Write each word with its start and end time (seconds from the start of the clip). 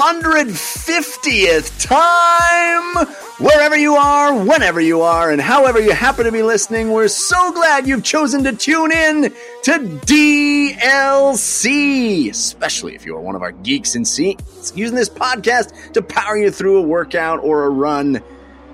for 0.00 0.14
the 0.14 0.20
250th 0.20 1.86
time. 1.86 3.06
Wherever 3.38 3.76
you 3.76 3.96
are, 3.96 4.44
whenever 4.44 4.80
you 4.80 5.02
are, 5.02 5.30
and 5.30 5.40
however 5.40 5.80
you 5.80 5.92
happen 5.92 6.24
to 6.24 6.32
be 6.32 6.42
listening, 6.42 6.90
we're 6.90 7.08
so 7.08 7.52
glad 7.52 7.86
you've 7.86 8.02
chosen 8.02 8.44
to 8.44 8.52
tune 8.52 8.92
in 8.92 9.24
to 9.64 9.72
DLC, 10.06 12.30
especially 12.30 12.94
if 12.94 13.04
you 13.04 13.14
are 13.14 13.20
one 13.20 13.34
of 13.34 13.42
our 13.42 13.52
geeks 13.52 13.94
in 13.94 14.06
seats 14.06 14.72
using 14.74 14.96
this 14.96 15.10
podcast 15.10 15.92
to 15.92 16.02
power 16.02 16.36
you 16.36 16.50
through 16.50 16.78
a 16.78 16.82
workout 16.82 17.40
or 17.42 17.64
a 17.64 17.70
run. 17.70 18.22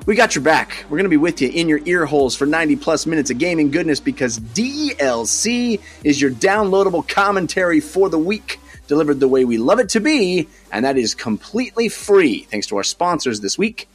We 0.07 0.15
got 0.15 0.37
your 0.37 0.45
back. 0.45 0.85
We're 0.85 0.99
going 0.99 1.05
to 1.05 1.11
be 1.11 1.17
with 1.17 1.43
you 1.43 1.49
in 1.49 1.69
your 1.69 1.81
ear 1.85 2.07
holes 2.07 2.37
for 2.37 2.47
90 2.47 2.77
plus 2.77 3.07
minutes 3.07 3.31
of 3.31 3.39
gaming 3.39 3.73
goodness 3.73 3.99
because 3.99 4.39
DLC 4.39 5.81
is 6.05 6.21
your 6.21 6.31
downloadable 6.31 7.07
commentary 7.09 7.81
for 7.81 8.09
the 8.09 8.19
week, 8.19 8.61
delivered 8.87 9.21
the 9.21 9.29
way 9.29 9.45
we 9.45 9.59
love 9.59 9.79
it 9.79 9.91
to 9.91 10.01
be, 10.01 10.49
and 10.73 10.85
that 10.85 10.99
is 10.99 11.15
completely 11.15 11.89
free 11.89 12.41
thanks 12.51 12.67
to 12.69 12.77
our 12.77 12.85
sponsors 12.85 13.41
this 13.41 13.59
week 13.59 13.89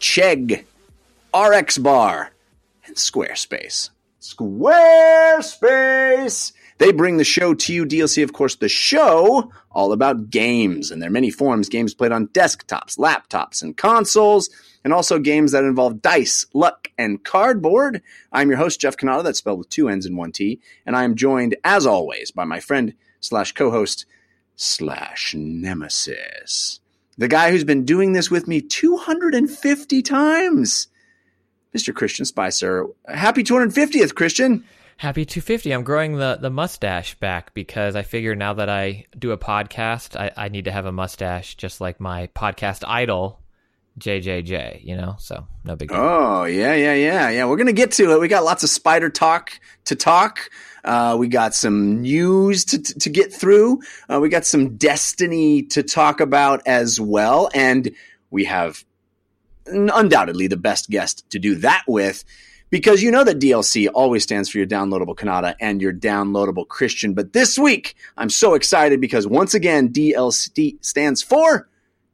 Chegg, 0.00 0.64
RX 1.34 1.78
Bar, 1.78 2.32
and 2.86 2.96
Squarespace. 2.96 3.90
Squarespace! 4.20 6.52
They 6.78 6.92
bring 6.92 7.16
the 7.16 7.24
show 7.24 7.54
to 7.54 7.72
you. 7.72 7.86
DLC, 7.86 8.22
of 8.22 8.34
course, 8.34 8.56
the 8.56 8.68
show 8.68 9.50
all 9.70 9.92
about 9.92 10.28
games 10.30 10.90
and 10.90 11.00
their 11.00 11.10
many 11.10 11.30
forms 11.30 11.70
games 11.70 11.94
played 11.94 12.12
on 12.12 12.28
desktops, 12.28 12.98
laptops, 12.98 13.62
and 13.62 13.76
consoles, 13.76 14.50
and 14.84 14.92
also 14.92 15.18
games 15.18 15.52
that 15.52 15.64
involve 15.64 16.02
dice, 16.02 16.44
luck, 16.52 16.88
and 16.98 17.24
cardboard. 17.24 18.02
I'm 18.30 18.50
your 18.50 18.58
host, 18.58 18.80
Jeff 18.80 18.96
Cannata, 18.96 19.24
that's 19.24 19.38
spelled 19.38 19.58
with 19.58 19.70
two 19.70 19.88
N's 19.88 20.06
and 20.06 20.18
one 20.18 20.32
T, 20.32 20.60
and 20.84 20.94
I 20.94 21.04
am 21.04 21.14
joined, 21.14 21.56
as 21.64 21.86
always, 21.86 22.30
by 22.30 22.44
my 22.44 22.60
friend 22.60 22.92
slash 23.20 23.52
co 23.52 23.70
host 23.70 24.04
slash 24.56 25.34
nemesis. 25.36 26.80
The 27.18 27.28
guy 27.28 27.50
who's 27.50 27.64
been 27.64 27.84
doing 27.84 28.12
this 28.12 28.30
with 28.30 28.48
me 28.48 28.60
250 28.60 30.02
times. 30.02 30.88
Mr. 31.74 31.94
Christian 31.94 32.24
Spicer. 32.24 32.86
Happy 33.06 33.44
250th, 33.44 34.14
Christian. 34.14 34.64
Happy 34.98 35.26
250. 35.26 35.72
I'm 35.72 35.82
growing 35.82 36.16
the, 36.16 36.38
the 36.40 36.48
mustache 36.48 37.14
back 37.16 37.52
because 37.52 37.96
I 37.96 38.02
figure 38.02 38.34
now 38.34 38.54
that 38.54 38.70
I 38.70 39.04
do 39.18 39.32
a 39.32 39.38
podcast, 39.38 40.18
I, 40.18 40.32
I 40.36 40.48
need 40.48 40.64
to 40.64 40.72
have 40.72 40.86
a 40.86 40.92
mustache 40.92 41.54
just 41.56 41.82
like 41.82 42.00
my 42.00 42.28
podcast 42.28 42.82
idol, 42.86 43.40
JJJ, 43.98 44.84
you 44.84 44.96
know? 44.96 45.16
So 45.18 45.46
no 45.64 45.76
big 45.76 45.90
deal. 45.90 45.98
Oh, 45.98 46.44
yeah, 46.44 46.74
yeah, 46.74 46.94
yeah. 46.94 47.28
Yeah, 47.28 47.44
we're 47.44 47.56
going 47.56 47.66
to 47.66 47.74
get 47.74 47.92
to 47.92 48.12
it. 48.12 48.20
We 48.20 48.28
got 48.28 48.44
lots 48.44 48.64
of 48.64 48.70
spider 48.70 49.10
talk 49.10 49.60
to 49.84 49.96
talk. 49.96 50.48
Uh, 50.86 51.16
we 51.18 51.26
got 51.26 51.54
some 51.54 52.00
news 52.00 52.64
to, 52.64 52.78
to, 52.80 53.10
get 53.10 53.32
through. 53.32 53.80
Uh, 54.08 54.20
we 54.20 54.28
got 54.28 54.46
some 54.46 54.76
destiny 54.76 55.62
to 55.62 55.82
talk 55.82 56.20
about 56.20 56.62
as 56.64 57.00
well. 57.00 57.50
And 57.54 57.90
we 58.30 58.44
have 58.44 58.84
undoubtedly 59.66 60.46
the 60.46 60.56
best 60.56 60.88
guest 60.88 61.28
to 61.30 61.40
do 61.40 61.56
that 61.56 61.82
with 61.88 62.24
because 62.70 63.02
you 63.02 63.10
know 63.10 63.24
that 63.24 63.40
DLC 63.40 63.88
always 63.92 64.22
stands 64.22 64.48
for 64.48 64.58
your 64.58 64.66
downloadable 64.66 65.16
Cannata 65.16 65.54
and 65.60 65.80
your 65.80 65.92
downloadable 65.92 66.66
Christian. 66.66 67.14
But 67.14 67.32
this 67.32 67.58
week, 67.58 67.96
I'm 68.16 68.30
so 68.30 68.54
excited 68.54 69.00
because 69.00 69.26
once 69.26 69.54
again, 69.54 69.92
DLC 69.92 70.76
stands 70.84 71.22
for 71.22 71.68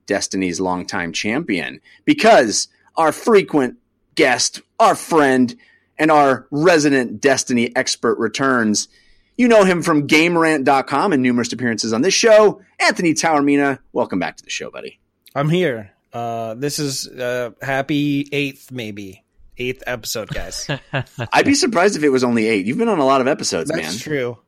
Destiny's 0.06 0.60
longtime 0.60 1.12
champion 1.12 1.80
because 2.04 2.68
our 2.96 3.12
frequent 3.12 3.76
guest, 4.14 4.60
our 4.78 4.94
friend, 4.94 5.54
and 5.98 6.10
our 6.10 6.46
resident 6.50 7.20
Destiny 7.20 7.74
expert 7.76 8.18
returns. 8.18 8.88
You 9.36 9.48
know 9.48 9.64
him 9.64 9.82
from 9.82 10.06
GameRant.com 10.06 11.12
and 11.12 11.22
numerous 11.22 11.52
appearances 11.52 11.92
on 11.92 12.02
this 12.02 12.14
show. 12.14 12.60
Anthony 12.78 13.14
Taormina, 13.14 13.78
welcome 13.92 14.18
back 14.18 14.36
to 14.36 14.44
the 14.44 14.50
show, 14.50 14.70
buddy. 14.70 15.00
I'm 15.34 15.48
here. 15.48 15.92
Uh, 16.12 16.54
this 16.54 16.78
is 16.78 17.08
uh, 17.08 17.50
happy 17.62 18.28
eighth, 18.32 18.70
maybe 18.70 19.24
eighth 19.56 19.82
episode, 19.86 20.28
guys. 20.28 20.68
I'd 21.32 21.46
be 21.46 21.54
surprised 21.54 21.96
if 21.96 22.02
it 22.02 22.10
was 22.10 22.24
only 22.24 22.46
eight. 22.46 22.66
You've 22.66 22.78
been 22.78 22.88
on 22.88 22.98
a 22.98 23.06
lot 23.06 23.20
of 23.20 23.26
episodes, 23.26 23.70
That's 23.70 23.82
man. 23.82 23.90
That's 23.90 24.02
true. 24.02 24.38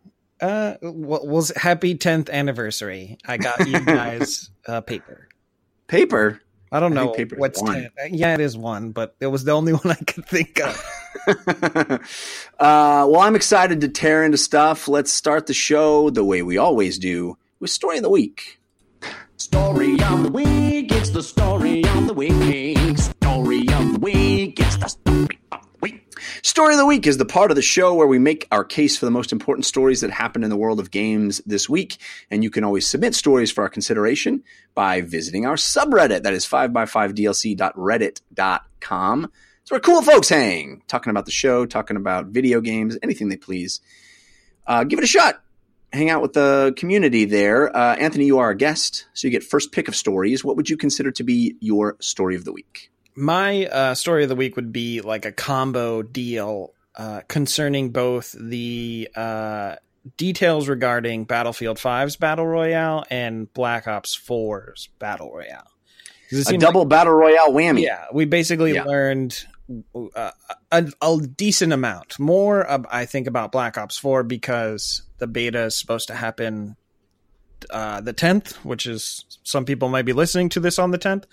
Uh, 0.40 0.74
what 0.82 1.26
was 1.26 1.50
happy 1.56 1.94
tenth 1.94 2.28
anniversary? 2.28 3.18
I 3.26 3.38
got 3.38 3.66
you 3.66 3.80
guys 3.84 4.50
uh, 4.66 4.80
paper. 4.82 5.28
Paper. 5.86 6.40
I 6.70 6.80
don't 6.80 6.92
know 6.92 7.14
I 7.16 7.26
what's 7.36 7.62
ten. 7.62 7.90
Yeah, 8.10 8.34
it 8.34 8.40
is 8.40 8.56
one, 8.56 8.90
but 8.90 9.14
it 9.20 9.28
was 9.28 9.44
the 9.44 9.52
only 9.52 9.72
one 9.74 9.90
I 9.90 10.04
could 10.04 10.26
think 10.26 10.60
of. 10.60 10.84
uh, 11.26 11.98
well, 12.58 13.20
I'm 13.20 13.36
excited 13.36 13.80
to 13.80 13.88
tear 13.88 14.24
into 14.24 14.38
stuff. 14.38 14.88
Let's 14.88 15.12
start 15.12 15.46
the 15.46 15.54
show 15.54 16.10
the 16.10 16.24
way 16.24 16.42
we 16.42 16.58
always 16.58 16.98
do 16.98 17.38
with 17.60 17.70
story 17.70 17.96
of 17.96 18.02
the 18.02 18.10
week. 18.10 18.60
Story 19.36 20.00
of 20.02 20.22
the 20.22 20.30
week, 20.30 20.92
it's 20.92 21.10
the 21.10 21.22
story 21.22 21.84
of 21.84 22.06
the 22.06 22.14
week. 22.14 22.78
Story 22.98 23.68
of 23.68 23.92
the 23.92 23.98
week, 24.00 24.60
it's 24.60 24.76
the 24.76 24.88
story 24.88 25.38
of 25.50 25.62
the 25.62 25.68
week. 25.80 26.00
Story 26.42 26.74
of 26.74 26.78
the 26.78 26.86
Week 26.86 27.06
is 27.06 27.16
the 27.16 27.24
part 27.24 27.50
of 27.50 27.56
the 27.56 27.62
show 27.62 27.94
where 27.94 28.06
we 28.06 28.18
make 28.18 28.46
our 28.52 28.64
case 28.64 28.98
for 28.98 29.06
the 29.06 29.10
most 29.10 29.32
important 29.32 29.66
stories 29.66 30.02
that 30.02 30.10
happened 30.10 30.44
in 30.44 30.50
the 30.50 30.56
world 30.56 30.78
of 30.78 30.90
games 30.90 31.40
this 31.46 31.68
week. 31.68 31.96
And 32.30 32.44
you 32.44 32.50
can 32.50 32.64
always 32.64 32.86
submit 32.86 33.14
stories 33.14 33.50
for 33.50 33.62
our 33.62 33.68
consideration 33.68 34.42
by 34.74 35.00
visiting 35.00 35.46
our 35.46 35.56
subreddit. 35.56 36.22
That 36.22 36.34
is 36.34 36.46
5x5dlc.reddit.com. 36.46 39.30
It's 39.64 39.70
where 39.70 39.80
cool 39.80 40.00
folks 40.00 40.28
hang, 40.28 40.82
talking 40.88 41.10
about 41.10 41.24
the 41.26 41.32
show, 41.32 41.66
talking 41.66 41.96
about 41.96 42.26
video 42.26 42.60
games, 42.60 42.96
anything 43.02 43.28
they 43.28 43.36
please. 43.36 43.80
Uh, 44.66 44.84
give 44.84 44.98
it 44.98 45.04
a 45.04 45.08
shot 45.08 45.44
hang 45.94 46.10
out 46.10 46.20
with 46.20 46.32
the 46.32 46.74
community 46.76 47.24
there. 47.24 47.74
Uh, 47.74 47.94
Anthony, 47.94 48.26
you 48.26 48.38
are 48.38 48.50
a 48.50 48.56
guest, 48.56 49.06
so 49.14 49.26
you 49.26 49.30
get 49.30 49.42
first 49.42 49.72
pick 49.72 49.88
of 49.88 49.96
stories. 49.96 50.44
What 50.44 50.56
would 50.56 50.68
you 50.68 50.76
consider 50.76 51.10
to 51.12 51.22
be 51.22 51.56
your 51.60 51.96
story 52.00 52.36
of 52.36 52.44
the 52.44 52.52
week? 52.52 52.90
My 53.14 53.66
uh, 53.66 53.94
story 53.94 54.24
of 54.24 54.28
the 54.28 54.36
week 54.36 54.56
would 54.56 54.72
be 54.72 55.00
like 55.00 55.24
a 55.24 55.32
combo 55.32 56.02
deal 56.02 56.72
uh, 56.96 57.20
concerning 57.28 57.90
both 57.90 58.34
the 58.38 59.08
uh, 59.14 59.76
details 60.16 60.68
regarding 60.68 61.24
Battlefield 61.24 61.78
5's 61.78 62.16
Battle 62.16 62.46
Royale 62.46 63.04
and 63.08 63.52
Black 63.54 63.86
Ops 63.86 64.18
4's 64.18 64.88
Battle 64.98 65.32
Royale. 65.32 65.70
A 66.48 66.58
double 66.58 66.80
like, 66.80 66.88
Battle 66.88 67.12
Royale 67.12 67.52
whammy. 67.52 67.82
Yeah, 67.82 68.06
we 68.12 68.24
basically 68.24 68.74
yeah. 68.74 68.82
learned 68.82 69.46
uh, 70.14 70.30
a, 70.70 70.86
a, 71.00 71.20
decent 71.20 71.72
amount. 71.72 72.18
More, 72.18 72.68
uh, 72.70 72.82
I 72.90 73.06
think, 73.06 73.26
about 73.26 73.52
Black 73.52 73.78
Ops 73.78 73.96
4 73.96 74.22
because 74.22 75.02
the 75.18 75.26
beta 75.26 75.64
is 75.64 75.78
supposed 75.78 76.08
to 76.08 76.14
happen 76.14 76.76
uh, 77.70 78.00
the 78.00 78.12
10th, 78.12 78.56
which 78.56 78.86
is 78.86 79.24
some 79.42 79.64
people 79.64 79.88
might 79.88 80.04
be 80.04 80.12
listening 80.12 80.50
to 80.50 80.60
this 80.60 80.78
on 80.78 80.90
the 80.90 80.98
10th. 80.98 81.24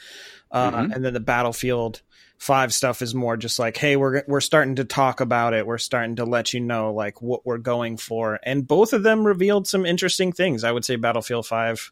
Uh, 0.50 0.72
mm-hmm. 0.72 0.92
And 0.92 1.06
then 1.06 1.14
the 1.14 1.20
Battlefield 1.20 2.02
5 2.38 2.74
stuff 2.74 3.02
is 3.02 3.14
more 3.14 3.36
just 3.36 3.60
like, 3.60 3.78
hey, 3.78 3.96
we're, 3.98 4.24
we're 4.28 4.42
starting 4.42 4.76
to 4.76 4.86
talk 4.86 5.20
about 5.20 5.54
it. 5.54 5.68
We're 5.68 5.78
starting 5.78 6.16
to 6.18 6.26
let 6.26 6.54
you 6.54 6.62
know 6.62 6.94
like 6.94 7.22
what 7.22 7.46
we're 7.46 7.58
going 7.58 7.98
for. 7.98 8.40
And 8.44 8.68
both 8.68 8.94
of 8.94 9.04
them 9.04 9.28
revealed 9.28 9.68
some 9.68 9.86
interesting 9.86 10.32
things. 10.32 10.64
I 10.64 10.72
would 10.72 10.86
say 10.86 10.96
Battlefield 10.96 11.46
5 11.46 11.92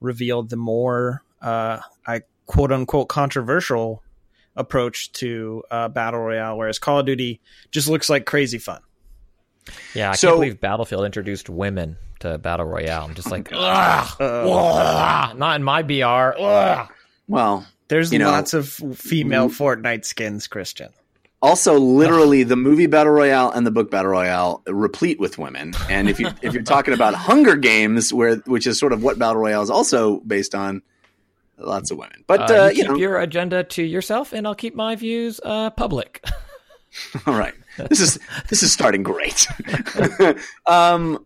revealed 0.00 0.50
the 0.50 0.56
more, 0.56 1.22
uh, 1.40 1.80
I 2.06 2.22
quote 2.46 2.72
unquote 2.72 3.08
controversial 3.08 4.02
approach 4.58 5.12
to 5.12 5.62
uh, 5.70 5.88
battle 5.88 6.20
royale, 6.20 6.58
whereas 6.58 6.78
Call 6.78 7.00
of 7.00 7.06
Duty 7.06 7.40
just 7.70 7.88
looks 7.88 8.10
like 8.10 8.26
crazy 8.26 8.58
fun. 8.58 8.80
Yeah, 9.94 10.10
I 10.10 10.14
so, 10.14 10.28
can't 10.28 10.40
believe 10.40 10.60
Battlefield 10.60 11.04
introduced 11.04 11.48
women 11.48 11.96
to 12.20 12.38
battle 12.38 12.66
royale. 12.66 13.04
I'm 13.04 13.14
just 13.14 13.30
like, 13.30 13.50
ugh, 13.52 14.16
ugh, 14.20 15.38
not 15.38 15.56
in 15.56 15.64
my 15.64 15.82
BR. 15.82 16.38
Ugh. 16.38 16.90
Well, 17.28 17.66
there's 17.88 18.12
lots 18.12 18.52
know, 18.52 18.58
of 18.60 18.68
female 18.68 19.48
Fortnite 19.48 20.04
skins, 20.04 20.46
Christian. 20.46 20.90
Also, 21.40 21.78
literally, 21.78 22.42
the 22.42 22.56
movie 22.56 22.86
Battle 22.86 23.12
Royale 23.12 23.50
and 23.52 23.64
the 23.64 23.70
book 23.70 23.92
Battle 23.92 24.10
Royale 24.10 24.60
replete 24.66 25.20
with 25.20 25.38
women. 25.38 25.72
And 25.88 26.08
if 26.08 26.18
you 26.18 26.30
if 26.42 26.52
you're 26.52 26.64
talking 26.64 26.94
about 26.94 27.14
Hunger 27.14 27.54
Games, 27.54 28.12
where 28.12 28.36
which 28.38 28.66
is 28.66 28.78
sort 28.78 28.92
of 28.92 29.04
what 29.04 29.20
Battle 29.20 29.40
Royale 29.40 29.62
is 29.62 29.70
also 29.70 30.18
based 30.20 30.54
on, 30.56 30.82
lots 31.58 31.90
of 31.90 31.98
women. 31.98 32.24
But 32.26 32.50
uh, 32.50 32.54
uh, 32.54 32.66
you, 32.68 32.82
keep 32.82 32.88
know, 32.88 32.96
your 32.96 33.18
agenda 33.18 33.64
to 33.64 33.82
yourself, 33.82 34.32
and 34.32 34.46
I'll 34.46 34.54
keep 34.54 34.74
my 34.74 34.96
views 34.96 35.40
uh, 35.44 35.70
public. 35.70 36.24
All 37.26 37.34
right, 37.34 37.54
this 37.76 38.00
is 38.00 38.18
this 38.48 38.62
is 38.62 38.72
starting 38.72 39.02
great. 39.02 39.46
um, 40.66 41.24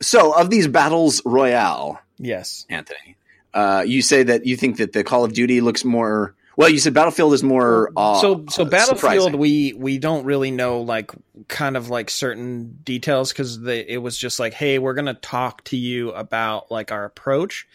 so 0.00 0.32
of 0.32 0.50
these 0.50 0.68
battles 0.68 1.22
royale, 1.24 2.00
yes, 2.18 2.66
Anthony, 2.68 3.16
uh, 3.54 3.84
you 3.86 4.02
say 4.02 4.22
that 4.22 4.46
you 4.46 4.56
think 4.56 4.76
that 4.78 4.92
the 4.92 5.02
Call 5.04 5.24
of 5.24 5.32
Duty 5.32 5.60
looks 5.60 5.84
more. 5.84 6.34
Well, 6.56 6.68
you 6.68 6.78
said 6.78 6.92
Battlefield 6.92 7.34
is 7.34 7.44
more. 7.44 7.92
Uh, 7.96 8.20
so, 8.20 8.44
so 8.50 8.64
Battlefield, 8.64 8.98
surprising. 8.98 9.38
we 9.38 9.72
we 9.74 9.98
don't 9.98 10.24
really 10.24 10.50
know 10.50 10.80
like 10.80 11.12
kind 11.46 11.76
of 11.76 11.88
like 11.88 12.10
certain 12.10 12.78
details 12.82 13.32
because 13.32 13.64
it 13.64 14.02
was 14.02 14.18
just 14.18 14.40
like, 14.40 14.54
hey, 14.54 14.78
we're 14.78 14.94
gonna 14.94 15.14
talk 15.14 15.64
to 15.64 15.76
you 15.76 16.10
about 16.10 16.70
like 16.70 16.92
our 16.92 17.04
approach 17.04 17.66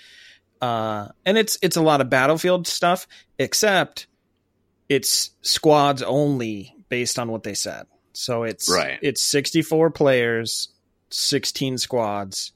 uh, 0.63 1.09
and 1.25 1.37
it's 1.37 1.57
it's 1.61 1.75
a 1.75 1.81
lot 1.81 1.99
of 1.99 2.09
battlefield 2.09 2.67
stuff, 2.67 3.05
except 3.37 4.07
it's 4.87 5.31
squads 5.41 6.01
only 6.01 6.73
based 6.87 7.19
on 7.19 7.29
what 7.29 7.43
they 7.43 7.53
said. 7.53 7.85
So 8.13 8.43
it's 8.43 8.71
right. 8.71 8.97
it's 9.01 9.21
64 9.21 9.91
players, 9.91 10.69
16 11.09 11.79
squads, 11.79 12.53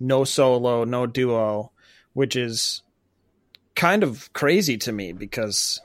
no 0.00 0.24
solo, 0.24 0.84
no 0.84 1.06
duo, 1.06 1.72
which 2.14 2.36
is 2.36 2.82
kind 3.74 4.02
of 4.02 4.32
crazy 4.32 4.78
to 4.78 4.92
me 4.92 5.12
because 5.12 5.78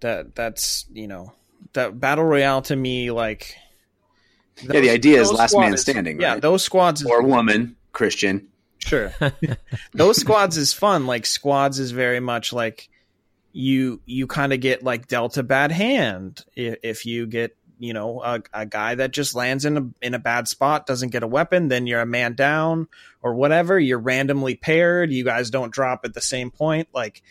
that 0.00 0.34
that's 0.34 0.86
you 0.92 1.06
know 1.06 1.34
that 1.74 2.00
battle 2.00 2.24
royale 2.24 2.62
to 2.62 2.74
me 2.74 3.12
like 3.12 3.54
yeah, 4.62 4.80
the 4.80 4.90
idea 4.90 5.20
is 5.20 5.30
last 5.30 5.56
man 5.56 5.76
standing, 5.76 6.20
Yeah, 6.20 6.32
right? 6.32 6.42
those 6.42 6.64
squads 6.64 7.02
is 7.02 7.06
or 7.06 7.22
woman, 7.22 7.76
Christian. 7.92 8.48
Sure. 8.78 9.12
Those 9.92 10.18
squads 10.18 10.56
is 10.56 10.72
fun. 10.72 11.06
Like 11.06 11.26
squads 11.26 11.78
is 11.78 11.90
very 11.90 12.20
much 12.20 12.52
like 12.52 12.88
you 13.52 14.00
you 14.06 14.26
kind 14.26 14.52
of 14.52 14.60
get 14.60 14.82
like 14.82 15.08
dealt 15.08 15.36
a 15.36 15.42
bad 15.42 15.72
hand 15.72 16.44
if, 16.54 16.76
if 16.82 17.06
you 17.06 17.26
get 17.26 17.56
you 17.80 17.92
know 17.92 18.22
a, 18.22 18.42
a 18.52 18.66
guy 18.66 18.94
that 18.94 19.10
just 19.12 19.34
lands 19.34 19.64
in 19.64 19.76
a 19.78 19.90
in 20.02 20.14
a 20.14 20.18
bad 20.18 20.46
spot 20.48 20.84
doesn't 20.86 21.10
get 21.10 21.22
a 21.22 21.26
weapon 21.26 21.68
then 21.68 21.86
you're 21.86 22.00
a 22.00 22.06
man 22.06 22.34
down 22.34 22.86
or 23.22 23.34
whatever 23.34 23.78
you're 23.78 23.98
randomly 23.98 24.54
paired 24.54 25.10
you 25.12 25.24
guys 25.24 25.48
don't 25.50 25.72
drop 25.72 26.00
at 26.04 26.12
the 26.12 26.20
same 26.20 26.50
point 26.50 26.88
like 26.92 27.22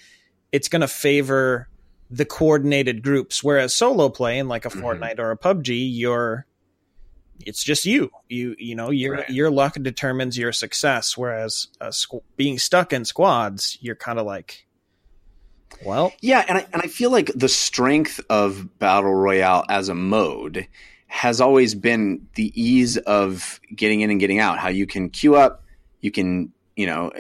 it's 0.51 0.69
going 0.69 0.81
to 0.81 0.87
favor 0.87 1.67
the 2.09 2.25
coordinated 2.25 3.03
groups 3.03 3.43
whereas 3.43 3.73
solo 3.75 4.09
play 4.09 4.39
in 4.39 4.47
like 4.47 4.65
a 4.65 4.69
Mhm. 4.69 4.81
Fortnite 4.81 5.19
or 5.19 5.31
a 5.31 5.37
PUBG 5.37 5.87
you're 5.93 6.45
it's 7.45 7.63
just 7.63 7.85
you 7.85 8.11
you 8.29 8.55
you 8.57 8.75
know 8.75 8.89
your 8.89 9.15
Right. 9.15 9.29
your 9.29 9.49
luck 9.51 9.75
determines 9.81 10.37
your 10.37 10.51
success 10.51 11.17
whereas 11.17 11.67
uh, 11.81 11.87
squ- 11.87 12.23
being 12.35 12.57
stuck 12.57 12.91
in 12.93 13.05
squads 13.05 13.77
you're 13.81 13.95
kind 13.95 14.19
of 14.19 14.25
like 14.25 14.65
well 15.85 16.13
Yeah, 16.21 16.43
and 16.47 16.57
I, 16.59 16.65
and 16.73 16.81
I 16.81 16.87
feel 16.87 17.11
like 17.11 17.31
the 17.35 17.49
strength 17.49 18.19
of 18.29 18.79
battle 18.79 19.13
royale 19.13 19.63
as 19.69 19.89
a 19.89 19.95
mode 19.95 20.67
has 21.07 21.39
always 21.39 21.75
been 21.75 22.27
the 22.35 22.51
ease 22.59 22.97
of 22.97 23.59
getting 23.75 24.01
in 24.01 24.09
and 24.09 24.19
getting 24.19 24.39
out. 24.39 24.57
How 24.59 24.69
you 24.69 24.85
can 24.87 25.09
queue 25.09 25.35
up, 25.35 25.63
you 26.01 26.11
can 26.11 26.51
you 26.75 26.85
know 26.87 27.11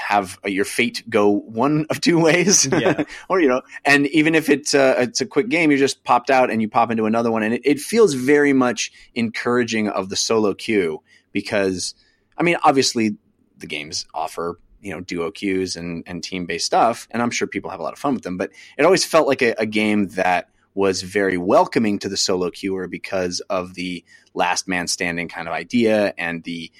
have 0.00 0.38
uh, 0.44 0.48
your 0.48 0.64
fate 0.64 1.04
go 1.08 1.28
one 1.28 1.86
of 1.90 2.00
two 2.00 2.18
ways, 2.18 2.66
Yeah. 2.72 3.04
or 3.28 3.40
you 3.40 3.48
know, 3.48 3.62
and 3.84 4.06
even 4.08 4.34
if 4.34 4.48
it's 4.48 4.74
a, 4.74 5.02
it's 5.02 5.20
a 5.20 5.26
quick 5.26 5.48
game, 5.48 5.70
you 5.70 5.76
just 5.76 6.04
popped 6.04 6.30
out 6.30 6.50
and 6.50 6.60
you 6.62 6.68
pop 6.68 6.90
into 6.90 7.04
another 7.04 7.30
one, 7.30 7.42
and 7.42 7.54
it, 7.54 7.62
it 7.64 7.78
feels 7.78 8.14
very 8.14 8.52
much 8.52 8.92
encouraging 9.14 9.88
of 9.88 10.08
the 10.08 10.16
solo 10.16 10.54
queue 10.54 11.02
because 11.32 11.94
I 12.36 12.42
mean, 12.42 12.56
obviously 12.64 13.16
the 13.58 13.66
games 13.66 14.06
offer 14.14 14.58
you 14.80 14.92
know 14.92 15.00
duo 15.00 15.30
queues 15.30 15.76
and, 15.76 16.02
and 16.06 16.24
team 16.24 16.46
based 16.46 16.64
stuff 16.64 17.06
and 17.10 17.22
i'm 17.22 17.30
sure 17.30 17.46
people 17.46 17.70
have 17.70 17.80
a 17.80 17.82
lot 17.82 17.92
of 17.92 17.98
fun 17.98 18.14
with 18.14 18.22
them 18.22 18.38
but 18.38 18.50
it 18.78 18.84
always 18.84 19.04
felt 19.04 19.28
like 19.28 19.42
a, 19.42 19.54
a 19.58 19.66
game 19.66 20.08
that 20.08 20.48
was 20.74 21.02
very 21.02 21.36
welcoming 21.36 21.98
to 21.98 22.08
the 22.08 22.16
solo 22.16 22.50
queuer 22.50 22.88
because 22.88 23.40
of 23.50 23.74
the 23.74 24.04
last 24.34 24.68
man 24.68 24.86
standing 24.86 25.28
kind 25.28 25.48
of 25.48 25.54
idea 25.54 26.14
and 26.16 26.44
the 26.44 26.70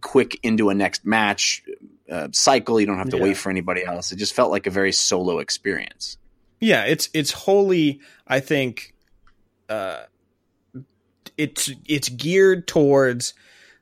quick 0.00 0.38
into 0.42 0.70
a 0.70 0.74
next 0.74 1.04
match 1.04 1.62
uh, 2.10 2.28
cycle. 2.32 2.78
You 2.80 2.86
don't 2.86 2.98
have 2.98 3.10
to 3.10 3.16
Yeah. 3.16 3.22
wait 3.24 3.36
for 3.36 3.50
anybody 3.50 3.84
else. 3.84 4.12
It 4.12 4.16
just 4.16 4.34
felt 4.34 4.50
like 4.50 4.66
a 4.66 4.70
very 4.70 4.92
solo 4.92 5.38
experience. 5.38 6.16
Yeah 6.60 6.84
it's 6.84 7.10
it's 7.12 7.30
wholly 7.32 8.00
i 8.26 8.40
think 8.40 8.94
uh 9.68 10.04
it's 11.36 11.70
it's 11.86 12.08
geared 12.08 12.66
towards 12.66 13.34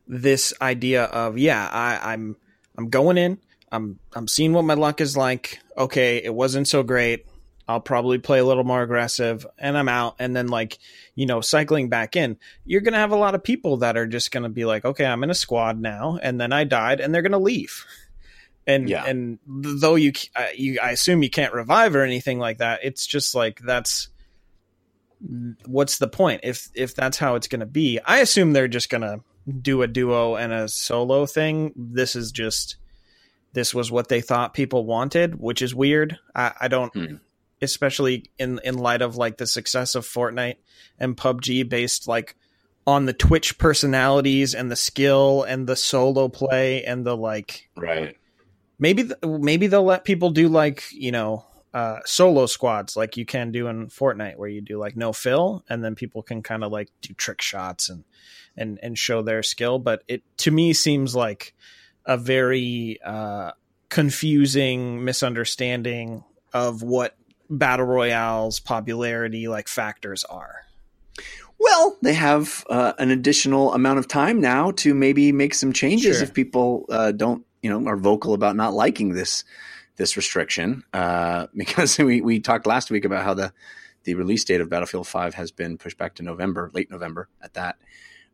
this 0.08 0.52
idea 0.60 1.04
of 1.04 1.38
yeah 1.38 1.68
i 1.70 2.12
i'm 2.12 2.36
i'm 2.76 2.88
going 2.88 3.18
in. 3.18 3.38
I'm 3.70 3.98
i'm 4.14 4.26
seeing 4.26 4.52
what 4.52 4.64
my 4.64 4.74
luck 4.74 5.00
is 5.00 5.16
like. 5.16 5.58
Okay 5.76 6.16
it 6.24 6.34
wasn't 6.34 6.66
so 6.66 6.82
great 6.82 7.24
i'll 7.69 7.81
probably 7.81 8.19
play 8.19 8.38
a 8.38 8.44
little 8.44 8.64
more 8.64 8.82
aggressive 8.82 9.47
and 9.59 9.76
i'm 9.79 9.88
out. 9.88 10.17
And 10.19 10.35
then 10.35 10.49
like 10.49 10.79
you 11.14 11.26
know 11.26 11.41
cycling 11.41 11.88
back 11.88 12.17
in 12.17 12.37
you're 12.64 12.81
gonna 12.81 12.99
have 12.99 13.12
a 13.12 13.17
lot 13.17 13.35
of 13.35 13.43
people 13.44 13.79
that 13.79 13.97
are 13.97 14.06
just 14.06 14.31
gonna 14.32 14.49
be 14.49 14.64
like 14.64 14.85
okay 14.85 15.05
i'm 15.06 15.23
in 15.25 15.31
a 15.31 15.35
squad 15.35 15.81
now. 15.81 16.19
And 16.23 16.41
then 16.41 16.53
i 16.53 16.64
died 16.64 17.00
and 17.00 17.14
they're 17.14 17.23
gonna 17.23 17.38
leave. 17.38 17.85
And 18.67 18.88
Yeah. 18.88 19.05
and 19.05 19.38
though 19.47 19.94
you, 19.97 20.12
you 20.56 20.79
i 20.82 20.91
assume 20.91 21.23
you 21.23 21.31
can't 21.31 21.53
revive 21.55 21.94
or 21.97 22.03
anything 22.03 22.38
like 22.38 22.59
that 22.59 22.81
it's 22.82 23.06
just 23.06 23.35
like 23.35 23.61
that's 23.61 24.09
what's 25.67 25.99
the 25.99 26.09
point? 26.09 26.41
If 26.43 26.69
if 26.75 26.94
that's 26.94 27.17
how 27.19 27.37
it's 27.37 27.47
going 27.49 27.61
to 27.61 27.67
be 27.67 28.00
i 28.05 28.19
assume 28.19 28.53
they're 28.53 28.69
just 28.69 28.91
going 28.91 29.03
to 29.03 29.20
do 29.61 29.82
a 29.82 29.87
duo 29.88 30.37
and 30.37 30.53
a 30.53 30.69
solo 30.69 31.26
thing. 31.26 31.73
This 31.76 32.14
is 32.17 32.32
just 32.32 32.76
this 33.53 33.75
was 33.75 33.91
what 33.91 34.09
they 34.09 34.20
thought 34.20 34.55
people 34.55 34.85
wanted 34.87 35.38
which 35.38 35.62
is 35.62 35.75
weird. 35.75 36.19
I, 36.35 36.53
I 36.62 36.69
don't 36.69 36.93
Hmm. 36.94 37.14
Especially 37.62 38.25
in 38.38 38.61
in 38.64 38.76
light 38.76 39.03
of 39.03 39.17
like 39.17 39.38
the 39.38 39.47
success 39.47 39.94
of 39.94 40.05
fortnite 40.05 40.56
and 40.99 41.17
pubg 41.17 41.69
based 41.69 42.06
like 42.06 42.37
on 42.87 43.06
the 43.06 43.12
twitch 43.12 43.59
personalities 43.59 44.55
and 44.55 44.70
the 44.70 44.76
skill 44.76 45.44
and 45.44 45.67
the 45.67 45.76
solo 45.76 46.29
play 46.29 46.85
and 46.85 47.06
the 47.06 47.17
like 47.17 47.70
right 47.76 48.17
maybe 48.79 49.05
th- 49.05 49.19
maybe 49.23 49.69
they'll 49.69 49.85
let 49.85 50.05
people 50.05 50.31
do 50.31 50.49
like 50.49 50.85
you 50.93 51.12
know 51.12 51.44
uh, 51.75 52.00
solo 52.05 52.47
squads 52.47 52.97
like 52.97 53.17
you 53.17 53.25
can 53.25 53.50
do 53.50 53.67
in 53.67 53.87
Fortnite, 53.88 54.37
where 54.37 54.49
you 54.49 54.61
do 54.61 54.79
like 54.79 54.97
no 54.97 55.12
fill, 55.12 55.64
and 55.69 55.82
then 55.82 55.94
people 55.94 56.23
can 56.23 56.43
kind 56.43 56.62
of 56.62 56.70
like 56.70 56.91
do 57.00 57.14
trick 57.14 57.41
shots 57.41 57.88
and 57.88 58.05
and 58.56 58.79
and 58.82 58.99
show 58.99 59.23
their 59.23 59.43
skill. 59.43 59.79
But 59.79 60.03
it 60.06 60.23
to 60.38 60.50
me 60.50 60.75
seems 60.75 61.17
like 61.17 61.55
a 62.05 62.19
very 62.19 62.99
uh, 63.03 63.53
confusing 63.88 65.05
misunderstanding 65.05 66.25
of 66.53 66.82
what 66.82 67.17
battle 67.50 67.86
royales 67.86 68.60
popularity 68.60 69.48
like 69.48 69.68
factors 69.68 70.24
are. 70.24 70.62
Well, 71.58 71.96
they 72.02 72.14
have 72.14 72.64
uh, 72.68 72.92
an 72.98 73.10
additional 73.10 73.72
amount 73.72 74.00
of 74.00 74.08
time 74.08 74.40
now 74.40 74.72
to 74.72 74.94
maybe 74.94 75.30
make 75.30 75.54
some 75.54 75.72
changes 75.72 76.16
Sure. 76.16 76.24
if 76.24 76.34
people 76.34 76.86
uh, 76.90 77.12
don't, 77.12 77.46
you 77.62 77.70
know, 77.70 77.88
are 77.88 77.96
vocal 77.96 78.34
about 78.34 78.56
not 78.56 78.74
liking 78.74 79.10
this 79.10 79.44
this 79.96 80.16
restriction. 80.16 80.82
Uh, 80.92 81.46
because 81.56 81.98
we 81.98 82.20
we 82.20 82.40
talked 82.40 82.66
last 82.66 82.90
week 82.90 83.04
about 83.04 83.22
how 83.24 83.34
the 83.34 83.52
the 84.04 84.14
release 84.14 84.42
date 84.42 84.60
of 84.60 84.68
Battlefield 84.68 85.06
Five 85.06 85.34
has 85.34 85.52
been 85.52 85.78
pushed 85.78 85.98
back 85.98 86.16
to 86.16 86.24
November, 86.24 86.70
late 86.74 86.90
November 86.90 87.28
at 87.40 87.54
that. 87.54 87.76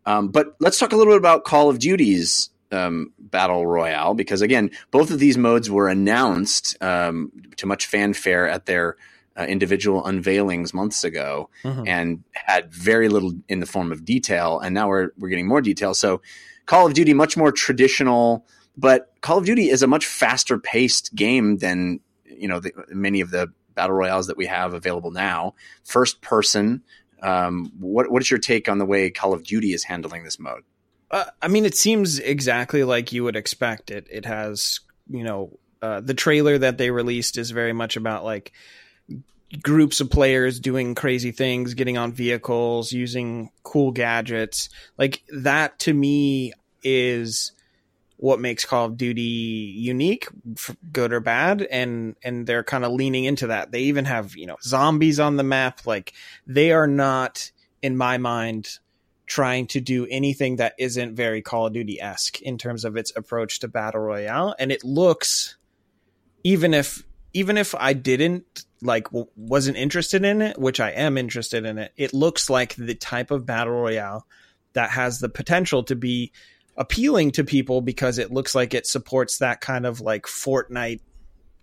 Um, 0.07 0.29
but 0.29 0.57
let's 0.59 0.79
talk 0.79 0.93
a 0.93 0.97
little 0.97 1.13
bit 1.13 1.19
about 1.19 1.45
Call 1.45 1.69
of 1.69 1.79
Duty's 1.79 2.49
um, 2.71 3.13
Battle 3.19 3.67
Royale 3.67 4.15
because 4.15 4.41
again, 4.41 4.71
both 4.91 5.11
of 5.11 5.19
these 5.19 5.39
modes 5.39 5.71
were 5.71 5.89
announced 5.89 6.77
um, 6.83 7.33
to 7.57 7.67
much 7.67 7.87
fanfare 7.87 8.49
at 8.49 8.67
their 8.67 8.97
uh, 9.39 9.45
individual 9.45 10.03
unveilings 10.03 10.75
months 10.75 11.05
ago 11.05 11.49
and 11.87 12.25
had 12.33 12.73
very 12.73 13.09
little 13.09 13.33
in 13.49 13.61
the 13.61 13.67
form 13.67 13.93
of 13.93 14.05
detail. 14.05 14.59
And 14.59 14.75
now 14.75 14.89
we're 14.89 15.11
we're 15.19 15.29
getting 15.29 15.47
more 15.47 15.61
detail. 15.61 15.95
So 15.95 16.21
Call 16.67 16.87
of 16.87 16.95
Duty, 16.95 17.15
much 17.15 17.37
more 17.37 17.53
traditional, 17.53 18.47
but 18.77 19.13
Call 19.21 19.39
of 19.39 19.45
Duty 19.47 19.71
is 19.71 19.83
a 19.83 19.87
much 19.87 20.07
faster 20.07 20.59
paced 20.59 21.15
game 21.15 21.59
than 21.59 22.01
you 22.25 22.49
know 22.49 22.61
the, 22.61 22.73
many 22.91 23.21
of 23.21 23.31
the 23.31 23.49
battle 23.75 23.95
royales 23.95 24.27
that 24.27 24.37
we 24.37 24.47
have 24.47 24.75
available 24.75 25.11
now. 25.11 25.55
First 25.85 26.21
person. 26.21 26.83
Um, 27.21 27.73
what 27.79 28.11
what 28.11 28.23
is 28.23 28.31
your 28.31 28.39
take 28.39 28.69
on 28.69 28.79
the 28.79 28.87
way 28.87 29.11
Call 29.11 29.33
of 29.33 29.45
Duty 29.45 29.73
is 29.73 29.85
handling 29.85 30.25
this 30.25 30.39
mode? 30.39 30.63
Uh, 31.11 31.25
I 31.41 31.49
mean, 31.49 31.65
it 31.65 31.77
seems 31.77 32.19
exactly 32.19 32.85
like 32.85 33.13
you 33.13 33.25
would 33.25 33.37
expect 33.37 33.91
it. 33.91 34.07
It 34.11 34.27
has, 34.27 34.81
you 35.09 35.25
know, 35.25 35.59
uh, 35.81 36.01
the 36.01 36.15
trailer 36.15 36.59
that 36.59 36.79
they 36.79 36.91
released 36.91 37.39
is 37.39 37.51
very 37.51 37.73
much 37.73 37.97
about 37.97 38.25
like 38.25 38.53
groups 39.63 40.01
of 40.01 40.11
players 40.11 40.61
doing 40.61 40.95
crazy 40.95 41.31
things, 41.31 41.75
getting 41.75 41.97
on 41.97 42.13
vehicles, 42.13 42.93
using 42.93 43.51
cool 43.63 43.91
gadgets. 43.91 44.69
Like 44.99 45.23
that 45.31 45.79
to 45.81 45.95
me 45.95 46.53
is 46.83 47.53
what 48.19 48.41
makes 48.41 48.65
Call 48.65 48.87
of 48.87 48.97
Duty 48.97 49.23
unique, 49.23 50.27
good 50.93 51.13
or 51.13 51.21
bad, 51.21 51.63
and 51.63 52.17
and 52.23 52.47
they're 52.47 52.65
kind 52.65 52.85
of 52.85 52.93
leaning 52.93 53.25
into 53.25 53.47
that. 53.47 53.71
They 53.71 53.83
even 53.83 54.05
have 54.05 54.37
you 54.37 54.47
know 54.47 54.57
zombies 54.63 55.21
on 55.21 55.37
the 55.37 55.45
map. 55.45 55.87
Like 55.87 56.13
they 56.47 56.73
are 56.73 56.89
not, 56.89 57.51
in 57.81 57.97
my 57.97 58.19
mind, 58.19 58.79
trying 59.29 59.67
to 59.69 59.81
do 59.81 60.07
anything 60.11 60.57
that 60.57 60.75
isn't 60.79 61.15
very 61.15 61.43
Call 61.43 61.67
of 61.67 61.75
Duty 61.75 62.01
esque 62.01 62.41
in 62.41 62.59
terms 62.59 62.85
of 62.85 62.97
its 62.97 63.13
approach 63.15 63.61
to 63.61 63.69
battle 63.69 64.01
royale, 64.01 64.57
and 64.59 64.73
it 64.73 64.83
looks 64.83 65.57
even 66.43 66.75
if 66.75 67.05
even 67.35 67.59
if 67.59 67.75
I 67.75 67.93
didn't 67.93 68.65
like 68.81 69.05
w- 69.05 69.29
wasn't 69.37 69.77
interested 69.77 70.25
in 70.25 70.41
it, 70.41 70.59
which 70.59 70.81
I 70.81 70.91
am 70.91 71.19
interested 71.19 71.67
in 71.67 71.79
it, 71.79 71.93
it 71.97 72.15
looks 72.15 72.49
like 72.49 72.75
the 72.75 72.95
type 72.95 73.31
of 73.31 73.45
battle 73.45 73.75
royale 73.75 74.27
that 74.73 74.91
has 74.91 75.21
the 75.21 75.29
potential 75.29 75.83
to 75.85 75.95
be 75.95 76.33
appealing 76.77 77.33
to 77.33 77.45
people 77.45 77.81
because 77.81 78.19
it 78.19 78.33
looks 78.33 78.55
like 78.55 78.73
it 78.73 78.87
supports 78.87 79.39
that 79.39 79.61
kind 79.61 79.85
of 79.85 80.01
like 80.01 80.25
Fortnite. 80.25 81.01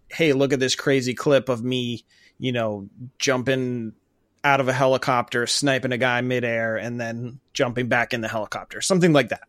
Hey, 0.10 0.34
look 0.34 0.54
at 0.54 0.60
this 0.60 0.76
crazy 0.76 1.16
clip 1.16 1.50
of 1.50 1.64
me, 1.64 2.06
you 2.38 2.52
know, 2.52 2.88
jumping 3.18 3.94
out 4.46 4.62
of 4.62 4.68
a 4.68 4.74
helicopter, 4.74 5.48
sniping 5.48 5.92
a 5.92 5.98
guy 5.98 6.22
midair, 6.22 6.78
and 6.78 7.02
then 7.02 7.40
jumping 7.52 7.88
back 7.88 8.14
in 8.14 8.22
the 8.22 8.28
helicopter, 8.28 8.80
something 8.80 9.12
like 9.12 9.30
that. 9.30 9.48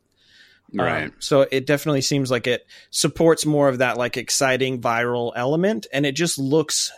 Um, 1.04 1.12
so 1.20 1.42
it 1.42 1.66
definitely 1.66 2.00
seems 2.00 2.30
like 2.30 2.46
it 2.46 2.66
supports 2.90 3.46
more 3.46 3.68
of 3.68 3.78
that 3.78 3.98
like 3.98 4.16
exciting 4.16 4.80
viral 4.80 5.32
element, 5.36 5.86
and 5.92 6.06
it 6.06 6.12
just 6.12 6.38
looks 6.38 6.90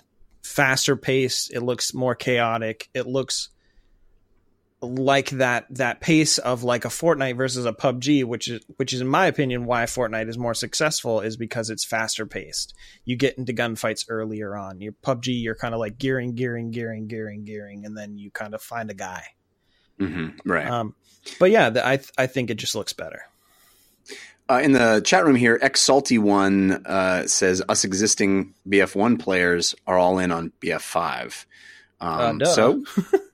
faster 0.42 0.96
paced. 0.96 1.52
It 1.52 1.60
looks 1.60 1.92
more 1.92 2.14
chaotic. 2.14 2.88
It 2.94 3.06
looks 3.06 3.50
like 4.80 5.30
that 5.30 5.66
that 5.70 6.00
pace 6.00 6.38
of 6.38 6.62
like 6.62 6.84
a 6.84 6.88
Fortnite 6.88 7.36
versus 7.36 7.66
a 7.66 7.72
PUBG, 7.72 8.24
which 8.24 8.48
is 8.48 8.60
which 8.76 8.92
is 8.92 9.00
in 9.00 9.08
my 9.08 9.26
opinion 9.26 9.64
why 9.64 9.84
Fortnite 9.84 10.28
is 10.28 10.38
more 10.38 10.54
successful 10.54 11.20
is 11.20 11.36
because 11.36 11.70
it's 11.70 11.84
faster 11.84 12.26
paced. 12.26 12.74
You 13.04 13.16
get 13.16 13.36
into 13.38 13.52
gunfights 13.52 14.06
earlier 14.08 14.56
on. 14.56 14.80
Your 14.80 14.92
PUBG, 14.92 15.42
you're 15.42 15.56
kind 15.56 15.74
of 15.74 15.80
like 15.80 15.98
gearing, 15.98 16.34
gearing, 16.34 16.70
gearing, 16.70 17.08
gearing, 17.08 17.44
gearing, 17.44 17.84
and 17.84 17.96
then 17.96 18.18
you 18.18 18.30
kind 18.30 18.54
of 18.54 18.62
find 18.62 18.90
a 18.90 18.94
guy. 18.94 19.24
Mm-hmm. 19.98 20.48
Right. 20.48 20.68
Um, 20.68 20.94
but 21.40 21.50
yeah, 21.50 21.70
the, 21.70 21.86
I 21.86 21.96
th- 21.96 22.12
I 22.16 22.26
think 22.26 22.50
it 22.50 22.56
just 22.56 22.74
looks 22.74 22.92
better. 22.92 23.22
Uh, 24.50 24.60
in 24.62 24.72
the 24.72 25.02
chat 25.04 25.26
room 25.26 25.36
here, 25.36 25.58
X 25.60 25.82
Salty 25.82 26.18
One 26.18 26.86
uh, 26.86 27.26
says 27.26 27.62
us 27.68 27.84
existing 27.84 28.54
BF 28.66 28.94
one 28.94 29.18
players 29.18 29.74
are 29.86 29.98
all 29.98 30.18
in 30.18 30.30
on 30.30 30.52
BF 30.60 30.80
five. 30.80 31.46
Um, 32.00 32.40
Uh, 32.40 32.44
so, 32.46 32.84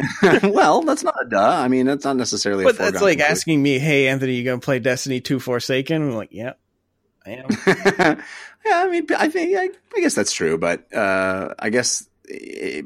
well, 0.42 0.82
that's 0.82 1.02
not 1.02 1.14
a 1.20 1.28
duh. 1.28 1.40
I 1.40 1.68
mean, 1.68 1.86
that's 1.86 2.04
not 2.04 2.16
necessarily. 2.16 2.64
But 2.64 2.78
that's 2.78 3.02
like 3.02 3.18
conclusion. 3.18 3.32
asking 3.32 3.62
me, 3.62 3.78
"Hey, 3.78 4.08
Anthony, 4.08 4.34
you 4.34 4.44
gonna 4.44 4.60
play 4.60 4.78
Destiny 4.78 5.20
Two 5.20 5.40
Forsaken?" 5.40 6.02
I'm 6.02 6.14
like, 6.14 6.32
"Yep, 6.32 6.58
I 7.26 7.30
am." 7.30 7.46
yeah, 8.64 8.82
I 8.84 8.88
mean, 8.88 9.06
I 9.16 9.28
think 9.28 9.56
I, 9.56 9.70
I 9.96 10.00
guess 10.00 10.14
that's 10.14 10.32
true, 10.32 10.56
but 10.56 10.92
uh, 10.94 11.54
I 11.58 11.70
guess 11.70 12.08
eh, 12.30 12.82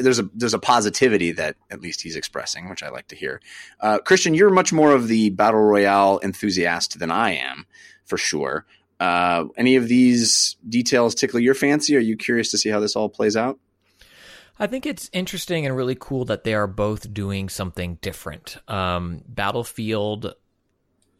there's 0.00 0.20
a 0.20 0.28
there's 0.34 0.54
a 0.54 0.58
positivity 0.58 1.32
that 1.32 1.56
at 1.70 1.80
least 1.80 2.00
he's 2.00 2.16
expressing, 2.16 2.68
which 2.68 2.82
I 2.82 2.90
like 2.90 3.08
to 3.08 3.16
hear. 3.16 3.40
Uh, 3.80 3.98
Christian, 3.98 4.34
you're 4.34 4.50
much 4.50 4.72
more 4.72 4.92
of 4.92 5.08
the 5.08 5.30
battle 5.30 5.62
royale 5.62 6.20
enthusiast 6.22 6.98
than 6.98 7.10
I 7.10 7.32
am, 7.32 7.66
for 8.04 8.16
sure. 8.16 8.66
Uh, 9.00 9.46
any 9.56 9.76
of 9.76 9.88
these 9.88 10.56
details 10.68 11.14
tickle 11.14 11.40
your 11.40 11.54
fancy? 11.54 11.96
Are 11.96 12.00
you 12.00 12.16
curious 12.16 12.52
to 12.52 12.58
see 12.58 12.68
how 12.68 12.80
this 12.80 12.94
all 12.94 13.08
plays 13.08 13.36
out? 13.36 13.58
I 14.58 14.66
think 14.66 14.86
it's 14.86 15.10
interesting 15.12 15.66
and 15.66 15.76
really 15.76 15.96
cool 15.98 16.24
that 16.26 16.44
they 16.44 16.54
are 16.54 16.66
both 16.66 17.12
doing 17.12 17.48
something 17.48 17.98
different. 18.00 18.56
Um, 18.68 19.22
Battlefield, 19.26 20.34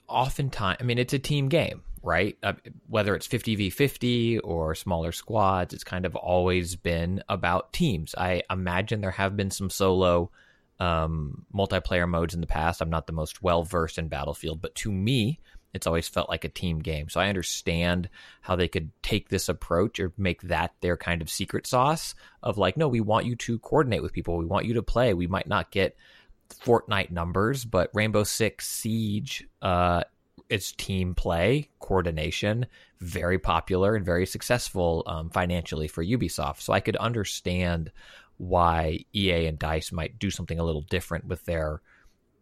oftentimes, 0.09 0.79
I 0.81 0.85
mean, 0.85 0.99
it's 0.99 1.13
a 1.13 1.19
team 1.19 1.49
game, 1.49 1.83
right? 2.03 2.39
Uh, 2.43 2.53
whether 2.87 3.15
it's 3.17 3.27
50v50 3.27 4.41
or 4.45 4.77
smaller 4.77 5.11
squads, 5.11 5.75
it's 5.75 5.85
kind 5.85 6.07
of 6.07 6.15
always 6.15 6.77
been 6.77 7.25
about 7.29 7.73
teams. 7.73 8.15
I 8.17 8.43
imagine 8.51 9.01
there 9.01 9.11
have 9.11 9.37
been 9.37 9.51
some 9.51 9.71
solo 9.71 10.31
um, 10.79 11.45
multiplayer 11.53 12.09
modes 12.09 12.35
in 12.35 12.41
the 12.41 12.47
past. 12.47 12.81
I'm 12.81 12.91
not 12.91 13.07
the 13.09 13.13
most 13.13 13.43
well 13.43 13.65
versed 13.65 13.99
in 13.99 14.09
Battlefield, 14.09 14.61
but 14.61 14.75
to 14.77 14.93
me, 14.93 15.41
it's 15.75 15.87
always 15.87 16.09
felt 16.09 16.31
like 16.31 16.45
a 16.45 16.49
team 16.49 16.79
game. 16.79 17.09
So 17.09 17.21
I 17.21 17.29
understand 17.29 18.09
how 18.41 18.57
they 18.57 18.69
could 18.69 18.91
take 19.03 19.29
this 19.29 19.49
approach 19.49 19.99
or 19.99 20.13
make 20.17 20.43
that 20.43 20.73
their 20.81 20.97
kind 20.97 21.21
of 21.21 21.29
secret 21.29 21.67
sauce 21.67 22.15
of 22.43 22.57
like, 22.57 22.77
no, 22.77 22.89
we 22.89 23.01
want 23.01 23.27
you 23.27 23.35
to 23.37 23.59
coordinate 23.59 24.03
with 24.03 24.13
people. 24.13 24.39
We 24.39 24.47
want 24.47 24.67
you 24.67 24.75
to 24.75 24.83
play. 24.83 25.13
We 25.13 25.27
might 25.27 25.49
not 25.49 25.73
get 25.73 25.97
Fortnite 26.65 27.11
numbers, 27.11 27.65
but 27.65 27.91
Rainbow 27.93 28.23
Six 28.23 28.69
Siege, 28.69 29.47
uh, 29.61 30.05
it's 30.49 30.73
team 30.73 31.15
play, 31.15 31.71
coordination, 31.81 32.67
very 33.01 33.39
popular 33.39 33.97
and 33.97 34.05
very 34.05 34.27
successful 34.27 35.03
um, 35.07 35.31
financially 35.31 35.89
for 35.89 36.05
Ubisoft. 36.05 36.61
So 36.61 36.73
I 36.73 36.81
could 36.81 36.97
understand 36.97 37.91
why 38.37 39.05
EA 39.15 39.47
and 39.47 39.59
Dice 39.59 39.91
might 39.91 40.19
do 40.19 40.31
something 40.31 40.59
a 40.59 40.65
little 40.65 40.83
different 40.83 41.27
with 41.27 41.45
their 41.47 41.81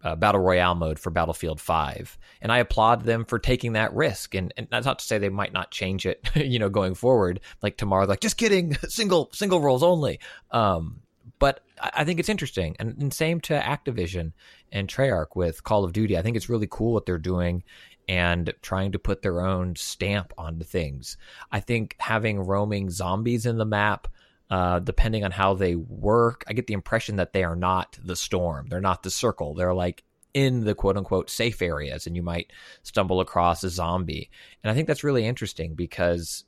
uh, 0.02 0.16
battle 0.16 0.40
royale 0.40 0.74
mode 0.74 0.98
for 0.98 1.10
Battlefield 1.10 1.60
5. 1.60 2.18
And 2.40 2.50
I 2.50 2.58
applaud 2.58 3.04
them 3.04 3.24
for 3.24 3.38
taking 3.38 3.74
that 3.74 3.94
risk. 3.94 4.34
And, 4.34 4.52
and 4.56 4.66
that's 4.70 4.86
not 4.86 4.98
to 4.98 5.04
say 5.04 5.18
they 5.18 5.28
might 5.28 5.52
not 5.52 5.70
change 5.70 6.06
it, 6.06 6.28
you 6.34 6.58
know, 6.58 6.68
going 6.68 6.94
forward. 6.94 7.40
Like 7.62 7.76
tomorrow, 7.76 8.06
like 8.06 8.20
just 8.20 8.36
kidding, 8.36 8.74
single 8.88 9.30
single 9.32 9.60
roles 9.60 9.82
only. 9.82 10.20
Um, 10.50 11.00
but 11.38 11.60
I 11.80 11.90
I 11.94 12.04
think 12.04 12.20
it's 12.20 12.28
interesting, 12.28 12.76
and, 12.78 12.96
and 13.00 13.14
same 13.14 13.40
to 13.42 13.58
Activision 13.58 14.32
and 14.72 14.88
Treyarch 14.88 15.36
with 15.36 15.62
Call 15.62 15.84
of 15.84 15.92
Duty. 15.92 16.16
I 16.16 16.22
think 16.22 16.36
it's 16.36 16.48
really 16.48 16.68
cool 16.68 16.92
what 16.92 17.06
they're 17.06 17.18
doing 17.18 17.62
and 18.08 18.52
trying 18.62 18.92
to 18.92 18.98
put 18.98 19.22
their 19.22 19.40
own 19.40 19.76
stamp 19.76 20.32
onto 20.36 20.64
things. 20.64 21.16
I 21.50 21.60
think 21.60 21.94
having 21.98 22.40
roaming 22.40 22.90
zombies 22.90 23.46
in 23.46 23.58
the 23.58 23.64
map 23.64 24.08
uh, 24.52 24.80
depending 24.80 25.24
on 25.24 25.30
how 25.30 25.54
they 25.54 25.76
work, 25.76 26.44
I 26.46 26.52
get 26.52 26.66
the 26.66 26.74
impression 26.74 27.16
that 27.16 27.32
they 27.32 27.42
are 27.42 27.56
not 27.56 27.98
the 28.04 28.14
storm. 28.14 28.66
They're 28.68 28.82
not 28.82 29.02
the 29.02 29.10
circle. 29.10 29.54
They're 29.54 29.72
like 29.72 30.04
in 30.34 30.64
the 30.64 30.74
quote 30.74 30.98
unquote 30.98 31.30
safe 31.30 31.62
areas, 31.62 32.06
and 32.06 32.14
you 32.14 32.22
might 32.22 32.52
stumble 32.82 33.20
across 33.20 33.64
a 33.64 33.70
zombie. 33.70 34.30
And 34.62 34.70
I 34.70 34.74
think 34.74 34.88
that's 34.88 35.04
really 35.04 35.24
interesting 35.24 35.74
because 35.74 36.44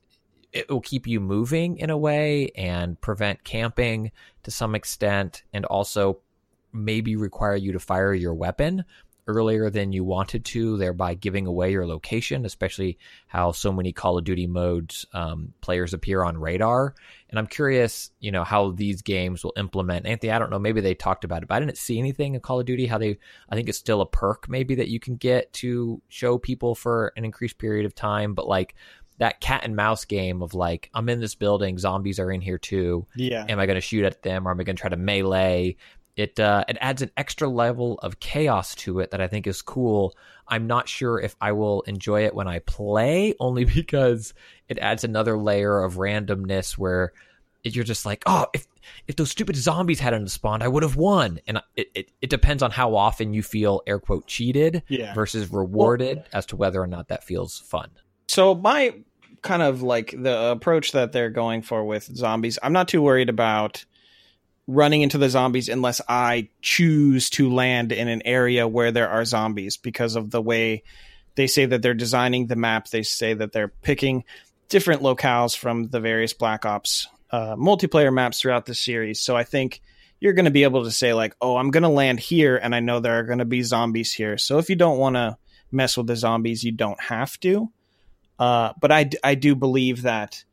it 0.52 0.68
will 0.68 0.82
keep 0.82 1.06
you 1.06 1.18
moving 1.18 1.78
in 1.78 1.88
a 1.88 1.96
way 1.96 2.50
and 2.54 3.00
prevent 3.00 3.42
camping 3.42 4.12
to 4.42 4.50
some 4.50 4.74
extent, 4.74 5.42
and 5.54 5.64
also 5.64 6.18
maybe 6.74 7.16
require 7.16 7.56
you 7.56 7.72
to 7.72 7.80
fire 7.80 8.12
your 8.12 8.34
weapon 8.34 8.84
earlier 9.26 9.70
than 9.70 9.92
you 9.92 10.04
wanted 10.04 10.44
to, 10.44 10.76
thereby 10.76 11.14
giving 11.14 11.46
away 11.46 11.72
your 11.72 11.86
location, 11.86 12.44
especially 12.44 12.98
how 13.26 13.52
so 13.52 13.72
many 13.72 13.92
Call 13.92 14.18
of 14.18 14.24
Duty 14.24 14.46
modes 14.46 15.06
um, 15.12 15.54
players 15.60 15.94
appear 15.94 16.22
on 16.22 16.36
radar. 16.38 16.94
And 17.30 17.38
I'm 17.38 17.46
curious, 17.46 18.10
you 18.20 18.30
know, 18.30 18.44
how 18.44 18.70
these 18.72 19.02
games 19.02 19.42
will 19.42 19.54
implement. 19.56 20.06
Anthony, 20.06 20.30
I 20.30 20.38
don't 20.38 20.50
know, 20.50 20.58
maybe 20.58 20.80
they 20.80 20.94
talked 20.94 21.24
about 21.24 21.42
it, 21.42 21.48
but 21.48 21.56
I 21.56 21.60
didn't 21.60 21.78
see 21.78 21.98
anything 21.98 22.34
in 22.34 22.40
Call 22.40 22.60
of 22.60 22.66
Duty. 22.66 22.86
How 22.86 22.98
they, 22.98 23.18
I 23.48 23.56
think 23.56 23.68
it's 23.68 23.78
still 23.78 24.00
a 24.00 24.06
perk 24.06 24.48
maybe 24.48 24.74
that 24.76 24.88
you 24.88 25.00
can 25.00 25.16
get 25.16 25.52
to 25.54 26.00
show 26.08 26.38
people 26.38 26.74
for 26.74 27.12
an 27.16 27.24
increased 27.24 27.58
period 27.58 27.86
of 27.86 27.94
time, 27.94 28.34
but 28.34 28.46
like 28.46 28.74
that 29.18 29.40
cat 29.40 29.62
and 29.64 29.76
mouse 29.76 30.04
game 30.04 30.42
of 30.42 30.54
like, 30.54 30.90
I'm 30.92 31.08
in 31.08 31.20
this 31.20 31.34
building, 31.34 31.78
zombies 31.78 32.18
are 32.18 32.30
in 32.32 32.40
here 32.40 32.58
too 32.58 33.06
Yeah. 33.14 33.46
am 33.48 33.58
I 33.58 33.66
going 33.66 33.76
to 33.76 33.80
shoot 33.80 34.04
at 34.04 34.22
them 34.22 34.46
or 34.46 34.50
am 34.50 34.60
I 34.60 34.64
going 34.64 34.76
to 34.76 34.80
try 34.80 34.90
to 34.90 34.96
melee? 34.96 35.76
It 36.16 36.38
uh, 36.38 36.64
it 36.68 36.78
adds 36.80 37.02
an 37.02 37.10
extra 37.16 37.48
level 37.48 37.98
of 38.02 38.20
chaos 38.20 38.74
to 38.76 39.00
it 39.00 39.10
that 39.10 39.20
I 39.20 39.26
think 39.26 39.46
is 39.46 39.62
cool. 39.62 40.14
I'm 40.46 40.66
not 40.66 40.88
sure 40.88 41.18
if 41.18 41.34
I 41.40 41.52
will 41.52 41.80
enjoy 41.82 42.24
it 42.24 42.34
when 42.34 42.46
I 42.46 42.60
play, 42.60 43.34
only 43.40 43.64
because 43.64 44.32
it 44.68 44.78
adds 44.78 45.04
another 45.04 45.36
layer 45.36 45.82
of 45.82 45.94
randomness 45.94 46.78
where 46.78 47.12
it, 47.64 47.74
you're 47.74 47.84
just 47.84 48.06
like, 48.06 48.22
oh, 48.26 48.46
if 48.54 48.66
if 49.08 49.16
those 49.16 49.30
stupid 49.30 49.56
zombies 49.56 49.98
hadn't 49.98 50.28
spawned, 50.28 50.62
I 50.62 50.68
would 50.68 50.82
have 50.82 50.96
won. 50.96 51.40
And 51.48 51.60
it, 51.74 51.90
it, 51.94 52.10
it 52.20 52.30
depends 52.30 52.62
on 52.62 52.70
how 52.70 52.94
often 52.94 53.32
you 53.32 53.42
feel 53.42 53.80
air 53.86 53.98
quote 53.98 54.26
cheated 54.26 54.82
Yeah. 54.88 55.14
versus 55.14 55.50
rewarded 55.50 56.22
as 56.32 56.44
to 56.46 56.56
whether 56.56 56.82
or 56.82 56.86
not 56.86 57.08
that 57.08 57.24
feels 57.24 57.58
fun. 57.60 57.90
So 58.28 58.54
my 58.54 58.94
kind 59.40 59.62
of 59.62 59.82
like 59.82 60.14
the 60.16 60.50
approach 60.50 60.92
that 60.92 61.12
they're 61.12 61.30
going 61.30 61.62
for 61.62 61.82
with 61.84 62.04
zombies, 62.14 62.58
I'm 62.62 62.72
not 62.74 62.88
too 62.88 63.00
worried 63.02 63.30
about 63.30 63.84
running 64.66 65.02
into 65.02 65.18
the 65.18 65.28
zombies 65.28 65.68
unless 65.68 66.00
I 66.08 66.48
choose 66.62 67.30
to 67.30 67.52
land 67.52 67.92
in 67.92 68.08
an 68.08 68.22
area 68.24 68.66
where 68.66 68.92
there 68.92 69.10
are 69.10 69.24
zombies 69.24 69.76
because 69.76 70.16
of 70.16 70.30
the 70.30 70.40
way 70.40 70.82
they 71.34 71.46
say 71.46 71.66
that 71.66 71.82
they're 71.82 71.94
designing 71.94 72.46
the 72.46 72.56
map. 72.56 72.88
They 72.88 73.02
say 73.02 73.34
that 73.34 73.52
they're 73.52 73.68
picking 73.68 74.24
different 74.68 75.02
locales 75.02 75.56
from 75.56 75.88
the 75.88 76.00
various 76.00 76.32
Black 76.32 76.64
Ops 76.64 77.08
uh, 77.30 77.56
multiplayer 77.56 78.12
maps 78.12 78.40
throughout 78.40 78.66
the 78.66 78.74
series. 78.74 79.20
So 79.20 79.36
I 79.36 79.44
think 79.44 79.82
you're 80.20 80.32
going 80.32 80.44
to 80.44 80.50
be 80.50 80.62
able 80.62 80.84
to 80.84 80.90
say 80.90 81.12
like, 81.12 81.34
"Oh, 81.40 81.56
I'm 81.56 81.70
going 81.70 81.82
to 81.82 81.88
land 81.88 82.20
here, 82.20 82.56
and 82.56 82.74
I 82.74 82.80
know 82.80 83.00
there 83.00 83.18
are 83.18 83.24
going 83.24 83.40
to 83.40 83.44
be 83.44 83.62
zombies 83.62 84.12
here." 84.12 84.38
So 84.38 84.58
if 84.58 84.70
you 84.70 84.76
don't 84.76 84.98
want 84.98 85.16
to 85.16 85.36
mess 85.72 85.96
with 85.96 86.06
the 86.06 86.16
zombies, 86.16 86.64
you 86.64 86.72
don't 86.72 87.00
have 87.02 87.38
to. 87.40 87.70
Uh, 88.38 88.72
but 88.80 88.90
I 88.92 89.34
do 89.34 89.54
believe 89.54 90.02
that 90.02 90.44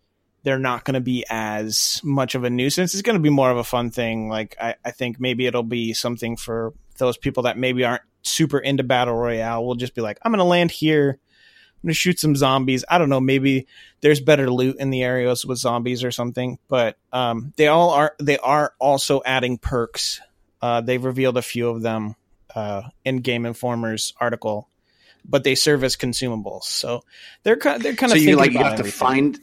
they're 0.44 0.60
not 0.60 0.86
going 0.86 0.96
to 0.96 1.02
be 1.02 1.26
as 1.30 2.02
much 2.04 2.36
of 2.36 2.44
a 2.44 2.50
nuisance. 2.50 2.94
It's 2.94 3.02
going 3.02 3.18
to 3.18 3.22
be 3.22 3.30
more 3.30 3.52
of 3.52 3.58
a 3.58 3.64
fun 3.64 3.92
thing. 3.92 4.30
Like 4.30 4.56
I, 4.60 4.76
I 4.84 4.92
think 4.92 5.20
maybe 5.20 5.46
it'll 5.46 5.64
be 5.64 5.94
something 5.94 6.36
for 6.38 6.74
those 6.98 7.18
people 7.18 7.44
that 7.44 7.58
maybe 7.58 7.84
aren't 7.84 8.04
super 8.24 8.60
into 8.60 8.84
battle 8.84 9.16
royale. 9.16 9.66
We'll 9.66 9.76
just 9.76 9.96
be 9.96 10.02
like, 10.02 10.20
I'm 10.22 10.32
going 10.32 10.40
to 10.40 10.44
land 10.46 10.72
here. 10.72 11.20
I'm 11.20 11.88
going 11.88 11.94
to 11.94 11.98
shoot 11.98 12.20
some 12.20 12.36
zombies. 12.36 12.86
I 12.88 12.98
don't 13.00 13.10
know. 13.10 13.20
Maybe 13.20 13.68
there's 14.02 14.22
better 14.22 14.52
loot 14.52 14.78
in 14.80 14.92
the 14.92 15.04
areas 15.04 15.46
with 15.46 15.58
zombies 15.58 16.04
or 16.04 16.12
something. 16.12 16.60
But 16.68 16.98
um, 17.12 17.54
they 17.56 17.68
all 17.68 17.90
are. 17.90 18.16
They 18.20 18.38
are 18.38 18.74
also 18.80 19.22
adding 19.26 19.58
perks. 19.58 20.22
Uh, 20.62 20.82
they've 20.82 21.04
revealed 21.04 21.38
a 21.38 21.42
few 21.42 21.70
of 21.70 21.82
them 21.82 22.16
uh, 22.54 22.84
in 23.04 23.18
Game 23.18 23.46
Informer's 23.46 24.14
article, 24.20 24.70
but 25.26 25.44
they 25.44 25.56
serve 25.56 25.84
as 25.84 25.96
consumables. 25.96 26.66
So 26.66 27.04
they're 27.42 27.58
kind. 27.58 27.82
They're 27.82 27.96
kind 27.96 28.12
so 28.12 28.18
of 28.18 28.22
you 28.22 28.36
like 28.36 28.52
you 28.52 28.60
have 28.60 28.74
to 28.74 28.80
everything. 28.80 29.00
find 29.00 29.40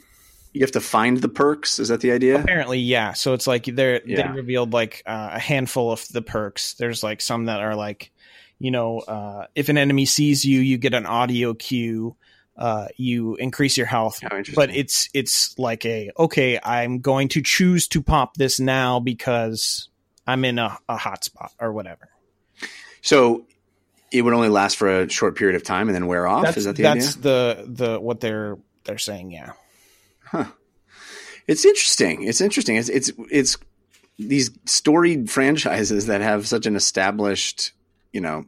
you 0.53 0.61
have 0.63 0.73
to 0.73 0.81
find 0.81 1.19
the 1.19 1.29
perks. 1.29 1.79
Is 1.79 1.89
that 1.89 2.01
the 2.01 2.13
idea? 2.13 2.41
Apparently, 2.41 2.79
yeah. 2.79 3.13
So 3.13 3.33
it's 3.35 3.47
like 3.47 3.65
they're 3.65 4.01
Yeah. 4.07 4.29
they 4.29 4.37
revealed 4.37 4.73
like 4.73 5.03
uh, 5.07 5.31
a 5.35 5.39
handful 5.39 5.93
of 5.93 6.07
the 6.09 6.23
perks. 6.23 6.75
There's 6.75 7.03
like 7.03 7.21
some 7.21 7.47
that 7.47 7.61
are 7.61 7.75
like, 7.77 8.11
you 8.59 8.71
know, 8.71 8.99
uh, 9.01 9.47
if 9.55 9.69
an 9.69 9.79
enemy 9.79 10.05
sees 10.07 10.45
you, 10.45 10.61
you 10.61 10.79
get 10.79 10.95
an 10.95 11.07
audio 11.07 11.55
cue. 11.55 12.17
Uh, 12.57 12.89
you 12.97 13.37
increase 13.37 13.77
your 13.77 13.87
health, 13.87 14.19
Oh, 14.29 14.43
but 14.57 14.75
it's 14.75 15.09
it's 15.15 15.57
like 15.61 15.87
a 15.87 16.11
okay. 16.19 16.59
I'm 16.61 16.99
going 16.99 17.29
to 17.29 17.41
choose 17.41 17.87
to 17.89 18.03
pop 18.03 18.35
this 18.35 18.59
now 18.59 18.99
because 18.99 19.89
I'm 20.27 20.45
in 20.45 20.59
a, 20.59 20.77
a 20.89 20.97
hotspot 20.97 21.51
or 21.61 21.73
whatever. 21.73 22.09
So 23.01 23.47
it 24.11 24.23
would 24.23 24.35
only 24.35 24.49
last 24.49 24.77
for 24.77 25.03
a 25.03 25.09
short 25.09 25.37
period 25.37 25.55
of 25.55 25.63
time 25.63 25.89
and 25.89 25.95
then 25.95 26.09
wear 26.09 26.27
off. 26.27 26.43
That's 26.43 26.57
Is 26.57 26.65
that 26.65 26.75
the 26.75 26.87
idea? 26.87 27.03
that's 27.03 27.17
idea? 27.19 27.23
the 27.23 27.85
the 27.93 28.01
what 28.01 28.19
they're 28.19 28.59
they're 28.83 28.99
saying. 28.99 29.31
Yeah. 29.31 29.53
It's 31.49 31.65
interesting. 31.65 32.25
It's 32.25 32.41
interesting. 32.41 32.77
It's 32.77 32.91
it's 32.91 33.11
it's 33.31 33.57
these 34.19 34.51
storied 34.67 35.31
franchises 35.31 36.07
that 36.07 36.21
have 36.21 36.47
such 36.47 36.67
an 36.67 36.77
established, 36.77 37.73
you 38.13 38.21
know, 38.21 38.45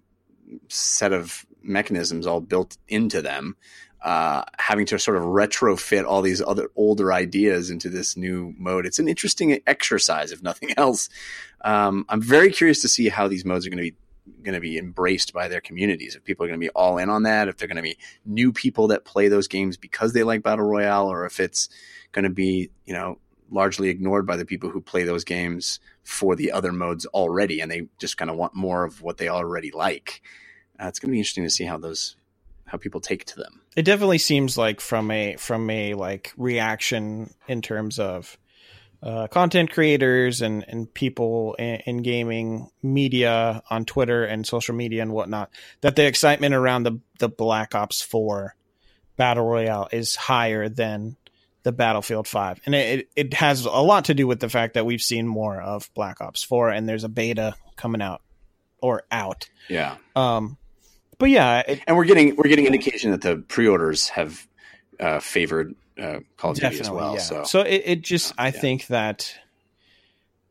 set 0.69 1.13
of 1.13 1.47
mechanisms 1.63 2.27
all 2.27 2.41
built 2.41 2.77
into 2.89 3.23
them, 3.23 3.57
uh, 4.03 4.43
having 4.59 4.85
to 4.87 4.99
sort 4.99 5.17
of 5.17 5.23
retrofit 5.23 6.05
all 6.05 6.23
these 6.23 6.43
other 6.43 6.71
older 6.77 7.13
ideas 7.13 7.71
into 7.71 7.89
this 7.89 8.17
new 8.17 8.55
mode. 8.59 8.85
It's 8.85 8.99
an 8.99 9.09
interesting 9.09 9.59
exercise, 9.67 10.33
if 10.33 10.43
nothing 10.43 10.71
else. 10.77 11.09
Um, 11.63 12.05
I'm 12.09 12.21
very 12.21 12.51
curious 12.51 12.83
to 12.83 12.89
see 12.89 13.09
how 13.09 13.29
these 13.29 13.45
modes 13.45 13.67
are 13.67 13.71
going 13.71 13.85
to 13.85 13.91
be 13.91 13.97
going 14.43 14.55
to 14.55 14.61
be 14.61 14.79
embraced 14.79 15.33
by 15.33 15.49
their 15.49 15.61
communities. 15.61 16.15
If 16.15 16.25
people 16.25 16.45
are 16.45 16.49
going 16.49 16.61
to 16.61 16.65
be 16.65 16.71
all 16.71 16.99
in 16.99 17.11
on 17.11 17.25
that, 17.25 17.49
if 17.49 17.57
they're 17.57 17.69
going 17.69 17.77
to 17.77 17.83
be 17.83 17.99
new 18.25 18.53
people 18.53 18.89
that 18.89 19.05
play 19.05 19.29
those 19.29 19.49
games 19.49 19.77
because 19.77 20.13
they 20.13 20.23
like 20.23 20.43
battle 20.43 20.65
royale, 20.65 21.11
or 21.11 21.27
if 21.27 21.41
it's 21.41 21.69
going 22.13 22.25
to 22.25 22.31
be 22.31 22.71
you 22.85 22.95
know 22.95 23.19
largely 23.51 23.89
ignored 23.89 24.27
by 24.27 24.37
the 24.37 24.45
people 24.45 24.71
who 24.71 24.81
play 24.81 25.03
those 25.03 25.25
games 25.25 25.81
for 26.05 26.37
the 26.37 26.53
other 26.53 26.73
modes 26.73 27.07
already, 27.07 27.61
and 27.61 27.71
they 27.71 27.89
just 27.99 28.17
kind 28.17 28.31
of 28.31 28.37
want 28.37 28.55
more 28.55 28.85
of 28.85 29.03
what 29.03 29.17
they 29.17 29.29
already 29.29 29.71
like. 29.71 30.23
Uh, 30.81 30.87
it's 30.87 30.99
going 30.99 31.11
to 31.11 31.13
be 31.13 31.19
interesting 31.19 31.45
to 31.45 31.51
see 31.51 31.65
how 31.65 31.77
those 31.77 32.17
how 32.67 32.79
people 32.79 33.01
take 33.01 33.25
to 33.25 33.37
them. 33.37 33.61
It 33.77 33.83
definitely 33.83 34.19
seems 34.19 34.57
like 34.57 34.81
from 34.81 35.11
a 35.11 35.37
from 35.37 35.69
a 35.71 35.95
like 35.95 36.33
reaction 36.37 37.35
in 37.49 37.63
terms 37.63 37.99
of 37.99 38.39
uh, 39.03 39.27
content 39.29 39.71
creators 39.71 40.43
and 40.43 40.65
and 40.69 40.93
people 40.93 41.55
in, 41.59 41.77
in, 41.87 41.97
gaming 42.03 42.71
media 42.83 43.63
on 43.71 43.85
Twitter 43.85 44.25
and 44.25 44.47
social 44.47 44.75
media 44.75 45.01
and 45.01 45.13
whatnot 45.13 45.51
that 45.81 45.97
the 45.97 46.07
excitement 46.07 46.55
around 46.55 46.83
the 46.83 47.01
the 47.19 47.29
Black 47.29 47.75
Ops 47.75 48.03
Four 48.03 48.55
battle 49.17 49.45
royale 49.45 49.89
is 49.93 50.17
higher 50.17 50.69
than 50.69 51.17
the 51.63 51.73
Battlefield 51.73 52.27
5. 52.27 52.61
And 52.65 52.75
it, 52.75 53.11
it 53.17 53.35
has 53.35 53.65
a 53.67 53.71
lot 53.71 54.07
to 54.07 54.15
do 54.15 54.27
with 54.27 54.41
the 54.41 54.49
fact 54.49 54.75
that 54.75 54.87
we've 54.87 55.03
seen 55.03 55.27
more 55.27 55.61
of 55.61 55.91
Black 55.95 56.21
Ops 56.21 56.43
4 56.43 56.71
and 56.71 56.89
there's 56.89 57.05
a 57.05 57.09
beta 57.09 57.55
coming 57.77 58.01
out 58.01 58.23
or 58.81 59.03
out. 59.11 59.49
Yeah. 59.69 59.97
Um, 60.17 60.57
but 61.19 61.29
yeah, 61.29 61.63
it, 61.67 61.83
and 61.87 61.97
we're 61.97 62.07
getting 62.07 62.35
we're 62.37 62.49
getting 62.49 62.67
indication 62.67 63.11
that 63.11 63.21
the 63.21 63.37
pre-orders 63.37 64.09
have 64.09 64.47
uh, 64.99 65.21
favored 65.21 65.75
uh, 65.99 66.21
Call 66.37 66.53
of 66.53 66.59
Duty 66.59 66.81
as 66.81 66.91
well. 66.91 67.15
Yeah. 67.15 67.21
So, 67.21 67.45
so 67.45 67.61
it, 67.61 67.83
it 67.85 68.03
just 68.03 68.33
I 68.39 68.47
yeah. 68.47 68.51
think 68.53 68.87
that 68.89 69.35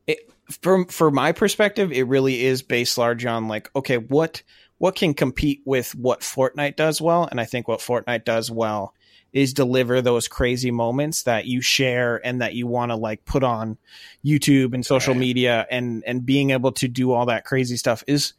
it 0.07 0.29
from 0.61 0.85
for 0.85 1.11
my 1.11 1.31
perspective, 1.31 1.91
it 1.91 2.03
really 2.03 2.43
is 2.43 2.61
based 2.61 2.97
large 2.97 3.25
on 3.25 3.47
like 3.47 3.69
okay, 3.75 3.97
what 3.97 4.43
what 4.77 4.95
can 4.95 5.13
compete 5.13 5.61
with 5.65 5.93
what 5.95 6.21
Fortnite 6.21 6.75
does 6.75 7.01
well, 7.01 7.27
and 7.29 7.39
I 7.39 7.45
think 7.45 7.67
what 7.67 7.79
Fortnite 7.79 8.25
does 8.25 8.49
well 8.49 8.93
is 9.31 9.53
deliver 9.53 10.01
those 10.01 10.27
crazy 10.27 10.71
moments 10.71 11.23
that 11.23 11.45
you 11.45 11.61
share 11.61 12.25
and 12.25 12.41
that 12.41 12.55
you 12.55 12.65
want 12.65 12.91
to 12.91 12.95
like 12.95 13.25
put 13.25 13.43
on 13.43 13.77
YouTube 14.25 14.73
and 14.73 14.85
social 14.85 15.13
right. 15.13 15.19
media 15.19 15.67
and 15.69 16.03
and 16.05 16.25
being 16.25 16.49
able 16.49 16.71
to 16.73 16.87
do 16.87 17.11
all 17.11 17.27
that 17.27 17.45
crazy 17.45 17.77
stuff 17.77 18.03
is 18.07 18.33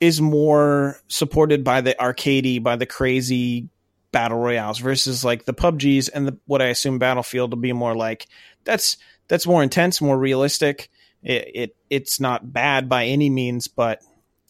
is 0.00 0.20
more 0.20 0.98
supported 1.08 1.64
by 1.64 1.80
the 1.80 1.94
arcadey 2.00 2.62
by 2.62 2.76
the 2.76 2.86
crazy 2.86 3.68
battle 4.16 4.38
royales 4.38 4.78
versus 4.78 5.26
like 5.26 5.44
the 5.44 5.52
PUBGs 5.52 6.08
and 6.14 6.26
the 6.26 6.38
what 6.46 6.62
I 6.62 6.68
assume 6.68 6.98
Battlefield 6.98 7.52
will 7.52 7.60
be 7.60 7.74
more 7.74 7.94
like 7.94 8.26
that's 8.64 8.96
that's 9.28 9.46
more 9.46 9.62
intense, 9.62 10.00
more 10.00 10.18
realistic. 10.18 10.88
It, 11.22 11.50
it 11.54 11.76
it's 11.90 12.18
not 12.18 12.50
bad 12.50 12.88
by 12.88 13.04
any 13.04 13.28
means, 13.28 13.68
but 13.68 14.00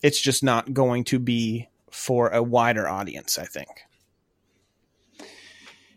it's 0.03 0.21
just 0.21 0.45
not 0.45 0.73
going 0.73 1.03
to 1.07 1.19
be 1.19 1.69
for 1.91 2.29
a 2.29 2.45
wider 2.45 2.87
audience, 2.87 3.41
I 3.41 3.47
think. 3.47 3.69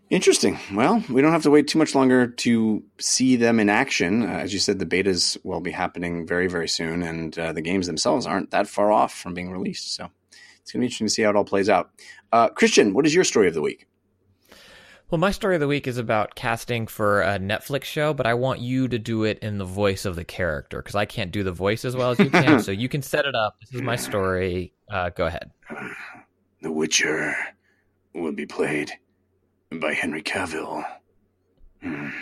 Interesting. 0.09 0.57
Well, 0.73 1.03
we 1.07 1.21
don't 1.21 1.33
have 1.33 1.43
to 1.43 1.51
wait 1.51 1.67
too 1.67 1.77
much 1.77 1.93
longer 1.93 2.25
to 2.25 2.83
see 2.99 3.35
them 3.35 3.59
in 3.59 3.69
action. 3.69 4.23
Uh, 4.23 4.39
as 4.39 4.51
you 4.51 4.57
said, 4.57 4.79
the 4.79 4.87
betas 4.87 5.37
will 5.43 5.61
be 5.61 5.69
happening 5.69 6.25
very, 6.25 6.47
very 6.47 6.67
soon, 6.67 7.03
and 7.03 7.37
uh, 7.37 7.53
the 7.53 7.61
games 7.61 7.85
themselves 7.85 8.25
aren't 8.25 8.49
that 8.49 8.67
far 8.67 8.91
off 8.91 9.13
from 9.13 9.35
being 9.35 9.51
released. 9.51 9.93
So 9.93 10.09
it's 10.69 10.73
going 10.73 10.81
to 10.81 10.83
be 10.83 10.85
interesting 10.85 11.07
to 11.07 11.13
see 11.13 11.23
how 11.23 11.31
it 11.31 11.35
all 11.35 11.43
plays 11.43 11.67
out. 11.67 11.89
Uh, 12.31 12.47
Christian, 12.49 12.93
what 12.93 13.03
is 13.07 13.15
your 13.15 13.23
story 13.23 13.47
of 13.47 13.55
the 13.55 13.61
week? 13.61 13.87
Well, 15.09 15.17
my 15.17 15.31
story 15.31 15.55
of 15.55 15.61
the 15.61 15.67
week 15.67 15.87
is 15.87 15.97
about 15.97 16.35
casting 16.35 16.85
for 16.85 17.23
a 17.23 17.39
Netflix 17.39 17.85
show, 17.85 18.13
but 18.13 18.27
I 18.27 18.35
want 18.35 18.59
you 18.59 18.87
to 18.87 18.99
do 18.99 19.23
it 19.23 19.39
in 19.39 19.57
the 19.57 19.65
voice 19.65 20.05
of 20.05 20.15
the 20.15 20.23
character 20.23 20.77
because 20.77 20.93
I 20.93 21.05
can't 21.05 21.31
do 21.31 21.41
the 21.41 21.51
voice 21.51 21.85
as 21.85 21.95
well 21.95 22.11
as 22.11 22.19
you 22.19 22.29
can. 22.29 22.59
so 22.63 22.71
you 22.71 22.87
can 22.87 23.01
set 23.01 23.25
it 23.25 23.33
up. 23.33 23.59
This 23.61 23.73
is 23.73 23.81
my 23.81 23.95
story. 23.95 24.75
Uh, 24.91 25.09
go 25.09 25.25
ahead. 25.25 25.49
The 26.61 26.71
Witcher 26.71 27.33
will 28.13 28.33
be 28.33 28.45
played 28.45 28.91
by 29.71 29.95
Henry 29.95 30.21
Cavill. 30.21 30.85
Mm. 31.83 32.13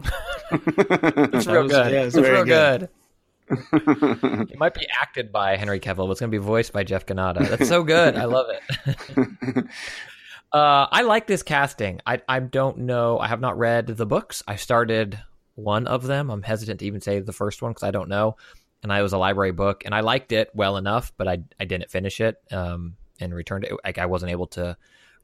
it's 0.52 1.46
real 1.46 1.68
good. 1.68 1.90
Yeah, 1.90 2.02
it's, 2.02 2.14
it's 2.14 2.28
real 2.28 2.44
good. 2.44 2.80
good. 2.80 2.88
It 3.52 4.58
might 4.58 4.74
be 4.74 4.86
acted 5.00 5.32
by 5.32 5.56
Henry 5.56 5.80
Cavill, 5.80 6.06
but 6.06 6.12
it's 6.12 6.20
going 6.20 6.30
to 6.30 6.38
be 6.38 6.44
voiced 6.44 6.72
by 6.72 6.84
Jeff 6.84 7.06
Cannata. 7.06 7.48
That's 7.48 7.68
so 7.68 7.82
good. 7.82 8.16
I 8.16 8.24
love 8.24 8.46
it. 8.48 9.64
uh, 10.52 10.86
I 10.90 11.02
like 11.02 11.26
this 11.26 11.42
casting. 11.42 12.00
I, 12.06 12.20
I 12.28 12.40
don't 12.40 12.78
know. 12.78 13.18
I 13.18 13.28
have 13.28 13.40
not 13.40 13.58
read 13.58 13.86
the 13.86 14.06
books. 14.06 14.42
I 14.46 14.56
started 14.56 15.18
one 15.54 15.86
of 15.86 16.04
them. 16.04 16.30
I'm 16.30 16.42
hesitant 16.42 16.80
to 16.80 16.86
even 16.86 17.00
say 17.00 17.20
the 17.20 17.32
first 17.32 17.62
one 17.62 17.72
because 17.72 17.82
I 17.82 17.90
don't 17.90 18.08
know. 18.08 18.36
And 18.82 18.92
I 18.92 19.02
was 19.02 19.12
a 19.12 19.18
library 19.18 19.52
book, 19.52 19.84
and 19.84 19.94
I 19.94 20.00
liked 20.00 20.32
it 20.32 20.50
well 20.54 20.76
enough, 20.76 21.12
but 21.16 21.28
I 21.28 21.44
I 21.60 21.66
didn't 21.66 21.88
finish 21.88 22.20
it 22.20 22.36
um, 22.50 22.96
and 23.20 23.32
returned 23.32 23.64
it. 23.64 23.72
Like 23.84 23.98
I 23.98 24.06
wasn't 24.06 24.32
able 24.32 24.48
to 24.48 24.76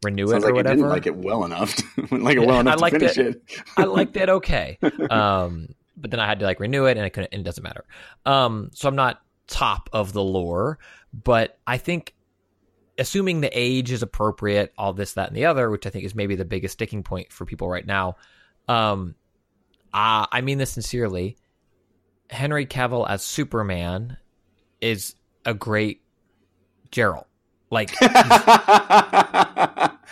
renew 0.05 0.29
Sounds 0.29 0.45
it 0.45 0.47
or 0.47 0.51
like 0.51 0.55
whatever. 0.55 0.77
didn't 0.77 0.91
like 0.91 1.07
it 1.07 1.17
well 1.17 1.45
enough, 1.45 1.77
like 2.13 2.37
it 2.37 2.47
well 2.47 2.61
enough 2.61 2.75
I 2.75 2.81
liked 2.81 3.03
it. 3.03 3.19
it. 3.19 3.43
I 3.77 3.85
liked 3.85 4.17
it 4.17 4.29
okay, 4.29 4.79
um, 5.11 5.75
but 6.01 6.11
then 6.11 6.21
I 6.21 6.27
had 6.27 6.41
to 6.41 6.45
like 6.45 6.61
renew 6.61 6.87
it, 6.87 6.97
and 6.97 7.05
I 7.05 7.09
couldn't. 7.09 7.33
And 7.33 7.41
it 7.41 7.45
doesn't 7.45 7.65
matter. 7.65 7.85
Um, 8.25 8.71
so 8.75 8.89
I'm 8.89 8.97
not 8.97 9.21
top 9.47 9.91
of 9.93 10.13
the 10.13 10.23
lore, 10.23 10.79
but 11.13 11.59
I 11.67 11.79
think 11.79 12.15
assuming 12.99 13.41
the 13.41 13.51
age 13.59 13.93
is 13.93 14.03
appropriate, 14.03 14.73
all 14.77 14.93
this, 14.93 15.15
that, 15.15 15.29
and 15.29 15.37
the 15.37 15.47
other, 15.47 15.71
which 15.71 15.87
I 15.87 15.91
think 15.91 16.05
is 16.05 16.15
maybe 16.15 16.35
the 16.37 16.45
biggest 16.45 16.75
sticking 16.75 17.03
point 17.03 17.33
for 17.33 17.45
people 17.45 17.69
right 17.69 17.87
now. 17.87 18.17
Um, 18.67 19.15
uh, 19.95 20.27
I 20.31 20.41
mean 20.43 20.59
this 20.59 20.73
sincerely. 20.73 21.37
Henry 22.29 22.67
Cavill 22.67 23.09
as 23.09 23.23
Superman 23.23 24.19
is 24.81 25.15
a 25.45 25.55
great 25.55 26.03
Geralt. 26.91 27.25
Like, 27.71 27.91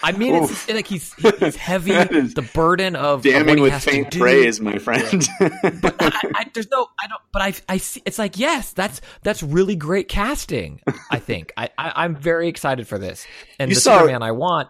I 0.06 0.12
mean, 0.12 0.36
it's, 0.36 0.68
like 0.68 0.86
he's 0.86 1.12
he's 1.14 1.56
heavy. 1.56 1.90
The 2.36 2.48
burden 2.54 2.94
of 2.94 3.22
damning 3.22 3.58
of 3.58 3.62
with 3.62 3.82
faint 3.82 4.16
praise, 4.16 4.60
my 4.60 4.78
friend. 4.78 5.28
but 5.40 5.96
I, 5.98 6.20
I, 6.34 6.50
there's 6.54 6.70
no, 6.70 6.86
I 7.02 7.08
don't. 7.08 7.20
But 7.32 7.42
I, 7.42 7.54
I 7.68 7.76
see. 7.78 8.02
It's 8.06 8.18
like 8.18 8.38
yes, 8.38 8.72
that's 8.72 9.00
that's 9.22 9.42
really 9.42 9.74
great 9.74 10.08
casting. 10.08 10.80
I 11.10 11.18
think 11.18 11.52
I, 11.56 11.70
I 11.76 12.04
am 12.04 12.14
very 12.14 12.46
excited 12.48 12.86
for 12.86 12.98
this. 12.98 13.26
And 13.58 13.68
you 13.68 13.74
the 13.74 13.80
saw... 13.80 13.98
Superman 13.98 14.22
I 14.22 14.30
want 14.30 14.68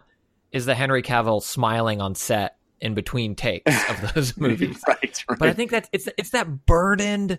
is 0.52 0.64
the 0.64 0.74
Henry 0.74 1.02
Cavill 1.02 1.42
smiling 1.42 2.00
on 2.00 2.14
set 2.14 2.56
in 2.80 2.94
between 2.94 3.34
takes 3.34 3.90
of 3.90 4.14
those 4.14 4.36
movies. 4.38 4.80
right, 4.88 5.24
right. 5.28 5.38
But 5.38 5.48
I 5.48 5.52
think 5.52 5.72
that 5.72 5.90
it's 5.92 6.08
it's 6.16 6.30
that 6.30 6.64
burdened, 6.64 7.38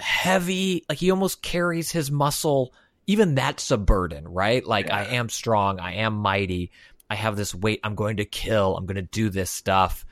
heavy. 0.00 0.86
Like 0.88 0.96
he 0.96 1.10
almost 1.10 1.42
carries 1.42 1.92
his 1.92 2.10
muscle 2.10 2.72
even 3.06 3.34
that's 3.34 3.70
a 3.70 3.78
burden, 3.78 4.28
right? 4.28 4.64
Like 4.64 4.86
yeah. 4.86 4.98
I 4.98 5.04
am 5.14 5.30
strong, 5.30 5.80
I 5.80 5.94
am 5.94 6.14
mighty, 6.14 6.70
I 7.10 7.14
have 7.14 7.36
this 7.36 7.54
weight, 7.54 7.80
I'm 7.84 7.94
going 7.94 8.18
to 8.18 8.24
kill, 8.24 8.76
I'm 8.76 8.86
going 8.86 8.96
to 8.96 9.02
do 9.02 9.30
this 9.30 9.50
stuff, 9.50 10.04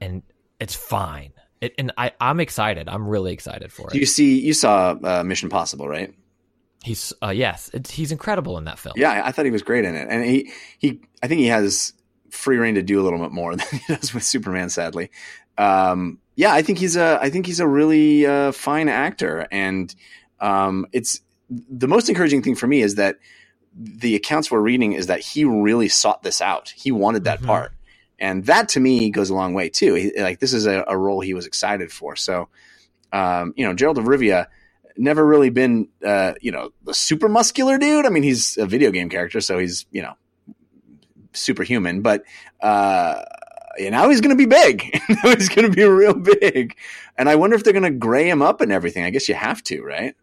and 0.00 0.22
it's 0.60 0.74
fine. 0.74 1.32
It, 1.60 1.74
and 1.78 1.92
I, 1.96 2.12
I'm 2.20 2.40
excited. 2.40 2.88
I'm 2.88 3.06
really 3.06 3.32
excited 3.32 3.72
for 3.72 3.88
it. 3.88 3.94
You 3.94 4.04
see, 4.04 4.40
you 4.40 4.52
saw 4.52 4.96
uh, 5.02 5.22
Mission 5.24 5.48
Possible, 5.48 5.88
right? 5.88 6.12
He's 6.82 7.12
uh, 7.22 7.28
yes, 7.28 7.70
he's 7.88 8.10
incredible 8.10 8.58
in 8.58 8.64
that 8.64 8.78
film. 8.78 8.94
Yeah, 8.96 9.22
I 9.24 9.30
thought 9.30 9.44
he 9.44 9.52
was 9.52 9.62
great 9.62 9.84
in 9.84 9.94
it, 9.94 10.08
and 10.10 10.24
he 10.24 10.50
he 10.78 11.00
I 11.22 11.28
think 11.28 11.38
he 11.38 11.46
has 11.46 11.92
free 12.30 12.56
reign 12.56 12.74
to 12.74 12.82
do 12.82 13.00
a 13.00 13.04
little 13.04 13.20
bit 13.20 13.30
more 13.30 13.54
than 13.56 13.66
he 13.70 13.94
does 13.94 14.12
with 14.12 14.24
Superman. 14.24 14.68
Sadly, 14.68 15.12
um, 15.58 16.18
yeah, 16.34 16.52
I 16.52 16.62
think 16.62 16.78
he's 16.78 16.96
a 16.96 17.20
I 17.22 17.30
think 17.30 17.46
he's 17.46 17.60
a 17.60 17.68
really 17.68 18.26
uh, 18.26 18.50
fine 18.50 18.88
actor, 18.88 19.46
and 19.52 19.94
um, 20.40 20.86
it's 20.92 21.20
the 21.48 21.86
most 21.86 22.08
encouraging 22.08 22.42
thing 22.42 22.56
for 22.56 22.66
me 22.66 22.82
is 22.82 22.96
that 22.96 23.16
the 23.74 24.14
accounts 24.14 24.50
we're 24.50 24.60
reading 24.60 24.92
is 24.92 25.06
that 25.06 25.20
he 25.20 25.44
really 25.44 25.88
sought 25.88 26.22
this 26.22 26.40
out. 26.40 26.72
He 26.76 26.92
wanted 26.92 27.24
that 27.24 27.38
mm-hmm. 27.38 27.46
part. 27.46 27.72
And 28.18 28.46
that 28.46 28.68
to 28.70 28.80
me 28.80 29.10
goes 29.10 29.30
a 29.30 29.34
long 29.34 29.54
way 29.54 29.68
too. 29.68 29.94
He, 29.94 30.20
like 30.20 30.38
this 30.38 30.52
is 30.52 30.66
a, 30.66 30.84
a, 30.86 30.96
role 30.96 31.20
he 31.20 31.34
was 31.34 31.46
excited 31.46 31.90
for. 31.90 32.14
So, 32.14 32.48
um, 33.12 33.52
you 33.56 33.66
know, 33.66 33.74
Geralt 33.74 33.98
of 33.98 34.04
Rivia 34.04 34.46
never 34.96 35.26
really 35.26 35.50
been, 35.50 35.88
uh, 36.04 36.34
you 36.40 36.52
know, 36.52 36.70
the 36.84 36.94
super 36.94 37.28
muscular 37.28 37.78
dude. 37.78 38.06
I 38.06 38.10
mean, 38.10 38.22
he's 38.22 38.56
a 38.58 38.66
video 38.66 38.90
game 38.92 39.08
character, 39.08 39.40
so 39.40 39.58
he's, 39.58 39.86
you 39.90 40.02
know, 40.02 40.14
superhuman, 41.32 42.02
but, 42.02 42.22
uh, 42.60 43.22
you 43.78 43.90
know, 43.90 44.08
he's 44.08 44.20
going 44.20 44.36
to 44.36 44.36
be 44.36 44.46
big. 44.46 45.00
now 45.08 45.30
he's 45.34 45.48
going 45.48 45.68
to 45.68 45.74
be 45.74 45.82
real 45.82 46.14
big. 46.14 46.76
And 47.16 47.28
I 47.28 47.36
wonder 47.36 47.56
if 47.56 47.64
they're 47.64 47.72
going 47.72 47.82
to 47.84 47.90
gray 47.90 48.28
him 48.28 48.42
up 48.42 48.60
and 48.60 48.70
everything. 48.70 49.04
I 49.04 49.10
guess 49.10 49.28
you 49.28 49.34
have 49.34 49.62
to, 49.64 49.82
right? 49.82 50.14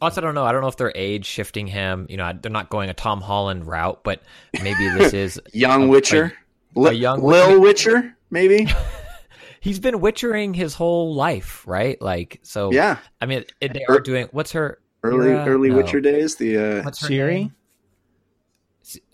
Also, 0.00 0.20
I 0.20 0.24
don't 0.24 0.34
know. 0.34 0.44
I 0.44 0.52
don't 0.52 0.62
know 0.62 0.68
if 0.68 0.76
they're 0.76 0.92
age 0.94 1.26
shifting 1.26 1.66
him. 1.66 2.06
You 2.08 2.16
know, 2.16 2.32
they're 2.40 2.50
not 2.50 2.70
going 2.70 2.88
a 2.90 2.94
Tom 2.94 3.20
Holland 3.20 3.66
route, 3.66 4.00
but 4.02 4.22
maybe 4.62 4.88
this 4.98 5.12
is 5.14 5.40
young 5.52 5.84
a, 5.84 5.88
Witcher, 5.88 6.32
a, 6.76 6.80
a 6.80 6.92
young 6.92 7.22
Lil 7.22 7.60
Witcher, 7.60 8.16
maybe. 8.30 8.66
he's 9.60 9.78
been 9.78 9.96
witchering 9.96 10.54
his 10.56 10.74
whole 10.74 11.14
life, 11.14 11.64
right? 11.66 12.00
Like, 12.00 12.40
so 12.42 12.72
Yeah, 12.72 12.96
I 13.20 13.26
mean, 13.26 13.44
it, 13.60 13.74
they 13.74 13.84
Er- 13.88 13.96
are 13.96 14.00
doing. 14.00 14.28
What's 14.32 14.52
her 14.52 14.78
early 15.02 15.28
Kira? 15.30 15.46
early 15.46 15.68
No. 15.70 15.76
Witcher 15.76 16.00
days. 16.00 16.36
The 16.36 16.56
uh, 16.56 16.82
What's 16.82 17.00
her 17.02 17.06
Siri? 17.08 17.34
name? 17.34 17.54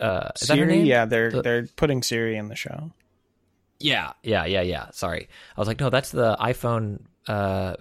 Uh, 0.00 0.30
is 0.40 0.48
that 0.48 0.56
her 0.58 0.64
Ciri, 0.64 0.68
name? 0.68 0.86
yeah, 0.86 1.04
they're 1.04 1.30
The- 1.30 1.42
they're 1.42 1.66
putting 1.76 2.00
Ciri 2.00 2.36
in 2.36 2.48
the 2.48 2.54
show. 2.56 2.92
Yeah, 3.78 4.12
yeah, 4.22 4.46
yeah, 4.46 4.62
yeah. 4.62 4.90
Sorry, 4.92 5.28
I 5.56 5.60
was 5.60 5.68
like, 5.68 5.80
no, 5.80 5.90
that's 5.90 6.10
the 6.10 6.34
iPhone 6.40 7.00
uh, 7.28 7.74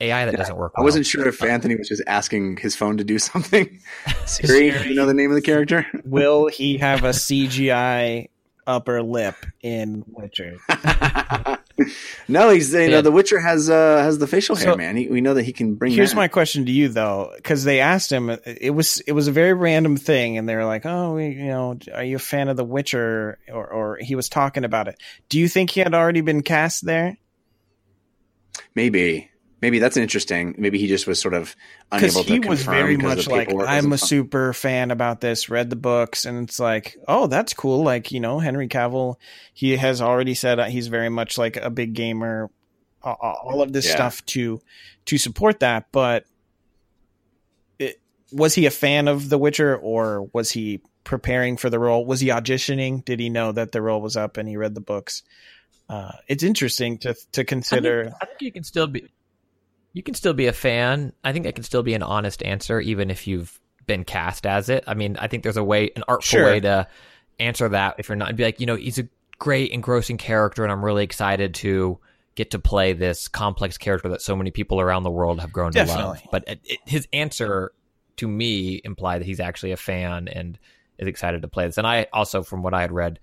AI 0.00 0.24
that 0.26 0.36
doesn't 0.36 0.56
work. 0.56 0.72
I 0.76 0.82
wasn't 0.82 1.06
sure 1.06 1.26
if 1.28 1.42
Anthony 1.42 1.76
was 1.76 1.88
just 1.88 2.02
asking 2.06 2.56
his 2.58 2.74
phone 2.76 2.96
to 2.98 3.04
do 3.04 3.18
something. 3.30 3.80
Siri, 4.26 4.70
do 4.70 4.88
you 4.88 4.94
know 4.94 5.06
the 5.06 5.14
name 5.14 5.30
of 5.30 5.36
the 5.36 5.42
character? 5.42 5.86
Will 6.04 6.48
he 6.48 6.78
have 6.78 7.04
a 7.04 7.10
CGI 7.10 8.28
upper 8.66 9.02
lip 9.02 9.36
in 9.62 10.04
Witcher? 10.08 10.56
no, 12.28 12.50
he's 12.50 12.72
you 12.72 12.88
know 12.88 13.02
the 13.02 13.10
Witcher 13.12 13.38
has 13.40 13.68
uh 13.68 13.98
has 13.98 14.18
the 14.18 14.26
facial 14.26 14.56
hair, 14.56 14.72
So- 14.72 14.76
man. 14.76 14.96
He, 14.96 15.08
we 15.08 15.20
know 15.20 15.34
that 15.34 15.42
he 15.44 15.52
can 15.52 15.74
bring. 15.74 15.92
Here's 15.92 16.10
that. 16.10 16.16
my 16.16 16.28
question 16.28 16.64
to 16.66 16.72
you 16.72 16.88
though, 16.88 17.32
because 17.36 17.64
they 17.64 17.80
asked 17.80 18.10
him. 18.10 18.30
It 18.30 18.74
was 18.74 19.00
it 19.00 19.12
was 19.12 19.28
a 19.28 19.32
very 19.32 19.52
random 19.54 19.96
thing, 19.96 20.38
and 20.38 20.48
they 20.48 20.56
were 20.56 20.64
like, 20.64 20.86
"Oh, 20.86 21.14
we, 21.14 21.28
you 21.28 21.46
know, 21.46 21.78
are 21.92 22.04
you 22.04 22.16
a 22.16 22.20
fan 22.20 22.48
of 22.48 22.56
The 22.56 22.64
Witcher?" 22.64 23.38
Or, 23.52 23.66
or 23.66 23.98
he 24.00 24.14
was 24.14 24.28
talking 24.28 24.64
about 24.64 24.88
it. 24.88 25.00
Do 25.28 25.38
you 25.38 25.48
think 25.48 25.70
he 25.70 25.80
had 25.80 25.94
already 25.94 26.20
been 26.20 26.42
cast 26.42 26.84
there? 26.86 27.16
maybe 28.76 29.28
maybe 29.64 29.78
that's 29.78 29.96
interesting. 29.96 30.54
Maybe 30.58 30.78
he 30.78 30.88
just 30.88 31.06
was 31.06 31.18
sort 31.18 31.32
of 31.32 31.56
Because 31.90 32.14
unable 32.16 32.24
to 32.24 32.32
he 32.34 32.38
confirm 32.40 32.50
was 32.50 32.62
very 32.64 32.96
much 32.98 33.26
like, 33.26 33.48
"I'm 33.50 33.94
a 33.94 33.96
fun. 33.96 34.08
super 34.08 34.52
fan 34.52 34.90
about 34.90 35.22
this. 35.22 35.48
Read 35.48 35.70
the 35.70 35.76
books, 35.76 36.26
and 36.26 36.46
it's 36.46 36.60
like, 36.60 36.98
oh, 37.08 37.26
that's 37.28 37.54
cool. 37.54 37.82
Like 37.82 38.12
you 38.12 38.20
know, 38.20 38.38
Henry 38.40 38.68
Cavill, 38.68 39.16
he 39.54 39.76
has 39.78 40.02
already 40.02 40.34
said 40.34 40.58
uh, 40.60 40.64
he's 40.66 40.88
very 40.88 41.08
much 41.08 41.38
like 41.38 41.56
a 41.56 41.70
big 41.70 41.94
gamer. 41.94 42.50
a- 43.02 43.08
a- 43.08 43.12
All 43.42 43.62
of 43.62 43.72
this 43.72 43.86
Yeah. 43.86 43.94
stuff 43.94 44.24
to 44.26 44.60
to 45.06 45.16
support 45.18 45.60
that, 45.60 45.86
but 45.92 46.24
it, 47.78 48.00
was 48.32 48.54
he 48.54 48.66
a 48.66 48.70
fan 48.70 49.08
of 49.08 49.28
The 49.28 49.38
Witcher, 49.38 49.76
or 49.76 50.28
was 50.32 50.50
he 50.50 50.80
preparing 51.04 51.56
for 51.56 51.70
the 51.70 51.78
role? 51.78 52.04
Was 52.06 52.20
he 52.20 52.28
auditioning? 52.28 53.04
Did 53.04 53.20
he 53.20 53.28
know 53.30 53.52
that 53.52 53.72
the 53.72 53.82
role 53.82 54.00
was 54.00 54.16
up 54.16 54.36
and 54.36 54.48
he 54.48 54.56
read 54.56 54.74
the 54.74 54.80
books? 54.80 55.22
Uh, 55.88 56.12
it's 56.28 56.42
interesting 56.42 56.96
to 56.98 57.14
to 57.32 57.42
I 57.42 57.44
consider. 57.44 58.04
think, 58.04 58.14
I 58.22 58.24
think 58.26 58.40
you 58.40 58.52
can 58.52 58.64
still 58.64 58.86
be, 58.86 59.04
you 59.94 60.02
can 60.02 60.12
still 60.14 60.34
be 60.34 60.46
a 60.46 60.52
fan. 60.52 61.14
I 61.24 61.32
think 61.32 61.46
that 61.46 61.54
can 61.54 61.64
still 61.64 61.82
be 61.82 61.94
an 61.94 62.02
honest 62.02 62.42
answer, 62.42 62.80
even 62.80 63.10
if 63.10 63.26
you've 63.26 63.58
been 63.86 64.04
cast 64.04 64.44
as 64.44 64.68
it. 64.68 64.84
I 64.86 64.94
mean, 64.94 65.16
I 65.16 65.28
think 65.28 65.42
there's 65.44 65.56
a 65.56 65.64
way, 65.64 65.90
an 65.96 66.02
artful 66.08 66.38
Sure. 66.38 66.44
way 66.44 66.60
to 66.60 66.86
answer 67.38 67.68
that. 67.68 67.94
If 67.98 68.08
you're 68.08 68.16
not, 68.16 68.34
be 68.36 68.44
like, 68.44 68.60
you 68.60 68.66
know, 68.66 68.74
he's 68.76 68.98
a 68.98 69.08
great, 69.38 69.70
engrossing 69.70 70.18
character, 70.18 70.64
and 70.64 70.72
I'm 70.72 70.84
really 70.84 71.04
excited 71.04 71.54
to 71.56 71.98
get 72.34 72.50
to 72.50 72.58
play 72.58 72.92
this 72.92 73.28
complex 73.28 73.78
character 73.78 74.08
that 74.08 74.20
so 74.20 74.34
many 74.34 74.50
people 74.50 74.80
around 74.80 75.04
the 75.04 75.10
world 75.10 75.40
have 75.40 75.52
grown 75.52 75.70
to 75.72 75.84
love. 75.84 76.20
But 76.32 76.44
it, 76.48 76.60
it, 76.64 76.78
his 76.86 77.06
answer 77.12 77.72
to 78.16 78.26
me 78.26 78.80
implied 78.84 79.20
that 79.20 79.26
he's 79.26 79.40
actually 79.40 79.70
a 79.70 79.76
fan 79.76 80.26
and 80.26 80.58
is 80.98 81.06
excited 81.06 81.42
to 81.42 81.48
play 81.48 81.66
this. 81.66 81.78
And 81.78 81.86
I 81.86 82.08
also, 82.12 82.42
from 82.42 82.62
what 82.62 82.74
I 82.74 82.80
had 82.80 82.90
read, 82.90 83.20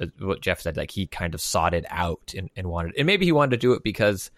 uh, 0.00 0.06
what 0.20 0.40
Jeff 0.40 0.62
said, 0.62 0.78
like 0.78 0.90
he 0.90 1.06
kind 1.06 1.34
of 1.34 1.40
sought 1.42 1.74
it 1.74 1.84
out 1.90 2.32
and, 2.36 2.48
and 2.56 2.66
wanted, 2.68 2.94
and 2.96 3.06
maybe 3.06 3.26
he 3.26 3.32
wanted 3.32 3.50
to 3.50 3.56
do 3.58 3.72
it 3.74 3.82
because 3.82 4.30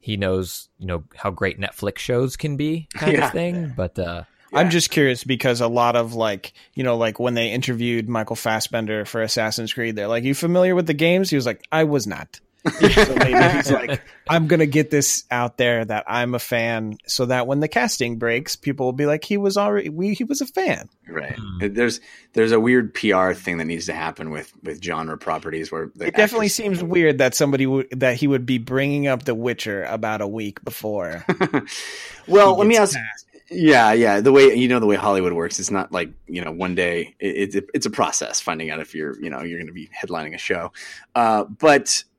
he 0.00 0.16
knows, 0.16 0.68
you 0.78 0.86
know, 0.86 1.04
how 1.14 1.30
great 1.30 1.60
Netflix 1.60 1.98
shows 1.98 2.36
can 2.36 2.56
be, 2.56 2.88
kind 2.94 3.12
Yeah. 3.12 3.26
of 3.26 3.32
thing. 3.32 3.72
But 3.76 3.98
uh, 3.98 4.24
I'm 4.52 4.70
just 4.70 4.90
curious 4.90 5.22
because 5.22 5.60
a 5.60 5.68
lot 5.68 5.94
of 5.94 6.14
like, 6.14 6.52
you 6.74 6.82
know, 6.82 6.96
like 6.96 7.20
when 7.20 7.34
they 7.34 7.52
interviewed 7.52 8.08
Michael 8.08 8.34
Fassbender 8.36 9.04
for 9.04 9.22
Assassin's 9.22 9.72
Creed, 9.72 9.94
they're 9.96 10.08
like, 10.08 10.24
"You 10.24 10.34
familiar 10.34 10.74
with 10.74 10.86
the 10.86 10.94
games?" 10.94 11.30
He 11.30 11.36
was 11.36 11.46
like, 11.46 11.64
"I 11.70 11.84
was 11.84 12.06
not." 12.06 12.40
so 12.78 13.14
maybe 13.16 13.56
he's 13.56 13.70
like, 13.70 14.02
"I'm 14.28 14.46
gonna 14.46 14.66
get 14.66 14.90
this 14.90 15.24
out 15.30 15.56
there 15.56 15.84
that 15.84 16.04
I'm 16.06 16.34
a 16.34 16.38
fan, 16.38 16.98
so 17.06 17.26
that 17.26 17.46
when 17.46 17.60
the 17.60 17.68
casting 17.68 18.18
breaks, 18.18 18.54
people 18.56 18.86
will 18.86 18.92
be 18.92 19.06
like, 19.06 19.24
he 19.24 19.36
was 19.38 19.56
already, 19.56 19.88
we, 19.88 20.12
he 20.14 20.24
was 20.24 20.40
a 20.40 20.46
fan." 20.46 20.88
Right. 21.08 21.36
Hmm. 21.38 21.72
There's 21.72 22.00
there's 22.34 22.52
a 22.52 22.60
weird 22.60 22.92
PR 22.94 23.32
thing 23.32 23.58
that 23.58 23.64
needs 23.64 23.86
to 23.86 23.92
happen 23.94 24.30
with 24.30 24.52
with 24.62 24.82
genre 24.84 25.16
properties 25.16 25.72
where 25.72 25.90
the 25.94 26.08
It 26.08 26.14
definitely 26.16 26.46
actors- 26.46 26.54
seems 26.54 26.82
weird 26.82 27.18
that 27.18 27.34
somebody 27.34 27.66
would 27.66 27.88
that 27.98 28.16
he 28.16 28.26
would 28.26 28.44
be 28.46 28.58
bringing 28.58 29.06
up 29.06 29.24
The 29.24 29.34
Witcher 29.34 29.84
about 29.84 30.20
a 30.20 30.28
week 30.28 30.62
before. 30.62 31.24
well, 32.28 32.56
let 32.56 32.66
me 32.66 32.76
ask. 32.76 32.94
cast. 32.94 33.26
Yeah, 33.52 33.92
yeah. 33.92 34.20
The 34.20 34.30
way 34.30 34.54
you 34.54 34.68
know 34.68 34.78
the 34.78 34.86
way 34.86 34.94
Hollywood 34.94 35.32
works, 35.32 35.58
it's 35.58 35.72
not 35.72 35.90
like 35.90 36.10
you 36.28 36.44
know 36.44 36.52
one 36.52 36.76
day. 36.76 37.16
It, 37.18 37.54
it, 37.56 37.70
it's 37.74 37.86
a 37.86 37.90
process 37.90 38.40
finding 38.40 38.70
out 38.70 38.78
if 38.78 38.94
you're 38.94 39.20
you 39.20 39.28
know 39.30 39.42
you're 39.42 39.58
going 39.58 39.66
to 39.66 39.72
be 39.72 39.88
headlining 39.88 40.34
a 40.34 40.38
show. 40.38 40.72
Uh, 41.16 41.44
but 41.44 42.04
I- 42.04 42.09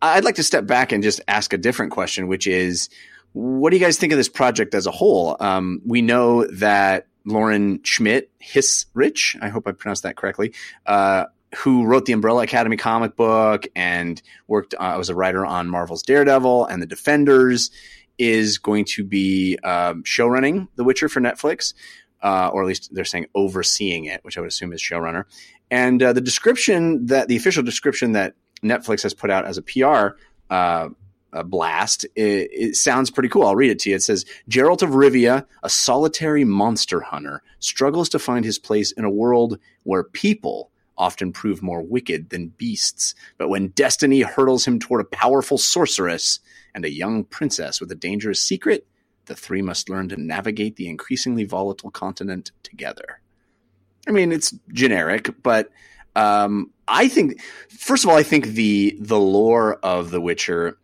I'd 0.00 0.24
like 0.24 0.36
to 0.36 0.42
step 0.42 0.66
back 0.66 0.92
and 0.92 1.02
just 1.02 1.20
ask 1.28 1.52
a 1.52 1.58
different 1.58 1.92
question, 1.92 2.28
which 2.28 2.46
is, 2.46 2.88
what 3.32 3.70
do 3.70 3.76
you 3.76 3.84
guys 3.84 3.98
think 3.98 4.12
of 4.12 4.16
this 4.16 4.28
project 4.28 4.74
as 4.74 4.86
a 4.86 4.90
whole? 4.90 5.36
Um, 5.40 5.82
we 5.84 6.00
know 6.00 6.46
that 6.46 7.06
Lauren 7.26 7.82
Schmidt, 7.82 8.30
Hissrich, 8.40 9.36
I 9.42 9.48
hope 9.48 9.66
I 9.66 9.72
pronounced 9.72 10.04
that 10.04 10.16
correctly, 10.16 10.54
uh, 10.86 11.26
who 11.56 11.84
wrote 11.84 12.06
the 12.06 12.12
Umbrella 12.12 12.42
Academy 12.42 12.76
comic 12.76 13.16
book 13.16 13.66
and 13.74 14.20
worked 14.46 14.74
uh, 14.78 14.94
was 14.96 15.10
a 15.10 15.14
writer 15.14 15.44
on 15.44 15.68
Marvel's 15.68 16.02
Daredevil 16.02 16.66
and 16.66 16.82
the 16.82 16.86
Defenders 16.86 17.70
is 18.18 18.58
going 18.58 18.84
to 18.86 19.04
be 19.04 19.58
um, 19.62 20.02
showrunning 20.04 20.68
The 20.76 20.84
Witcher 20.84 21.08
for 21.08 21.20
Netflix, 21.20 21.74
uh, 22.22 22.50
or 22.52 22.62
at 22.62 22.68
least 22.68 22.94
they're 22.94 23.04
saying 23.04 23.26
overseeing 23.34 24.06
it, 24.06 24.24
which 24.24 24.38
I 24.38 24.40
would 24.40 24.48
assume 24.48 24.72
is 24.72 24.80
showrunner. 24.80 25.24
And 25.70 26.02
uh, 26.02 26.12
the 26.12 26.20
description 26.20 27.06
that 27.06 27.28
the 27.28 27.36
official 27.36 27.62
description 27.62 28.12
that 28.12 28.34
Netflix 28.62 29.02
has 29.02 29.14
put 29.14 29.30
out 29.30 29.44
as 29.44 29.58
a 29.58 29.62
PR 29.62 30.16
uh, 30.50 30.88
a 31.32 31.44
blast, 31.44 32.04
it, 32.16 32.50
it 32.52 32.76
sounds 32.76 33.10
pretty 33.10 33.28
cool. 33.28 33.46
I'll 33.46 33.56
read 33.56 33.70
it 33.70 33.78
to 33.80 33.90
you. 33.90 33.96
It 33.96 34.02
says 34.02 34.24
Geralt 34.48 34.82
of 34.82 34.90
Rivia, 34.90 35.46
a 35.62 35.68
solitary 35.68 36.44
monster 36.44 37.00
hunter, 37.00 37.42
struggles 37.58 38.08
to 38.10 38.18
find 38.18 38.44
his 38.44 38.58
place 38.58 38.92
in 38.92 39.04
a 39.04 39.10
world 39.10 39.58
where 39.82 40.02
people 40.02 40.70
often 40.98 41.32
prove 41.32 41.62
more 41.62 41.82
wicked 41.82 42.30
than 42.30 42.48
beasts. 42.48 43.14
But 43.36 43.48
when 43.48 43.68
destiny 43.68 44.22
hurtles 44.22 44.66
him 44.66 44.78
toward 44.78 45.02
a 45.02 45.16
powerful 45.16 45.58
sorceress 45.58 46.40
and 46.74 46.84
a 46.84 46.92
young 46.92 47.24
princess 47.24 47.80
with 47.80 47.92
a 47.92 47.96
dangerous 47.96 48.40
secret, 48.40 48.86
the 49.26 49.34
three 49.34 49.60
must 49.60 49.90
learn 49.90 50.08
to 50.08 50.20
navigate 50.20 50.76
the 50.76 50.88
increasingly 50.88 51.44
volatile 51.44 51.90
continent 51.90 52.52
together. 52.62 53.20
I 54.08 54.12
mean, 54.12 54.32
it's 54.32 54.54
generic, 54.72 55.42
but 55.42 55.70
um, 56.16 56.72
I 56.88 57.08
think, 57.08 57.40
first 57.68 58.04
of 58.04 58.10
all, 58.10 58.16
I 58.16 58.22
think 58.22 58.46
the 58.46 58.96
the 59.00 59.20
lore 59.20 59.74
of 59.82 60.10
The 60.10 60.20
Witcher 60.20 60.78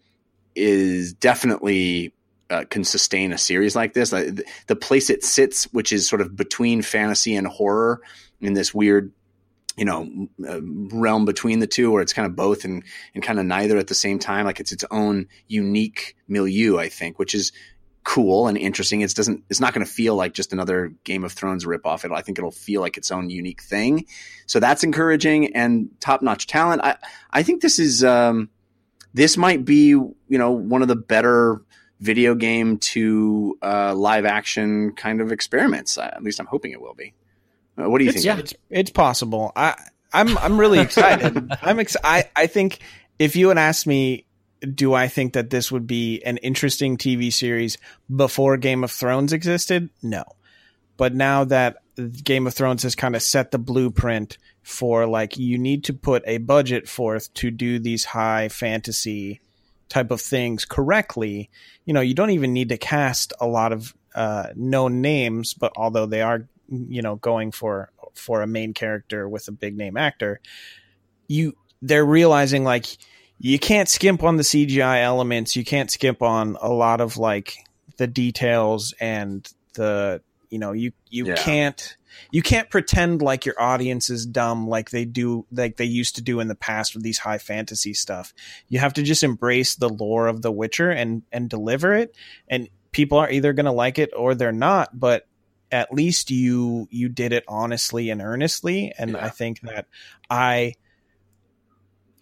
is 0.55 1.15
definitely 1.15 2.13
uh, 2.51 2.65
can 2.69 2.85
sustain 2.85 3.33
a 3.33 3.39
series 3.39 3.75
like 3.75 3.95
this. 3.95 4.11
The, 4.11 4.45
the 4.67 4.77
place 4.77 5.09
it 5.09 5.25
sits, 5.25 5.65
which 5.73 5.91
is 5.91 6.07
sort 6.07 6.21
of 6.21 6.37
between 6.37 6.83
fantasy 6.83 7.35
and 7.35 7.47
horror, 7.47 8.03
in 8.43 8.53
this 8.53 8.75
weird 8.75 9.13
you 9.79 9.87
know 9.87 10.29
uh, 10.47 10.61
realm 10.63 11.25
between 11.25 11.61
the 11.61 11.67
two 11.67 11.91
where 11.91 12.03
it's 12.03 12.13
kind 12.13 12.27
of 12.27 12.37
both 12.37 12.65
and 12.67 12.85
and 13.15 13.25
kind 13.25 13.41
of 13.41 13.47
neither 13.47 13.79
at 13.79 13.87
the 13.87 13.95
same 13.95 14.19
time 14.19 14.45
like 14.45 14.61
it's 14.61 14.71
its 14.71 14.85
own 14.91 15.27
unique 15.49 16.15
milieu 16.29 16.77
i 16.77 16.91
think 16.91 17.19
which 17.19 17.35
is 17.35 17.53
cool 18.05 18.49
and 18.49 18.59
interesting 18.59 19.01
it 19.01 19.15
doesn't 19.15 19.45
it's 19.49 19.61
not 19.61 19.73
going 19.73 19.85
to 19.85 19.91
feel 19.91 20.17
like 20.17 20.33
just 20.35 20.53
another 20.53 20.93
game 21.05 21.23
of 21.25 21.33
thrones 21.33 21.65
ripoff 21.65 22.05
it 22.05 22.11
i 22.11 22.21
think 22.21 22.39
it'll 22.39 22.51
feel 22.51 22.81
like 22.81 22.97
its 22.97 23.11
own 23.13 23.31
unique 23.31 23.63
thing 23.63 24.05
so 24.47 24.59
that's 24.59 24.83
encouraging 24.83 25.55
and 25.55 25.89
top-notch 26.01 26.47
talent 26.47 26.83
i 26.83 26.97
i 27.31 27.43
think 27.43 27.63
this 27.63 27.79
is 27.79 28.03
um 28.03 28.49
this 29.15 29.37
might 29.37 29.65
be 29.65 29.89
you 29.89 30.15
know 30.29 30.51
one 30.51 30.83
of 30.83 30.89
the 30.89 30.97
better 30.97 31.63
video 32.01 32.35
game 32.35 32.79
to 32.79 33.57
uh, 33.63 33.95
live 33.95 34.25
action 34.25 34.93
kind 34.97 35.21
of 35.21 35.31
experiments 35.31 35.97
at 35.97 36.23
least 36.25 36.41
i'm 36.41 36.47
hoping 36.47 36.73
it 36.73 36.81
will 36.81 36.95
be 36.95 37.15
uh, 37.79 37.89
what 37.89 37.99
do 37.99 38.05
you 38.05 38.11
It's, 38.11 38.23
think 38.23 38.27
yeah. 38.27 38.39
it's 38.39 38.55
it's 38.69 38.91
possible. 38.91 39.53
I 39.57 39.75
I'm 40.13 40.37
I'm 40.37 40.59
really 40.61 40.79
excited. 40.87 41.51
I'm 41.63 41.79
ex- 41.79 41.97
I 42.05 42.29
I 42.37 42.47
think 42.47 42.81
if 43.19 43.35
you 43.35 43.49
had 43.49 43.57
asked 43.57 43.87
me, 43.87 44.27
do 44.75 44.95
I 44.95 45.09
think 45.09 45.33
that 45.35 45.51
this 45.51 45.73
would 45.73 45.87
be 45.87 46.23
an 46.23 46.37
interesting 46.39 46.97
TV 46.97 47.33
series 47.33 47.79
before 48.15 48.57
Game 48.57 48.85
of 48.85 48.91
Thrones 48.91 49.33
existed? 49.33 49.91
No, 50.03 50.25
but 50.97 51.15
now 51.15 51.45
that 51.45 51.79
Game 52.25 52.47
of 52.47 52.55
Thrones 52.55 52.83
has 52.85 52.95
kind 52.95 53.17
of 53.17 53.23
set 53.23 53.51
the 53.51 53.59
blueprint 53.59 54.39
for 54.63 55.07
like 55.07 55.37
you 55.37 55.59
need 55.59 55.85
to 55.85 55.93
put 55.93 56.23
a 56.27 56.39
budget 56.39 56.89
forth 56.89 57.33
to 57.35 57.51
do 57.51 57.79
these 57.79 58.05
high 58.05 58.49
fantasy 58.49 59.41
type 59.89 60.11
of 60.11 60.21
things 60.21 60.65
correctly. 60.65 61.51
You 61.85 61.95
know, 61.95 62.01
you 62.01 62.15
don't 62.15 62.31
even 62.31 62.53
need 62.53 62.71
to 62.71 62.79
cast 62.79 63.33
a 63.41 63.47
lot 63.47 63.73
of 63.73 63.95
uh, 64.15 64.49
known 64.55 65.01
names, 65.01 65.55
but 65.55 65.73
although 65.77 66.07
they 66.07 66.23
are 66.23 66.49
you 66.69 67.03
know 67.03 67.17
going 67.17 67.53
for 67.53 67.91
for 68.15 68.43
a 68.43 68.47
main 68.47 68.75
character 68.75 69.29
with 69.29 69.49
a 69.49 69.53
big 69.53 69.77
name 69.77 69.97
actor 69.97 70.41
you 71.29 71.55
they're 71.81 72.05
realizing 72.05 72.65
like 72.65 72.87
you 73.51 73.59
can't 73.59 73.89
skimp 73.89 74.23
on 74.23 74.37
the 74.37 74.43
CGI 74.45 75.03
elements 75.03 75.57
you 75.57 75.65
can't 75.65 75.91
skimp 75.91 76.23
on 76.23 76.57
a 76.61 76.69
lot 76.73 77.01
of 77.01 77.17
like 77.19 77.57
the 77.99 78.07
details 78.07 78.95
and 79.01 79.47
the 79.75 80.23
You 80.51 80.59
know, 80.59 80.73
you 80.73 80.93
you 81.09 81.27
Yeah. 81.29 81.35
can't 81.37 81.97
you 82.31 82.43
can't 82.43 82.69
pretend 82.71 83.23
like 83.23 83.47
your 83.47 83.61
audience 83.61 84.11
is 84.11 84.27
dumb 84.27 84.69
like 84.69 84.91
they 84.91 85.07
do 85.07 85.47
like 85.51 85.77
they 85.79 85.87
used 85.87 86.17
to 86.17 86.23
do 86.23 86.41
in 86.41 86.49
the 86.49 86.55
past 86.55 86.95
with 86.95 87.03
these 87.03 87.19
high 87.19 87.39
fantasy 87.39 87.95
stuff. 87.95 88.35
You 88.69 88.79
have 88.81 88.93
to 88.95 89.03
just 89.03 89.23
embrace 89.23 89.75
the 89.77 89.89
lore 89.89 90.27
of 90.29 90.43
The 90.43 90.53
Witcher 90.53 90.91
and 90.91 91.23
and 91.33 91.49
deliver 91.49 91.95
it 91.95 92.15
and 92.49 92.69
people 92.93 93.17
are 93.19 93.31
either 93.31 93.55
going 93.55 93.65
to 93.67 93.73
like 93.73 93.99
it 93.99 94.11
or 94.15 94.35
they're 94.35 94.53
not, 94.53 94.99
but 94.99 95.27
at 95.71 95.91
least 95.93 96.31
you 96.31 96.87
you 96.91 97.09
did 97.09 97.33
it 97.33 97.45
honestly 97.49 98.11
and 98.11 98.21
earnestly 98.21 98.93
and 98.99 99.13
Yeah. 99.13 99.25
I 99.25 99.31
think 99.31 99.61
that 99.63 99.87
I 100.29 100.75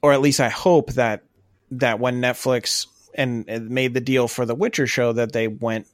or 0.03 0.13
at 0.13 0.21
least 0.21 0.41
I 0.41 0.49
hope 0.49 0.93
that 0.93 1.23
that 1.73 2.01
when 2.01 2.21
Netflix 2.21 2.87
and, 3.15 3.45
and 3.49 3.71
made 3.71 3.95
the 3.95 4.01
deal 4.01 4.29
for 4.29 4.45
the 4.45 4.55
Witcher 4.55 4.87
show 4.87 5.13
that 5.13 5.33
they 5.33 5.49
went 5.49 5.87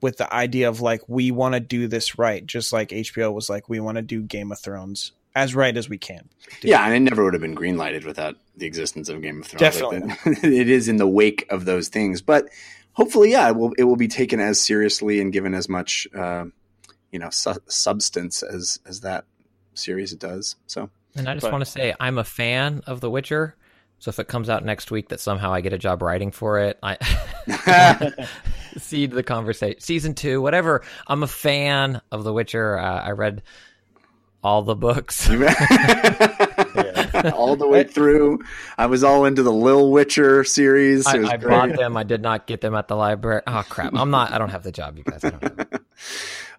with 0.00 0.16
the 0.16 0.32
idea 0.32 0.68
of 0.68 0.80
like 0.80 1.02
we 1.08 1.30
want 1.30 1.54
to 1.54 1.60
do 1.60 1.88
this 1.88 2.18
right, 2.18 2.44
just 2.44 2.72
like 2.72 2.90
HBO 2.90 3.32
was 3.32 3.50
like 3.50 3.68
we 3.68 3.80
want 3.80 3.96
to 3.96 4.02
do 4.02 4.22
Game 4.22 4.50
of 4.52 4.58
Thrones 4.58 5.12
as 5.34 5.54
right 5.54 5.76
as 5.76 5.88
we 5.88 5.98
can. 5.98 6.28
Yeah, 6.62 6.84
and 6.84 6.94
it 6.94 7.00
never 7.00 7.22
would 7.22 7.34
have 7.34 7.42
been 7.42 7.54
greenlighted 7.54 8.04
without 8.04 8.36
the 8.56 8.66
existence 8.66 9.08
of 9.08 9.22
Game 9.22 9.40
of 9.40 9.46
Thrones. 9.46 9.60
Definitely. 9.60 10.00
Like, 10.00 10.18
it 10.44 10.68
is 10.68 10.88
in 10.88 10.96
the 10.96 11.06
wake 11.06 11.46
of 11.50 11.64
those 11.64 11.88
things, 11.88 12.22
but 12.22 12.48
hopefully, 12.92 13.30
yeah, 13.30 13.48
it 13.48 13.56
will 13.56 13.72
it 13.78 13.84
will 13.84 13.96
be 13.96 14.08
taken 14.08 14.40
as 14.40 14.60
seriously 14.60 15.20
and 15.20 15.32
given 15.32 15.54
as 15.54 15.68
much, 15.68 16.08
uh, 16.14 16.44
you 17.12 17.18
know, 17.18 17.30
su- 17.30 17.62
substance 17.66 18.42
as 18.42 18.80
as 18.86 19.00
that 19.00 19.24
series 19.74 20.14
does. 20.14 20.56
So 20.66 20.90
And 21.16 21.28
I 21.28 21.34
just 21.34 21.44
But- 21.44 21.52
want 21.52 21.64
to 21.64 21.70
say 21.70 21.94
I'm 21.98 22.18
a 22.18 22.24
fan 22.24 22.82
of 22.86 23.00
The 23.00 23.10
Witcher. 23.10 23.56
So 23.98 24.08
if 24.08 24.18
it 24.18 24.28
comes 24.28 24.48
out 24.48 24.64
next 24.64 24.90
week 24.90 25.10
that 25.10 25.20
somehow 25.20 25.52
I 25.52 25.60
get 25.60 25.74
a 25.74 25.78
job 25.78 26.00
writing 26.00 26.30
for 26.30 26.58
it, 26.60 26.78
I 26.82 26.96
seed 28.78 29.10
the 29.10 29.22
conversation. 29.22 29.78
Season 29.80 30.14
two, 30.14 30.40
whatever. 30.40 30.82
I'm 31.06 31.22
a 31.22 31.26
fan 31.26 32.00
of 32.10 32.24
The 32.24 32.32
Witcher. 32.32 32.78
Uh, 32.78 33.02
I 33.02 33.10
read 33.10 33.42
all 34.42 34.62
the 34.62 34.74
books. 34.74 35.28
all 37.34 37.56
the 37.56 37.68
way 37.68 37.84
through, 37.84 38.38
I 38.78 38.86
was 38.86 39.04
all 39.04 39.26
into 39.26 39.42
the 39.42 39.52
Lil 39.52 39.90
Witcher 39.90 40.44
series. 40.44 41.06
I, 41.06 41.32
I 41.32 41.36
bought 41.36 41.76
them. 41.76 41.98
I 41.98 42.04
did 42.04 42.22
not 42.22 42.46
get 42.46 42.62
them 42.62 42.74
at 42.74 42.88
the 42.88 42.96
library. 42.96 43.42
Oh 43.46 43.62
crap! 43.68 43.92
I'm 43.94 44.10
not. 44.10 44.32
I 44.32 44.38
don't 44.38 44.48
have 44.48 44.62
the 44.62 44.72
job, 44.72 44.96
you 44.96 45.04
guys. 45.04 45.22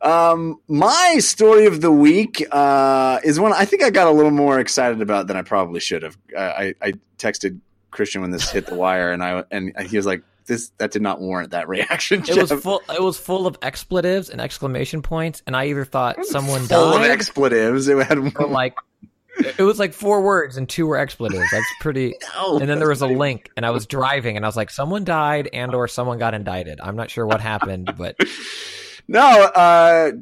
I 0.02 0.08
don't 0.08 0.14
have 0.14 0.32
it. 0.38 0.42
Um, 0.42 0.60
my 0.68 1.18
story 1.20 1.66
of 1.66 1.82
the 1.82 1.92
week 1.92 2.46
uh, 2.52 3.20
is 3.24 3.40
one 3.40 3.54
I 3.54 3.66
think 3.66 3.84
I 3.84 3.90
got 3.90 4.08
a 4.08 4.12
little 4.12 4.32
more 4.32 4.60
excited 4.60 5.02
about 5.02 5.28
than 5.28 5.38
I 5.38 5.42
probably 5.42 5.80
should 5.80 6.04
have. 6.04 6.18
Uh, 6.36 6.40
I, 6.40 6.76
I 6.82 6.94
texted 7.18 7.60
Christian 7.92 8.22
when 8.22 8.32
this 8.32 8.50
hit 8.50 8.66
the 8.66 8.76
wire, 8.76 9.12
and 9.12 9.24
I 9.24 9.44
and 9.52 9.74
he 9.88 9.98
was 9.98 10.06
like, 10.06 10.24
"This 10.46 10.72
that 10.78 10.92
did 10.92 11.02
not 11.02 11.20
warrant 11.20 11.52
that 11.52 11.68
reaction." 11.68 12.24
It 12.28 12.36
was 12.36 12.52
full. 12.52 12.82
It 12.90 13.02
was 13.02 13.18
full 13.18 13.46
of 13.48 13.58
expletives 13.62 14.30
and 14.30 14.42
exclamation 14.42 15.02
points, 15.02 15.44
and 15.46 15.56
I 15.56 15.66
either 15.68 15.86
thought 15.86 16.26
someone 16.26 16.62
died. 16.62 16.70
full 16.70 16.94
of 16.96 17.02
expletives. 17.04 17.88
It 17.88 17.98
had 18.08 18.18
like 18.40 18.76
it 19.58 19.64
was 19.64 19.80
like 19.80 19.94
four 19.94 20.22
words 20.22 20.58
and 20.58 20.68
two 20.68 20.88
were 20.88 20.98
expletives. 20.98 21.50
That's 21.52 21.74
pretty. 21.80 22.16
No, 22.36 22.58
And 22.58 22.68
then 22.70 22.80
there 22.80 22.90
was 22.90 23.02
a 23.02 23.08
link, 23.08 23.50
and 23.56 23.66
I 23.66 23.70
was 23.72 23.86
driving, 23.86 24.36
and 24.36 24.46
I 24.46 24.48
was 24.48 24.56
like, 24.56 24.70
someone 24.70 25.04
died 25.04 25.50
and 25.54 25.76
or 25.76 25.88
someone 25.88 26.18
got 26.18 26.34
indicted. 26.34 26.80
I'm 26.82 26.96
not 26.96 27.12
sure 27.12 27.26
what 27.26 27.40
happened, 27.42 27.94
but 27.98 28.16
No, 29.12 29.20
uh, 29.20 30.14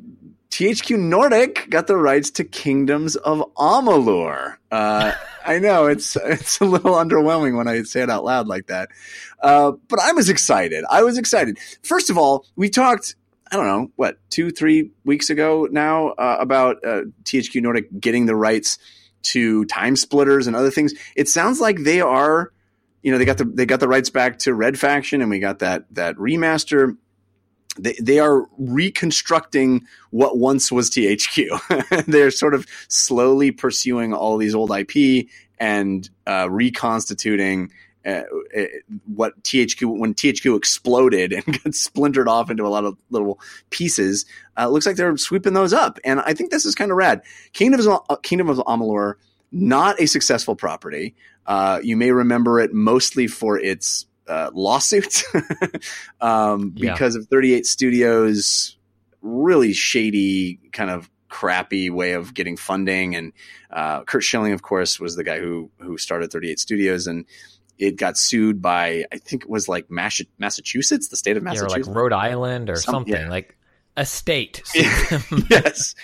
THQ 0.50 0.98
Nordic 0.98 1.70
got 1.70 1.86
the 1.86 1.96
rights 1.96 2.32
to 2.32 2.44
Kingdoms 2.44 3.16
of 3.16 3.44
Amalur. 3.56 4.56
Uh, 4.72 5.12
I 5.46 5.60
know 5.60 5.86
it's 5.86 6.16
it's 6.16 6.60
a 6.60 6.66
little 6.66 6.94
underwhelming 6.94 7.56
when 7.56 7.68
I 7.68 7.84
say 7.84 8.02
it 8.02 8.10
out 8.10 8.24
loud 8.24 8.48
like 8.48 8.66
that, 8.66 8.90
uh, 9.44 9.74
but 9.90 10.00
I 10.00 10.14
was 10.14 10.28
excited. 10.28 10.86
I 10.90 11.04
was 11.04 11.20
excited. 11.20 11.60
First 11.84 12.10
of 12.10 12.18
all, 12.18 12.48
we 12.56 12.68
talked. 12.68 13.16
I 13.52 13.58
don't 13.58 13.68
know 13.68 13.92
what 13.96 14.18
two, 14.32 14.50
three 14.50 14.90
weeks 15.06 15.30
ago 15.30 15.68
now 15.70 16.08
uh, 16.14 16.38
about 16.40 16.78
uh, 16.84 17.04
THQ 17.26 17.62
Nordic 17.62 18.00
getting 18.00 18.26
the 18.26 18.36
rights 18.36 18.80
to 19.22 19.66
Time 19.66 19.96
Splitters 19.96 20.48
and 20.48 20.56
other 20.56 20.72
things. 20.72 20.96
It 21.16 21.28
sounds 21.28 21.62
like 21.62 21.84
they 21.84 22.02
are, 22.02 22.52
you 23.04 23.12
know, 23.12 23.20
they 23.20 23.26
got 23.26 23.38
the 23.38 23.46
they 23.46 23.68
got 23.68 23.82
the 23.82 23.88
rights 23.88 24.10
back 24.10 24.40
to 24.40 24.54
Red 24.56 24.80
Faction, 24.80 25.22
and 25.22 25.30
we 25.30 25.38
got 25.38 25.60
that 25.60 25.86
that 25.94 26.16
remaster 26.16 26.98
they, 27.78 27.94
they 28.02 28.20
are 28.20 28.46
reconstructing 28.58 29.86
what 30.12 30.38
once 30.38 30.72
was 30.72 30.90
THQ. 30.90 32.06
They're 32.06 32.32
sort 32.32 32.54
of 32.54 32.66
slowly 32.88 33.52
pursuing 33.52 34.14
all 34.14 34.38
these 34.38 34.56
old 34.56 34.72
IP 34.72 35.28
and 35.60 36.10
uh, 36.26 36.48
reconstituting 36.50 37.72
uh, 38.06 38.24
uh, 38.58 38.64
what 39.14 39.42
THQ 39.44 40.00
when 40.00 40.14
THQ 40.14 40.56
exploded 40.56 41.34
and 41.48 41.64
got 41.64 41.76
splintered 41.76 42.28
off 42.28 42.50
into 42.50 42.66
a 42.66 42.70
lot 42.70 42.86
of 42.86 42.98
little 43.10 43.40
pieces. 43.70 44.26
Uh, 44.58 44.70
looks 44.70 44.86
like 44.86 44.96
they're 44.96 45.16
sweeping 45.18 45.54
those 45.54 45.74
up, 45.74 46.00
and 46.04 46.22
I 46.22 46.34
think 46.34 46.52
this 46.52 46.66
is 46.66 46.76
kind 46.76 46.92
of 46.92 46.98
rad. 46.98 47.22
Kingdom 47.54 47.80
of 47.88 48.02
uh, 48.10 48.16
Kingdom 48.18 48.50
of 48.50 48.58
Amalur, 48.60 49.16
not 49.52 50.00
a 50.00 50.08
successful 50.08 50.56
property. 50.56 51.16
Uh, 51.46 51.80
you 51.84 51.98
may 51.98 52.12
remember 52.12 52.60
it 52.60 52.74
mostly 52.74 53.28
for 53.28 53.60
its 53.60 54.06
uh, 54.30 54.52
lawsuit 54.54 55.24
um, 56.22 56.74
Yeah. 56.76 56.94
because 56.94 57.16
of 57.16 57.28
38 57.28 57.66
Studios' 57.66 58.78
really 59.22 59.74
shady, 59.74 60.60
kind 60.72 60.90
of 60.90 61.10
crappy 61.28 61.90
way 61.90 62.14
of 62.14 62.34
getting 62.34 62.58
funding. 62.58 63.16
And 63.16 63.34
uh, 63.72 64.04
Curt 64.04 64.24
Schilling, 64.24 64.54
of 64.54 64.62
course, 64.62 65.00
was 65.00 65.16
the 65.16 65.24
guy 65.24 65.40
who 65.40 65.70
who 65.80 65.98
started 65.98 66.32
38 66.32 66.60
Studios, 66.60 67.08
and 67.08 67.26
it 67.78 67.96
got 67.98 68.18
sued 68.18 68.62
by 68.62 69.06
I 69.12 69.18
think 69.18 69.44
it 69.44 69.50
was 69.50 69.68
like 69.68 69.90
Mas- 69.90 70.22
Massachusetts, 70.38 71.10
the 71.10 71.18
state 71.18 71.38
of 71.38 71.44
yeah, 71.44 71.50
or 71.50 71.54
Massachusetts. 71.54 71.88
like 71.88 71.96
Rhode 71.96 72.14
Island 72.14 72.70
or 72.70 72.76
Some- 72.78 72.94
something 72.94 73.14
yeah. 73.14 73.30
like 73.30 73.58
a 73.98 74.06
state. 74.06 74.62
yes. 75.50 75.96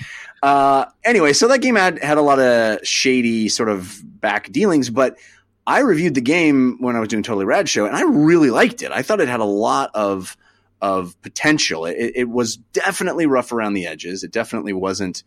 Uh, 0.44 0.86
anyway, 1.04 1.34
so 1.34 1.48
that 1.48 1.62
game 1.62 1.76
had 1.76 2.02
had 2.04 2.18
a 2.18 2.22
lot 2.22 2.40
of 2.40 2.86
shady 2.86 3.50
sort 3.50 3.70
of 3.70 4.00
back 4.04 4.52
dealings, 4.52 4.90
but 4.90 5.18
I 5.68 5.80
reviewed 5.80 6.16
the 6.16 6.22
game 6.22 6.78
when 6.80 6.96
I 6.96 7.00
was 7.00 7.10
doing 7.10 7.24
Totally 7.24 7.46
Rad 7.46 7.68
Show, 7.68 7.86
and 7.86 7.96
I 7.96 8.04
really 8.04 8.52
liked 8.52 8.82
it. 8.82 8.92
I 8.92 9.02
thought 9.02 9.20
it 9.22 9.28
had 9.28 9.40
a 9.40 9.46
lot 9.46 9.92
of 9.94 10.38
of 10.82 11.20
potential. 11.22 11.86
It, 11.86 12.12
it 12.16 12.30
was 12.30 12.58
definitely 12.58 13.26
rough 13.26 13.52
around 13.52 13.74
the 13.74 13.88
edges. 13.88 14.24
It 14.24 14.32
definitely 14.32 14.74
wasn't 14.74 15.24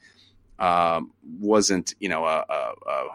um, 0.58 1.12
wasn't 1.40 1.94
you 1.98 2.08
know 2.08 2.24
a, 2.24 2.44
a, 2.48 2.90
a 2.90 3.06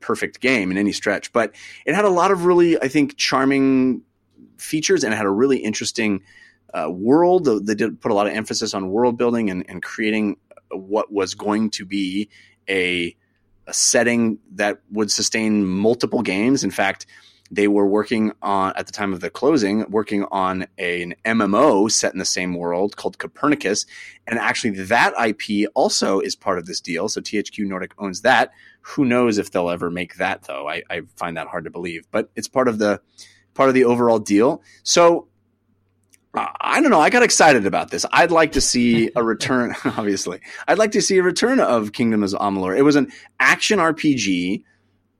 perfect 0.00 0.40
game 0.40 0.70
in 0.70 0.78
any 0.78 0.92
stretch, 0.92 1.32
but 1.32 1.54
it 1.84 1.94
had 1.94 2.04
a 2.04 2.10
lot 2.10 2.30
of 2.30 2.44
really 2.44 2.80
I 2.80 2.88
think 2.88 3.16
charming 3.16 4.02
features, 4.56 5.04
and 5.04 5.12
it 5.12 5.16
had 5.16 5.26
a 5.26 5.30
really 5.30 5.58
interesting 5.58 6.22
uh, 6.72 6.90
world. 6.90 7.66
They 7.66 7.74
did 7.74 8.00
put 8.00 8.12
a 8.12 8.14
lot 8.14 8.26
of 8.26 8.32
emphasis 8.32 8.74
on 8.74 8.90
world 8.90 9.16
building 9.18 9.50
and, 9.50 9.64
and 9.68 9.82
creating 9.82 10.36
what 10.70 11.12
was 11.12 11.34
going 11.34 11.70
to 11.70 11.84
be 11.84 12.28
a, 12.68 13.16
a 13.70 13.72
setting 13.72 14.38
that 14.54 14.80
would 14.90 15.10
sustain 15.10 15.64
multiple 15.64 16.22
games. 16.22 16.64
In 16.64 16.70
fact, 16.70 17.06
they 17.52 17.68
were 17.68 17.86
working 17.86 18.32
on 18.42 18.72
at 18.76 18.86
the 18.86 18.92
time 18.92 19.12
of 19.12 19.20
the 19.20 19.30
closing, 19.30 19.84
working 19.90 20.24
on 20.30 20.66
a- 20.78 21.02
an 21.02 21.14
MMO 21.24 21.88
set 21.88 22.12
in 22.12 22.18
the 22.18 22.24
same 22.24 22.54
world 22.54 22.96
called 22.96 23.18
Copernicus, 23.18 23.86
and 24.26 24.38
actually 24.38 24.70
that 24.70 25.14
IP 25.18 25.68
also 25.74 26.20
is 26.20 26.36
part 26.36 26.58
of 26.58 26.66
this 26.66 26.80
deal. 26.80 27.08
So 27.08 27.20
THQ 27.20 27.64
Nordic 27.66 27.92
owns 27.98 28.22
that. 28.22 28.52
Who 28.82 29.04
knows 29.04 29.38
if 29.38 29.50
they'll 29.50 29.70
ever 29.70 29.90
make 29.90 30.16
that 30.16 30.42
though? 30.44 30.68
I, 30.68 30.82
I 30.90 31.02
find 31.16 31.36
that 31.36 31.48
hard 31.48 31.64
to 31.64 31.70
believe, 31.70 32.06
but 32.10 32.30
it's 32.36 32.48
part 32.48 32.68
of 32.68 32.78
the 32.78 33.00
part 33.54 33.68
of 33.68 33.74
the 33.74 33.84
overall 33.84 34.20
deal. 34.20 34.62
So 34.84 35.26
I 36.34 36.80
don't 36.80 36.90
know. 36.90 37.00
I 37.00 37.10
got 37.10 37.24
excited 37.24 37.66
about 37.66 37.90
this. 37.90 38.06
I'd 38.12 38.30
like 38.30 38.52
to 38.52 38.60
see 38.60 39.10
a 39.16 39.22
return. 39.22 39.74
obviously, 39.84 40.40
I'd 40.68 40.78
like 40.78 40.92
to 40.92 41.02
see 41.02 41.18
a 41.18 41.22
return 41.22 41.60
of 41.60 41.92
Kingdom 41.92 42.22
of 42.22 42.30
Amalur. 42.30 42.76
It 42.76 42.82
was 42.82 42.96
an 42.96 43.10
action 43.38 43.78
RPG. 43.78 44.64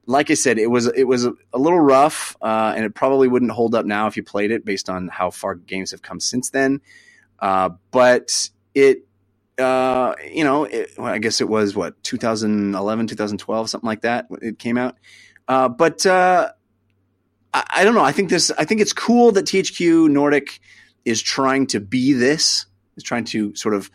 Like 0.06 0.30
I 0.30 0.34
said, 0.34 0.58
it 0.58 0.68
was 0.68 0.86
it 0.86 1.04
was 1.04 1.24
a, 1.24 1.32
little 1.54 1.78
rough, 1.78 2.36
uh, 2.42 2.72
and 2.74 2.84
it 2.84 2.94
probably 2.94 3.28
wouldn't 3.28 3.50
hold 3.50 3.74
up 3.74 3.86
now 3.86 4.06
if 4.06 4.16
you 4.16 4.22
played 4.22 4.50
it, 4.50 4.64
based 4.64 4.88
on 4.88 5.08
how 5.08 5.30
far 5.30 5.54
games 5.54 5.90
have 5.90 6.02
come 6.02 6.18
since 6.20 6.50
then. 6.50 6.80
Uh, 7.38 7.70
but 7.90 8.50
it, 8.74 9.06
uh, 9.58 10.14
you 10.28 10.42
know, 10.42 10.64
it, 10.64 10.90
well, 10.98 11.12
I 11.12 11.18
guess 11.18 11.40
it 11.40 11.48
was 11.48 11.76
what 11.76 12.02
2011, 12.02 13.06
2012, 13.06 13.70
something 13.70 13.86
like 13.86 14.02
that. 14.02 14.26
It 14.42 14.58
came 14.58 14.78
out, 14.78 14.96
uh, 15.46 15.68
but 15.68 16.04
uh, 16.06 16.50
I, 17.54 17.64
I 17.76 17.84
don't 17.84 17.94
know. 17.94 18.04
I 18.04 18.12
think 18.12 18.30
this. 18.30 18.50
I 18.52 18.64
think 18.64 18.80
it's 18.80 18.92
cool 18.92 19.32
that 19.32 19.44
THQ 19.44 20.10
Nordic 20.10 20.60
is 21.10 21.20
trying 21.20 21.66
to 21.68 21.80
be 21.80 22.12
this, 22.12 22.66
is 22.96 23.02
trying 23.02 23.24
to 23.24 23.54
sort 23.54 23.74
of 23.74 23.90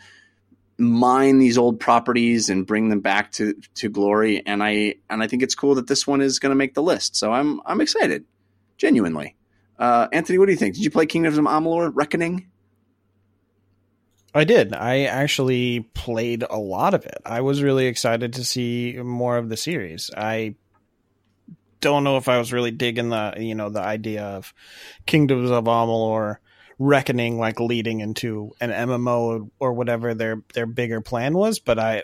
mine 0.78 1.38
these 1.38 1.56
old 1.56 1.80
properties 1.80 2.50
and 2.50 2.66
bring 2.66 2.90
them 2.90 3.00
back 3.00 3.32
to, 3.32 3.54
to 3.74 3.88
glory. 3.88 4.42
And 4.44 4.62
I 4.62 4.96
and 5.08 5.22
I 5.22 5.26
think 5.26 5.42
it's 5.42 5.54
cool 5.54 5.74
that 5.76 5.86
this 5.86 6.06
one 6.06 6.20
is 6.20 6.38
going 6.38 6.50
to 6.50 6.56
make 6.56 6.74
the 6.74 6.82
list. 6.82 7.16
So 7.16 7.32
I'm 7.32 7.60
I'm 7.66 7.80
excited, 7.80 8.24
genuinely. 8.76 9.36
Uh, 9.78 10.08
Anthony, 10.12 10.38
what 10.38 10.46
do 10.46 10.52
you 10.52 10.58
think? 10.58 10.74
Did 10.74 10.84
you 10.84 10.90
play 10.90 11.06
Kingdoms 11.06 11.38
of 11.38 11.44
Amalur: 11.44 11.90
Reckoning? 11.94 12.48
I 14.34 14.44
did. 14.44 14.74
I 14.74 15.04
actually 15.04 15.80
played 15.94 16.44
a 16.48 16.58
lot 16.58 16.92
of 16.92 17.06
it. 17.06 17.18
I 17.24 17.40
was 17.40 17.62
really 17.62 17.86
excited 17.86 18.34
to 18.34 18.44
see 18.44 18.98
more 19.02 19.38
of 19.38 19.48
the 19.48 19.56
series. 19.56 20.10
I 20.14 20.56
don't 21.80 22.04
know 22.04 22.18
if 22.18 22.28
I 22.28 22.38
was 22.38 22.52
really 22.52 22.70
digging 22.70 23.08
the 23.08 23.34
you 23.38 23.54
know 23.54 23.70
the 23.70 23.80
idea 23.80 24.24
of 24.24 24.52
Kingdoms 25.06 25.50
of 25.50 25.64
Amalur 25.64 26.36
reckoning 26.78 27.38
like 27.38 27.58
leading 27.60 28.00
into 28.00 28.52
an 28.60 28.70
MMO 28.70 29.50
or 29.58 29.72
whatever 29.72 30.14
their 30.14 30.42
their 30.54 30.66
bigger 30.66 31.00
plan 31.00 31.34
was. 31.34 31.58
But 31.58 31.78
I, 31.78 32.02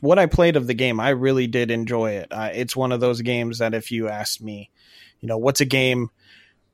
what 0.00 0.18
I 0.18 0.26
played 0.26 0.56
of 0.56 0.66
the 0.66 0.74
game, 0.74 0.98
I 1.00 1.10
really 1.10 1.46
did 1.46 1.70
enjoy 1.70 2.12
it. 2.12 2.28
Uh, 2.32 2.50
it's 2.52 2.74
one 2.76 2.92
of 2.92 3.00
those 3.00 3.20
games 3.22 3.58
that 3.58 3.74
if 3.74 3.90
you 3.92 4.08
asked 4.08 4.42
me, 4.42 4.70
you 5.20 5.28
know, 5.28 5.38
what's 5.38 5.60
a 5.60 5.64
game 5.66 6.10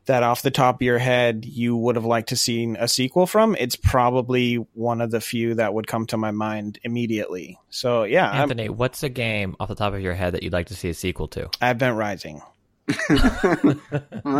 that 0.06 0.22
off 0.22 0.42
the 0.42 0.50
top 0.50 0.76
of 0.76 0.82
your 0.82 0.98
head 0.98 1.44
you 1.44 1.76
would 1.76 1.94
have 1.94 2.06
liked 2.06 2.30
to 2.30 2.36
seen 2.36 2.74
a 2.80 2.88
sequel 2.88 3.26
from, 3.26 3.54
it's 3.60 3.76
probably 3.76 4.54
one 4.72 5.00
of 5.02 5.10
the 5.10 5.20
few 5.20 5.54
that 5.54 5.74
would 5.74 5.86
come 5.86 6.06
to 6.06 6.16
my 6.16 6.30
mind 6.30 6.78
immediately. 6.82 7.58
So 7.68 8.04
yeah, 8.04 8.28
I'm- 8.30 8.42
Anthony, 8.42 8.70
what's 8.70 9.02
a 9.02 9.08
game 9.10 9.56
off 9.60 9.68
the 9.68 9.74
top 9.74 9.92
of 9.92 10.00
your 10.00 10.14
head 10.14 10.32
that 10.34 10.42
you'd 10.42 10.54
like 10.54 10.68
to 10.68 10.74
see 10.74 10.88
a 10.88 10.94
sequel 10.94 11.28
to? 11.28 11.50
Advent 11.60 11.96
Rising. 11.96 12.40
Well, 12.88 13.74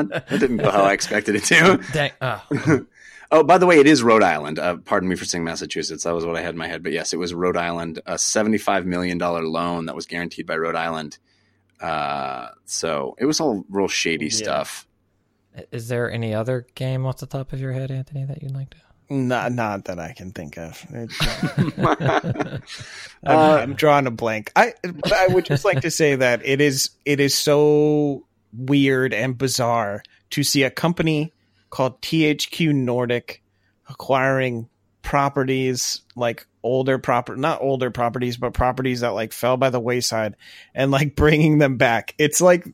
that 0.05 0.24
that 0.29 0.40
didn't 0.40 0.59
go 0.59 0.70
how 0.70 0.83
I 0.83 0.92
expected 0.92 1.37
it 1.37 1.44
to. 1.44 1.81
Dang, 1.92 2.11
oh, 2.20 2.87
Oh, 3.33 3.44
by 3.44 3.59
the 3.59 3.66
way, 3.66 3.79
it 3.79 3.87
is 3.87 4.03
Rhode 4.03 4.24
Island. 4.24 4.59
Uh, 4.59 4.79
pardon 4.79 5.09
me 5.09 5.14
for 5.14 5.24
saying 5.24 5.44
Massachusetts. 5.44 6.03
That 6.03 6.14
was 6.14 6.26
what 6.26 6.35
I 6.37 6.40
had 6.40 6.50
in 6.55 6.59
my 6.59 6.66
head. 6.66 6.83
But 6.83 6.90
yes, 6.90 7.12
it 7.12 7.16
was 7.16 7.33
Rhode 7.33 7.57
Island, 7.57 8.00
a 8.05 8.14
$75 8.14 8.87
million 8.87 9.18
loan 9.18 9.87
that 9.87 9.94
was 9.94 10.07
guaranteed 10.07 10.46
by 10.48 10.57
Rhode 10.57 10.74
Island. 10.74 11.16
Uh, 11.81 12.48
so 12.64 13.14
it 13.20 13.26
was 13.26 13.38
all 13.38 13.64
real 13.68 13.87
shady 13.87 14.24
Yeah. 14.26 14.31
stuff. 14.33 14.85
is 15.70 15.87
there 15.87 16.11
any 16.11 16.35
other 16.35 16.66
game 16.74 17.07
off 17.07 17.18
the 17.18 17.26
top 17.26 17.53
of 17.53 17.61
your 17.61 17.70
head, 17.70 17.92
Anthony, 17.92 18.24
that 18.24 18.42
you'd 18.42 18.50
like 18.55 18.70
to? 18.70 18.76
Not, 19.11 19.53
not 19.53 19.85
that 19.85 20.00
I 20.00 20.12
can 20.12 20.33
think 20.33 20.57
of. 20.59 20.85
Uh, 20.92 21.07
I'm, 23.24 23.38
I'm 23.70 23.74
drawing 23.74 24.07
a 24.09 24.11
blank. 24.11 24.53
I 24.57 24.74
I 25.12 25.29
would 25.29 25.44
just 25.44 25.64
like 25.64 25.81
to 25.83 25.90
say 25.90 26.14
that 26.16 26.42
it 26.44 26.61
is 26.61 26.90
it 27.05 27.18
is 27.20 27.35
so 27.35 28.24
weird 28.52 29.12
and 29.14 29.36
bizarre 29.38 30.02
to 30.30 30.42
see 30.42 30.62
a 30.62 30.70
company 30.70 31.32
called 31.70 32.00
THQ 32.02 32.74
Nordic 32.74 33.42
acquiring 33.88 34.68
properties 35.02 36.02
like 36.14 36.46
older 36.62 36.98
proper 36.98 37.34
not 37.36 37.60
older 37.62 37.90
properties 37.90 38.36
but 38.36 38.52
properties 38.52 39.00
that 39.00 39.08
like 39.08 39.32
fell 39.32 39.56
by 39.56 39.70
the 39.70 39.80
wayside 39.80 40.36
and 40.74 40.90
like 40.90 41.16
bringing 41.16 41.58
them 41.58 41.76
back. 41.76 42.14
It's 42.18 42.40
like 42.40 42.66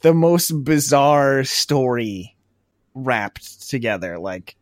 the 0.00 0.12
most 0.12 0.50
bizarre 0.64 1.44
story 1.44 2.36
wrapped 2.94 3.68
together 3.70 4.18
like 4.18 4.56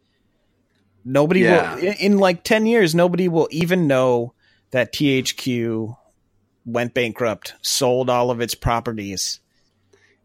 nobody 1.04 1.40
Yeah. 1.40 1.74
will 1.74 1.80
in, 1.80 1.94
in 1.94 2.18
like 2.18 2.44
10 2.44 2.66
years 2.66 2.94
nobody 2.94 3.28
will 3.28 3.48
even 3.50 3.86
know 3.86 4.34
that 4.72 4.92
THQ 4.92 5.96
went 6.64 6.92
bankrupt, 6.92 7.54
sold 7.62 8.10
all 8.10 8.30
of 8.30 8.40
its 8.40 8.54
properties. 8.54 9.40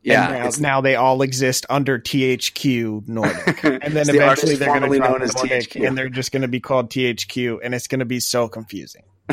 Yeah. 0.04 0.24
and 0.26 0.32
now, 0.32 0.38
it's- 0.40 0.60
now 0.60 0.82
they 0.82 0.96
all 0.96 1.22
exist 1.22 1.66
under 1.70 2.00
THQ 2.00 3.08
Nordic. 3.08 3.64
And 3.64 3.82
then 3.82 3.98
It's 3.98 4.12
the 4.12 4.18
eventually 4.18 4.56
they're 4.56 4.68
going 4.68 4.82
to 4.82 4.88
formerly 4.88 4.98
drop 5.00 5.12
known 5.12 5.22
as 5.22 5.36
Nordic, 5.36 5.70
THQ. 5.70 5.88
and 5.88 5.98
they're 5.98 6.10
just 6.10 6.32
going 6.32 6.42
to 6.42 6.48
be 6.48 6.60
called 6.60 6.90
THQ, 6.90 7.60
and 7.64 7.76
it's 7.76 7.88
going 7.88 8.00
to 8.00 8.06
be 8.06 8.20
so 8.20 8.48
confusing. 8.48 9.04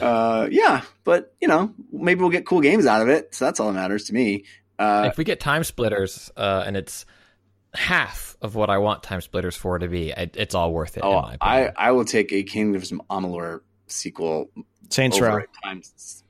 uh, 0.00 0.48
yeah, 0.50 0.82
but 1.04 1.34
you 1.40 1.48
know, 1.48 1.72
maybe 1.92 2.20
we'll 2.20 2.30
get 2.30 2.46
cool 2.46 2.60
games 2.60 2.86
out 2.86 3.02
of 3.02 3.08
it. 3.08 3.34
So 3.34 3.44
that's 3.44 3.60
all 3.60 3.68
that 3.68 3.74
matters 3.74 4.04
to 4.04 4.14
me. 4.14 4.44
Uh, 4.78 5.08
if 5.10 5.18
we 5.18 5.24
get 5.24 5.40
TimeSplitters 5.40 6.30
uh, 6.36 6.64
and 6.66 6.76
it's 6.76 7.06
half 7.74 8.36
of 8.40 8.54
what 8.54 8.70
I 8.70 8.78
want 8.78 9.02
TimeSplitters 9.02 9.56
for 9.56 9.78
to 9.78 9.88
be, 9.88 10.10
it, 10.10 10.36
it's 10.36 10.54
all 10.54 10.72
worth 10.72 10.96
it. 10.96 11.00
in 11.00 11.06
oh, 11.06 11.22
my 11.22 11.36
I. 11.40 11.70
I 11.76 11.90
will 11.92 12.04
take 12.04 12.32
a 12.32 12.42
Kingdoms 12.42 12.92
of 12.92 13.00
Amalur 13.10 13.60
sequel 13.86 14.50
Saints 14.90 15.16
over 15.16 15.26
Row. 15.26 15.36
a 15.38 15.66
Time 15.66 15.82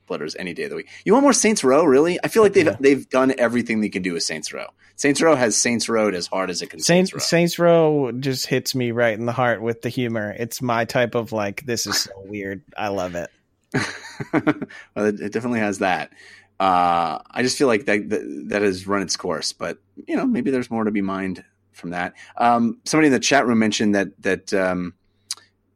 Splitters 0.05 0.35
any 0.37 0.53
day 0.53 0.65
of 0.65 0.69
the 0.69 0.75
week. 0.75 0.87
You 1.03 1.13
want 1.13 1.23
more 1.23 1.33
Saints 1.33 1.63
Row? 1.63 1.83
Really? 1.83 2.19
I 2.23 2.27
feel 2.27 2.43
like 2.43 2.53
they've 2.53 2.67
Yeah. 2.67 2.77
they've 2.79 3.09
done 3.09 3.33
everything 3.39 3.81
they 3.81 3.89
can 3.89 4.03
do 4.03 4.13
with 4.13 4.21
Saints 4.21 4.53
Row. 4.53 4.67
Saints 4.95 5.19
Row 5.19 5.35
has 5.35 5.57
Saints 5.57 5.89
Row 5.89 6.09
as 6.09 6.27
hard 6.27 6.51
as 6.51 6.61
it 6.61 6.69
can. 6.69 6.79
Saints, 6.79 7.09
Saints, 7.11 7.27
Saints 7.27 7.57
Row 7.59 8.11
just 8.11 8.45
hits 8.45 8.75
me 8.75 8.91
right 8.91 9.17
in 9.17 9.25
the 9.25 9.31
heart 9.31 9.63
with 9.63 9.81
the 9.81 9.89
humor. 9.89 10.35
It's 10.37 10.61
my 10.61 10.85
type 10.85 11.15
of 11.15 11.31
like, 11.31 11.65
this 11.65 11.87
is 11.87 12.01
so 12.03 12.11
weird. 12.25 12.61
I 12.77 12.89
love 12.89 13.15
it. 13.15 13.29
Well, 14.95 15.07
it, 15.07 15.19
it 15.19 15.33
definitely 15.33 15.59
has 15.59 15.79
that. 15.79 16.11
Uh, 16.59 17.19
I 17.29 17.41
just 17.41 17.57
feel 17.57 17.67
like 17.67 17.85
that, 17.85 18.07
that 18.09 18.43
that 18.49 18.61
has 18.61 18.87
run 18.87 19.01
its 19.01 19.17
course, 19.17 19.51
but 19.53 19.79
you 20.07 20.15
know, 20.15 20.25
maybe 20.25 20.51
there's 20.51 20.71
more 20.71 20.85
to 20.85 20.91
be 20.91 21.01
mined 21.01 21.43
from 21.73 21.89
that. 21.89 22.13
Um, 22.37 22.79
somebody 22.85 23.07
in 23.07 23.13
the 23.13 23.19
chat 23.19 23.45
room 23.45 23.59
mentioned 23.59 23.95
that 23.95 24.21
that 24.21 24.53
um, 24.53 24.93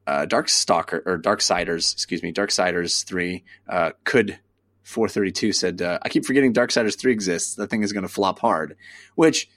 uh, 0.10 0.26
Dark 0.26 0.50
Stalker 0.50 1.04
or 1.06 1.18
Dark 1.18 1.40
Darksiders, 1.40 1.94
excuse 1.94 2.24
me, 2.24 2.32
Dark 2.32 2.50
Darksiders 2.50 3.04
three 3.04 3.44
uh, 3.68 3.92
could. 4.04 4.40
432 4.84 5.54
said, 5.54 5.84
uh, 5.84 6.00
I 6.02 6.10
keep 6.10 6.26
forgetting 6.26 6.52
Dark 6.52 6.72
Darksiders 6.72 6.98
3 6.98 7.12
exists. 7.12 7.54
That 7.56 7.70
thing 7.70 7.84
is 7.84 7.94
going 7.94 8.08
to 8.08 8.10
flop 8.10 8.40
hard. 8.40 8.76
Which 9.14 9.48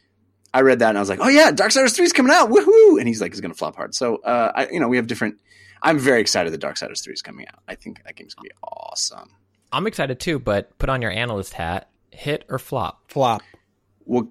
I 0.53 0.61
read 0.61 0.81
that 0.81 0.91
and 0.91 0.99
I 0.99 1.01
was 1.01 1.09
like, 1.09 1.21
oh 1.23 1.29
yeah, 1.29 1.51
Darksiders 1.53 1.97
3 1.97 2.05
is 2.05 2.13
coming 2.13 2.35
out. 2.35 2.51
Woohoo! 2.51 2.99
And 2.99 3.09
he's 3.09 3.23
like, 3.23 3.31
it's 3.31 3.41
going 3.41 3.51
to 3.51 3.57
flop 3.57 3.77
hard. 3.77 3.95
So, 3.95 4.17
uh, 4.17 4.53
I, 4.55 4.69
you 4.69 4.79
know, 4.79 4.89
we 4.89 4.99
have 4.99 5.07
different. 5.07 5.37
I'm 5.81 5.99
very 5.99 6.21
excited 6.21 6.53
that 6.53 6.61
Darksiders 6.61 7.03
3 7.03 7.15
is 7.15 7.23
coming 7.23 7.47
out. 7.49 7.61
I 7.67 7.77
think 7.77 8.05
that 8.05 8.15
game's 8.15 8.35
going 8.35 8.51
to 8.51 8.55
be 8.55 8.59
awesome. 8.63 9.31
I'm 9.73 9.87
excited 9.87 10.21
too, 10.21 10.39
but 10.39 10.77
put 10.79 10.91
on 10.91 11.01
your 11.01 11.11
analyst 11.11 11.55
hat. 11.55 11.89
Hit 12.11 12.45
or 12.51 12.59
flop? 12.59 13.11
Flop. 13.11 13.41
Well, 14.05 14.31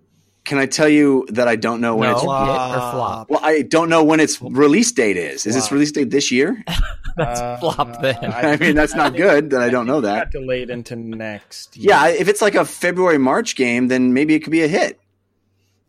can 0.51 0.59
I 0.59 0.65
tell 0.65 0.89
you 0.89 1.25
that 1.29 1.47
I 1.47 1.55
don't 1.55 1.79
know 1.79 1.95
when 1.95 2.09
No, 2.09 2.15
it's. 2.15 2.21
hit 2.23 2.27
or 2.29 2.91
flop. 2.91 3.29
Well, 3.29 3.39
I 3.41 3.61
don't 3.61 3.87
know 3.87 4.03
when 4.03 4.19
its 4.19 4.41
release 4.41 4.91
date 4.91 5.15
is. 5.15 5.45
Is 5.45 5.55
its 5.55 5.71
release 5.71 5.93
date 5.93 6.09
this 6.09 6.29
year? 6.29 6.61
Uh, 7.17 7.57
flop 7.57 8.01
then. 8.01 8.15
I 8.23 8.55
mean, 8.55 8.73
that's 8.73 8.95
not 8.95 9.15
good 9.17 9.49
that 9.49 9.61
I 9.61 9.69
don't 9.69 9.85
know 9.85 9.99
that. 10.01 10.31
Got 10.31 10.31
delayed 10.31 10.69
into 10.69 10.95
next. 10.95 11.75
year. 11.75 11.87
Yeah, 11.89 12.07
if 12.07 12.29
it's 12.29 12.41
like 12.41 12.55
a 12.55 12.63
February 12.63 13.17
March 13.17 13.57
game, 13.57 13.89
then 13.89 14.13
maybe 14.13 14.33
it 14.33 14.39
could 14.39 14.51
be 14.51 14.63
a 14.63 14.67
hit. 14.69 14.97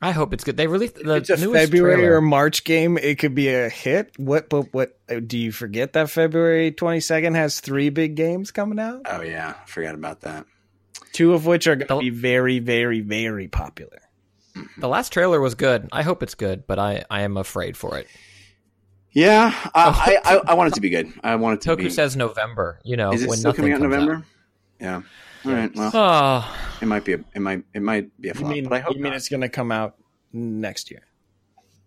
I 0.02 0.10
hope 0.10 0.32
it's 0.34 0.42
good. 0.42 0.56
They 0.56 0.66
released 0.66 0.96
the 0.96 1.14
it's 1.14 1.30
a 1.30 1.36
newest 1.36 1.60
February 1.70 1.94
trailer. 2.02 2.16
or 2.16 2.20
March 2.20 2.64
game. 2.64 2.98
It 2.98 3.20
could 3.20 3.36
be 3.36 3.48
a 3.50 3.68
hit. 3.68 4.12
What? 4.18 4.48
But 4.48 4.74
what? 4.74 4.98
uh, 5.08 5.20
Do 5.20 5.38
you 5.38 5.52
forget 5.52 5.92
that 5.92 6.10
February 6.10 6.72
twenty 6.72 6.98
second 6.98 7.34
has 7.34 7.60
three 7.60 7.88
big 7.90 8.16
games 8.16 8.50
coming 8.50 8.80
out? 8.80 9.02
Oh 9.08 9.22
yeah, 9.22 9.52
forgot 9.66 9.94
about 9.94 10.22
that. 10.22 10.44
Two 11.12 11.34
of 11.34 11.46
which 11.46 11.68
are 11.68 11.76
going 11.76 11.86
to 11.86 11.98
be 12.00 12.10
very, 12.10 12.58
very, 12.58 13.00
very 13.00 13.46
popular. 13.46 14.00
The 14.78 14.88
last 14.88 15.12
trailer 15.12 15.40
was 15.40 15.54
good. 15.54 15.88
I 15.92 16.02
hope 16.02 16.22
it's 16.22 16.34
good, 16.34 16.66
but 16.66 16.78
I, 16.78 17.04
I 17.10 17.22
am 17.22 17.36
afraid 17.36 17.76
for 17.76 17.96
it. 17.98 18.06
Yeah, 19.12 19.52
I, 19.74 20.18
I, 20.24 20.34
I, 20.36 20.40
I 20.48 20.54
want 20.54 20.68
it 20.72 20.74
to 20.74 20.80
be 20.80 20.90
good. 20.90 21.12
I 21.22 21.36
want 21.36 21.54
it 21.54 21.60
to 21.62 21.76
Toku 21.76 21.84
be. 21.84 21.90
says 21.90 22.16
November. 22.16 22.78
You 22.84 22.96
know, 22.96 23.12
is 23.12 23.22
it 23.22 23.28
when 23.28 23.38
still 23.38 23.52
coming 23.52 23.72
out 23.72 23.76
in 23.76 23.82
comes 23.82 23.92
November? 23.94 24.26
Yeah. 24.80 25.02
All 25.44 25.52
right. 25.52 25.74
Well, 25.74 25.90
Oh, 25.94 26.56
it 26.80 26.86
might 26.86 27.04
be. 27.04 27.14
A, 27.14 27.24
it 27.34 27.40
might. 27.40 27.64
It 27.74 27.82
might 27.82 28.20
be 28.20 28.28
a 28.28 28.32
You 28.32 28.40
flop. 28.40 28.52
mean, 28.52 28.64
but 28.64 28.72
I 28.74 28.80
hope 28.80 28.94
you 28.96 29.02
mean 29.02 29.10
not. 29.12 29.16
it's 29.16 29.28
going 29.28 29.40
to 29.42 29.48
come 29.48 29.70
out 29.72 29.96
next 30.32 30.90
year? 30.90 31.02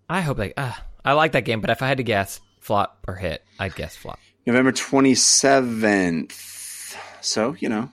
I 0.10 0.22
hope 0.22 0.38
they. 0.38 0.54
Uh, 0.56 0.74
I 1.04 1.14
like 1.14 1.32
that 1.34 1.46
game, 1.46 1.62
but 1.62 1.70
if 1.70 1.82
I 1.82 1.88
had 1.88 1.98
to 1.98 2.04
guess, 2.04 2.42
flop 2.60 3.04
or 3.08 3.16
hit, 3.16 3.44
I'd 3.60 3.76
guess 3.76 3.96
flop. 3.96 4.20
November 4.46 4.72
twenty 4.72 5.16
seventh. 5.16 6.98
So 7.22 7.56
you 7.60 7.70
know, 7.70 7.90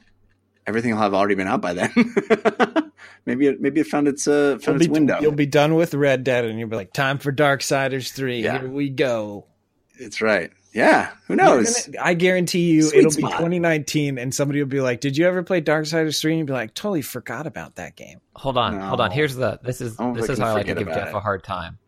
everything 0.67 0.93
will 0.93 1.01
have 1.01 1.15
already 1.15 1.35
been 1.35 1.49
out 1.49 1.61
by 1.61 1.75
then. 1.75 1.93
maybe 3.27 3.47
it. 3.47 3.61
Maybe 3.61 3.81
it 3.81 3.87
found 3.87 4.09
its 4.09 4.27
uh 4.29 4.59
found 4.61 4.67
You'll 4.67 4.77
its 4.77 4.87
be, 4.87 4.93
window. 4.93 5.19
you'll 5.21 5.33
be 5.33 5.47
done 5.47 5.75
with 5.75 5.95
Red 5.95 6.25
Dead, 6.25 6.45
and 6.45 6.59
you'll 6.59 6.69
be 6.69 6.77
like, 6.77 6.93
"Time 6.93 7.19
for 7.19 7.33
Dark 7.33 7.61
Darksiders 7.61 8.13
3. 8.13 8.43
Yeah. 8.43 8.61
Here 8.61 8.69
we 8.69 8.89
go." 8.91 9.47
It's 9.95 10.21
right. 10.23 10.51
Yeah. 10.75 11.11
Who 11.29 11.37
knows? 11.37 11.87
gonna- 11.87 11.99
I 12.03 12.15
guarantee 12.15 12.71
you, 12.73 12.83
Sweet 12.83 12.99
it'll 13.01 13.11
be 13.15 13.23
2019, 13.23 14.19
and 14.19 14.35
somebody 14.35 14.61
will 14.61 14.69
be 14.69 14.81
like, 14.81 15.01
"Did 15.01 15.17
you 15.17 15.27
ever 15.27 15.43
play 15.43 15.61
Darksiders 15.61 16.21
3? 16.21 16.33
And 16.33 16.39
you'll 16.39 16.47
be 16.47 16.53
like, 16.55 16.75
"Totally 16.75 17.03
forgot 17.03 17.47
about 17.47 17.75
that 17.77 17.95
game." 17.95 18.21
Hold 18.37 18.57
on, 18.57 18.81
hold 18.81 19.01
on. 19.01 19.11
Here's 19.11 19.35
the. 19.37 19.61
This 19.63 19.81
is 19.81 19.97
this 19.97 20.31
is 20.31 20.39
how 20.39 20.47
I 20.49 20.53
like 20.53 20.67
to 20.67 20.75
give 20.75 20.89
Jeff 20.89 21.09
it. 21.09 21.15
a 21.15 21.21
hard 21.21 21.45
time. 21.45 21.79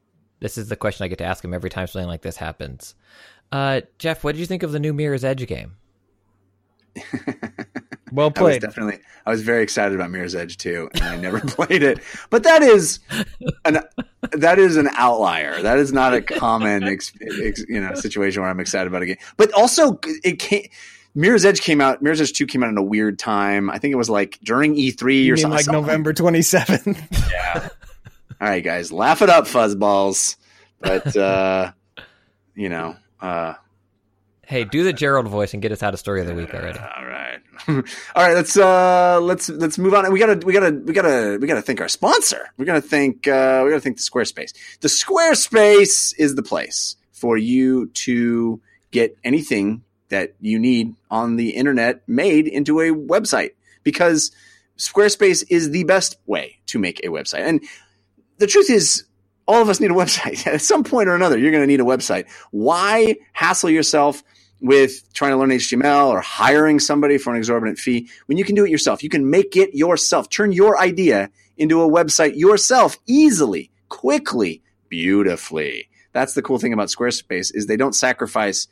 This 0.40 0.58
is 0.58 0.68
the 0.68 0.76
question 0.76 1.04
I 1.04 1.08
get 1.08 1.18
to 1.18 1.24
ask 1.24 1.42
him 1.42 1.54
every 1.54 1.70
time 1.70 1.86
something 1.86 2.06
like 2.08 2.20
this 2.20 2.36
happens. 2.36 2.94
Uh, 3.50 3.80
Jeff, 3.98 4.22
what 4.24 4.32
did 4.32 4.40
you 4.40 4.46
think 4.46 4.62
of 4.62 4.72
the 4.72 4.80
new 4.80 4.92
Mirror's 4.92 5.24
Edge 5.24 5.46
game? 5.46 5.76
Well 8.14 8.26
I 8.36 8.40
was 8.40 8.50
played. 8.50 8.60
definitely. 8.62 8.98
I 9.26 9.30
was 9.30 9.42
very 9.42 9.62
excited 9.62 9.94
about 9.94 10.10
Mirror's 10.10 10.34
Edge 10.34 10.56
too, 10.58 10.88
and 10.94 11.02
I 11.02 11.16
never 11.16 11.40
played 11.46 11.82
it. 11.82 11.98
But 12.30 12.42
that 12.44 12.62
is 12.62 13.00
an 13.64 13.80
that 14.32 14.58
is 14.58 14.76
an 14.76 14.88
outlier. 14.94 15.60
That 15.62 15.78
is 15.78 15.92
not 15.92 16.14
a 16.14 16.22
common 16.22 16.84
ex, 16.84 17.12
ex, 17.42 17.64
you 17.68 17.80
know 17.80 17.94
situation 17.94 18.42
where 18.42 18.50
I'm 18.50 18.60
excited 18.60 18.86
about 18.86 19.02
a 19.02 19.06
game. 19.06 19.16
But 19.36 19.52
also, 19.52 19.98
it 20.22 20.38
came. 20.38 20.68
Mirror's 21.16 21.44
Edge 21.44 21.60
came 21.60 21.80
out. 21.80 22.02
Mirror's 22.02 22.20
Edge 22.20 22.32
two 22.32 22.46
came 22.46 22.62
out 22.62 22.70
in 22.70 22.76
a 22.78 22.82
weird 22.82 23.18
time. 23.18 23.70
I 23.70 23.78
think 23.78 23.92
it 23.92 23.96
was 23.96 24.10
like 24.10 24.38
during 24.42 24.74
E3 24.74 25.24
you 25.24 25.34
or 25.34 25.36
something. 25.36 25.56
like 25.56 25.66
November 25.68 26.12
27th? 26.12 27.30
Yeah. 27.32 27.68
All 28.40 28.48
right, 28.48 28.64
guys, 28.64 28.90
laugh 28.92 29.22
it 29.22 29.30
up, 29.30 29.44
fuzzballs. 29.46 30.36
But 30.80 31.16
uh, 31.16 31.72
you 32.54 32.68
know, 32.68 32.96
uh, 33.20 33.54
Hey, 34.46 34.64
do 34.64 34.84
the 34.84 34.92
Geralt 34.92 35.28
voice 35.28 35.52
and 35.52 35.62
get 35.62 35.72
us 35.72 35.82
out 35.82 35.94
of 35.94 36.00
story 36.00 36.20
of 36.20 36.26
the 36.26 36.34
week 36.34 36.54
already. 36.54 36.78
All 36.78 37.06
right. 37.06 37.40
All 37.68 37.82
right, 38.16 38.34
let's 38.34 38.56
uh 38.56 39.20
let's 39.22 39.48
let's 39.48 39.78
move 39.78 39.94
on. 39.94 40.12
We 40.12 40.18
gotta 40.18 40.44
we 40.44 40.52
gotta 40.52 40.72
we 40.72 40.92
gotta 40.92 41.38
we 41.40 41.46
gotta 41.46 41.62
thank 41.62 41.80
our 41.80 41.88
sponsor. 41.88 42.50
We're 42.56 42.64
gonna 42.64 42.80
thank 42.80 43.26
uh 43.28 43.62
we 43.64 43.70
gotta 43.70 43.80
thank 43.80 43.96
the 43.96 44.02
Squarespace. 44.02 44.52
The 44.80 44.88
Squarespace 44.88 46.14
is 46.18 46.34
the 46.34 46.42
place 46.42 46.96
for 47.12 47.36
you 47.36 47.86
to 47.88 48.60
get 48.90 49.16
anything 49.24 49.82
that 50.08 50.34
you 50.40 50.58
need 50.58 50.94
on 51.10 51.36
the 51.36 51.50
internet 51.50 52.02
made 52.06 52.46
into 52.46 52.80
a 52.80 52.90
website 52.90 53.50
because 53.82 54.30
Squarespace 54.78 55.44
is 55.48 55.70
the 55.70 55.84
best 55.84 56.16
way 56.26 56.58
to 56.66 56.78
make 56.78 57.00
a 57.00 57.08
website. 57.08 57.40
And 57.40 57.62
the 58.38 58.46
truth 58.46 58.70
is 58.70 59.04
all 59.46 59.62
of 59.62 59.68
us 59.68 59.80
need 59.80 59.90
a 59.90 59.94
website. 59.94 60.46
At 60.52 60.62
some 60.62 60.84
point 60.84 61.08
or 61.08 61.14
another, 61.14 61.38
you're 61.38 61.50
going 61.50 61.62
to 61.62 61.66
need 61.66 61.80
a 61.80 61.84
website. 61.84 62.28
Why 62.50 63.16
hassle 63.32 63.70
yourself 63.70 64.22
with 64.60 65.12
trying 65.12 65.32
to 65.32 65.36
learn 65.36 65.50
HTML 65.50 66.08
or 66.08 66.20
hiring 66.20 66.78
somebody 66.78 67.18
for 67.18 67.30
an 67.30 67.36
exorbitant 67.36 67.78
fee 67.78 68.08
when 68.26 68.38
you 68.38 68.44
can 68.44 68.54
do 68.54 68.64
it 68.64 68.70
yourself? 68.70 69.02
You 69.02 69.08
can 69.08 69.30
make 69.30 69.56
it 69.56 69.74
yourself. 69.74 70.30
Turn 70.30 70.52
your 70.52 70.78
idea 70.78 71.30
into 71.56 71.82
a 71.82 71.88
website 71.88 72.36
yourself 72.36 72.98
easily, 73.06 73.70
quickly, 73.88 74.62
beautifully. 74.88 75.88
That's 76.12 76.34
the 76.34 76.42
cool 76.42 76.58
thing 76.58 76.72
about 76.72 76.88
Squarespace 76.88 77.54
is 77.54 77.66
they 77.66 77.76
don't 77.76 77.94
sacrifice 77.94 78.68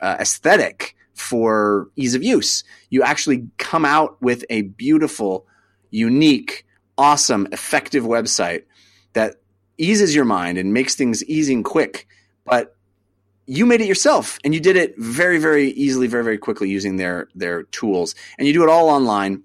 uh, 0.00 0.16
aesthetic 0.20 0.94
for 1.14 1.88
ease 1.96 2.14
of 2.14 2.22
use. 2.22 2.64
You 2.90 3.02
actually 3.02 3.48
come 3.58 3.84
out 3.84 4.20
with 4.22 4.44
a 4.50 4.62
beautiful, 4.62 5.46
unique, 5.90 6.66
awesome, 6.98 7.48
effective 7.52 8.04
website 8.04 8.64
that 9.14 9.36
eases 9.78 10.14
your 10.14 10.24
mind 10.24 10.58
and 10.58 10.72
makes 10.72 10.94
things 10.94 11.24
easy 11.24 11.54
and 11.54 11.64
quick. 11.64 12.06
But 12.44 12.76
you 13.46 13.66
made 13.66 13.80
it 13.80 13.86
yourself 13.86 14.38
and 14.44 14.54
you 14.54 14.60
did 14.60 14.76
it 14.76 14.94
very, 14.98 15.38
very 15.38 15.70
easily, 15.70 16.06
very, 16.06 16.24
very 16.24 16.38
quickly 16.38 16.70
using 16.70 16.96
their 16.96 17.28
their 17.34 17.64
tools. 17.64 18.14
And 18.38 18.46
you 18.46 18.54
do 18.54 18.62
it 18.62 18.68
all 18.68 18.88
online. 18.88 19.42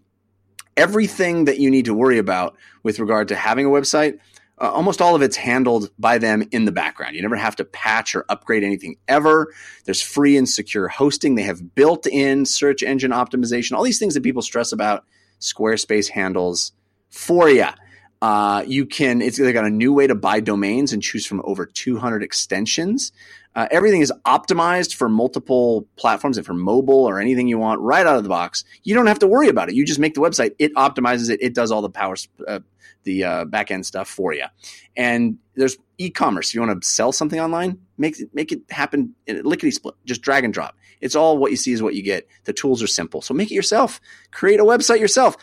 Everything 0.76 1.46
that 1.46 1.60
you 1.60 1.72
need 1.72 1.86
to 1.86 1.94
worry 1.94 2.20
about 2.20 2.56
with 2.84 3.00
regard 3.00 3.30
to 3.30 3.36
having 3.36 3.66
a 3.66 3.70
website, 3.70 4.20
uh, 4.60 4.72
almost 4.72 5.02
all 5.02 5.16
of 5.16 5.24
it's 5.24 5.36
handled 5.36 5.90
by 5.98 6.20
them 6.20 6.44
in 6.52 6.66
the 6.66 6.72
background. 6.72 7.16
You 7.16 7.24
never 7.24 7.36
have 7.36 7.56
to 7.56 7.66
patch 7.66 8.16
or 8.16 8.26
upgrade 8.30 8.64
anything 8.64 8.98
ever. 9.08 9.54
There's 9.86 10.02
free 10.02 10.38
and 10.38 10.48
secure 10.48 10.88
hosting. 10.88 11.34
They 11.34 11.44
have 11.44 11.74
built 11.74 12.06
in 12.06 12.46
search 12.46 12.84
engine 12.84 13.12
optimization, 13.12 13.76
all 13.76 13.84
these 13.84 14.00
things 14.00 14.14
that 14.14 14.24
people 14.24 14.42
stress 14.42 14.72
about. 14.72 15.06
Squarespace 15.40 16.10
handles 16.10 16.72
for 17.10 17.50
you. 17.50 17.68
Uh, 18.22 18.64
you 18.66 18.86
can, 18.86 19.22
it's 19.22 19.38
they 19.38 19.54
got 19.54 19.66
a 19.66 19.70
new 19.70 19.94
way 19.94 20.08
to 20.08 20.16
buy 20.16 20.40
domains 20.40 20.92
and 20.92 21.04
choose 21.04 21.26
from 21.26 21.42
over 21.46 21.66
200 21.66 22.24
extensions. 22.24 23.12
Uh, 23.56 23.68
everything 23.72 24.02
is 24.02 24.14
optimized 24.26 24.94
for 24.96 25.10
multiple 25.10 25.88
platforms 25.96 26.38
and 26.38 26.46
for 26.46 26.54
mobile 26.54 27.06
or 27.06 27.20
anything 27.20 27.48
you 27.48 27.58
want 27.58 27.82
right 27.82 28.06
out 28.06 28.18
of 28.18 28.24
the 28.24 28.30
box. 28.30 28.64
You 28.84 28.94
don't 28.94 29.08
have 29.08 29.20
to 29.20 29.28
worry 29.28 29.48
about 29.48 29.70
it. 29.70 29.76
You 29.76 29.86
just 29.86 30.00
make 30.00 30.14
the 30.14 30.22
website. 30.22 30.52
It 30.60 30.74
optimizes 30.76 31.30
it. 31.30 31.42
It 31.42 31.56
does 31.56 31.72
all 31.72 31.82
the 31.82 31.90
power, 31.90 32.16
uh, 32.48 32.60
the 33.04 33.24
uh, 33.24 33.46
back 33.46 33.72
end 33.72 33.86
stuff 33.86 34.08
for 34.08 34.34
you. 34.34 34.46
And 34.96 35.38
there's 35.56 35.78
e-commerce. 35.98 36.50
If 36.50 36.56
you 36.56 36.62
want 36.62 36.80
to 36.82 36.88
sell 36.88 37.12
something 37.12 37.40
online, 37.40 37.80
make 37.98 38.20
it, 38.20 38.30
make 38.34 38.52
it 38.52 38.62
happen 38.70 39.16
lickety 39.28 39.72
split. 39.72 39.96
Just 40.06 40.22
drag 40.22 40.44
and 40.44 40.54
drop. 40.54 40.76
It's 41.02 41.16
all 41.16 41.38
what 41.38 41.52
you 41.52 41.58
see 41.58 41.72
is 41.72 41.82
what 41.82 41.96
you 41.96 42.04
get. 42.04 42.28
The 42.44 42.54
tools 42.54 42.84
are 42.84 42.88
simple. 42.88 43.22
So 43.22 43.34
make 43.34 43.52
it 43.52 43.56
yourself. 43.56 44.00
Create 44.32 44.60
a 44.60 44.64
website 44.64 45.00
yourself. 45.00 45.36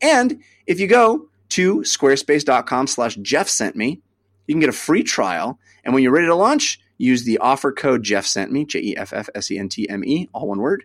And 0.00 0.40
if 0.66 0.78
you 0.78 0.86
go 0.86 1.28
to 1.50 1.78
squarespace.com 1.78 2.86
slash 2.86 3.16
Jeff 3.16 3.48
sent 3.48 3.76
me, 3.76 4.00
you 4.46 4.54
can 4.54 4.60
get 4.60 4.68
a 4.68 4.72
free 4.72 5.02
trial. 5.02 5.58
And 5.84 5.94
when 5.94 6.02
you're 6.02 6.12
ready 6.12 6.26
to 6.26 6.34
launch, 6.34 6.80
use 6.98 7.24
the 7.24 7.38
offer 7.38 7.72
code 7.72 8.02
Jeff 8.02 8.26
sent 8.26 8.52
me, 8.52 8.64
J 8.64 8.80
E 8.80 8.96
F 8.96 9.12
F 9.12 9.28
S 9.34 9.50
E 9.50 9.58
N 9.58 9.68
T 9.68 9.88
M 9.88 10.04
E, 10.04 10.28
all 10.32 10.48
one 10.48 10.58
word. 10.58 10.84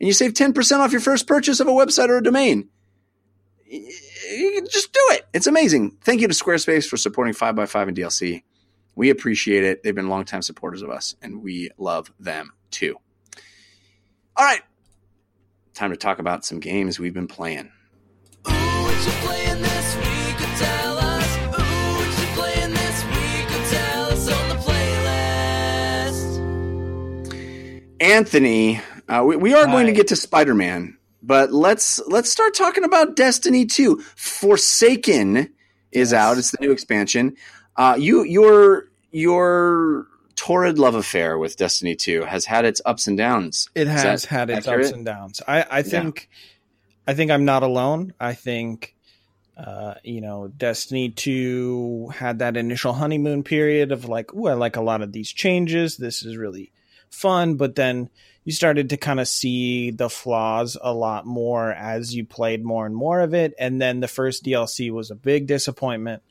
And 0.00 0.06
you 0.06 0.12
save 0.12 0.32
10% 0.32 0.78
off 0.78 0.92
your 0.92 1.00
first 1.00 1.26
purchase 1.26 1.60
of 1.60 1.68
a 1.68 1.72
website 1.72 2.08
or 2.08 2.16
a 2.16 2.22
domain. 2.22 2.68
Just 3.70 4.92
do 4.92 5.00
it. 5.10 5.26
It's 5.34 5.46
amazing. 5.46 5.98
Thank 6.02 6.22
you 6.22 6.28
to 6.28 6.34
Squarespace 6.34 6.88
for 6.88 6.96
supporting 6.96 7.34
5x5 7.34 7.88
and 7.88 7.96
DLC. 7.96 8.42
We 8.96 9.10
appreciate 9.10 9.62
it. 9.62 9.82
They've 9.82 9.94
been 9.94 10.08
longtime 10.08 10.42
supporters 10.42 10.82
of 10.82 10.90
us, 10.90 11.14
and 11.22 11.42
we 11.42 11.70
love 11.78 12.12
them 12.18 12.52
too. 12.70 12.96
All 14.36 14.44
right. 14.44 14.62
Time 15.74 15.90
to 15.90 15.96
talk 15.96 16.18
about 16.18 16.44
some 16.44 16.60
games 16.60 16.98
we've 16.98 17.14
been 17.14 17.28
playing. 17.28 17.70
Ooh, 18.48 18.50
Anthony, 28.00 28.80
uh, 29.08 29.22
we, 29.26 29.36
we 29.36 29.54
are 29.54 29.66
going 29.66 29.86
to 29.86 29.92
get 29.92 30.08
to 30.08 30.16
Spider 30.16 30.54
Man, 30.54 30.96
but 31.22 31.52
let's 31.52 32.00
let's 32.08 32.30
start 32.30 32.54
talking 32.54 32.84
about 32.84 33.14
Destiny 33.14 33.66
2. 33.66 34.02
Forsaken 34.16 35.52
is 35.92 36.12
out. 36.12 36.38
It's 36.38 36.50
the 36.50 36.58
new 36.60 36.72
expansion. 36.72 37.36
Uh, 37.76 37.96
you 37.98 38.24
your 38.24 38.88
your 39.10 40.06
torrid 40.36 40.78
love 40.78 40.94
affair 40.94 41.38
with 41.38 41.56
Destiny 41.56 41.94
2 41.94 42.22
has 42.22 42.46
had 42.46 42.64
its 42.64 42.80
ups 42.86 43.06
and 43.06 43.18
downs. 43.18 43.68
It 43.74 43.86
has 43.86 44.24
had 44.24 44.48
its 44.48 44.66
accurate? 44.66 44.86
ups 44.86 44.94
and 44.94 45.04
downs. 45.04 45.42
I, 45.46 45.66
I 45.70 45.82
think 45.82 46.30
I 47.06 47.12
think 47.12 47.30
I'm 47.30 47.44
not 47.44 47.62
alone. 47.62 48.14
I 48.18 48.32
think 48.32 48.94
uh, 49.58 49.94
you 50.02 50.22
know, 50.22 50.48
Destiny 50.48 51.10
2 51.10 52.12
had 52.14 52.38
that 52.38 52.56
initial 52.56 52.94
honeymoon 52.94 53.42
period 53.42 53.92
of 53.92 54.06
like, 54.06 54.32
ooh, 54.32 54.46
I 54.46 54.54
like 54.54 54.76
a 54.76 54.80
lot 54.80 55.02
of 55.02 55.12
these 55.12 55.30
changes. 55.30 55.98
This 55.98 56.24
is 56.24 56.38
really 56.38 56.72
fun. 57.10 57.56
But 57.56 57.74
then 57.74 58.10
you 58.44 58.52
started 58.52 58.90
to 58.90 58.96
kind 58.96 59.20
of 59.20 59.28
see 59.28 59.90
the 59.90 60.08
flaws 60.08 60.76
a 60.80 60.92
lot 60.92 61.26
more 61.26 61.72
as 61.72 62.14
you 62.14 62.24
played 62.24 62.64
more 62.64 62.86
and 62.86 62.94
more 62.94 63.20
of 63.20 63.34
it. 63.34 63.54
And 63.58 63.80
then 63.80 64.00
the 64.00 64.08
first 64.08 64.44
DLC 64.44 64.90
was 64.90 65.10
a 65.10 65.14
big 65.14 65.46
disappointment. 65.46 66.22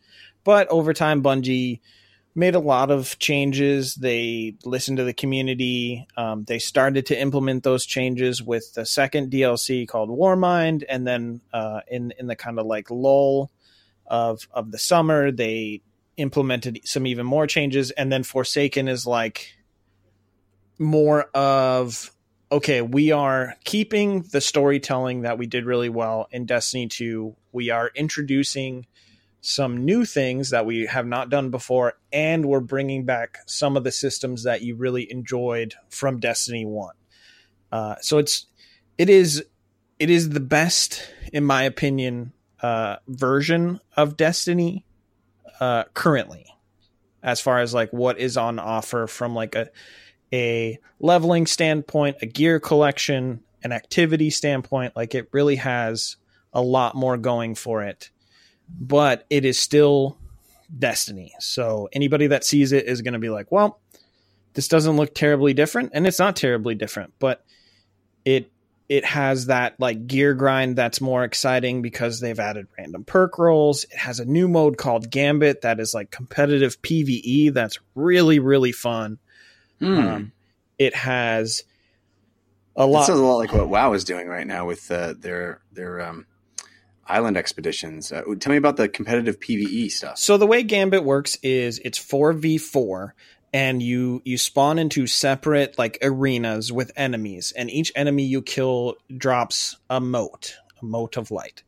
But 0.44 0.68
over 0.70 0.94
time, 0.94 1.22
Bungie 1.22 1.80
made 2.36 2.56
a 2.56 2.60
lot 2.60 2.90
of 2.90 3.20
changes. 3.20 3.96
They 3.96 4.56
listened 4.64 4.98
to 4.98 5.04
the 5.04 5.14
community. 5.14 6.08
Um, 6.18 6.46
they 6.46 6.60
started 6.60 7.08
to 7.08 7.20
implement 7.20 7.64
those 7.64 7.86
changes 7.86 8.42
with 8.42 8.74
the 8.74 8.86
second 8.86 9.32
DLC 9.32 9.88
called 9.88 10.10
Warmind, 10.10 10.84
and 10.88 11.06
then 11.06 11.42
uh, 11.54 11.82
in 11.88 12.14
in 12.18 12.28
the 12.28 12.36
kind 12.36 12.60
of 12.60 12.66
like 12.66 12.90
lull 12.90 13.52
of 14.08 14.48
of 14.52 14.72
the 14.72 14.80
summer, 14.80 15.32
they 15.32 15.82
implemented 16.18 16.82
some 16.84 17.06
even 17.08 17.26
more 17.26 17.48
changes. 17.48 17.92
And 17.92 18.12
then 18.12 18.24
Forsaken 18.24 18.88
is 18.88 19.06
like 19.06 19.56
more 20.80 21.24
of 21.36 22.12
okay, 22.52 22.82
we 22.82 23.12
are 23.12 23.54
keeping 23.64 24.24
the 24.24 24.42
storytelling 24.42 25.22
that 25.22 25.38
we 25.38 25.46
did 25.46 25.66
really 25.66 25.90
well 25.90 26.28
in 26.32 26.46
Destiny 26.46 26.88
2. 26.88 27.36
We 27.52 27.70
are 27.70 27.92
introducing 27.94 28.88
some 29.42 29.86
new 29.86 30.04
things 30.04 30.50
that 30.50 30.66
we 30.66 30.88
have 30.88 31.06
not 31.06 31.30
done 31.30 31.50
before, 31.50 31.94
and 32.12 32.46
we're 32.46 32.60
bringing 32.60 33.06
back 33.06 33.38
some 33.46 33.78
of 33.78 33.84
the 33.84 33.92
systems 33.92 34.44
that 34.44 34.62
you 34.62 34.76
really 34.76 35.10
enjoyed 35.12 35.76
from 35.90 36.20
Destiny 36.20 36.66
1. 36.66 36.96
Uh, 37.72 37.96
so 38.02 38.18
it's 38.18 38.48
it 38.98 39.10
is 39.10 39.46
it 40.00 40.10
is 40.10 40.30
the 40.30 40.40
best, 40.40 41.08
in 41.32 41.44
my 41.44 41.64
opinion, 41.64 42.34
uh, 42.62 42.98
version 43.08 43.80
of 43.96 44.18
Destiny 44.18 44.86
uh, 45.60 45.84
currently, 45.94 46.46
as 47.22 47.40
far 47.40 47.60
as 47.60 47.74
like 47.74 47.92
what 47.92 48.18
is 48.18 48.38
on 48.38 48.60
offer 48.60 49.08
from 49.08 49.36
like 49.36 49.56
a 49.56 49.70
a 50.34 50.80
leveling 51.00 51.48
standpoint, 51.48 52.18
a 52.22 52.26
gear 52.26 52.60
collection, 52.60 53.42
an 53.64 53.72
activity 53.72 54.30
standpoint. 54.30 54.96
Like 54.96 55.16
it 55.16 55.30
really 55.32 55.58
has 55.58 56.18
a 56.54 56.62
lot 56.62 56.96
more 56.96 57.18
going 57.18 57.56
for 57.56 57.84
it, 57.84 58.10
but 58.70 59.26
it 59.30 59.46
is 59.46 59.60
still 59.60 60.18
Destiny. 60.78 61.34
So 61.40 61.90
anybody 61.92 62.28
that 62.28 62.44
sees 62.44 62.74
it 62.74 62.86
is 62.86 63.02
going 63.02 63.14
to 63.14 63.20
be 63.20 63.30
like, 63.30 63.52
well, 63.52 63.80
this 64.54 64.68
doesn't 64.68 64.98
look 64.98 65.16
terribly 65.16 65.54
different, 65.54 65.92
and 65.96 66.06
it's 66.06 66.20
not 66.20 66.36
terribly 66.36 66.76
different, 66.76 67.14
but 67.18 67.44
it 68.24 68.52
it 68.88 69.06
has 69.06 69.48
that 69.48 69.80
like 69.80 70.06
gear 70.06 70.34
grind 70.34 70.76
that's 70.76 71.02
more 71.02 71.24
exciting 71.24 71.82
because 71.82 72.20
they've 72.20 72.40
added 72.40 72.68
random 72.78 73.04
perk 73.04 73.40
rolls. 73.40 73.84
It 73.86 73.98
has 73.98 74.20
a 74.20 74.26
new 74.26 74.48
mode 74.48 74.78
called 74.78 75.10
Gambit 75.10 75.62
that 75.62 75.80
is 75.80 75.94
like 75.94 76.12
competitive 76.12 76.80
PvE 76.84 77.54
that's 77.54 77.80
really 77.96 78.38
really 78.38 78.72
fun. 78.72 79.18
Hmm. 79.80 80.00
Um, 80.00 80.32
it 80.78 80.96
has 80.96 81.64
a 82.76 82.82
that 82.82 82.86
lot. 82.88 83.06
sounds 83.06 83.20
a 83.20 83.24
lot 83.24 83.38
like 83.38 83.54
what 83.54 83.70
WoW 83.70 83.94
is 83.94 84.04
doing 84.04 84.28
right 84.28 84.48
now 84.48 84.66
with 84.66 84.90
uh, 84.92 85.14
their 85.18 85.62
their 85.72 86.02
um, 86.02 86.26
island 87.06 87.38
expeditions. 87.38 88.12
Uh, 88.12 88.22
tell 88.40 88.52
me 88.52 88.58
about 88.58 88.78
the 88.78 88.88
competitive 88.88 89.40
PVE 89.40 89.92
stuff. 89.92 90.18
So 90.18 90.38
the 90.38 90.48
way 90.48 90.64
Gambit 90.64 91.04
works 91.04 91.38
is 91.44 91.80
it's 91.84 91.98
four 91.98 92.34
v 92.34 92.58
four, 92.58 93.16
and 93.54 93.82
you 93.82 94.22
you 94.26 94.38
spawn 94.38 94.80
into 94.80 95.08
separate 95.08 95.78
like 95.78 95.98
arenas 96.02 96.72
with 96.72 96.92
enemies, 96.96 97.52
and 97.56 97.70
each 97.70 97.92
enemy 97.96 98.24
you 98.24 98.42
kill 98.42 98.96
drops 99.16 99.78
a 99.90 100.00
mote, 100.00 100.56
a 100.82 100.86
mote 100.86 101.18
of 101.18 101.32
light. 101.32 101.64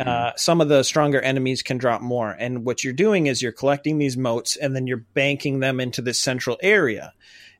Uh, 0.00 0.32
some 0.36 0.60
of 0.60 0.68
the 0.68 0.84
stronger 0.84 1.20
enemies 1.20 1.62
can 1.62 1.76
drop 1.76 2.00
more, 2.00 2.30
and 2.30 2.64
what 2.64 2.84
you're 2.84 2.92
doing 2.92 3.26
is 3.26 3.42
you're 3.42 3.50
collecting 3.50 3.98
these 3.98 4.16
motes, 4.16 4.54
and 4.54 4.76
then 4.76 4.86
you're 4.86 5.04
banking 5.14 5.58
them 5.58 5.80
into 5.80 6.00
this 6.00 6.20
central 6.20 6.56
area. 6.62 7.12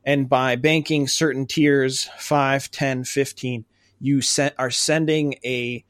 And 0.05 0.29
by 0.29 0.55
banking 0.55 1.07
certain 1.09 1.45
tiers 1.47 2.09
5, 2.17 2.71
10, 2.71 3.03
15, 3.03 3.65
you 3.99 4.21
set, 4.21 4.55
are 4.57 4.71
sending 4.71 5.35
a 5.43 5.83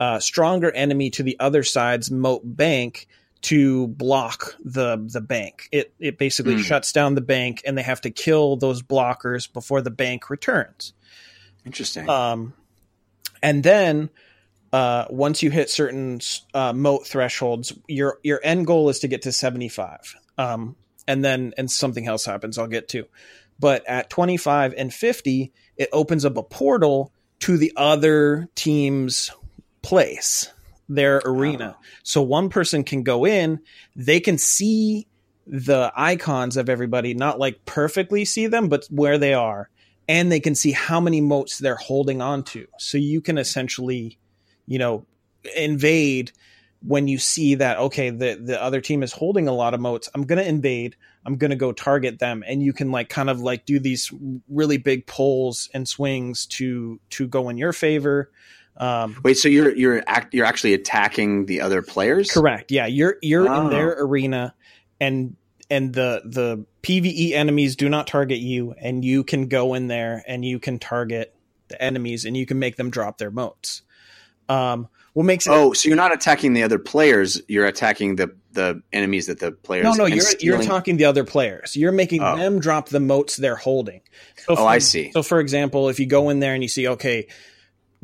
uh, 0.00 0.18
stronger 0.20 0.70
enemy 0.70 1.10
to 1.10 1.22
the 1.22 1.38
other 1.38 1.62
side's 1.62 2.10
mote 2.10 2.40
bank 2.44 3.06
to 3.42 3.86
block 3.88 4.54
the 4.64 4.96
the 5.12 5.20
bank. 5.20 5.68
It 5.72 5.92
it 5.98 6.16
basically 6.16 6.54
Hmm. 6.54 6.62
shuts 6.62 6.92
down 6.92 7.14
the 7.14 7.20
bank, 7.20 7.62
and 7.66 7.76
they 7.76 7.82
have 7.82 8.00
to 8.02 8.10
kill 8.10 8.56
those 8.56 8.82
blockers 8.82 9.52
before 9.52 9.82
the 9.82 9.90
bank 9.90 10.30
returns. 10.30 10.94
Interesting. 11.66 12.08
Um, 12.08 12.54
and 13.42 13.62
then 13.62 14.08
uh, 14.72 15.06
once 15.10 15.42
you 15.42 15.50
hit 15.50 15.70
certain 15.70 16.20
uh, 16.54 16.72
mote 16.72 17.06
thresholds, 17.06 17.72
your 17.88 18.18
your 18.22 18.40
end 18.42 18.66
goal 18.66 18.88
is 18.88 19.00
to 19.00 19.08
get 19.08 19.22
to 19.22 19.32
seventy 19.32 19.68
five. 19.68 20.14
Um, 20.38 20.76
and 21.06 21.24
then 21.24 21.52
and 21.58 21.70
something 21.70 22.06
else 22.06 22.24
happens. 22.24 22.56
I'll 22.58 22.66
get 22.68 22.88
to. 22.90 23.06
But 23.58 23.86
at 23.86 24.08
25 24.08 24.74
and 24.76 24.92
50, 24.92 25.52
it 25.76 25.88
opens 25.92 26.24
up 26.24 26.38
a 26.38 26.42
portal 26.42 27.12
to 27.40 27.58
the 27.58 27.72
other 27.76 28.48
team's 28.54 29.30
place, 29.82 30.50
their 30.88 31.20
arena. 31.24 31.76
So 32.02 32.22
one 32.22 32.48
person 32.48 32.84
can 32.84 33.02
go 33.02 33.26
in, 33.26 33.60
they 33.94 34.20
can 34.20 34.38
see 34.38 35.06
the 35.46 35.92
icons 35.94 36.56
of 36.56 36.68
everybody, 36.68 37.12
not 37.12 37.38
like 37.38 37.64
perfectly 37.66 38.24
see 38.24 38.46
them, 38.46 38.68
but 38.68 38.86
where 38.86 39.18
they 39.18 39.34
are. 39.34 39.68
And 40.08 40.32
they 40.32 40.40
can 40.40 40.54
see 40.54 40.72
how 40.72 41.00
many 41.00 41.20
motes 41.20 41.58
they're 41.58 41.76
holding 41.76 42.22
on 42.22 42.44
to. 42.44 42.66
So 42.78 42.98
you 42.98 43.20
can 43.20 43.36
essentially, 43.36 44.18
you 44.70 44.78
know, 44.78 45.04
invade 45.56 46.30
when 46.82 47.08
you 47.08 47.18
see 47.18 47.56
that, 47.56 47.76
okay, 47.76 48.10
the, 48.10 48.36
the 48.40 48.62
other 48.62 48.80
team 48.80 49.02
is 49.02 49.12
holding 49.12 49.48
a 49.48 49.52
lot 49.52 49.74
of 49.74 49.80
motes. 49.80 50.08
I'm 50.14 50.22
going 50.22 50.38
to 50.38 50.48
invade. 50.48 50.94
I'm 51.26 51.36
going 51.36 51.50
to 51.50 51.56
go 51.56 51.72
target 51.72 52.20
them. 52.20 52.44
And 52.46 52.62
you 52.62 52.72
can 52.72 52.92
like 52.92 53.08
kind 53.08 53.28
of 53.28 53.40
like 53.40 53.66
do 53.66 53.80
these 53.80 54.12
really 54.48 54.78
big 54.78 55.06
pulls 55.06 55.68
and 55.74 55.88
swings 55.88 56.46
to, 56.46 57.00
to 57.10 57.26
go 57.26 57.48
in 57.48 57.58
your 57.58 57.72
favor. 57.72 58.30
Um, 58.76 59.20
Wait, 59.24 59.34
so 59.34 59.48
you're 59.48 59.74
you're 59.74 60.02
act, 60.06 60.32
you're 60.32 60.46
actually 60.46 60.72
attacking 60.72 61.46
the 61.46 61.60
other 61.60 61.82
players? 61.82 62.30
Correct. 62.30 62.70
Yeah, 62.70 62.86
you're 62.86 63.16
you're 63.20 63.46
Oh. 63.46 63.62
in 63.64 63.70
their 63.70 63.94
arena, 64.00 64.54
and 65.00 65.36
and 65.68 65.92
the 65.92 66.22
the 66.24 66.64
PVE 66.82 67.32
enemies 67.32 67.76
do 67.76 67.88
not 67.90 68.06
target 68.06 68.38
you, 68.38 68.72
and 68.78 69.04
you 69.04 69.24
can 69.24 69.48
go 69.48 69.74
in 69.74 69.88
there 69.88 70.24
and 70.26 70.44
you 70.44 70.58
can 70.60 70.78
target 70.78 71.34
the 71.68 71.82
enemies, 71.82 72.24
and 72.24 72.36
you 72.36 72.46
can 72.46 72.58
make 72.58 72.76
them 72.76 72.88
drop 72.88 73.18
their 73.18 73.30
motes. 73.32 73.82
Um, 74.50 74.88
what 75.12 75.24
makes 75.24 75.46
it? 75.46 75.50
Oh, 75.50 75.72
so 75.72 75.88
you're 75.88 75.96
not 75.96 76.12
attacking 76.14 76.52
the 76.52 76.62
other 76.62 76.78
players. 76.78 77.40
You're 77.48 77.66
attacking 77.66 78.16
the 78.16 78.34
the 78.52 78.82
enemies 78.92 79.26
that 79.26 79.38
the 79.38 79.52
players. 79.52 79.84
no, 79.84 79.92
no, 79.92 80.06
you're 80.06 80.24
you're 80.40 80.62
talking 80.62 80.96
the 80.96 81.04
other 81.04 81.24
players. 81.24 81.76
You're 81.76 81.92
making 81.92 82.22
Oh. 82.22 82.36
them 82.36 82.58
drop 82.60 82.88
the 82.88 83.00
motes 83.00 83.36
they're 83.36 83.56
holding. 83.56 84.00
So 84.38 84.56
Oh, 84.58 84.66
I 84.66 84.78
see. 84.78 85.12
So, 85.12 85.22
for 85.22 85.38
example, 85.40 85.88
if 85.88 86.00
you 86.00 86.06
go 86.06 86.30
in 86.30 86.40
there 86.40 86.54
and 86.54 86.62
you 86.62 86.68
see, 86.68 86.88
okay, 86.88 87.28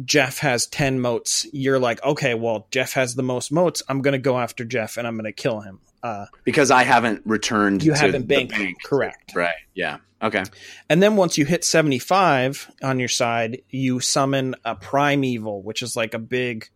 Jeff 0.05 0.39
has 0.39 0.67
ten 0.67 1.01
motes, 1.01 1.47
you're 1.53 1.79
like, 1.79 2.03
okay, 2.05 2.35
well, 2.35 2.67
Jeff 2.71 2.93
has 2.93 3.15
the 3.15 3.23
most 3.23 3.51
motes. 3.51 3.83
I'm 3.89 4.03
going 4.03 4.13
to 4.13 4.19
go 4.19 4.39
after 4.39 4.65
Jeff 4.65 4.97
and 4.99 5.07
I'm 5.07 5.15
going 5.17 5.25
to 5.25 5.33
kill 5.33 5.61
him. 5.61 5.81
Uh, 6.03 6.27
because 6.45 6.71
I 6.71 6.85
haven't 6.85 7.23
returned. 7.25 7.83
you 7.83 7.93
to 7.93 7.99
haven't 7.99 8.29
banked, 8.29 8.53
bank. 8.53 8.77
correct? 8.85 9.35
Right. 9.35 9.55
Yeah. 9.75 9.97
Okay. 10.23 10.45
And 10.89 11.03
then 11.03 11.17
once 11.17 11.37
you 11.37 11.45
hit 11.45 11.65
75 11.65 12.71
on 12.83 12.99
your 12.99 13.09
side, 13.09 13.63
you 13.69 14.01
summon 14.01 14.55
a 14.65 14.75
primeval, 14.75 15.63
which 15.63 15.83
is 15.83 15.95
like 15.97 16.15
a 16.15 16.19
big 16.19 16.69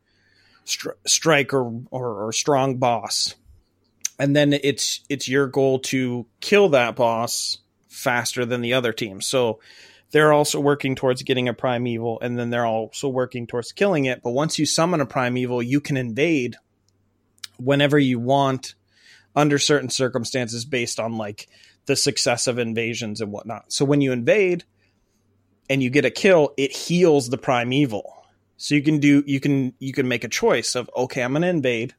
stri- 0.66 0.97
strike 1.07 1.55
or, 1.55 1.82
or, 1.91 2.26
or 2.26 2.32
strong 2.32 2.76
boss. 2.76 3.34
And 4.18 4.36
then 4.36 4.53
it's 4.53 5.01
it's 5.09 5.28
your 5.28 5.47
goal 5.47 5.78
to 5.78 6.26
kill 6.41 6.68
that 6.70 6.95
boss 6.95 7.59
faster 7.88 8.45
than 8.45 8.61
the 8.61 8.74
other 8.74 8.93
team. 8.93 9.22
So 9.22 9.61
they're 10.11 10.32
also 10.32 10.61
working 10.61 10.95
towards 10.95 11.22
getting 11.22 11.49
a 11.49 11.55
primeval, 11.55 12.18
and 12.20 12.38
then 12.38 12.51
they're 12.51 12.66
also 12.66 13.09
working 13.09 13.47
towards 13.47 13.72
killing 13.72 14.05
it. 14.07 14.22
But 14.22 14.32
once 14.32 14.59
you 14.59 14.66
summon 14.66 15.01
a 15.01 15.07
primeval, 15.07 15.62
you 15.62 15.80
can 15.80 15.97
invade 15.97 16.57
whenever 17.59 17.99
you 17.99 18.18
want 18.18 18.74
under 19.34 19.59
certain 19.59 19.88
circumstances 19.88 20.64
based 20.64 20.99
on 20.99 21.16
like 21.16 21.49
the 21.91 21.97
success 21.97 22.47
of 22.47 22.61
invasions 22.61 23.20
and 23.20 23.32
whatnot. 23.32 23.72
So 23.72 23.84
when 23.84 24.01
you 24.01 24.12
invade 24.12 24.62
and 25.68 25.82
you 25.82 25.91
get 25.91 26.05
a 26.05 26.11
kill, 26.11 26.55
it 26.57 26.70
heals 26.70 27.30
the 27.30 27.36
primeval. 27.36 28.24
So 28.59 28.76
you 28.76 28.82
can 28.82 29.01
do 29.01 29.24
you 29.26 29.41
can 29.41 29.74
you 29.80 29.93
can 29.93 30.07
make 30.07 30.22
a 30.22 30.28
choice 30.28 30.76
of 30.76 30.88
okay, 30.97 31.22
I'm 31.22 31.34
to 31.34 31.49
invade 31.49 31.97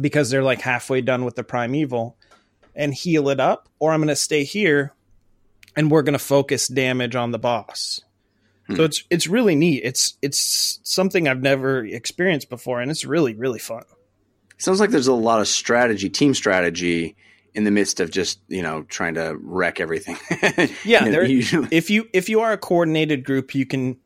because 0.00 0.30
they're 0.30 0.42
like 0.42 0.62
halfway 0.62 1.02
done 1.02 1.26
with 1.26 1.36
the 1.36 1.44
primeval 1.44 2.16
and 2.74 2.94
heal 2.94 3.28
it 3.28 3.38
up, 3.38 3.68
or 3.78 3.92
I'm 3.92 4.00
to 4.08 4.16
stay 4.16 4.44
here 4.44 4.94
and 5.76 5.90
we're 5.90 6.02
to 6.14 6.18
focus 6.18 6.66
damage 6.66 7.16
on 7.16 7.32
the 7.32 7.38
boss. 7.38 8.00
So 8.68 8.76
hmm. 8.76 8.80
it's 8.80 9.04
it's 9.10 9.26
really 9.26 9.56
neat. 9.56 9.82
It's 9.84 10.16
it's 10.22 10.80
something 10.84 11.28
I've 11.28 11.42
never 11.42 11.84
experienced 11.84 12.48
before, 12.48 12.80
and 12.80 12.90
it's 12.90 13.04
really 13.04 13.34
really 13.34 13.58
fun. 13.58 13.84
Sounds 14.56 14.80
like 14.80 14.88
there's 14.88 15.06
a 15.06 15.12
lot 15.12 15.42
of 15.42 15.48
strategy, 15.48 16.08
team 16.08 16.32
strategy, 16.32 17.14
in 17.56 17.64
the 17.64 17.70
midst 17.70 17.98
of 18.00 18.10
just 18.10 18.38
you 18.48 18.62
know 18.62 18.82
trying 18.84 19.14
to 19.14 19.36
wreck 19.40 19.80
everything. 19.80 20.16
Yeah, 20.84 21.06
You 21.06 21.10
know, 21.12 21.20
usually- 21.22 21.68
if 21.72 21.90
you 21.90 22.08
if 22.12 22.28
you 22.28 22.40
are 22.40 22.52
a 22.52 22.58
coordinated 22.58 23.24
group, 23.24 23.54
you 23.54 23.66
can 23.66 23.96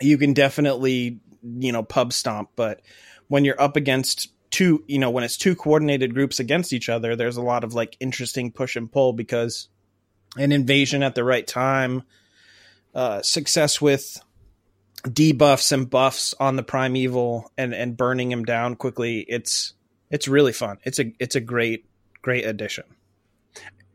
you 0.00 0.16
can 0.16 0.32
definitely 0.32 1.20
you 1.42 1.72
know 1.72 1.82
pub 1.82 2.12
stomp. 2.12 2.50
But 2.56 2.80
when 3.28 3.44
you're 3.44 3.60
up 3.60 3.76
against 3.76 4.32
two, 4.50 4.84
you 4.86 4.98
know, 4.98 5.10
when 5.10 5.24
it's 5.24 5.36
two 5.36 5.54
coordinated 5.56 6.14
groups 6.14 6.38
against 6.38 6.72
each 6.72 6.88
other, 6.88 7.16
there's 7.16 7.36
a 7.36 7.42
lot 7.42 7.64
of 7.64 7.74
like 7.74 7.96
interesting 8.00 8.52
push 8.52 8.76
and 8.76 8.90
pull 8.90 9.12
because 9.12 9.68
an 10.38 10.52
invasion 10.52 11.02
at 11.02 11.14
the 11.14 11.24
right 11.24 11.46
time, 11.46 12.02
uh, 12.94 13.20
success 13.22 13.80
with 13.80 14.20
debuffs 15.02 15.72
and 15.72 15.88
buffs 15.90 16.34
on 16.38 16.56
the 16.56 16.62
primeval 16.62 17.50
and 17.58 17.74
and 17.74 17.96
burning 17.96 18.30
him 18.30 18.44
down 18.44 18.76
quickly. 18.76 19.20
It's 19.28 19.72
it's 20.10 20.28
really 20.28 20.52
fun. 20.52 20.78
It's 20.84 21.00
a 21.00 21.12
it's 21.18 21.34
a 21.36 21.40
great 21.40 21.85
great 22.26 22.44
addition. 22.44 22.82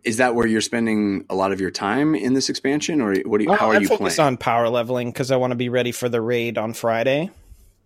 is 0.05 0.17
that 0.17 0.33
where 0.33 0.47
you're 0.47 0.61
spending 0.61 1.25
a 1.29 1.35
lot 1.35 1.51
of 1.51 1.59
your 1.59 1.69
time 1.69 2.15
in 2.15 2.33
this 2.33 2.47
expansion, 2.49 3.01
or 3.01 3.13
what? 3.25 3.39
Do 3.39 3.43
you, 3.43 3.51
how 3.53 3.67
Uh, 3.67 3.71
are 3.71 3.75
I 3.75 3.79
you 3.79 3.87
focus 3.89 4.15
playing? 4.15 4.27
on 4.27 4.37
power 4.37 4.69
leveling 4.69 5.11
because 5.11 5.31
I 5.31 5.35
want 5.35 5.51
to 5.51 5.55
be 5.57 5.67
ready 5.69 5.91
for 5.91 6.07
the 6.09 6.21
raid 6.21 6.57
on 6.57 6.73
Friday. 6.73 7.29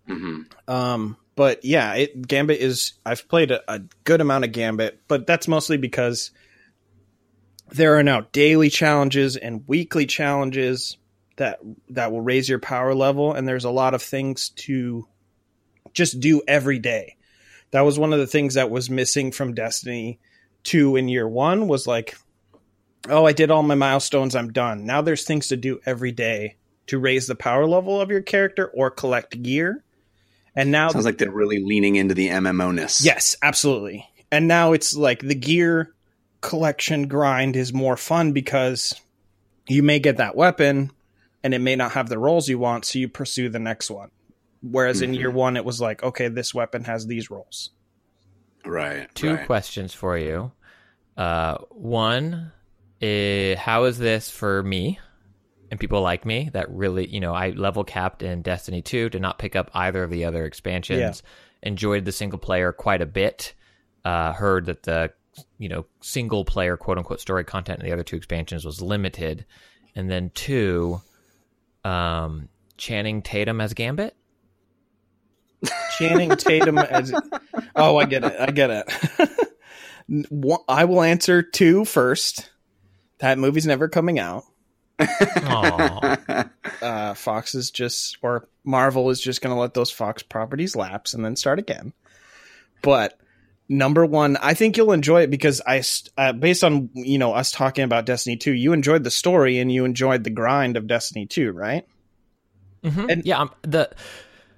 hmm 0.06 0.42
Um, 0.68 1.16
but 1.34 1.64
yeah, 1.64 1.94
it, 1.94 2.26
Gambit 2.26 2.60
is. 2.60 2.94
I've 3.04 3.28
played 3.28 3.50
a, 3.50 3.60
a 3.70 3.80
good 4.04 4.20
amount 4.20 4.44
of 4.44 4.52
Gambit, 4.52 5.00
but 5.08 5.26
that's 5.26 5.48
mostly 5.48 5.76
because 5.78 6.30
there 7.72 7.98
are 7.98 8.02
now 8.04 8.20
daily 8.32 8.70
challenges 8.70 9.36
and 9.36 9.64
weekly 9.66 10.06
challenges 10.06 10.96
that 11.36 11.58
that 11.90 12.12
will 12.12 12.20
raise 12.22 12.48
your 12.48 12.60
power 12.60 12.94
level, 12.94 13.32
and 13.34 13.46
there's 13.48 13.64
a 13.66 13.70
lot 13.70 13.94
of 13.94 14.00
things 14.02 14.50
to 14.50 15.06
just 15.92 16.20
do 16.20 16.40
every 16.46 16.78
day. 16.78 17.16
That 17.72 17.82
was 17.82 17.98
one 17.98 18.12
of 18.14 18.20
the 18.20 18.26
things 18.28 18.54
that 18.54 18.70
was 18.70 18.88
missing 18.88 19.32
from 19.32 19.52
Destiny 19.52 20.18
2 20.66 20.96
in 20.96 21.08
year 21.08 21.28
1 21.28 21.68
was 21.68 21.86
like 21.86 22.16
oh, 23.08 23.24
I 23.24 23.32
did 23.32 23.52
all 23.52 23.62
my 23.62 23.76
milestones, 23.76 24.34
I'm 24.34 24.52
done. 24.52 24.84
Now 24.84 25.00
there's 25.00 25.22
things 25.24 25.46
to 25.48 25.56
do 25.56 25.78
every 25.86 26.10
day 26.10 26.56
to 26.88 26.98
raise 26.98 27.28
the 27.28 27.36
power 27.36 27.64
level 27.66 28.00
of 28.00 28.10
your 28.10 28.20
character 28.22 28.66
or 28.74 28.90
collect 28.90 29.40
gear. 29.42 29.84
And 30.56 30.72
now 30.72 30.88
Sounds 30.88 31.04
like 31.04 31.18
they're 31.18 31.30
really 31.30 31.62
leaning 31.62 31.94
into 31.94 32.14
the 32.14 32.28
MMO 32.30 32.74
ness. 32.74 33.04
Yes, 33.04 33.36
absolutely. 33.42 34.08
And 34.32 34.48
now 34.48 34.72
it's 34.72 34.96
like 34.96 35.20
the 35.20 35.34
gear 35.36 35.94
collection 36.40 37.06
grind 37.06 37.54
is 37.54 37.72
more 37.72 37.96
fun 37.96 38.32
because 38.32 39.00
you 39.68 39.84
may 39.84 40.00
get 40.00 40.16
that 40.16 40.34
weapon 40.34 40.90
and 41.44 41.54
it 41.54 41.60
may 41.60 41.76
not 41.76 41.92
have 41.92 42.08
the 42.08 42.18
rolls 42.18 42.48
you 42.48 42.58
want, 42.58 42.84
so 42.86 42.98
you 42.98 43.08
pursue 43.08 43.48
the 43.48 43.60
next 43.60 43.88
one. 43.88 44.10
Whereas 44.62 45.00
in 45.00 45.12
Mhm. 45.12 45.18
year 45.18 45.30
one, 45.30 45.56
it 45.56 45.64
was 45.64 45.80
like, 45.80 46.02
okay, 46.02 46.26
this 46.26 46.52
weapon 46.52 46.84
has 46.84 47.06
these 47.06 47.30
rolls. 47.30 47.70
Right. 48.66 49.12
Two 49.14 49.34
right. 49.34 49.46
questions 49.46 49.92
for 49.92 50.18
you. 50.18 50.52
Uh, 51.16 51.58
one, 51.70 52.52
is, 53.00 53.58
how 53.58 53.84
is 53.84 53.98
this 53.98 54.30
for 54.30 54.62
me 54.62 54.98
and 55.70 55.80
people 55.80 56.00
like 56.00 56.24
me 56.24 56.50
that 56.52 56.70
really, 56.70 57.06
you 57.06 57.20
know, 57.20 57.34
I 57.34 57.50
level 57.50 57.84
capped 57.84 58.22
in 58.22 58.42
Destiny 58.42 58.82
2, 58.82 59.10
did 59.10 59.22
not 59.22 59.38
pick 59.38 59.56
up 59.56 59.70
either 59.74 60.02
of 60.02 60.10
the 60.10 60.24
other 60.24 60.44
expansions, 60.44 61.22
enjoyed 61.62 62.04
the 62.04 62.12
single 62.12 62.38
player 62.38 62.72
quite 62.72 63.02
a 63.02 63.06
bit, 63.06 63.54
uh, 64.04 64.32
heard 64.32 64.66
that 64.66 64.84
the, 64.84 65.12
you 65.58 65.68
know, 65.68 65.86
single 66.00 66.44
player 66.44 66.76
quote 66.76 66.98
unquote 66.98 67.20
story 67.20 67.44
content 67.44 67.80
in 67.80 67.86
the 67.86 67.92
other 67.92 68.04
two 68.04 68.16
expansions 68.16 68.64
was 68.64 68.80
limited. 68.80 69.44
And 69.94 70.10
then 70.10 70.30
two, 70.34 71.00
um, 71.84 72.48
Channing 72.76 73.22
Tatum 73.22 73.60
as 73.60 73.74
Gambit? 73.74 74.14
Channing 75.98 76.30
Tatum 76.36 76.78
as 76.78 77.12
Oh, 77.74 77.96
I 77.98 78.04
get 78.06 78.24
it. 78.24 78.34
I 78.38 78.50
get 78.50 78.70
it. 78.70 80.62
I 80.68 80.84
will 80.84 81.02
answer 81.02 81.42
two 81.42 81.84
first. 81.84 82.50
That 83.18 83.38
movie's 83.38 83.66
never 83.66 83.88
coming 83.88 84.18
out. 84.18 84.44
Uh, 86.82 87.14
Fox 87.14 87.54
is 87.54 87.70
just, 87.70 88.18
or 88.22 88.48
Marvel 88.64 89.10
is 89.10 89.20
just 89.20 89.40
going 89.40 89.54
to 89.54 89.60
let 89.60 89.74
those 89.74 89.90
Fox 89.90 90.22
properties 90.22 90.76
lapse 90.76 91.14
and 91.14 91.24
then 91.24 91.36
start 91.36 91.58
again. 91.58 91.92
But 92.82 93.18
number 93.68 94.04
one, 94.06 94.36
I 94.36 94.54
think 94.54 94.76
you'll 94.76 94.92
enjoy 94.92 95.22
it 95.22 95.30
because 95.30 95.60
I, 95.66 95.82
uh, 96.16 96.32
based 96.32 96.62
on 96.64 96.90
you 96.94 97.18
know 97.18 97.32
us 97.32 97.50
talking 97.52 97.84
about 97.84 98.06
Destiny 98.06 98.36
two, 98.36 98.52
you 98.52 98.72
enjoyed 98.72 99.04
the 99.04 99.10
story 99.10 99.58
and 99.58 99.72
you 99.72 99.84
enjoyed 99.84 100.24
the 100.24 100.30
grind 100.30 100.76
of 100.76 100.86
Destiny 100.86 101.26
two, 101.26 101.52
right? 101.52 101.86
Mhm. 102.84 103.10
And- 103.10 103.24
yeah, 103.26 103.40
um, 103.40 103.50
the 103.62 103.90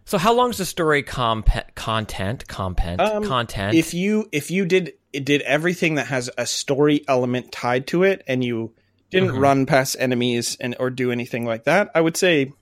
so 0.08 0.18
how 0.18 0.32
long 0.34 0.50
is 0.50 0.56
the 0.58 0.64
story 0.64 1.02
comp- 1.02 1.74
content 1.74 2.48
content 2.48 3.00
Um, 3.00 3.24
content? 3.24 3.74
If 3.76 3.92
you 3.94 4.28
if 4.32 4.50
you 4.50 4.64
did 4.64 4.94
it 5.12 5.24
did 5.24 5.42
everything 5.42 5.94
that 5.96 6.06
has 6.08 6.30
a 6.36 6.46
story 6.46 7.04
element 7.08 7.52
tied 7.52 7.86
to 7.88 8.02
it 8.02 8.22
and 8.26 8.42
you 8.44 8.72
didn't 9.10 9.30
Mhm. 9.30 9.40
run 9.40 9.66
past 9.66 9.96
enemies 9.98 10.56
and 10.60 10.76
or 10.80 10.90
do 10.90 11.10
anything 11.12 11.44
like 11.46 11.64
that, 11.64 11.90
I 11.94 12.00
would 12.00 12.16
say 12.16 12.52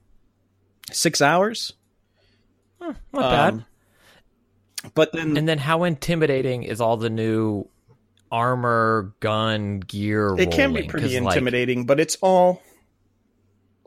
six 0.93 1.21
hours. 1.23 1.73
not 2.81 2.97
bad. 3.13 3.55
Um, 3.55 3.65
but 4.95 5.13
then 5.13 5.37
And 5.37 5.49
then 5.49 5.59
how 5.59 5.83
intimidating 5.85 6.63
is 6.63 6.81
all 6.81 6.97
the 6.97 7.11
new 7.11 7.69
armor, 8.31 9.15
gun, 9.21 9.81
gear. 9.81 10.37
it 10.39 10.51
can 10.53 10.73
be 10.73 10.83
pretty 10.85 11.07
'cause, 11.15 11.21
like, 11.23 11.35
intimidating, 11.37 11.85
but 11.87 11.99
it's 12.01 12.17
all 12.21 12.63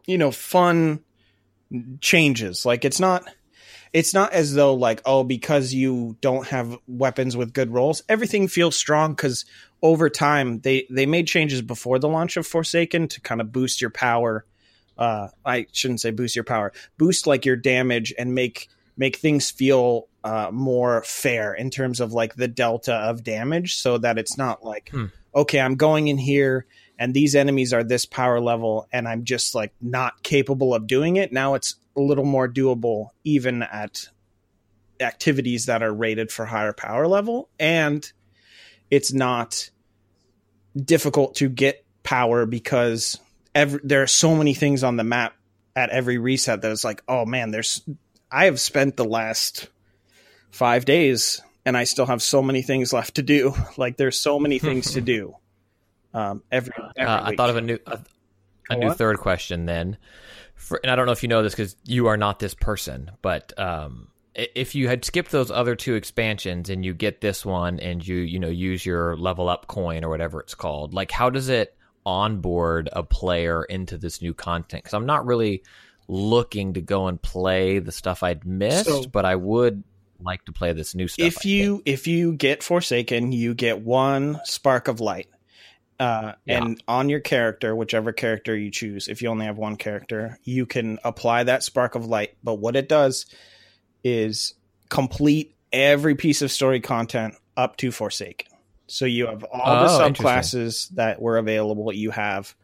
you 0.08 0.18
know, 0.18 0.32
fun 0.32 1.00
changes. 2.02 2.66
Like 2.66 2.84
it's 2.84 3.00
not 3.00 3.24
it's 3.94 4.14
not 4.14 4.34
as 4.34 4.54
though 4.54 4.74
like 4.74 5.02
oh 5.06 5.24
because 5.24 5.74
you 5.74 6.16
don't 6.22 6.48
have 6.48 6.78
weapons 6.88 7.36
with 7.36 7.54
good 7.54 7.72
rolls, 7.72 8.04
everything 8.10 8.48
feels 8.48 8.76
strong 8.76 9.16
cuz 9.16 9.46
over 9.82 10.10
time 10.10 10.60
they 10.60 10.86
they 10.90 11.06
made 11.06 11.28
changes 11.28 11.62
before 11.62 12.00
the 12.00 12.08
launch 12.10 12.38
of 12.38 12.46
Forsaken 12.46 13.08
to 13.08 13.22
kind 13.22 13.42
of 13.42 13.52
boost 13.52 13.82
your 13.82 13.90
power. 13.90 14.46
Uh 14.98 15.30
I 15.46 15.68
shouldn't 15.72 16.02
say 16.02 16.12
boost 16.12 16.36
your 16.36 16.44
power. 16.44 16.72
Boost 16.98 17.26
like 17.28 17.46
your 17.46 17.56
damage 17.56 18.14
and 18.18 18.36
make 18.36 18.68
make 18.98 19.18
things 19.18 19.50
feel 19.50 20.08
uh 20.24 20.50
more 20.52 21.02
fair 21.04 21.54
in 21.54 21.70
terms 21.70 22.00
of 22.00 22.12
like 22.12 22.36
the 22.36 22.48
delta 22.48 22.94
of 22.94 23.24
damage 23.24 23.76
so 23.76 23.98
that 23.98 24.18
it's 24.18 24.38
not 24.38 24.64
like 24.64 24.90
Hmm. 24.92 25.06
okay, 25.34 25.60
I'm 25.60 25.76
going 25.76 26.10
in 26.10 26.18
here 26.18 26.66
and 27.00 27.14
these 27.14 27.34
enemies 27.34 27.74
are 27.74 27.84
this 27.84 28.06
power 28.06 28.42
level 28.42 28.88
and 28.92 29.08
I'm 29.08 29.24
just 29.24 29.56
like 29.56 29.72
not 29.82 30.22
capable 30.22 30.76
of 30.76 30.86
doing 30.86 31.16
it. 31.16 31.32
Now 31.32 31.54
it's 31.54 31.76
a 31.96 32.02
little 32.02 32.26
more 32.26 32.48
doable 32.48 33.08
even 33.24 33.64
at 33.64 34.10
activities 35.00 35.68
that 35.68 35.82
are 35.82 35.94
rated 35.94 36.30
for 36.30 36.46
higher 36.46 36.74
power 36.74 37.08
level 37.08 37.50
and 37.58 38.12
it's 38.92 39.14
not 39.14 39.70
difficult 40.76 41.36
to 41.36 41.48
get 41.48 41.86
power 42.04 42.46
because 42.46 43.18
every, 43.56 43.80
there 43.82 44.04
are 44.04 44.08
so 44.08 44.36
many 44.36 44.54
things 44.54 44.84
on 44.84 44.98
the 44.98 45.04
map 45.06 45.34
at 45.78 45.92
every 45.92 46.18
reset 46.18 46.62
that 46.62 46.72
it's 46.72 46.84
like, 46.84 47.02
oh 47.08 47.26
man, 47.26 47.52
there's 47.52 47.82
I 48.30 48.46
have 48.46 48.60
spent 48.60 48.98
the 48.98 49.06
last 49.06 49.70
5 50.52 50.84
days 50.84 51.42
and 51.66 51.78
I 51.78 51.86
still 51.86 52.08
have 52.08 52.22
so 52.22 52.42
many 52.42 52.62
things 52.62 52.92
left 52.92 53.16
to 53.16 53.24
do. 53.24 53.54
Like 53.78 53.96
there's 53.96 54.20
so 54.20 54.38
many 54.38 54.60
things 54.60 54.94
to 54.94 55.02
do. 55.02 55.38
Um, 56.14 56.44
every, 56.52 56.74
every 56.98 57.12
Uh, 57.12 57.24
I 57.26 57.36
thought 57.36 57.50
of 57.50 57.58
a 57.58 57.62
new 57.62 57.78
a, 57.86 58.00
a 58.70 58.76
new 58.78 58.90
on. 58.90 58.96
third 58.96 59.18
question 59.20 59.66
then. 59.66 59.98
For, 60.56 60.80
and 60.84 60.92
I 60.92 60.96
don't 60.96 61.06
know 61.06 61.12
if 61.14 61.24
you 61.24 61.30
know 61.30 61.42
this 61.44 61.54
because 61.54 61.76
you 61.86 62.08
are 62.08 62.18
not 62.18 62.40
this 62.40 62.54
person, 62.54 63.12
but 63.22 63.58
um, 63.58 64.10
if 64.36 64.76
you 64.76 64.88
had 64.88 65.06
skipped 65.06 65.32
those 65.32 65.50
other 65.52 65.76
two 65.76 65.96
expansions 65.96 66.70
and 66.70 66.84
you 66.84 66.94
get 66.94 67.22
this 67.22 67.46
one 67.46 67.80
and 67.80 68.06
you 68.06 68.18
you 68.18 68.40
know 68.40 68.50
use 68.50 68.86
your 68.86 69.16
level 69.18 69.48
up 69.50 69.68
coin 69.68 70.04
or 70.04 70.10
whatever 70.10 70.40
it's 70.42 70.56
called, 70.56 70.94
like 70.94 71.12
how 71.12 71.30
does 71.30 71.48
it 71.50 71.76
onboard 72.06 72.90
a 72.94 73.04
player 73.04 73.64
into 73.64 73.98
this 73.98 74.22
new 74.22 74.34
content? 74.34 74.84
Because 74.84 74.94
I'm 74.96 75.06
not 75.06 75.26
really 75.26 75.64
looking 76.08 76.74
to 76.74 76.82
go 76.82 77.08
and 77.08 77.22
play 77.22 77.80
the 77.80 77.92
stuff 77.92 78.24
I'd 78.24 78.46
missed, 78.46 78.86
So- 78.86 79.04
but 79.06 79.26
I 79.26 79.36
would 79.36 79.84
like 80.22 80.44
to 80.46 80.52
play 80.52 80.74
this 80.74 80.96
new 80.96 81.08
stuff. 81.08 81.24
I 81.24 81.28
if 81.28 81.34
think. 81.36 81.46
you 81.46 81.82
if 81.86 82.08
you 82.08 82.34
get 82.34 82.64
Forsaken, 82.64 83.32
you 83.32 83.54
get 83.54 83.80
one 83.82 84.40
spark 84.44 84.88
of 84.90 85.00
light. 85.00 85.28
Uh, 86.00 86.34
Yeah. 86.46 86.64
And 86.64 86.84
on 86.88 87.10
your 87.10 87.20
character, 87.20 87.76
whichever 87.76 88.12
character 88.14 88.56
you 88.56 88.72
choose, 88.72 89.08
if 89.08 89.22
you 89.22 89.30
only 89.30 89.46
have 89.46 89.58
one 89.58 89.76
character, 89.76 90.40
you 90.44 90.66
can 90.66 90.98
apply 91.04 91.44
that 91.44 91.64
spark 91.64 91.96
of 91.96 92.06
light. 92.06 92.36
But 92.44 92.56
what 92.56 92.76
it 92.76 92.88
does 92.88 93.26
is 94.04 94.54
complete 94.90 95.56
every 95.74 96.16
piece 96.16 96.42
of 96.42 96.52
story 96.52 96.80
content 96.80 97.36
up 97.58 97.76
to 97.78 97.92
Forsaken. 97.92 98.48
So 98.88 99.06
you 99.06 99.28
have 99.28 99.44
all 99.44 99.86
the 99.86 99.92
Oh, 99.92 100.08
interesting. 100.08 100.26
subclasses 100.26 100.90
that 100.96 101.22
were 101.22 101.38
available. 101.38 101.94
You 101.94 102.12
have 102.12 102.56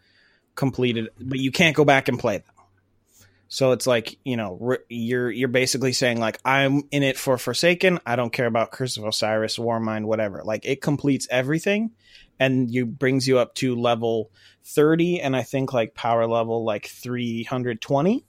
completed, 0.55 1.09
but 1.19 1.37
you 1.39 1.51
can't 1.51 1.75
go 1.75 1.85
back 1.85 2.07
and 2.07 2.17
play 2.17 2.37
them. 2.37 2.47
So 3.47 3.73
it's 3.73 3.85
like 3.85 4.17
you 4.23 4.37
know 4.37 4.57
re- 4.59 4.77
you're 4.89 5.29
you're 5.29 5.47
basically 5.49 5.93
saying 5.93 6.19
like 6.19 6.39
I'm 6.43 6.81
in 6.89 7.03
it 7.03 7.15
for 7.15 7.37
Forsaken. 7.37 7.99
I 8.05 8.15
don't 8.15 8.33
care 8.33 8.47
about 8.47 8.71
Curse 8.71 8.97
of 8.97 9.03
Osiris, 9.05 9.57
Warmind, 9.57 10.05
whatever. 10.05 10.41
Like 10.43 10.65
it 10.65 10.81
completes 10.81 11.27
everything, 11.29 11.91
and 12.39 12.69
you 12.71 12.85
brings 12.85 13.27
you 13.27 13.39
up 13.39 13.55
to 13.55 13.75
level 13.75 14.31
thirty, 14.63 15.19
and 15.21 15.35
I 15.35 15.43
think 15.43 15.73
like 15.73 15.93
power 15.95 16.27
level 16.27 16.63
like 16.63 16.87
three 16.87 17.43
hundred 17.43 17.81
twenty, 17.81 18.25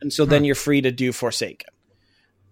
and 0.00 0.12
so 0.12 0.24
then 0.24 0.44
you're 0.44 0.54
free 0.54 0.80
to 0.82 0.90
do 0.90 1.12
Forsaken. 1.12 1.68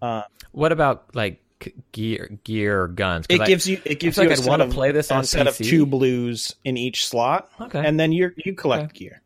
Uh, 0.01 0.23
what 0.51 0.71
about 0.71 1.15
like 1.15 1.43
gear, 1.91 2.39
gear, 2.43 2.87
guns? 2.87 3.25
it 3.29 3.41
I- 3.41 3.45
gives 3.45 3.67
you 3.67 3.79
it 3.85 3.99
gives 3.99 4.17
you 4.17 4.27
like 4.27 4.37
a 4.37 4.41
I'd 4.41 4.47
wanna 4.47 4.67
play 4.67 4.91
this 4.91 5.11
on 5.11 5.21
a 5.21 5.23
set 5.23 5.47
of 5.47 5.55
two 5.57 5.85
blues 5.85 6.55
in 6.65 6.77
each 6.77 7.05
slot, 7.07 7.49
okay, 7.59 7.85
and 7.85 7.99
then 7.99 8.11
you 8.11 8.31
you 8.37 8.53
collect 8.55 8.85
Okay. 8.91 9.05
gear. 9.05 9.21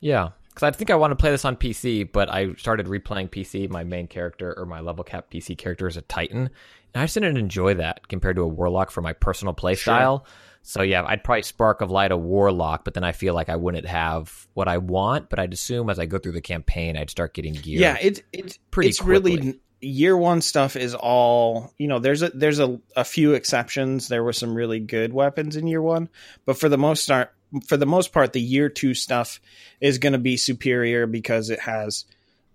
Yeah, 0.00 0.30
because 0.50 0.62
I 0.62 0.70
think 0.72 0.90
I 0.90 0.94
want 0.94 1.12
to 1.12 1.16
play 1.16 1.30
this 1.30 1.44
on 1.44 1.56
PC, 1.56 2.10
but 2.12 2.30
I 2.30 2.54
started 2.54 2.86
replaying 2.86 3.30
PC. 3.30 3.68
My 3.68 3.82
main 3.82 4.06
character 4.06 4.54
or 4.58 4.66
my 4.66 4.80
level 4.80 5.04
cap 5.04 5.30
PC 5.30 5.56
character 5.56 5.86
is 5.88 5.96
a 5.96 6.02
Titan, 6.02 6.50
I 6.98 7.04
just 7.04 7.14
didn't 7.14 7.36
enjoy 7.36 7.74
that 7.74 8.08
compared 8.08 8.36
to 8.36 8.42
a 8.42 8.48
Warlock 8.48 8.90
for 8.90 9.02
my 9.02 9.12
personal 9.12 9.54
play 9.54 9.74
style. 9.74 10.26
So 10.62 10.82
yeah, 10.82 11.04
I'd 11.06 11.22
probably 11.22 11.42
Spark 11.42 11.80
of 11.80 11.92
Light 11.92 12.10
a 12.10 12.16
Warlock, 12.16 12.84
but 12.84 12.94
then 12.94 13.04
I 13.04 13.12
feel 13.12 13.34
like 13.34 13.48
I 13.48 13.54
wouldn't 13.54 13.86
have 13.86 14.48
what 14.54 14.66
I 14.66 14.78
want. 14.78 15.30
But 15.30 15.38
I'd 15.38 15.52
assume 15.52 15.88
as 15.90 16.00
I 16.00 16.06
go 16.06 16.18
through 16.18 16.32
the 16.32 16.40
campaign, 16.40 16.96
I'd 16.96 17.08
start 17.08 17.34
getting 17.34 17.54
gear. 17.54 17.80
Yeah, 17.80 17.96
it's 18.00 18.20
it 18.32 18.58
pretty 18.72 18.88
it's 18.88 19.00
really 19.00 19.60
year 19.80 20.16
one 20.16 20.40
stuff 20.40 20.74
is 20.74 20.94
all 20.94 21.72
you 21.78 21.86
know. 21.86 22.00
There's 22.00 22.22
a 22.22 22.30
there's 22.30 22.58
a, 22.58 22.80
a 22.96 23.04
few 23.04 23.34
exceptions. 23.34 24.08
There 24.08 24.24
were 24.24 24.32
some 24.32 24.54
really 24.54 24.80
good 24.80 25.12
weapons 25.12 25.54
in 25.54 25.68
year 25.68 25.82
one, 25.82 26.08
but 26.44 26.58
for 26.58 26.68
the 26.68 26.78
most 26.78 27.04
start, 27.04 27.32
for 27.66 27.76
the 27.76 27.86
most 27.86 28.12
part, 28.12 28.32
the 28.32 28.40
year 28.40 28.68
two 28.68 28.94
stuff 28.94 29.40
is 29.80 29.98
going 29.98 30.14
to 30.14 30.18
be 30.18 30.36
superior 30.36 31.06
because 31.06 31.50
it 31.50 31.60
has 31.60 32.06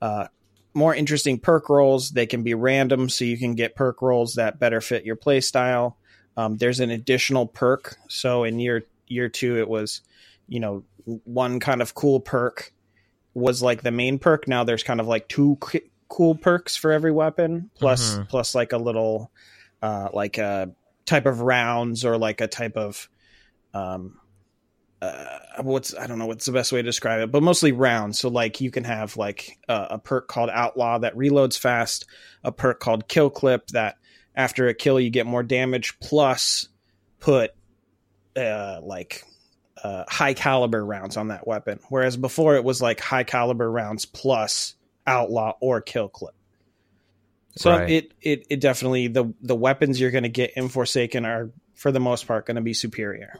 uh, 0.02 0.28
more 0.74 0.96
interesting 0.96 1.40
perk 1.40 1.70
rolls. 1.70 2.12
They 2.12 2.26
can 2.26 2.44
be 2.44 2.54
random, 2.54 3.10
so 3.10 3.26
you 3.26 3.38
can 3.38 3.56
get 3.56 3.76
perk 3.76 4.02
rolls 4.02 4.36
that 4.36 4.60
better 4.60 4.82
fit 4.82 5.06
your 5.06 5.16
play 5.16 5.42
style. 5.42 5.98
Um, 6.38 6.58
there's 6.58 6.80
an 6.80 6.90
additional 6.92 7.46
perk. 7.46 7.98
So 8.08 8.44
in 8.46 8.60
year 8.60 8.84
year 9.08 9.28
two, 9.30 9.58
it 9.58 9.68
was 9.68 10.02
you 10.48 10.60
know 10.60 10.84
one 11.26 11.60
kind 11.60 11.82
of 11.82 11.94
cool 11.96 12.20
perk 12.20 12.72
was 13.34 13.62
like 13.62 13.82
the 13.82 13.92
main 13.92 14.18
perk. 14.20 14.48
Now 14.48 14.64
there's 14.64 14.84
kind 14.84 15.00
of 15.00 15.08
like 15.08 15.28
two 15.28 15.58
c- 15.70 15.90
cool 16.08 16.36
perks 16.36 16.76
for 16.76 16.92
every 16.92 17.12
weapon, 17.12 17.70
plus 17.76 18.16
Mhm. 18.16 18.30
plus 18.30 18.56
like 18.56 18.72
a 18.72 18.78
little 18.78 19.32
uh, 19.82 20.10
like 20.14 20.38
a 20.38 20.72
type 21.06 21.26
of 21.26 21.42
rounds 21.42 22.06
or 22.06 22.18
like 22.18 22.40
a 22.40 22.48
type 22.48 22.78
of 22.78 23.10
um 23.74 24.20
uh, 25.02 25.40
what's 25.62 25.96
I 25.96 26.06
don't 26.08 26.20
know 26.20 26.28
what's 26.28 26.46
the 26.46 26.52
best 26.52 26.72
way 26.72 26.80
to 26.80 26.86
describe 26.86 27.22
it, 27.22 27.32
but 27.32 27.42
mostly 27.42 27.72
rounds. 27.72 28.20
So 28.20 28.30
like 28.30 28.62
you 28.62 28.70
can 28.72 28.84
have 28.84 29.18
like 29.18 29.58
a, 29.68 29.88
a 29.92 30.00
perk 30.00 30.28
called 30.28 30.50
Outlaw 30.52 31.00
that 31.00 31.16
reloads 31.16 31.58
fast, 31.58 32.06
a 32.44 32.52
perk 32.52 32.80
called 32.80 33.08
Kill 33.08 33.30
Clip 33.30 33.66
that 33.68 33.98
after 34.36 34.68
a 34.68 34.74
kill 34.74 35.00
you 35.00 35.10
get 35.10 35.26
more 35.26 35.44
damage, 35.44 36.00
plus 36.00 36.70
put 37.20 37.52
uh, 38.38 38.80
like 38.84 39.24
uh, 39.84 40.04
high 40.08 40.34
caliber 40.34 40.86
rounds 40.86 41.18
on 41.18 41.30
that 41.30 41.48
weapon. 41.48 41.80
Whereas 41.90 42.16
before 42.16 42.56
it 42.56 42.64
was 42.64 42.82
like 42.82 43.00
high 43.00 43.24
caliber 43.24 43.70
rounds 43.70 44.06
plus 44.06 44.76
Outlaw 45.08 45.54
or 45.60 45.82
Kill 45.82 46.10
Clip. 46.10 46.36
So 47.58 47.72
Right. 47.72 47.90
it, 47.90 48.14
it 48.22 48.48
it 48.50 48.60
definitely 48.62 49.08
the 49.08 49.34
the 49.42 49.56
weapons 49.56 50.00
you're 50.00 50.12
going 50.12 50.24
to 50.24 50.30
get 50.30 50.52
in 50.56 50.70
Forsaken 50.70 51.26
are 51.26 51.50
for 51.74 51.92
the 51.92 52.00
most 52.00 52.28
part 52.28 52.46
going 52.46 52.56
to 52.56 52.62
be 52.62 52.74
superior. 52.74 53.34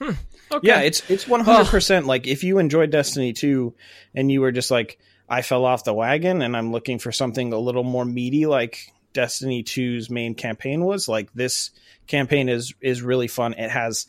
Okay. 0.00 0.16
Yeah, 0.62 0.80
it's 0.80 1.08
it's 1.10 1.26
one 1.26 1.40
hundred 1.40 1.66
percent. 1.66 2.06
Like 2.06 2.26
if 2.26 2.44
you 2.44 2.58
enjoyed 2.58 2.90
Destiny 2.90 3.32
two, 3.32 3.74
and 4.14 4.30
you 4.30 4.40
were 4.40 4.52
just 4.52 4.70
like, 4.70 4.98
I 5.28 5.42
fell 5.42 5.64
off 5.64 5.84
the 5.84 5.94
wagon, 5.94 6.42
and 6.42 6.56
I'm 6.56 6.70
looking 6.72 6.98
for 6.98 7.10
something 7.12 7.52
a 7.52 7.58
little 7.58 7.82
more 7.84 8.04
meaty, 8.04 8.46
like 8.46 8.92
Destiny 9.12 9.64
2's 9.64 10.10
main 10.10 10.34
campaign 10.34 10.84
was. 10.84 11.08
Like 11.08 11.32
this 11.32 11.70
campaign 12.06 12.48
is 12.48 12.74
is 12.80 13.02
really 13.02 13.26
fun. 13.28 13.54
It 13.54 13.70
has 13.70 14.06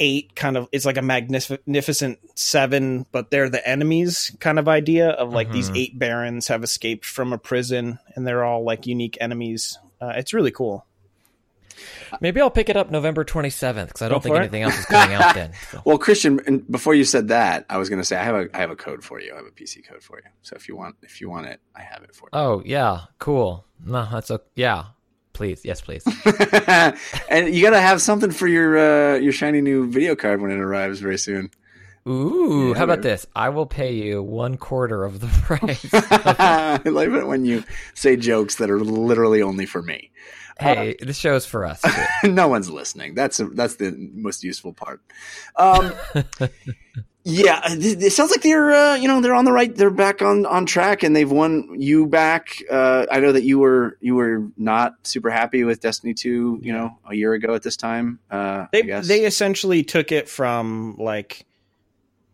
eight 0.00 0.34
kind 0.34 0.56
of 0.56 0.68
it's 0.72 0.84
like 0.86 0.96
a 0.96 1.02
magnificent 1.02 2.18
seven, 2.34 3.06
but 3.12 3.30
they're 3.30 3.48
the 3.50 3.66
enemies 3.68 4.34
kind 4.40 4.58
of 4.58 4.66
idea 4.66 5.10
of 5.10 5.32
like 5.32 5.52
these 5.52 5.70
Mhm. 5.70 5.76
eight 5.78 5.98
barons 5.98 6.48
have 6.48 6.64
escaped 6.64 7.04
from 7.04 7.32
a 7.32 7.38
prison, 7.38 7.98
and 8.16 8.26
they're 8.26 8.42
all 8.42 8.64
like 8.64 8.86
unique 8.86 9.16
enemies. 9.20 9.78
Uh, 10.00 10.14
it's 10.16 10.32
really 10.34 10.50
cool. 10.50 10.84
Maybe 12.20 12.40
I'll 12.40 12.50
pick 12.50 12.68
it 12.68 12.76
up 12.76 12.90
November 12.90 13.24
27th 13.24 13.88
because 13.88 14.02
I 14.02 14.08
don't 14.08 14.22
think 14.22 14.36
it. 14.36 14.38
anything 14.38 14.62
else 14.62 14.78
is 14.78 14.86
coming 14.86 15.14
out 15.14 15.34
then. 15.34 15.52
So. 15.70 15.82
Well, 15.86 15.98
Christian, 15.98 16.40
and 16.46 16.70
before 16.70 16.94
you 16.94 17.04
said 17.04 17.28
that, 17.28 17.66
I 17.68 17.78
was 17.78 17.88
going 17.88 18.00
to 18.00 18.04
say 18.04 18.16
I 18.16 18.24
have 18.24 18.34
a 18.34 18.48
I 18.54 18.58
have 18.60 18.70
a 18.70 18.76
code 18.76 19.02
for 19.02 19.20
you. 19.20 19.32
I 19.32 19.36
have 19.36 19.46
a 19.46 19.50
PC 19.50 19.86
code 19.88 20.02
for 20.02 20.18
you. 20.18 20.30
So 20.42 20.54
if 20.56 20.68
you 20.68 20.76
want 20.76 20.96
if 21.02 21.20
you 21.20 21.28
want 21.28 21.46
it, 21.46 21.60
I 21.74 21.82
have 21.82 22.02
it 22.02 22.14
for 22.14 22.26
you. 22.26 22.38
Oh 22.38 22.62
yeah, 22.64 23.00
cool. 23.18 23.66
No, 23.84 24.06
that's 24.10 24.30
a 24.30 24.40
yeah. 24.54 24.84
Please, 25.32 25.62
yes, 25.64 25.80
please. 25.80 26.04
and 27.28 27.54
you 27.54 27.62
got 27.62 27.70
to 27.70 27.80
have 27.80 28.02
something 28.02 28.30
for 28.30 28.46
your 28.46 28.76
uh, 28.78 29.16
your 29.16 29.32
shiny 29.32 29.60
new 29.60 29.90
video 29.90 30.14
card 30.14 30.40
when 30.42 30.50
it 30.50 30.58
arrives 30.58 31.00
very 31.00 31.18
soon. 31.18 31.50
Ooh, 32.06 32.68
Yeah, 32.70 32.78
how 32.78 32.84
about 32.84 33.02
this? 33.02 33.26
I 33.34 33.50
will 33.50 33.66
pay 33.66 33.94
you 33.94 34.22
one 34.22 34.56
quarter 34.56 35.04
of 35.04 35.20
the 35.20 35.26
price. 35.42 35.88
I 35.92 36.80
love 36.84 37.14
it 37.14 37.26
when 37.26 37.44
you 37.44 37.64
say 37.94 38.16
jokes 38.16 38.56
that 38.56 38.70
are 38.70 38.80
literally 38.80 39.40
only 39.40 39.66
for 39.66 39.82
me. 39.82 40.10
Hey, 40.62 40.96
this 41.00 41.16
show's 41.16 41.44
for 41.46 41.64
us. 41.64 41.82
too. 42.22 42.28
no 42.32 42.48
one's 42.48 42.70
listening. 42.70 43.14
That's 43.14 43.40
a, 43.40 43.46
that's 43.46 43.76
the 43.76 43.92
most 44.14 44.42
useful 44.44 44.72
part. 44.72 45.00
Um, 45.56 45.92
Yeah, 47.24 47.60
it, 47.66 48.02
it 48.02 48.12
sounds 48.12 48.32
like 48.32 48.42
they're 48.42 48.72
uh, 48.72 48.96
you 48.96 49.06
know 49.06 49.20
they're 49.20 49.32
on 49.34 49.44
the 49.44 49.52
right. 49.52 49.72
They're 49.72 49.90
back 49.90 50.22
on 50.22 50.44
on 50.44 50.66
track, 50.66 51.04
and 51.04 51.14
they've 51.14 51.30
won 51.30 51.76
you 51.80 52.06
back. 52.08 52.60
Uh, 52.68 53.06
I 53.12 53.20
know 53.20 53.30
that 53.30 53.44
you 53.44 53.60
were 53.60 53.96
you 54.00 54.16
were 54.16 54.48
not 54.56 54.94
super 55.04 55.30
happy 55.30 55.62
with 55.62 55.78
Destiny 55.80 56.14
two. 56.14 56.58
You 56.62 56.72
know, 56.72 56.98
a 57.08 57.14
year 57.14 57.32
ago 57.32 57.54
at 57.54 57.62
this 57.62 57.76
time. 57.76 58.18
Uh, 58.28 58.34
I 58.34 58.68
They 58.72 58.82
guess. 58.82 59.06
they 59.06 59.24
essentially 59.24 59.84
took 59.84 60.10
it 60.10 60.28
from 60.28 60.96
like 60.98 61.46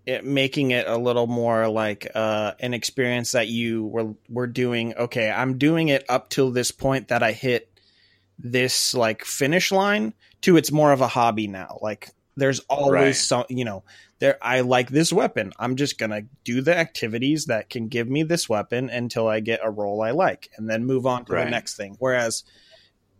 it 0.06 0.24
making 0.24 0.70
it 0.70 0.88
a 0.88 0.96
little 0.96 1.26
more 1.26 1.68
like 1.68 2.10
uh, 2.14 2.52
an 2.60 2.72
experience 2.72 3.32
that 3.32 3.48
you 3.48 3.84
were 3.84 4.14
were 4.30 4.46
doing. 4.46 4.94
Okay, 4.94 5.30
I'm 5.30 5.58
doing 5.58 5.88
it 5.88 6.06
up 6.08 6.30
till 6.30 6.50
this 6.50 6.70
point 6.70 7.08
that 7.08 7.22
I 7.22 7.32
hit 7.32 7.68
this 8.38 8.94
like 8.94 9.24
finish 9.24 9.72
line. 9.72 10.14
To 10.42 10.56
it's 10.56 10.70
more 10.70 10.92
of 10.92 11.00
a 11.00 11.08
hobby 11.08 11.48
now. 11.48 11.78
Like 11.82 12.10
there's 12.36 12.60
always 12.70 12.92
Right. 12.92 13.14
some 13.16 13.44
you 13.48 13.64
know 13.64 13.82
there 14.20 14.38
I 14.40 14.60
like 14.60 14.90
this 14.90 15.12
weapon. 15.12 15.52
I'm 15.58 15.74
just 15.76 15.98
gonna 15.98 16.22
do 16.44 16.60
the 16.62 16.76
activities 16.76 17.46
that 17.46 17.68
can 17.70 17.88
give 17.88 18.08
me 18.08 18.22
this 18.22 18.48
weapon 18.48 18.88
until 18.90 19.26
I 19.28 19.40
get 19.40 19.60
a 19.62 19.70
roll 19.70 20.02
I 20.02 20.12
like, 20.12 20.48
and 20.56 20.68
then 20.70 20.84
move 20.86 21.06
on 21.06 21.24
to 21.26 21.32
Right. 21.32 21.44
the 21.44 21.50
next 21.50 21.76
thing. 21.76 21.96
Whereas 21.98 22.44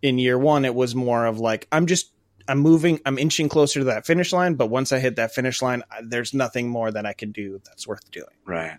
in 0.03 0.19
year 0.19 0.39
one, 0.39 0.65
it 0.65 0.75
was 0.75 0.95
more 0.95 1.27
of 1.27 1.41
like 1.41 1.67
I'm 1.73 1.87
just 1.87 2.13
I'm 2.51 2.61
moving, 2.61 2.99
I'm 3.05 3.19
inching 3.19 3.49
closer 3.51 3.81
to 3.81 3.85
that 3.87 4.07
finish 4.07 4.33
line. 4.33 4.55
But 4.55 4.69
once 4.69 4.91
I 4.91 5.01
hit 5.01 5.17
that 5.17 5.35
finish 5.35 5.61
line, 5.61 5.83
I- 5.91 6.01
there's 6.03 6.33
nothing 6.33 6.69
more 6.71 6.91
that 6.91 7.05
I 7.05 7.13
can 7.13 7.31
do 7.31 7.61
that's 7.67 7.87
worth 7.87 8.11
doing. 8.11 8.27
Right. 8.47 8.79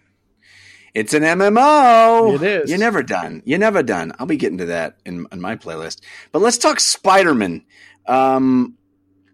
It's 0.94 1.14
an 1.14 1.24
MMO. 1.24 2.36
It 2.36 2.42
is. 2.42 2.70
You're 2.70 2.80
never 2.80 3.04
done. 3.04 3.42
You're 3.46 3.60
never 3.60 3.84
done. 3.84 4.14
I'll 4.20 4.26
be 4.26 4.38
getting 4.38 4.58
to 4.60 4.66
that 4.66 4.98
in, 5.06 5.28
in 5.32 5.42
my 5.42 5.56
playlist. 5.56 6.02
But 6.32 6.42
let's 6.42 6.58
talk 6.58 6.80
Spider 6.80 7.36
Man. 7.36 7.64
Um, 8.08 8.78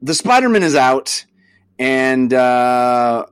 the 0.01 0.14
Spider 0.14 0.49
Man 0.49 0.64
is 0.64 0.76
out, 0.76 1.26
and 1.80 2.34
uh, 2.34 3.26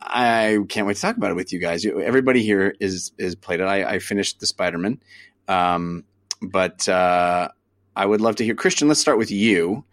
I 0.00 0.58
can't 0.68 0.86
wait 0.86 0.96
to 0.96 1.02
talk 1.02 1.16
about 1.16 1.30
it 1.30 1.34
with 1.34 1.52
you 1.52 1.58
guys. 1.58 1.84
Everybody 1.84 2.42
here 2.42 2.74
is 2.80 3.12
is 3.18 3.34
played 3.34 3.60
it. 3.60 3.64
I, 3.64 3.84
I 3.84 3.98
finished 3.98 4.40
the 4.40 4.46
Spider 4.46 4.78
Man, 4.78 5.00
um, 5.46 6.04
but 6.40 6.88
uh, 6.88 7.48
I 7.94 8.06
would 8.06 8.20
love 8.20 8.36
to 8.36 8.44
hear 8.44 8.54
Christian. 8.54 8.88
Let's 8.88 9.00
start 9.00 9.18
with 9.18 9.30
you 9.30 9.84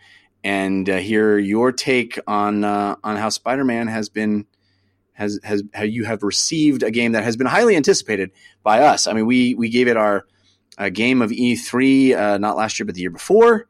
and 0.44 0.90
uh, 0.90 0.98
hear 0.98 1.38
your 1.38 1.72
take 1.72 2.20
on 2.28 2.64
uh, 2.64 2.96
on 3.04 3.18
how 3.18 3.30
Spider 3.30 3.66
Man 3.66 3.88
has 3.88 4.10
been 4.10 4.46
has 5.16 5.40
has 5.44 5.64
how 5.74 5.84
you 5.84 6.06
have 6.06 6.24
received 6.24 6.84
a 6.84 6.92
game 6.92 7.14
that 7.14 7.24
has 7.24 7.36
been 7.36 7.48
highly 7.48 7.76
anticipated 7.76 8.32
by 8.64 8.82
us. 8.82 9.08
I 9.08 9.14
mean, 9.14 9.26
we 9.26 9.56
we 9.56 9.70
gave 9.70 9.88
it 9.88 9.98
our 9.98 10.26
uh, 10.78 10.90
game 10.90 11.22
of 11.22 11.32
E3 11.32 12.16
uh, 12.16 12.38
not 12.38 12.56
last 12.56 12.80
year 12.80 12.86
but 12.86 12.96
the 12.96 13.02
year 13.02 13.10
before. 13.10 13.68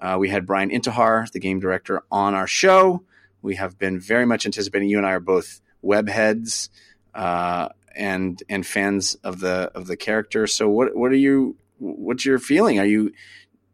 Uh, 0.00 0.16
we 0.18 0.28
had 0.28 0.46
Brian 0.46 0.70
Intihar, 0.70 1.30
the 1.32 1.40
game 1.40 1.58
director, 1.58 2.02
on 2.10 2.34
our 2.34 2.46
show. 2.46 3.02
We 3.42 3.56
have 3.56 3.78
been 3.78 3.98
very 3.98 4.26
much 4.26 4.46
anticipating. 4.46 4.88
You 4.88 4.98
and 4.98 5.06
I 5.06 5.12
are 5.12 5.20
both 5.20 5.60
web 5.82 6.08
heads 6.08 6.70
uh, 7.14 7.68
and 7.96 8.42
and 8.48 8.66
fans 8.66 9.14
of 9.24 9.40
the 9.40 9.70
of 9.74 9.86
the 9.86 9.96
character. 9.96 10.46
So 10.46 10.68
what 10.68 10.96
what 10.96 11.12
are 11.12 11.16
you? 11.16 11.56
What's 11.78 12.24
your 12.24 12.38
feeling? 12.38 12.80
Are 12.80 12.86
you 12.86 13.12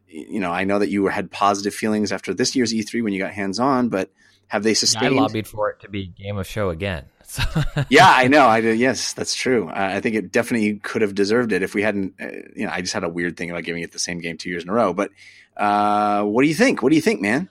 you 0.07 0.39
know 0.39 0.51
I 0.51 0.63
know 0.63 0.79
that 0.79 0.89
you 0.89 1.07
had 1.07 1.31
positive 1.31 1.73
feelings 1.73 2.11
after 2.11 2.33
this 2.33 2.55
year's 2.55 2.71
E3 2.71 3.03
when 3.03 3.13
you 3.13 3.19
got 3.19 3.33
hands 3.33 3.59
on, 3.59 3.89
but 3.89 4.11
have 4.47 4.63
they 4.63 4.75
sustained? 4.75 5.17
I 5.17 5.21
lobbied 5.21 5.47
for 5.47 5.71
it 5.71 5.79
to 5.81 5.89
be 5.89 6.07
game 6.07 6.37
of 6.37 6.45
show 6.45 6.69
again. 6.69 7.05
So 7.35 7.43
yeah, 7.89 8.09
I 8.09 8.27
know. 8.27 8.45
I. 8.45 8.59
Yes, 8.59 9.13
that's 9.13 9.35
true. 9.35 9.69
I 9.71 9.99
think 9.99 10.15
it 10.15 10.31
definitely 10.31 10.75
could 10.75 11.01
have 11.01 11.13
deserved 11.13 11.51
it 11.51 11.63
if 11.63 11.73
we 11.73 11.81
hadn't. 11.81 12.13
Uh, 12.21 12.27
you 12.55 12.65
know, 12.65 12.71
I 12.71 12.81
just 12.81 12.93
had 12.93 13.03
a 13.03 13.09
weird 13.09 13.35
thing 13.35 13.51
about 13.51 13.63
giving 13.63 13.83
it 13.83 13.91
the 13.91 13.99
same 13.99 14.19
game 14.19 14.37
two 14.37 14.49
years 14.49 14.63
in 14.63 14.69
a 14.69 14.73
row. 14.73 14.93
But 14.93 15.11
uh, 15.57 16.23
what 16.23 16.43
do 16.43 16.47
you 16.47 16.55
think? 16.55 16.81
What 16.81 16.89
do 16.89 16.95
you 16.95 17.01
think, 17.01 17.21
man? 17.21 17.49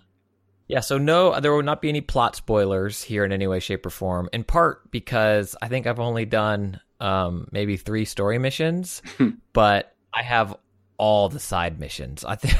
Yeah, 0.67 0.81
so 0.81 0.97
no, 0.97 1.39
there 1.41 1.53
will 1.53 1.63
not 1.63 1.83
be 1.83 1.91
any 1.91 2.01
plot 2.01 2.37
spoilers 2.37 3.03
here 3.03 3.25
in 3.25 3.33
any 3.33 3.47
way, 3.47 3.61
shape, 3.61 3.85
or 3.85 3.91
form. 3.91 4.31
In 4.33 4.45
part 4.45 4.91
because 4.91 5.55
I 5.61 5.69
think 5.69 5.87
I've 5.87 6.01
only 6.01 6.25
done 6.25 6.81
um, 7.01 7.49
maybe 7.53 7.77
three 7.77 8.07
story 8.07 8.39
missions, 8.39 9.03
but 9.53 9.95
I 10.15 10.23
have 10.23 10.57
all 11.05 11.29
the 11.29 11.39
side 11.39 11.79
missions. 11.79 12.25
I 12.25 12.37
think 12.37 12.57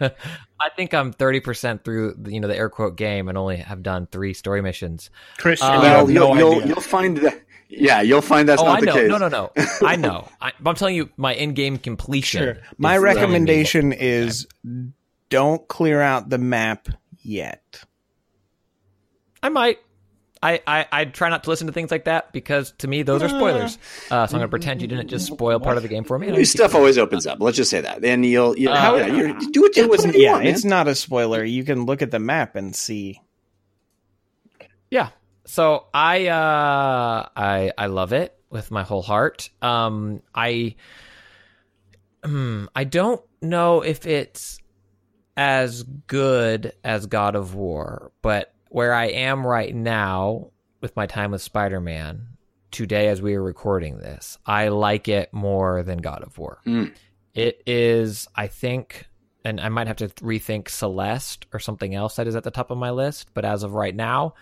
Yeah. 0.00 0.08
I 0.60 0.70
think 0.74 0.94
I'm 0.94 1.12
thirty 1.12 1.38
percent 1.40 1.84
through, 1.84 2.14
the, 2.18 2.32
you 2.32 2.40
know, 2.40 2.48
the 2.48 2.56
air 2.56 2.70
quote 2.70 2.96
game, 2.96 3.28
and 3.28 3.36
only 3.36 3.58
have 3.58 3.82
done 3.82 4.08
three 4.10 4.32
story 4.32 4.62
missions. 4.62 5.10
Christian, 5.36 5.68
um, 5.68 5.74
you 5.74 5.80
well, 5.82 5.98
have 5.98 6.10
you'll, 6.10 6.34
no 6.34 6.40
you'll, 6.40 6.66
you'll 6.66 6.80
find 6.80 7.18
that. 7.18 7.42
Yeah, 7.68 8.00
you'll 8.00 8.22
find 8.22 8.48
that's 8.48 8.62
oh, 8.62 8.64
not 8.64 8.78
I 8.78 8.80
the 8.80 8.92
case. 8.92 9.10
No, 9.10 9.18
no, 9.18 9.28
no. 9.28 9.52
I 9.82 9.96
know. 10.06 10.26
I, 10.40 10.52
but 10.58 10.70
I'm 10.70 10.76
telling 10.76 10.96
you, 10.96 11.10
my 11.18 11.34
in-game 11.34 11.76
completion. 11.76 12.42
Sure. 12.42 12.56
My 12.78 12.94
telling 12.94 13.02
me 13.02 13.14
recommendation 13.14 13.92
is 13.92 14.46
don't 15.28 15.68
clear 15.68 16.00
out 16.00 16.30
the 16.30 16.38
map 16.38 16.88
yet. 17.20 17.84
I 19.42 19.50
might. 19.50 19.78
I, 20.42 20.60
I, 20.66 20.86
I 20.92 21.04
try 21.06 21.28
not 21.30 21.44
to 21.44 21.50
listen 21.50 21.66
to 21.66 21.72
things 21.72 21.90
like 21.90 22.04
that 22.04 22.32
because 22.32 22.72
to 22.78 22.88
me 22.88 23.02
those 23.02 23.22
are 23.22 23.28
spoilers. 23.28 23.76
Uh, 24.10 24.26
so 24.26 24.36
I'm 24.36 24.40
gonna 24.40 24.48
pretend 24.48 24.80
you 24.82 24.88
didn't 24.88 25.08
just 25.08 25.26
spoil 25.26 25.58
part 25.60 25.76
of 25.76 25.82
the 25.82 25.88
game 25.88 26.04
for 26.04 26.18
me. 26.18 26.30
New 26.30 26.44
stuff 26.44 26.74
always 26.74 26.96
opens 26.98 27.26
up. 27.26 27.40
Let's 27.40 27.56
just 27.56 27.70
say 27.70 27.80
that. 27.80 28.02
Then 28.02 28.22
you'll, 28.24 28.56
you'll 28.56 28.72
Uh, 28.72 28.96
yeah, 28.96 29.06
you're, 29.06 29.32
do 29.50 29.62
what 29.62 29.76
you 29.76 29.84
It 29.84 29.88
whatever 29.90 30.08
was, 30.08 30.16
you 30.16 30.22
yeah, 30.22 30.32
want, 30.32 30.44
man. 30.44 30.54
it's 30.54 30.64
not 30.64 30.86
a 30.88 30.94
spoiler. 30.94 31.42
You 31.44 31.64
can 31.64 31.86
look 31.86 32.02
at 32.02 32.10
the 32.10 32.18
map 32.20 32.54
and 32.56 32.74
see. 32.74 33.20
Yeah. 34.90 35.10
So 35.44 35.86
I 35.92 36.26
uh 36.28 37.28
I 37.36 37.72
I 37.76 37.86
love 37.86 38.12
it 38.12 38.34
with 38.50 38.70
my 38.70 38.82
whole 38.82 39.02
heart. 39.02 39.50
Um 39.62 40.22
I 40.34 40.76
hmm, 42.24 42.66
I 42.74 42.84
don't 42.84 43.22
know 43.42 43.82
if 43.82 44.06
it's 44.06 44.60
as 45.36 45.82
good 45.84 46.72
as 46.84 47.06
God 47.06 47.34
of 47.36 47.54
War, 47.54 48.12
but 48.22 48.52
where 48.68 48.94
I 48.94 49.06
am 49.06 49.46
right 49.46 49.74
now 49.74 50.50
with 50.80 50.94
my 50.96 51.06
time 51.06 51.32
with 51.32 51.42
Spider-Man 51.42 52.28
today 52.70 53.08
as 53.08 53.22
we 53.22 53.34
are 53.34 53.42
recording 53.42 53.98
this, 53.98 54.38
I 54.46 54.68
like 54.68 55.08
it 55.08 55.32
more 55.32 55.82
than 55.82 55.98
God 55.98 56.22
of 56.22 56.36
War. 56.38 56.60
Mm. 56.66 56.94
It 57.34 57.62
is 57.66 58.28
I 58.34 58.46
think 58.48 59.06
and 59.44 59.60
I 59.60 59.68
might 59.68 59.86
have 59.86 59.96
to 59.98 60.08
rethink 60.08 60.68
Celeste 60.68 61.46
or 61.52 61.58
something 61.60 61.94
else 61.94 62.16
that 62.16 62.26
is 62.26 62.36
at 62.36 62.44
the 62.44 62.50
top 62.50 62.70
of 62.70 62.78
my 62.78 62.90
list, 62.90 63.30
but 63.34 63.44
as 63.44 63.62
of 63.62 63.74
right 63.74 63.94
now, 63.94 64.34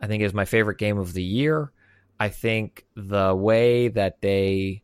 I 0.00 0.06
think 0.06 0.22
is 0.22 0.34
my 0.34 0.44
favorite 0.44 0.78
game 0.78 0.98
of 0.98 1.14
the 1.14 1.22
year. 1.22 1.72
I 2.20 2.28
think 2.28 2.84
the 2.94 3.34
way 3.34 3.88
that 3.88 4.20
they 4.20 4.82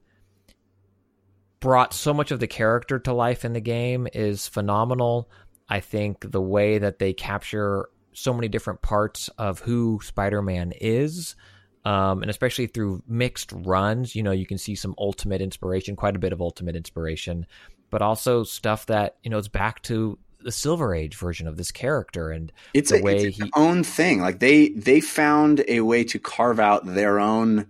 brought 1.61 1.93
so 1.93 2.15
much 2.15 2.31
of 2.31 2.41
the 2.41 2.47
character 2.47 2.99
to 3.01 3.13
life 3.13 3.45
in 3.45 3.53
the 3.53 3.61
game 3.61 4.09
is 4.13 4.49
phenomenal. 4.49 5.31
I 5.69 5.81
think 5.81 6.31
the 6.31 6.41
way 6.41 6.79
that 6.79 6.99
they 6.99 7.13
capture 7.13 7.91
so 8.13 8.33
many 8.33 8.49
different 8.49 8.83
parts 8.83 9.29
of 9.39 9.61
who 9.61 10.01
Spider-Man 10.03 10.73
is, 10.81 11.37
um, 11.85 12.23
and 12.23 12.31
especially 12.31 12.67
through 12.67 13.03
mixed 13.07 13.53
runs, 13.53 14.15
you 14.15 14.23
know, 14.23 14.33
you 14.33 14.47
can 14.47 14.59
see 14.59 14.75
some 14.75 14.95
ultimate 14.99 15.41
inspiration, 15.41 15.97
quite 15.97 16.17
a 16.17 16.19
bit 16.19 16.33
of 16.33 16.41
ultimate 16.41 16.77
inspiration, 16.77 17.47
but 17.91 18.03
also 18.03 18.45
stuff 18.45 18.87
that 18.87 19.17
you 19.23 19.31
know 19.31 19.39
it's 19.39 19.49
back 19.49 19.83
to 19.83 20.19
the 20.41 20.53
Silver 20.53 20.95
Age 20.95 21.17
version 21.17 21.49
of 21.49 21.57
this 21.57 21.71
character 21.71 22.31
and 22.31 22.53
it's 22.73 22.91
the 22.91 22.99
a, 22.99 23.03
way 23.03 23.17
it's 23.25 23.37
he- 23.39 23.51
own 23.57 23.83
thing. 23.83 24.21
Like 24.21 24.39
they 24.39 24.69
they 24.71 25.01
found 25.01 25.65
a 25.69 25.81
way 25.81 26.05
to 26.05 26.19
carve 26.19 26.61
out 26.61 26.87
their 26.87 27.19
own 27.19 27.67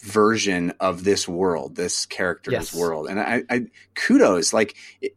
version 0.00 0.72
of 0.80 1.04
this 1.04 1.26
world, 1.28 1.74
this 1.74 2.06
character's 2.06 2.52
Yes. 2.52 2.74
world, 2.74 3.08
and 3.08 3.18
I, 3.18 3.42
I 3.50 3.66
kudos. 3.94 4.52
Like 4.52 4.76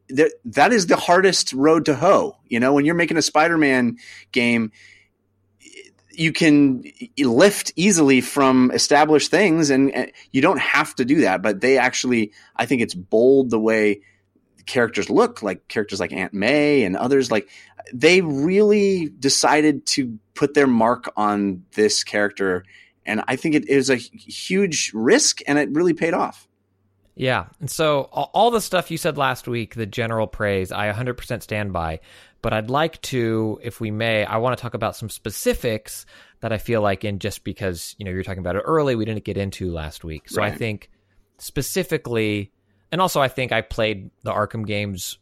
that 0.10 0.32
that 0.46 0.74
is 0.74 0.88
the 0.88 0.96
hardest 0.96 1.54
road 1.54 1.86
to 1.86 1.96
hoe. 1.96 2.38
You 2.48 2.60
know, 2.60 2.74
when 2.74 2.86
you're 2.86 2.96
making 2.96 3.18
a 3.18 3.22
Spider-Man 3.22 3.98
game. 4.32 4.72
You 6.14 6.34
can 6.34 6.84
lift 7.18 7.72
easily 7.78 8.20
from 8.20 8.70
established 8.72 9.32
things, 9.32 9.70
and, 9.70 9.92
and 9.94 10.12
you 10.32 10.42
don't 10.42 10.60
have 10.60 10.94
to 10.96 11.06
do 11.06 11.22
that. 11.22 11.42
But 11.42 11.62
they 11.62 11.78
actually, 11.78 12.34
I 12.54 12.66
think 12.66 12.82
it's 12.82 12.94
bold 12.94 13.50
the 13.50 13.58
way 13.58 14.02
characters 14.66 15.10
look, 15.10 15.42
like 15.42 15.70
characters 15.70 16.02
like 16.02 16.12
Aunt 16.12 16.34
May 16.34 16.84
and 16.84 16.98
others. 16.98 17.32
Like 17.32 17.48
they 17.94 18.20
really 18.22 19.08
decided 19.08 19.86
to 19.88 20.20
put 20.34 20.54
their 20.54 20.68
mark 20.68 21.12
on 21.16 21.64
this 21.76 22.04
character 22.04 22.66
and 23.06 23.24
i 23.28 23.36
think 23.36 23.56
it 23.56 23.68
is 23.68 23.90
a 23.90 23.96
huge 23.96 24.92
risk 24.94 25.40
and 25.48 25.58
it 25.58 25.70
really 25.72 25.94
paid 25.94 26.14
off 26.14 26.48
Yeah. 27.16 27.48
And 27.60 27.70
so 27.70 28.04
all, 28.12 28.52
the 28.52 28.62
stuff 28.62 28.90
you 28.90 28.98
said 28.98 29.18
last 29.18 29.48
week, 29.48 29.76
the 29.76 29.86
general 29.86 30.28
praise, 30.28 30.72
I 30.72 30.92
100% 30.92 31.44
stand 31.44 31.74
by. 31.74 32.00
But 32.42 32.54
I'd 32.54 32.70
like 32.70 33.00
to, 33.04 33.60
if 33.62 33.80
we 33.80 33.92
may, 33.92 34.26
I 34.26 34.38
want 34.38 34.58
to 34.58 34.62
talk 34.62 34.74
about 34.74 34.96
some 34.96 35.10
specifics 35.10 36.06
that 36.40 36.52
I 36.52 36.58
feel 36.58 36.82
like 36.82 37.04
in 37.04 37.20
just 37.20 37.44
because, 37.44 37.96
you 38.00 38.06
know, 38.06 38.12
you're 38.12 38.24
talking 38.24 38.40
about 38.40 38.56
it 38.56 38.64
early, 38.66 38.96
we 38.96 39.06
didn't 39.06 39.24
get 39.24 39.38
into 39.38 39.72
last 39.72 40.04
week. 40.04 40.30
So 40.30 40.42
I 40.42 40.50
think 40.50 40.90
specifically, 41.38 42.52
and 42.92 43.00
also 43.00 43.22
I 43.22 43.28
think 43.28 43.52
I 43.52 43.62
played 43.62 44.10
the 44.24 44.32
Arkham 44.32 44.66
games 44.66 45.20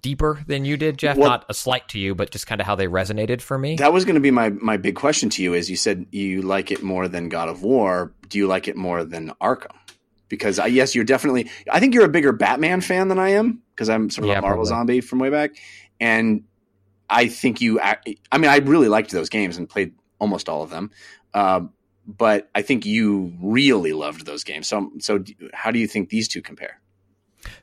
deeper 0.00 0.42
than 0.46 0.64
you 0.64 0.76
did, 0.76 0.96
Jeff. 0.98 1.16
Well- 1.16 1.28
Not 1.30 1.44
a 1.48 1.54
slight 1.54 1.88
to 1.88 1.98
you, 1.98 2.14
but 2.14 2.30
just 2.30 2.46
kind 2.46 2.60
of 2.60 2.66
how 2.66 2.74
they 2.74 2.86
resonated 2.86 3.40
for 3.42 3.58
me. 3.58 3.76
that 3.76 3.92
was 3.92 4.04
going 4.04 4.14
to 4.14 4.20
be 4.20 4.30
my 4.30 4.50
my 4.50 4.76
big 4.76 4.94
question 4.96 5.28
to 5.30 5.42
you 5.42 5.54
is 5.54 5.68
you 5.68 5.76
said 5.76 6.06
you 6.10 6.42
like 6.42 6.70
it 6.70 6.82
more 6.82 7.08
than 7.08 7.28
god 7.28 7.48
of 7.48 7.62
war 7.62 8.12
do 8.28 8.38
you 8.38 8.46
like 8.46 8.68
it 8.68 8.76
more 8.76 9.04
than 9.04 9.30
arkham 9.40 9.76
because 10.28 10.58
I, 10.58 10.66
yes 10.66 10.94
you're 10.94 11.04
definitely 11.04 11.50
i 11.70 11.78
think 11.80 11.92
you're 11.94 12.04
a 12.06 12.08
bigger 12.08 12.32
batman 12.32 12.80
fan 12.80 13.08
than 13.08 13.18
i 13.18 13.30
am 13.30 13.60
because 13.74 13.90
i'm 13.90 14.08
sort 14.10 14.24
of 14.24 14.30
Yeah, 14.30 14.38
a 14.38 14.40
marvel 14.40 14.64
probably. 14.64 14.68
zombie 14.68 15.00
from 15.02 15.18
way 15.18 15.28
back 15.30 15.50
and 16.00 16.44
i 17.10 17.28
think 17.28 17.60
you 17.60 17.78
i 17.80 17.96
mean 18.38 18.50
i 18.50 18.56
really 18.58 18.88
liked 18.88 19.10
those 19.10 19.28
games 19.28 19.58
and 19.58 19.68
played 19.68 19.92
almost 20.18 20.48
all 20.48 20.62
of 20.62 20.70
them. 20.70 20.90
Uh, 21.34 21.62
but 22.06 22.48
I 22.54 22.62
think 22.62 22.84
you 22.86 23.32
really 23.42 23.92
loved 23.92 24.26
those 24.26 24.42
games. 24.44 24.66
So, 24.68 24.90
so 25.00 25.22
how 25.52 25.70
do 25.70 25.78
you 25.78 25.86
think 25.86 26.08
these 26.10 26.28
two 26.28 26.42
compare? 26.42 26.80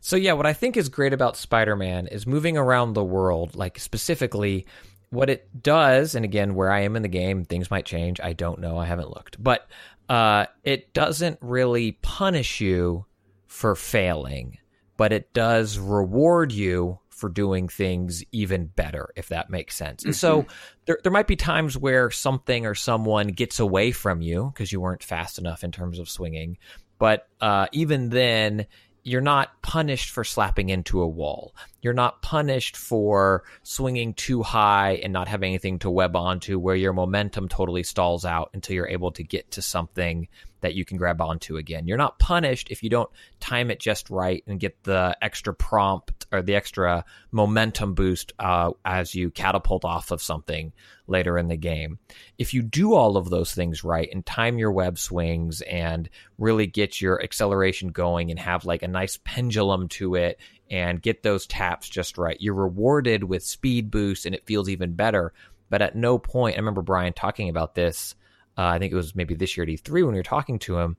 So 0.01 0.15
yeah, 0.15 0.33
what 0.33 0.45
I 0.45 0.53
think 0.53 0.77
is 0.77 0.89
great 0.89 1.13
about 1.13 1.37
Spider-Man 1.37 2.07
is 2.07 2.27
moving 2.27 2.57
around 2.57 2.93
the 2.93 3.03
world, 3.03 3.55
like 3.55 3.79
specifically 3.79 4.65
what 5.09 5.29
it 5.29 5.63
does, 5.63 6.15
and 6.15 6.23
again, 6.23 6.53
where 6.53 6.71
I 6.71 6.81
am 6.81 6.95
in 6.95 7.01
the 7.01 7.07
game, 7.07 7.43
things 7.43 7.71
might 7.71 7.85
change. 7.85 8.19
I 8.19 8.33
don't 8.33 8.59
know. 8.59 8.77
I 8.77 8.85
haven't 8.85 9.09
looked. 9.09 9.41
But 9.41 9.67
uh, 10.07 10.45
it 10.63 10.93
doesn't 10.93 11.39
really 11.41 11.93
punish 12.01 12.61
you 12.61 13.05
for 13.47 13.75
failing, 13.75 14.57
but 14.97 15.11
it 15.11 15.33
does 15.33 15.79
reward 15.79 16.51
you 16.51 16.99
for 17.09 17.27
doing 17.27 17.67
things 17.67 18.23
even 18.31 18.67
better, 18.67 19.09
if 19.15 19.27
that 19.27 19.49
makes 19.49 19.75
sense. 19.75 20.05
And 20.05 20.15
so 20.15 20.45
there, 20.85 20.99
there 21.03 21.11
might 21.11 21.27
be 21.27 21.35
times 21.35 21.77
where 21.77 22.09
something 22.11 22.65
or 22.65 22.73
someone 22.73 23.27
gets 23.27 23.59
away 23.59 23.91
from 23.91 24.21
you 24.21 24.51
because 24.53 24.71
you 24.71 24.79
weren't 24.79 25.03
fast 25.03 25.37
enough 25.37 25.63
in 25.63 25.71
terms 25.71 25.99
of 25.99 26.07
swinging. 26.07 26.57
But 26.97 27.27
uh, 27.41 27.67
even 27.73 28.09
then, 28.09 28.67
you're 29.03 29.21
not 29.21 29.61
punished 29.61 30.09
for 30.09 30.23
slapping 30.23 30.69
into 30.69 31.01
a 31.01 31.07
wall. 31.07 31.53
You're 31.81 31.93
not 31.93 32.21
punished 32.21 32.77
for 32.77 33.43
swinging 33.63 34.13
too 34.13 34.43
high 34.43 34.99
and 35.03 35.13
not 35.13 35.27
having 35.27 35.49
anything 35.49 35.79
to 35.79 35.89
web 35.89 36.15
onto 36.15 36.59
where 36.59 36.75
your 36.75 36.93
momentum 36.93 37.47
totally 37.47 37.83
stalls 37.83 38.25
out 38.25 38.49
until 38.53 38.75
you're 38.75 38.87
able 38.87 39.11
to 39.13 39.23
get 39.23 39.51
to 39.51 39.61
something 39.61 40.27
that 40.61 40.75
you 40.75 40.85
can 40.85 40.97
grab 40.97 41.21
onto 41.21 41.57
again. 41.57 41.87
You're 41.87 41.97
not 41.97 42.19
punished 42.19 42.69
if 42.69 42.83
you 42.83 42.89
don't 42.89 43.09
time 43.39 43.71
it 43.71 43.79
just 43.79 44.09
right 44.09 44.43
and 44.47 44.59
get 44.59 44.83
the 44.83 45.15
extra 45.21 45.53
prompt 45.53 46.25
or 46.31 46.41
the 46.41 46.55
extra 46.55 47.05
momentum 47.31 47.93
boost 47.93 48.33
uh, 48.39 48.71
as 48.83 49.15
you 49.15 49.31
catapult 49.31 49.85
off 49.85 50.11
of 50.11 50.21
something 50.21 50.73
later 51.07 51.37
in 51.37 51.47
the 51.47 51.57
game. 51.57 51.97
If 52.37 52.53
you 52.53 52.61
do 52.61 52.93
all 52.93 53.17
of 53.17 53.29
those 53.29 53.53
things 53.53 53.83
right 53.83 54.09
and 54.11 54.25
time 54.25 54.57
your 54.57 54.71
web 54.71 54.99
swings 54.99 55.61
and 55.61 56.09
really 56.37 56.67
get 56.67 57.01
your 57.01 57.21
acceleration 57.23 57.89
going 57.89 58.29
and 58.29 58.39
have 58.39 58.65
like 58.65 58.83
a 58.83 58.87
nice 58.87 59.17
pendulum 59.23 59.87
to 59.89 60.15
it 60.15 60.39
and 60.69 61.01
get 61.01 61.23
those 61.23 61.47
taps 61.47 61.89
just 61.89 62.17
right, 62.17 62.37
you're 62.39 62.53
rewarded 62.53 63.23
with 63.23 63.43
speed 63.43 63.89
boost 63.89 64.25
and 64.25 64.35
it 64.35 64.45
feels 64.45 64.69
even 64.69 64.93
better. 64.93 65.33
But 65.69 65.81
at 65.81 65.95
no 65.95 66.17
point, 66.17 66.55
I 66.55 66.59
remember 66.59 66.81
Brian 66.81 67.13
talking 67.13 67.49
about 67.49 67.75
this. 67.75 68.15
Uh, 68.57 68.63
I 68.63 68.79
think 68.79 68.91
it 68.91 68.95
was 68.95 69.15
maybe 69.15 69.35
this 69.35 69.55
year 69.55 69.63
at 69.63 69.69
E3 69.69 69.91
when 70.03 70.13
we 70.13 70.19
were 70.19 70.23
talking 70.23 70.59
to 70.59 70.77
him. 70.77 70.97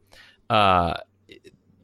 Uh, 0.48 0.94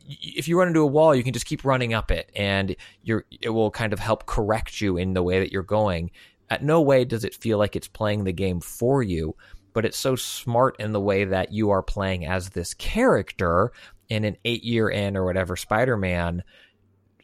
if 0.08 0.46
you 0.48 0.58
run 0.58 0.68
into 0.68 0.80
a 0.80 0.86
wall, 0.86 1.14
you 1.14 1.24
can 1.24 1.32
just 1.32 1.46
keep 1.46 1.64
running 1.64 1.92
up 1.92 2.10
it, 2.10 2.30
and 2.36 2.76
it 3.04 3.50
will 3.50 3.70
kind 3.70 3.92
of 3.92 3.98
help 3.98 4.26
correct 4.26 4.80
you 4.80 4.96
in 4.96 5.14
the 5.14 5.22
way 5.22 5.40
that 5.40 5.52
you're 5.52 5.62
going. 5.62 6.10
At 6.48 6.62
no 6.62 6.80
way 6.80 7.04
does 7.04 7.24
it 7.24 7.34
feel 7.34 7.58
like 7.58 7.74
it's 7.74 7.88
playing 7.88 8.24
the 8.24 8.32
game 8.32 8.60
for 8.60 9.02
you, 9.02 9.34
but 9.72 9.84
it's 9.84 9.98
so 9.98 10.14
smart 10.14 10.76
in 10.78 10.92
the 10.92 11.00
way 11.00 11.24
that 11.24 11.52
you 11.52 11.70
are 11.70 11.82
playing 11.82 12.24
as 12.24 12.50
this 12.50 12.72
character 12.74 13.72
in 14.08 14.24
an 14.24 14.36
eight 14.44 14.62
year 14.62 14.88
in 14.88 15.16
or 15.16 15.24
whatever 15.24 15.56
Spider 15.56 15.96
Man 15.96 16.44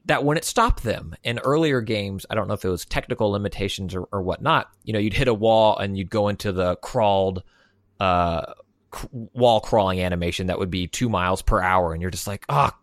that 0.06 0.24
wouldn't 0.24 0.44
stop 0.44 0.80
them. 0.80 1.14
In 1.22 1.38
earlier 1.38 1.80
games, 1.80 2.26
I 2.28 2.34
don't 2.34 2.48
know 2.48 2.54
if 2.54 2.64
it 2.64 2.68
was 2.68 2.84
technical 2.84 3.30
limitations 3.30 3.94
or, 3.94 4.08
or 4.12 4.22
whatnot. 4.22 4.70
You 4.84 4.92
know, 4.92 4.98
you'd 4.98 5.14
hit 5.14 5.28
a 5.28 5.34
wall 5.34 5.78
and 5.78 5.96
you'd 5.96 6.10
go 6.10 6.28
into 6.28 6.52
the 6.52 6.76
crawled 6.76 7.42
uh, 8.00 8.54
c- 8.94 9.08
wall 9.12 9.60
crawling 9.60 10.00
animation 10.00 10.48
that 10.48 10.58
would 10.58 10.70
be 10.70 10.86
two 10.88 11.08
miles 11.08 11.42
per 11.42 11.60
hour, 11.60 11.92
and 11.92 12.02
you're 12.02 12.10
just 12.10 12.26
like, 12.26 12.44
ah, 12.48 12.76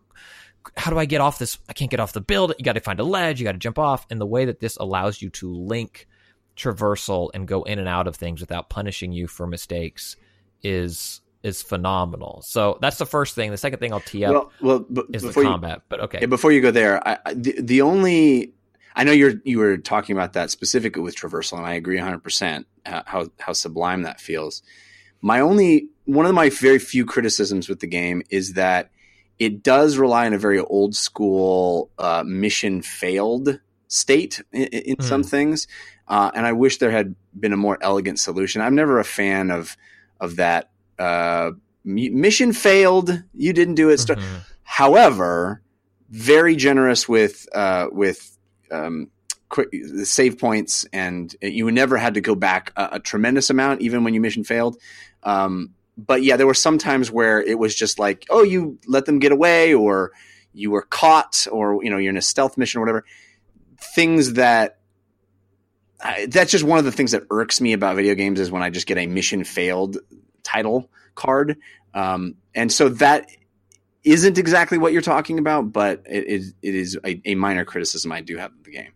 how 0.76 0.90
do 0.90 0.98
I 0.98 1.04
get 1.04 1.20
off 1.20 1.38
this? 1.38 1.58
I 1.68 1.72
can't 1.72 1.90
get 1.90 2.00
off 2.00 2.12
the 2.12 2.20
build. 2.20 2.54
You 2.58 2.64
got 2.64 2.74
to 2.74 2.80
find 2.80 3.00
a 3.00 3.04
ledge. 3.04 3.40
You 3.40 3.44
got 3.44 3.52
to 3.52 3.58
jump 3.58 3.78
off. 3.78 4.06
And 4.10 4.20
the 4.20 4.26
way 4.26 4.44
that 4.46 4.60
this 4.60 4.76
allows 4.76 5.20
you 5.20 5.30
to 5.30 5.52
link 5.52 6.06
traversal 6.56 7.30
and 7.32 7.48
go 7.48 7.62
in 7.62 7.78
and 7.78 7.88
out 7.88 8.06
of 8.06 8.16
things 8.16 8.40
without 8.40 8.68
punishing 8.68 9.12
you 9.12 9.26
for 9.26 9.46
mistakes 9.46 10.16
is 10.62 11.22
is 11.42 11.62
phenomenal. 11.62 12.42
So 12.44 12.78
that's 12.80 12.98
the 12.98 13.06
first 13.06 13.34
thing. 13.34 13.50
The 13.50 13.56
second 13.56 13.78
thing 13.78 13.92
I'll 13.92 14.00
tee 14.00 14.24
up 14.24 14.32
Well, 14.32 14.52
well, 14.60 14.78
b- 14.80 15.02
is 15.12 15.22
the 15.22 15.28
before 15.28 15.42
you, 15.44 15.48
combat. 15.50 15.82
but 15.88 16.00
okay, 16.00 16.18
Yeah, 16.20 16.26
before 16.26 16.52
you 16.52 16.60
go 16.60 16.70
there, 16.70 17.06
I, 17.06 17.18
I, 17.24 17.34
the, 17.34 17.60
the 17.60 17.82
only 17.82 18.52
I 18.94 19.04
know 19.04 19.12
you're 19.12 19.34
you 19.44 19.58
were 19.58 19.76
talking 19.78 20.14
about 20.16 20.32
that 20.34 20.50
specifically 20.50 21.02
with 21.02 21.16
traversal, 21.16 21.56
and 21.58 21.66
I 21.66 21.74
agree 21.74 21.96
100 21.96 22.18
percent 22.22 22.66
how 22.84 23.28
how 23.38 23.52
sublime 23.52 24.02
that 24.02 24.20
feels. 24.20 24.62
My 25.22 25.40
only 25.40 25.88
one 26.04 26.26
of 26.26 26.34
my 26.34 26.50
very 26.50 26.78
few 26.78 27.04
criticisms 27.06 27.68
with 27.68 27.80
the 27.80 27.86
game 27.86 28.22
is 28.30 28.54
that 28.54 28.90
it 29.38 29.62
does 29.62 29.96
rely 29.96 30.26
on 30.26 30.34
a 30.34 30.38
very 30.38 30.58
old 30.58 30.94
school 30.96 31.90
uh, 31.98 32.22
mission 32.26 32.82
failed 32.82 33.60
state 33.88 34.42
in, 34.52 34.64
in 34.66 34.96
Hmm. 34.96 35.02
some 35.02 35.22
things, 35.22 35.66
uh, 36.08 36.30
and 36.34 36.44
I 36.46 36.52
wish 36.52 36.78
there 36.78 36.90
had 36.90 37.14
been 37.38 37.52
a 37.52 37.56
more 37.56 37.78
elegant 37.80 38.18
solution. 38.18 38.60
I'm 38.60 38.74
never 38.74 38.98
a 38.98 39.04
fan 39.04 39.50
of 39.50 39.76
of 40.20 40.36
that. 40.36 40.69
Uh, 41.00 41.52
mission 41.84 42.52
failed. 42.52 43.22
You 43.34 43.52
didn't 43.52 43.76
do 43.76 43.88
it. 43.88 44.00
Mhm. 44.00 44.40
However, 44.62 45.62
very 46.10 46.56
generous 46.56 47.08
with 47.08 47.48
uh, 47.54 47.86
with 47.90 48.36
um, 48.70 49.10
quick 49.48 49.68
save 50.04 50.38
points, 50.38 50.86
and 50.92 51.34
you 51.40 51.70
never 51.70 51.96
had 51.96 52.14
to 52.14 52.20
go 52.20 52.34
back 52.34 52.72
a, 52.76 52.88
a 52.92 53.00
tremendous 53.00 53.50
amount, 53.50 53.80
even 53.80 54.04
when 54.04 54.14
you 54.14 54.20
mission 54.20 54.44
failed. 54.44 54.76
Um, 55.22 55.70
but 55.96 56.22
yeah, 56.22 56.36
there 56.36 56.46
were 56.46 56.54
some 56.54 56.78
times 56.78 57.10
where 57.10 57.40
it 57.40 57.58
was 57.58 57.74
just 57.74 57.98
like, 57.98 58.26
oh, 58.30 58.42
you 58.42 58.78
let 58.86 59.06
them 59.06 59.18
get 59.18 59.32
away, 59.32 59.74
or 59.74 60.12
you 60.52 60.70
were 60.70 60.82
caught, 60.82 61.46
or 61.50 61.82
you 61.82 61.90
know, 61.90 61.96
you're 61.96 62.10
in 62.10 62.16
a 62.16 62.22
stealth 62.22 62.58
mission 62.58 62.78
or 62.78 62.82
whatever. 62.82 63.04
Things 63.94 64.34
that 64.34 64.78
I, 66.02 66.26
that's 66.26 66.50
just 66.50 66.64
one 66.64 66.78
of 66.78 66.84
the 66.84 66.92
things 66.92 67.12
that 67.12 67.24
irks 67.30 67.60
me 67.60 67.72
about 67.72 67.96
video 67.96 68.14
games 68.14 68.40
is 68.40 68.50
when 68.50 68.62
I 68.62 68.70
just 68.70 68.86
get 68.86 68.98
a 68.98 69.06
mission 69.06 69.44
failed 69.44 69.98
title 70.42 70.90
card. 71.14 71.56
Um, 71.94 72.36
and 72.54 72.72
so 72.72 72.88
that 72.88 73.28
isn't 74.04 74.38
exactly 74.38 74.78
what 74.78 74.92
you're 74.92 75.02
talking 75.02 75.38
about, 75.38 75.72
but 75.72 76.02
it 76.08 76.26
is 76.26 76.54
it 76.62 76.74
is 76.74 76.98
a, 77.04 77.20
a 77.24 77.34
minor 77.34 77.64
criticism 77.64 78.12
I 78.12 78.20
do 78.20 78.36
have 78.36 78.52
of 78.52 78.64
the 78.64 78.72
game. 78.72 78.92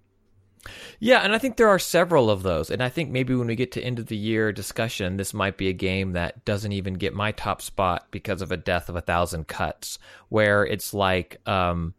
Yeah, 0.99 1.19
and 1.19 1.35
I 1.35 1.39
think 1.39 1.57
there 1.57 1.69
are 1.69 1.79
several 1.79 2.31
of 2.31 2.43
those. 2.43 2.71
And 2.71 2.83
I 2.83 2.89
think 2.89 3.11
maybe 3.11 3.35
when 3.35 3.49
we 3.49 3.57
get 3.57 3.73
to 3.73 3.83
end 3.83 3.99
of 3.99 4.07
the 4.07 4.17
year 4.17 4.53
discussion, 4.53 5.17
this 5.17 5.35
might 5.35 5.59
be 5.59 5.69
a 5.69 5.75
game 5.75 6.13
that 6.13 6.45
doesn't 6.45 6.73
even 6.73 6.95
get 6.95 7.13
my 7.13 7.33
top 7.33 7.61
spot 7.61 8.07
because 8.11 8.41
of 8.41 8.51
a 8.51 8.57
death 8.57 8.89
of 8.89 8.97
a 8.97 9.03
thousand 9.03 9.47
cuts, 9.47 9.99
where 10.29 10.65
it's 10.65 10.95
like, 10.95 11.41
um, 11.47 11.93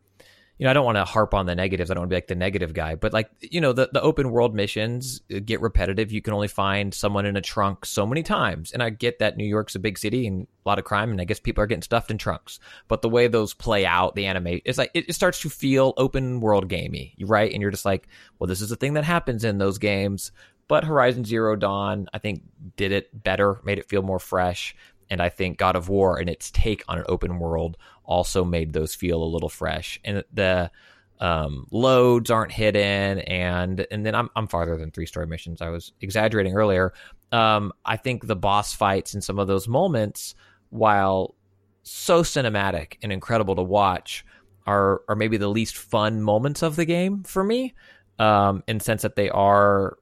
you 0.57 0.63
know, 0.63 0.69
I 0.69 0.73
don't 0.73 0.85
want 0.85 0.97
to 0.97 1.03
harp 1.03 1.33
on 1.33 1.45
the 1.45 1.55
negatives. 1.55 1.91
I 1.91 1.93
don't 1.93 2.01
want 2.01 2.11
to 2.11 2.13
be 2.13 2.17
like 2.17 2.27
the 2.27 2.35
negative 2.35 2.73
guy, 2.73 2.95
but 2.95 3.11
like, 3.11 3.29
you 3.41 3.59
know, 3.59 3.73
the, 3.73 3.89
the 3.91 4.01
open 4.01 4.31
world 4.31 4.55
missions 4.55 5.21
uh, 5.33 5.39
get 5.43 5.59
repetitive. 5.59 6.13
You 6.13 6.21
can 6.21 6.33
only 6.33 6.47
find 6.47 6.93
someone 6.93 7.25
in 7.25 7.35
a 7.35 7.41
trunk 7.41 7.85
so 7.85 8.05
many 8.05 8.23
times. 8.23 8.71
And 8.71 8.81
I 8.81 8.89
get 8.89 9.19
that 9.19 9.35
New 9.35 9.45
York's 9.45 9.75
a 9.75 9.79
big 9.79 9.97
city 9.97 10.25
and 10.25 10.47
a 10.65 10.69
lot 10.69 10.79
of 10.79 10.85
crime, 10.85 11.11
and 11.11 11.19
I 11.19 11.25
guess 11.25 11.41
people 11.41 11.61
are 11.61 11.67
getting 11.67 11.81
stuffed 11.81 12.09
in 12.09 12.17
trunks. 12.17 12.59
But 12.87 13.01
the 13.01 13.09
way 13.09 13.27
those 13.27 13.53
play 13.53 13.85
out, 13.85 14.15
the 14.15 14.27
animate, 14.27 14.63
it's 14.65 14.77
like, 14.77 14.91
it, 14.93 15.09
it 15.09 15.13
starts 15.13 15.41
to 15.41 15.49
feel 15.49 15.93
open 15.97 16.39
world 16.39 16.69
gamey, 16.69 17.15
right? 17.21 17.51
And 17.51 17.61
you're 17.61 17.71
just 17.71 17.85
like, 17.85 18.07
well, 18.39 18.47
this 18.47 18.61
is 18.61 18.71
a 18.71 18.77
thing 18.77 18.93
that 18.93 19.03
happens 19.03 19.43
in 19.43 19.57
those 19.57 19.77
games. 19.77 20.31
But 20.67 20.85
Horizon 20.85 21.25
Zero 21.25 21.55
Dawn, 21.55 22.07
I 22.13 22.17
think, 22.17 22.43
did 22.77 22.91
it 22.91 23.23
better, 23.23 23.59
made 23.65 23.77
it 23.77 23.89
feel 23.89 24.01
more 24.01 24.19
fresh. 24.19 24.75
And 25.09 25.21
I 25.21 25.29
think 25.29 25.59
God 25.59 25.75
of 25.75 25.89
War 25.89 26.17
and 26.17 26.29
its 26.29 26.49
take 26.49 26.83
on 26.87 26.97
an 26.97 27.05
open 27.07 27.37
world 27.37 27.77
also 28.05 28.43
made 28.43 28.73
those 28.73 28.95
feel 28.95 29.21
a 29.21 29.25
little 29.25 29.49
fresh. 29.49 29.99
And 30.03 30.23
the 30.33 30.71
um, 31.19 31.67
loads 31.71 32.29
aren't 32.29 32.51
hidden, 32.51 33.19
and 33.19 33.85
and 33.89 34.05
then 34.05 34.15
I'm 34.15 34.29
I'm 34.35 34.47
farther 34.47 34.77
than 34.77 34.91
three 34.91 35.05
story 35.05 35.27
missions. 35.27 35.61
I 35.61 35.69
was 35.69 35.93
exaggerating 36.01 36.53
earlier. 36.53 36.93
Um, 37.31 37.71
I 37.85 37.97
think 37.97 38.27
the 38.27 38.35
boss 38.35 38.73
fights 38.73 39.13
in 39.13 39.21
some 39.21 39.39
of 39.39 39.47
those 39.47 39.67
moments, 39.67 40.35
while 40.69 41.35
so 41.83 42.23
cinematic 42.23 42.97
and 43.01 43.11
incredible 43.11 43.55
to 43.55 43.63
watch, 43.63 44.25
are 44.67 45.03
are 45.07 45.15
maybe 45.15 45.37
the 45.37 45.47
least 45.47 45.77
fun 45.77 46.21
moments 46.21 46.61
of 46.63 46.75
the 46.75 46.85
game 46.85 47.23
for 47.23 47.43
me. 47.43 47.73
Um, 48.17 48.63
in 48.67 48.77
the 48.77 48.83
sense 48.83 49.01
that 49.01 49.17
they 49.17 49.29
are 49.29 49.97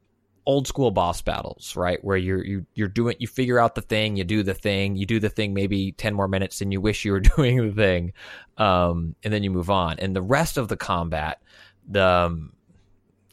old 0.46 0.68
school 0.68 0.92
boss 0.92 1.22
battles, 1.22 1.76
right? 1.76 2.04
Where 2.04 2.18
you're 2.18 2.44
you 2.44 2.66
you're 2.74 2.88
doing 2.88 3.16
you 3.20 3.28
figure 3.28 3.60
out 3.60 3.76
the 3.76 3.82
thing, 3.82 4.16
you 4.16 4.24
do 4.24 4.44
the 4.44 4.54
thing, 4.54 4.96
you 4.96 5.06
do 5.06 5.20
the 5.20 5.30
thing 5.30 5.54
maybe 5.54 5.92
ten 5.94 6.14
more 6.14 6.28
minutes 6.28 6.62
and 6.62 6.72
you 6.72 6.82
wish 6.82 7.06
you 7.06 7.12
were 7.12 7.20
doing 7.38 7.68
the 7.68 7.74
thing, 7.74 8.14
um, 8.58 9.16
and 9.24 9.34
then 9.34 9.44
you 9.44 9.52
move 9.52 9.70
on. 9.70 10.00
And 10.00 10.16
the 10.16 10.22
rest 10.22 10.58
of 10.58 10.68
the 10.68 10.78
combat, 10.78 11.42
the 11.88 12.06
um, 12.06 12.54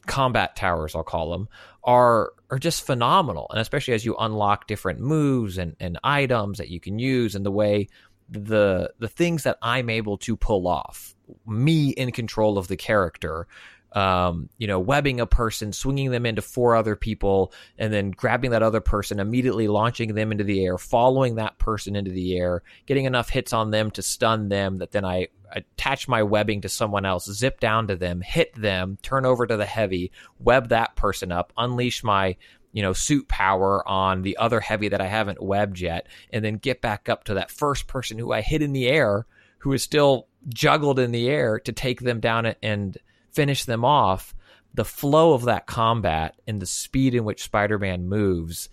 combat 0.05 0.55
towers, 0.55 0.95
I'll 0.95 1.03
call 1.03 1.31
them, 1.31 1.49
are 1.83 2.33
are 2.49 2.59
just 2.59 2.85
phenomenal. 2.85 3.47
And 3.49 3.59
especially 3.59 3.93
as 3.93 4.05
you 4.05 4.15
unlock 4.17 4.67
different 4.67 4.99
moves 4.99 5.57
and, 5.57 5.75
and 5.79 5.99
items 6.03 6.57
that 6.57 6.69
you 6.69 6.79
can 6.79 6.99
use, 6.99 7.35
and 7.35 7.45
the 7.45 7.51
way 7.51 7.87
the 8.29 8.93
the 8.99 9.09
things 9.09 9.43
that 9.43 9.57
I'm 9.61 9.89
able 9.89 10.17
to 10.19 10.37
pull 10.37 10.67
off, 10.67 11.15
me 11.45 11.89
in 11.89 12.11
control 12.11 12.57
of 12.57 12.67
the 12.67 12.77
character, 12.77 13.47
um, 13.93 14.49
you 14.57 14.67
know, 14.67 14.79
webbing 14.79 15.19
a 15.19 15.25
person, 15.25 15.73
swinging 15.73 16.11
them 16.11 16.25
into 16.25 16.41
four 16.41 16.75
other 16.75 16.95
people, 16.95 17.51
and 17.77 17.91
then 17.91 18.11
grabbing 18.11 18.51
that 18.51 18.63
other 18.63 18.81
person, 18.81 19.19
immediately 19.19 19.67
launching 19.67 20.13
them 20.13 20.31
into 20.31 20.43
the 20.43 20.63
air, 20.63 20.77
following 20.77 21.35
that 21.35 21.57
person 21.57 21.95
into 21.95 22.11
the 22.11 22.37
air, 22.37 22.63
getting 22.85 23.05
enough 23.05 23.29
hits 23.29 23.53
on 23.53 23.71
them 23.71 23.91
to 23.91 24.01
stun 24.01 24.49
them 24.49 24.77
that 24.77 24.91
then 24.91 25.05
I 25.05 25.27
attach 25.51 26.07
my 26.07 26.23
webbing 26.23 26.61
to 26.61 26.69
someone 26.69 27.05
else, 27.05 27.29
zip 27.31 27.59
down 27.59 27.87
to 27.87 27.95
them, 27.95 28.21
hit 28.21 28.53
them, 28.55 28.97
turn 29.01 29.25
over 29.25 29.45
to 29.45 29.57
the 29.57 29.65
heavy, 29.65 30.11
web 30.39 30.69
that 30.69 30.95
person 30.95 31.31
up, 31.31 31.51
unleash 31.57 32.03
my 32.03 32.37
you 32.73 32.81
know, 32.81 32.93
suit 32.93 33.27
power 33.27 33.85
on 33.87 34.21
the 34.21 34.37
other 34.37 34.61
heavy 34.61 34.87
that 34.89 35.01
I 35.01 35.07
haven't 35.07 35.43
webbed 35.43 35.79
yet, 35.79 36.07
and 36.31 36.43
then 36.43 36.55
get 36.55 36.81
back 36.81 37.09
up 37.09 37.25
to 37.25 37.33
that 37.33 37.51
first 37.51 37.87
person 37.87 38.17
who 38.17 38.31
I 38.31 38.39
hit 38.39 38.61
in 38.61 38.71
the 38.71 38.87
air, 38.87 39.25
who 39.59 39.73
is 39.73 39.83
still 39.83 40.27
juggled 40.47 40.99
in 40.99 41.11
the 41.11 41.29
air 41.29 41.59
to 41.59 41.71
take 41.71 41.99
them 41.99 42.19
down 42.19 42.55
and 42.63 42.97
finish 43.31 43.65
them 43.65 43.85
off. 43.85 44.33
The 44.73 44.85
flow 44.85 45.33
of 45.33 45.43
that 45.45 45.65
combat 45.65 46.35
and 46.47 46.61
the 46.61 46.65
speed 46.65 47.13
in 47.13 47.25
which 47.25 47.43
Spider 47.43 47.77
Man 47.77 48.07
moves 48.07 48.69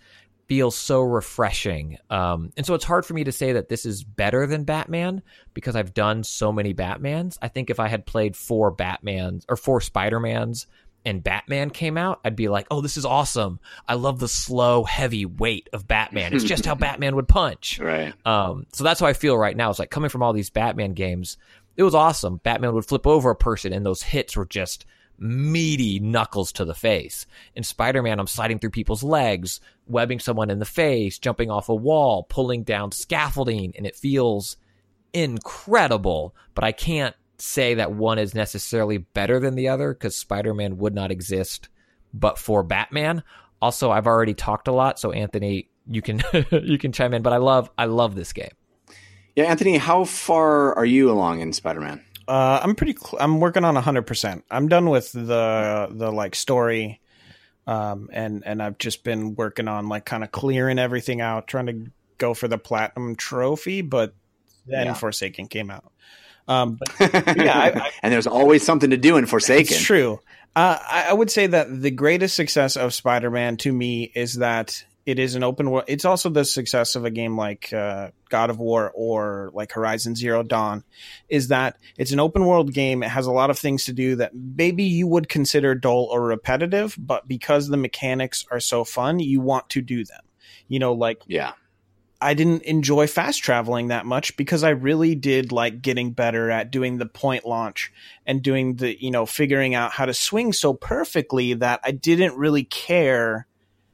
feels 0.49 0.77
so 0.77 1.03
refreshing. 1.03 1.99
Um, 2.09 2.53
and 2.57 2.65
so 2.65 2.75
it's 2.75 2.85
hard 2.85 3.05
for 3.05 3.13
me 3.13 3.25
to 3.25 3.33
say 3.33 3.53
that 3.53 3.69
this 3.69 3.85
is 3.85 4.03
better 4.03 4.47
than 4.47 4.65
Batman 4.65 5.23
because 5.53 5.77
I've 5.77 5.93
done 5.93 6.25
so 6.25 6.51
many 6.53 6.73
Batmans. 6.73 7.37
I 7.43 7.49
think 7.49 7.69
if 7.69 7.79
I 7.79 7.89
had 7.89 8.07
played 8.07 8.35
four 8.35 8.75
Batmans 8.75 9.45
or 9.49 9.57
four 9.57 9.83
Spider-Mans 9.83 10.67
and 11.05 11.23
Batman 11.23 11.71
came 11.71 11.99
out, 11.99 12.21
I'd 12.25 12.35
be 12.35 12.49
like, 12.49 12.67
oh, 12.71 12.81
this 12.81 12.97
is 12.97 13.05
awesome. 13.05 13.61
I 13.87 13.95
love 13.95 14.19
the 14.19 14.29
slow, 14.29 14.85
heavy 14.85 15.27
weight 15.27 15.69
of 15.75 15.87
Batman. 15.87 16.33
It's 16.33 16.45
just 16.45 16.65
how 16.65 16.75
Batman 16.77 17.15
would 17.17 17.29
punch. 17.29 17.79
Right. 17.79 18.15
Um, 18.27 18.67
so 18.73 18.85
that's 18.85 19.01
how 19.01 19.07
I 19.07 19.13
feel 19.13 19.37
right 19.37 19.57
now. 19.57 19.69
It's 19.69 19.79
like 19.79 19.91
coming 19.91 20.11
from 20.11 20.23
all 20.23 20.33
these 20.33 20.51
Batman 20.51 20.95
games, 20.95 21.37
it 21.79 21.85
was 21.85 21.95
awesome. 21.95 22.41
Batman 22.43 22.74
would 22.74 22.85
flip 22.85 23.07
over 23.07 23.31
a 23.31 23.37
person 23.37 23.72
and 23.72 23.87
those 23.87 24.03
hits 24.03 24.37
were 24.37 24.45
just 24.45 24.85
meaty 25.16 26.01
knuckles 26.01 26.51
to 26.53 26.64
the 26.64 26.74
face. 26.74 27.24
In 27.55 27.62
Spider 27.62 28.03
Man, 28.03 28.18
I'm 28.18 28.26
sliding 28.26 28.59
through 28.59 28.70
people's 28.70 29.05
legs, 29.05 29.61
webbing 29.87 30.18
someone 30.18 30.51
in 30.51 30.59
the 30.59 30.64
face, 30.64 31.20
jumping 31.20 31.51
off 31.51 31.68
a 31.68 31.74
wall, 31.74 32.24
pulling 32.24 32.64
down 32.64 32.91
scaffolding, 32.91 33.74
and 33.76 33.87
it 33.87 33.95
feels 33.95 34.57
incredible. 35.12 36.35
But 36.55 36.64
I 36.64 36.72
can't 36.72 37.14
say 37.39 37.74
that 37.74 37.93
one 37.93 38.18
is 38.18 38.35
necessarily 38.35 38.99
better 38.99 39.39
than 39.39 39.55
the 39.55 39.68
other 39.68 39.95
because 39.95 40.16
Spider 40.16 40.55
Man 40.55 40.79
would 40.79 40.95
not 40.95 41.12
exist 41.12 41.68
but 42.12 42.39
for 42.39 42.64
Batman. 42.64 43.22
Also, 43.62 43.93
I've 43.93 44.07
already 44.09 44.35
talked 44.35 44.66
a 44.66 44.72
lot, 44.72 44.99
so 44.99 45.12
Anthony, 45.12 45.68
you 45.87 46.03
can 46.03 46.22
you 46.51 46.79
can 46.79 46.91
chime 46.91 47.14
in. 47.14 47.22
But 47.22 47.33
I 47.33 47.39
love 47.39 47.70
I 47.79 47.85
love 47.85 48.16
this 48.16 48.33
game. 48.33 48.51
Yeah, 49.39 49.45
Anthony, 49.45 49.76
how 49.76 50.03
far 50.03 50.74
are 50.74 50.84
you 50.84 51.12
along 51.12 51.43
in 51.43 51.53
Spider 51.53 51.80
Man? 51.80 52.05
Uh, 52.26 52.59
I'm 52.61 52.74
pretty. 52.74 52.97
Cl- 52.99 53.22
I'm 53.22 53.39
working 53.39 53.64
on 53.64 53.76
hundred 53.76 54.03
percent. 54.03 54.45
I'm 54.51 54.66
done 54.66 54.91
with 54.91 55.12
the 55.12 55.86
the 55.93 56.11
like 56.11 56.34
story, 56.34 57.01
um, 57.64 58.11
and 58.12 58.43
and 58.45 58.61
I've 58.61 58.78
just 58.78 59.05
been 59.05 59.36
working 59.36 59.68
on 59.68 59.89
like 59.89 60.05
kind 60.05 60.24
of 60.24 60.32
clearing 60.32 60.80
everything 60.80 61.20
out, 61.20 61.47
trying 61.47 61.66
to 61.66 61.86
go 62.18 62.34
for 62.34 62.49
the 62.49 62.59
platinum 62.59 63.14
trophy. 63.14 63.80
But 63.80 64.12
then 64.66 64.86
Yeah. 64.86 64.95
Forsaken 64.95 65.47
came 65.47 65.70
out. 65.70 65.93
Um, 66.49 66.76
but 66.76 66.89
yeah, 67.36 67.57
I, 67.57 67.80
I, 67.80 67.91
and 68.03 68.12
there's 68.12 68.26
always 68.26 68.64
something 68.64 68.91
to 68.91 68.97
do 68.97 69.18
in 69.18 69.26
Forsaken. 69.26 69.72
It's 69.72 69.84
true. 69.84 70.18
Uh, 70.57 70.78
I, 70.82 71.11
I 71.11 71.12
would 71.12 71.30
say 71.30 71.47
that 71.47 71.80
the 71.80 71.93
greatest 71.93 72.34
success 72.34 72.76
of 72.76 72.93
Spider-Man 72.93 73.59
to 73.59 73.72
me 73.72 74.11
is 74.16 74.34
that 74.39 74.84
it 75.09 75.19
is 75.19 75.35
an 75.37 75.43
open 75.43 75.71
world. 75.71 75.87
It's 75.89 76.05
also 76.05 76.29
the 76.29 76.45
success 76.45 76.95
of 76.95 77.07
a 77.07 77.11
game 77.11 77.35
like 77.35 77.73
uh, 77.73 78.11
God 78.29 78.51
of 78.51 78.59
War 78.59 78.93
or 78.95 79.51
like 79.55 79.73
Horizon 79.73 80.15
Zero 80.15 80.43
Dawn, 80.43 80.85
is 81.31 81.49
that 81.49 81.79
it's 81.97 82.13
an 82.13 82.21
open 82.21 82.45
world 82.45 82.75
game. 82.75 83.03
It 83.03 83.09
has 83.09 83.25
a 83.27 83.33
lot 83.33 83.49
of 83.49 83.59
things 83.59 83.87
to 83.87 83.95
do 83.95 84.17
that 84.17 84.33
maybe 84.35 84.85
you 84.85 85.07
would 85.07 85.31
consider 85.31 85.75
dull 85.75 86.09
or 86.13 86.21
repetitive, 86.21 86.95
but 86.99 87.27
because 87.27 87.69
the 87.69 87.79
mechanics 87.79 88.45
are 88.51 88.61
so 88.61 88.85
fun, 88.85 89.19
you 89.19 89.41
want 89.41 89.71
to 89.71 89.81
do 89.81 90.05
them. 90.05 90.21
You 90.69 90.79
know, 90.79 90.93
like 90.93 91.23
Yeah. 91.27 91.53
I 92.21 92.35
didn't 92.35 92.65
enjoy 92.65 93.07
fast 93.07 93.43
traveling 93.43 93.89
that 93.89 94.05
much 94.05 94.37
because 94.37 94.63
I 94.63 94.71
really 94.71 95.15
did 95.15 95.53
like 95.53 95.81
getting 95.81 96.13
better 96.13 96.51
at 96.51 96.71
doing 96.71 96.99
the 96.99 97.07
point 97.07 97.47
launch 97.47 97.93
and 98.27 98.43
doing 98.43 98.77
the, 98.77 99.03
you 99.03 99.11
know, 99.11 99.25
figuring 99.25 99.75
out 99.75 99.93
how 99.93 100.05
to 100.05 100.13
swing 100.13 100.53
so 100.53 100.75
perfectly 100.75 101.55
that 101.55 101.81
I 101.83 101.93
didn't 101.93 102.37
really 102.37 102.65
care 102.65 103.47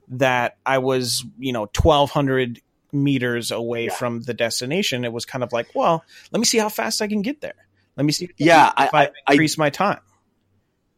that 0.08 0.56
I 0.66 0.78
was, 0.78 1.24
you 1.38 1.52
know, 1.52 1.68
1200 1.76 2.60
meters 2.92 3.50
away 3.50 3.86
Yeah. 3.86 3.94
from 3.94 4.20
the 4.22 4.34
destination. 4.34 5.04
It 5.04 5.12
was 5.12 5.24
kind 5.24 5.42
of 5.42 5.52
like, 5.52 5.68
well, 5.74 6.04
let 6.30 6.38
me 6.38 6.44
see 6.44 6.58
how 6.58 6.68
fast 6.68 7.02
I 7.02 7.06
can 7.08 7.22
get 7.22 7.40
there. 7.40 7.54
Let 7.96 8.04
me 8.06 8.12
see 8.12 8.28
Yeah, 8.36 8.68
if 8.78 8.92
I- 8.94 8.98
I, 9.04 9.10
I- 9.26 9.32
increase 9.32 9.56
my 9.58 9.70
time. 9.70 10.00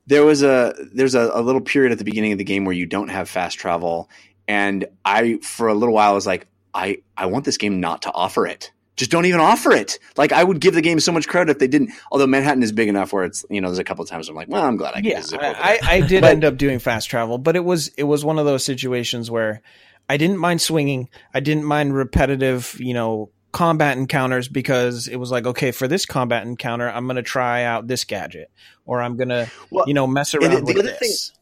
there 0.06 0.24
was 0.24 0.42
a 0.42 0.74
there's 0.94 1.14
a, 1.14 1.30
a 1.34 1.42
little 1.42 1.60
period 1.60 1.92
at 1.92 1.98
the 1.98 2.04
beginning 2.04 2.32
of 2.32 2.38
the 2.38 2.44
game 2.44 2.64
where 2.64 2.74
you 2.74 2.86
don't 2.86 3.08
have 3.08 3.28
fast 3.28 3.58
travel 3.58 4.08
and 4.46 4.86
i 5.04 5.36
for 5.42 5.66
a 5.66 5.74
little 5.74 5.92
while 5.94 6.14
was 6.14 6.26
like 6.28 6.46
i 6.72 6.98
i 7.16 7.26
want 7.26 7.44
this 7.44 7.56
game 7.56 7.80
not 7.80 8.02
to 8.02 8.12
offer 8.12 8.46
it 8.46 8.70
just 8.96 9.10
don't 9.10 9.26
even 9.26 9.40
offer 9.40 9.72
it 9.72 9.98
like 10.16 10.32
i 10.32 10.42
would 10.42 10.60
give 10.60 10.74
the 10.74 10.82
game 10.82 10.98
so 11.00 11.12
much 11.12 11.28
credit 11.28 11.50
if 11.50 11.58
they 11.58 11.68
didn't 11.68 11.90
although 12.10 12.26
manhattan 12.26 12.62
is 12.62 12.72
big 12.72 12.88
enough 12.88 13.12
where 13.12 13.24
it's 13.24 13.44
you 13.50 13.60
know 13.60 13.68
there's 13.68 13.78
a 13.78 13.84
couple 13.84 14.04
times 14.04 14.28
i'm 14.28 14.34
like 14.34 14.48
well 14.48 14.64
i'm 14.64 14.76
glad 14.76 14.94
i 14.94 15.00
yeah, 15.02 15.16
just 15.16 15.30
zip 15.30 15.42
over 15.42 15.56
I. 15.58 15.78
I, 15.82 15.96
I 15.96 16.00
did 16.00 16.20
But- 16.22 16.30
end 16.30 16.44
up 16.44 16.56
doing 16.56 16.78
fast 16.78 17.08
travel, 17.10 17.38
but 17.38 17.56
it 17.56 17.64
was 17.64 17.88
it 17.96 18.04
was 18.04 18.24
one 18.24 18.38
of 18.38 18.46
those 18.46 18.64
situations 18.64 19.30
where 19.30 19.62
I 20.08 20.18
didn't 20.18 20.38
mind 20.38 20.60
swinging. 20.62 21.08
I 21.34 21.40
didn't 21.40 21.64
mind 21.64 21.92
repetitive, 21.96 22.76
you 22.78 22.94
know, 22.94 23.30
combat 23.50 23.98
encounters 23.98 24.46
because 24.46 25.08
it 25.08 25.16
was 25.16 25.32
like, 25.32 25.46
okay, 25.46 25.72
for 25.72 25.88
this 25.88 26.06
combat 26.06 26.46
encounter, 26.46 26.88
I'm 26.88 27.06
going 27.06 27.16
to 27.16 27.24
try 27.24 27.64
out 27.64 27.88
this 27.88 28.04
gadget, 28.04 28.50
or 28.84 29.02
I'm 29.02 29.16
going 29.16 29.30
to, 29.30 29.50
Well, 29.70 29.84
you 29.88 29.94
know, 29.94 30.06
mess 30.06 30.32
around 30.34 30.52
the 30.52 30.62
with 30.62 30.78
other 30.78 30.96
this. 31.00 31.32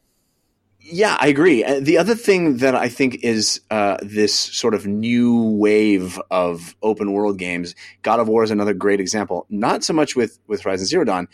Yeah, 0.87 1.17
I 1.19 1.27
agree. 1.27 1.63
Uh, 1.63 1.79
The 1.79 1.97
other 1.97 2.13
thing 2.13 2.57
that 2.57 2.75
I 2.75 2.89
think 2.89 3.23
is 3.23 3.59
uh, 3.71 3.97
this 4.03 4.35
sort 4.35 4.75
of 4.75 4.85
new 4.85 5.41
wave 5.57 6.19
of 6.29 6.75
open 6.83 7.11
world 7.11 7.39
games, 7.39 7.73
God 8.03 8.19
of 8.19 8.27
War 8.27 8.43
is 8.43 8.51
another 8.51 8.75
great 8.75 8.99
example. 8.99 9.47
Not 9.49 9.83
so 9.83 9.93
much 9.93 10.15
with 10.15 10.37
with 10.45 10.61
Horizon 10.61 10.85
Zero 10.85 11.03
Dawn, 11.03 11.27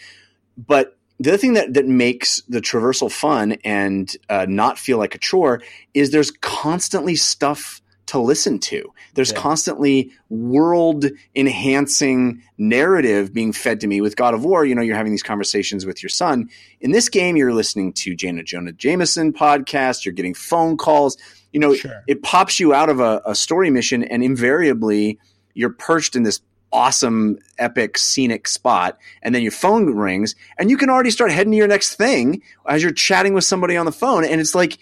but 0.56 0.98
the 1.20 1.32
other 1.32 1.38
thing 1.38 1.54
that 1.54 1.74
that 1.74 1.86
makes 1.86 2.42
the 2.48 2.62
traversal 2.62 3.12
fun 3.12 3.58
and 3.66 4.16
uh, 4.30 4.46
not 4.48 4.80
feel 4.80 4.98
like 4.98 5.16
a 5.16 5.18
chore 5.20 5.62
is 5.94 6.12
there's 6.12 6.32
constantly 6.32 7.18
stuff 7.18 7.81
to 8.12 8.20
listen 8.20 8.60
to. 8.60 8.84
There's 9.16 9.32
Yeah. 9.32 9.38
constantly 9.40 10.12
world 10.30 11.06
enhancing 11.36 12.42
narrative 12.58 13.34
being 13.34 13.52
fed 13.54 13.80
to 13.82 13.88
me 13.88 14.02
with 14.02 14.16
God 14.16 14.34
of 14.34 14.44
War. 14.46 14.66
You 14.66 14.76
know, 14.76 14.82
you're 14.82 14.96
having 14.96 15.12
these 15.12 15.24
conversations 15.24 15.86
with 15.86 16.02
your 16.02 16.10
son. 16.10 16.50
In 16.80 16.92
this 16.92 17.10
game, 17.10 17.36
you're 17.36 17.54
listening 17.54 17.94
to 17.94 18.16
Jana 18.16 18.44
Jonah 18.44 18.72
Jameson 18.72 19.34
podcast. 19.34 20.06
You're 20.06 20.14
getting 20.14 20.34
phone 20.34 20.78
calls. 20.78 21.18
You 21.52 21.60
know, 21.60 21.74
Sure. 21.74 22.04
it 22.08 22.24
pops 22.24 22.60
you 22.60 22.74
out 22.74 22.90
of 22.90 23.00
a, 23.00 23.22
a 23.26 23.36
story 23.36 23.70
mission, 23.70 24.04
and 24.04 24.24
invariably, 24.24 25.20
you're 25.54 25.70
perched 25.70 26.16
in 26.16 26.24
this 26.24 26.40
awesome, 26.74 27.38
epic, 27.60 27.98
scenic 27.98 28.48
spot. 28.48 28.98
And 29.22 29.36
then 29.36 29.42
your 29.42 29.52
phone 29.52 29.94
rings, 29.94 30.36
and 30.58 30.70
you 30.70 30.78
can 30.78 30.90
already 30.90 31.12
start 31.12 31.30
heading 31.32 31.52
to 31.52 31.58
your 31.58 31.68
next 31.68 31.96
thing 31.96 32.42
as 32.66 32.82
you're 32.82 32.94
chatting 32.94 33.34
with 33.34 33.44
somebody 33.44 33.76
on 33.76 33.86
the 33.86 33.92
phone. 33.92 34.24
And 34.24 34.40
it's 34.40 34.56
like, 34.56 34.78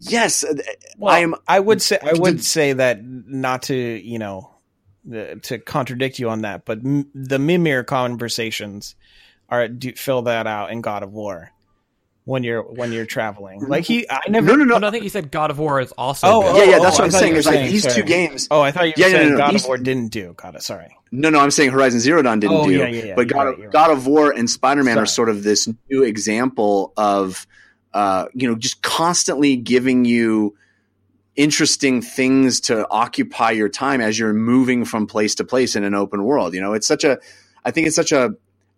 yes, 0.00 0.44
uh, 0.44 0.54
Well, 0.98 1.14
I 1.14 1.20
am. 1.20 1.34
I 1.46 1.60
would 1.60 1.82
say 1.82 1.98
I 2.02 2.12
would 2.14 2.42
say 2.44 2.72
that 2.74 3.04
not 3.04 3.62
to 3.64 3.74
you 3.74 4.18
know 4.18 4.50
to 5.10 5.58
contradict 5.58 6.18
you 6.18 6.28
on 6.30 6.42
that, 6.42 6.64
but 6.64 6.78
m- 6.78 7.08
the 7.14 7.38
Mimir 7.38 7.84
conversations 7.84 8.94
are 9.48 9.68
do 9.68 9.92
fill 9.92 10.22
that 10.22 10.46
out 10.46 10.70
in 10.70 10.80
God 10.80 11.02
of 11.04 11.12
War 11.12 11.52
when 12.24 12.42
you're 12.42 12.62
when 12.62 12.90
you're 12.92 13.06
traveling. 13.06 13.60
Like 13.60 13.84
he, 13.84 14.04
I 14.10 14.20
never. 14.28 14.48
No, 14.48 14.54
no, 14.56 14.64
no. 14.64 14.74
But 14.74 14.84
I 14.84 14.90
think 14.90 15.04
you 15.04 15.10
said 15.10 15.30
God 15.30 15.50
of 15.52 15.58
War 15.60 15.80
is 15.80 15.92
also. 15.92 16.26
Oh, 16.26 16.40
good. 16.40 16.56
yeah, 16.56 16.70
yeah, 16.72 16.76
oh, 16.78 16.82
that's 16.82 16.96
oh, 16.98 16.98
what 16.98 17.00
I 17.02 17.04
I'm 17.04 17.10
saying. 17.12 17.28
you 17.28 17.38
were 17.38 17.42
like 17.42 17.54
saying, 17.54 17.70
these 17.70 17.94
two 17.94 18.02
games. 18.02 18.48
Oh, 18.50 18.60
I 18.60 18.72
thought 18.72 18.86
you 18.88 18.94
were 18.96 19.02
Yeah, 19.08 19.14
saying 19.14 19.28
no, 19.28 19.32
no, 19.32 19.38
God 19.38 19.52
these- 19.52 19.62
of 19.62 19.68
War 19.68 19.78
didn't 19.78 20.08
do. 20.08 20.34
God, 20.36 20.56
it. 20.56 20.62
Sorry. 20.62 20.96
No, 21.12 21.30
no, 21.30 21.38
I'm 21.38 21.52
saying 21.52 21.70
Horizon 21.70 22.00
Zero 22.00 22.20
Dawn 22.22 22.40
didn't 22.40 22.56
Oh, 22.56 22.64
do. 22.66 22.72
yeah, 22.72 22.88
yeah, 22.88 23.04
yeah. 23.04 23.14
But 23.14 23.28
God, 23.28 23.44
right, 23.44 23.54
of, 23.54 23.58
right. 23.60 23.70
God 23.70 23.90
of 23.92 24.08
War 24.08 24.32
and 24.32 24.50
Spider 24.50 24.82
Man 24.82 24.98
are 24.98 25.06
sort 25.06 25.28
of 25.28 25.44
this 25.44 25.68
new 25.88 26.02
example 26.02 26.92
of, 26.96 27.46
uh, 27.96 28.26
you 28.34 28.46
know, 28.48 28.54
just 28.54 28.82
constantly 28.82 29.56
giving 29.56 30.04
you 30.04 30.54
interesting 31.34 32.00
things 32.02 32.60
to 32.60 32.86
occupy 32.90 33.50
your 33.50 33.68
time 33.68 34.00
as 34.00 34.18
you're 34.18 34.32
moving 34.32 34.84
from 34.84 35.06
place 35.06 35.34
to 35.36 35.44
place 35.44 35.76
in 35.76 35.84
an 35.84 35.94
open 35.94 36.22
world. 36.24 36.54
You 36.54 36.60
know, 36.60 36.72
it's 36.74 36.86
such 36.86 37.04
a, 37.04 37.18
I 37.64 37.70
think 37.70 37.86
it's 37.86 37.96
such 37.96 38.12
a, 38.12 38.34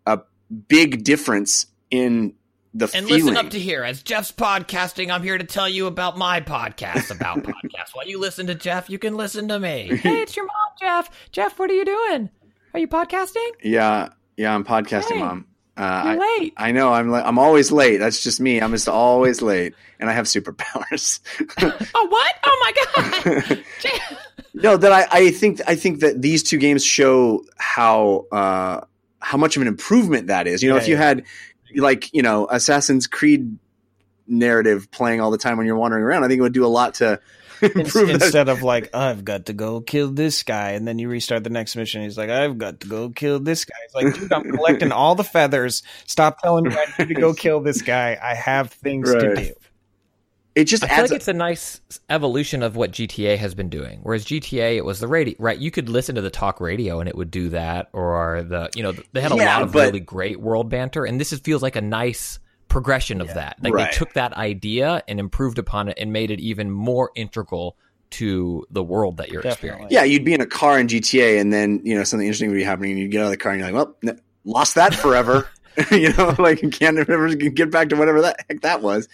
a 0.07 0.21
big 0.69 1.05
difference 1.05 1.67
in 1.91 2.35
the 2.75 2.85
And 2.95 3.07
feeling. 3.07 3.25
listen 3.25 3.37
up 3.37 3.51
to 3.51 3.59
here. 3.59 3.83
As 3.83 4.03
Jeff's 4.03 4.31
podcasting, 4.33 5.11
I'm 5.11 5.23
here 5.23 5.39
to 5.39 5.45
tell 5.45 5.69
you 5.69 5.87
about 5.87 6.17
my 6.19 6.41
podcast 6.41 7.11
about 7.15 7.39
podcasts. 7.43 7.95
While 7.95 8.07
you 8.07 8.19
listen 8.21 8.47
to 8.49 8.55
Jeff, 8.55 8.89
you 8.91 8.99
can 8.99 9.17
listen 9.17 9.49
to 9.49 9.59
me. 9.59 9.91
Hey, 10.03 10.21
it's 10.23 10.37
your 10.37 10.47
mom, 10.47 10.55
Jeff. 10.81 11.11
Jeff, 11.33 11.59
what 11.59 11.71
are 11.71 11.75
you 11.75 11.85
doing? 11.85 12.31
Are 12.75 12.81
you 12.81 12.89
podcasting? 12.89 13.51
yeah, 13.65 14.11
yeah, 14.37 14.55
I'm 14.55 14.65
podcasting, 14.65 15.15
Hey, 15.15 15.19
mom. 15.21 15.47
Uh, 15.79 15.83
I, 15.83 16.13
You're 16.15 16.39
late. 16.41 16.55
I 16.57 16.73
know 16.73 16.93
I'm 16.93 17.11
li- 17.13 17.23
I'm 17.25 17.39
always 17.39 17.71
late. 17.71 17.99
That's 17.99 18.23
just 18.23 18.41
me. 18.41 18.61
I'm 18.61 18.73
just 18.73 18.89
always 18.89 19.41
late, 19.41 19.75
and 20.01 20.11
I 20.11 20.13
have 20.13 20.27
superpowers. 20.27 21.21
Oh, 21.95 22.07
what? 22.09 22.35
Oh 22.45 22.73
my 22.97 23.33
God. 23.47 23.65
No, 24.55 24.77
that 24.77 24.91
I, 24.93 25.07
I 25.27 25.31
think 25.31 25.61
I 25.69 25.77
think 25.77 26.01
that 26.01 26.21
these 26.21 26.43
two 26.43 26.59
games 26.59 26.85
show 26.85 27.45
how 27.59 28.27
uh, 28.33 28.81
how 29.21 29.39
much 29.39 29.55
of 29.57 29.63
an 29.63 29.69
improvement 29.69 30.27
that 30.29 30.49
is. 30.49 30.63
You 30.65 30.71
know, 30.71 30.75
Yeah, 30.77 30.83
if 30.83 30.89
you 30.89 30.95
yeah. 30.97 31.01
had 31.03 31.25
like 31.77 32.13
you 32.13 32.23
know 32.23 32.49
Assassin's 32.51 33.07
Creed 33.07 33.57
narrative 34.27 34.91
playing 34.91 35.21
all 35.21 35.31
the 35.31 35.39
time 35.39 35.59
when 35.59 35.67
you're 35.67 35.77
wandering 35.77 36.03
around, 36.03 36.25
I 36.25 36.29
think 36.29 36.39
it 36.41 36.43
would 36.43 36.53
do 36.55 36.65
a 36.65 36.67
lot 36.67 36.95
to 36.95 37.21
improve 37.75 38.09
that. 38.09 38.23
Instead 38.23 38.49
of 38.49 38.63
like, 38.63 38.95
I've 38.95 39.25
got 39.25 39.47
to 39.47 39.53
go 39.53 39.81
kill 39.81 40.11
this 40.11 40.43
guy, 40.43 40.73
and 40.73 40.87
then 40.87 40.99
you 40.99 41.09
restart 41.09 41.45
the 41.45 41.51
next 41.51 41.77
mission. 41.77 42.03
He's 42.03 42.19
like, 42.19 42.31
I've 42.31 42.59
got 42.59 42.81
to 42.81 42.89
go 42.89 43.11
kill 43.11 43.41
this 43.41 43.65
guy. 43.65 43.75
It's 43.85 43.95
like, 43.95 44.15
dude, 44.15 44.33
I'm 44.33 44.51
collecting 44.51 44.93
all 44.93 45.15
the 45.15 45.25
feathers. 45.25 45.83
Stop 46.07 46.41
telling 46.41 46.65
me 46.65 46.75
I 46.77 46.87
need 47.03 47.09
to 47.09 47.21
go 47.21 47.35
kill 47.35 47.61
this 47.61 47.83
guy. 47.83 48.19
I 48.23 48.35
have 48.35 48.71
things 48.73 49.13
to 49.13 49.35
do. 49.35 49.53
it 50.55 50.65
just 50.65 50.83
I 50.85 50.89
feel 50.89 50.99
adds. 51.01 51.11
like 51.13 51.17
it's 51.19 51.29
a 51.29 51.33
nice 51.33 51.81
evolution 52.11 52.63
of 52.63 52.75
what 52.77 52.91
GTA 52.93 53.37
has 53.39 53.55
been 53.55 53.69
doing. 53.69 54.01
Whereas 54.03 54.25
GTA, 54.25 54.77
it 54.77 54.85
was 54.85 54.99
the 55.01 55.09
radio, 55.09 55.35
right? 55.39 55.59
You 55.59 55.71
could 55.71 55.89
listen 55.89 56.15
to 56.17 56.21
the 56.21 56.31
talk 56.31 56.61
radio 56.61 57.01
and 57.01 57.09
it 57.09 57.17
would 57.17 57.31
do 57.31 57.51
that, 57.51 57.89
or 57.93 58.43
the 58.43 58.71
you 58.75 58.83
know 58.83 58.93
they 59.13 59.21
had 59.21 59.33
a 59.33 59.37
Yeah, 59.37 59.55
lot 59.55 59.63
of 59.63 59.73
but- 59.73 59.87
really 59.87 60.01
great 60.01 60.41
world 60.41 60.69
banter, 60.69 61.05
and 61.05 61.21
this 61.21 61.33
is, 61.33 61.41
feels 61.41 61.63
like 61.63 61.77
a 61.77 61.81
nice 61.81 62.39
progression 62.69 63.21
of 63.21 63.33
that. 63.35 63.57
Like 63.63 63.73
Right. 63.75 63.91
they 63.91 63.97
took 63.97 64.13
that 64.15 64.33
idea 64.35 65.03
and 65.09 65.19
improved 65.21 65.59
upon 65.59 65.89
it 65.89 65.99
and 66.01 66.13
made 66.13 66.31
it 66.31 66.41
even 66.41 66.71
more 66.71 67.11
integral 67.15 67.77
to 68.11 68.65
the 68.71 68.83
world 68.83 69.19
that 69.19 69.29
you're 69.31 69.43
Definitely. 69.43 69.69
experiencing. 69.69 69.95
yeah, 69.95 70.05
you'd 70.05 70.25
be 70.25 70.33
in 70.35 70.41
a 70.41 70.47
car 70.47 70.79
in 70.81 70.87
GTA, 70.89 71.39
and 71.41 71.53
then 71.53 71.81
you 71.85 71.95
know 71.95 72.05
something 72.05 72.27
interesting 72.27 72.49
would 72.51 72.57
be 72.57 72.63
happening, 72.65 72.93
and 72.93 73.01
you'd 73.01 73.11
get 73.11 73.21
out 73.21 73.27
of 73.27 73.31
the 73.31 73.37
car, 73.37 73.53
and 73.53 73.61
you're 73.61 73.71
like, 73.71 73.75
"Well, 73.87 73.97
n- 74.03 74.21
lost 74.45 74.75
that 74.77 74.95
forever." 74.95 75.47
you 75.93 76.13
know, 76.15 76.35
like 76.41 76.61
you 76.61 76.71
can't 76.71 76.97
never 76.97 77.33
get 77.37 77.71
back 77.71 77.89
to 77.91 77.95
whatever 77.97 78.21
that 78.23 78.45
heck 78.49 78.63
that 78.63 78.83
was. 78.83 79.07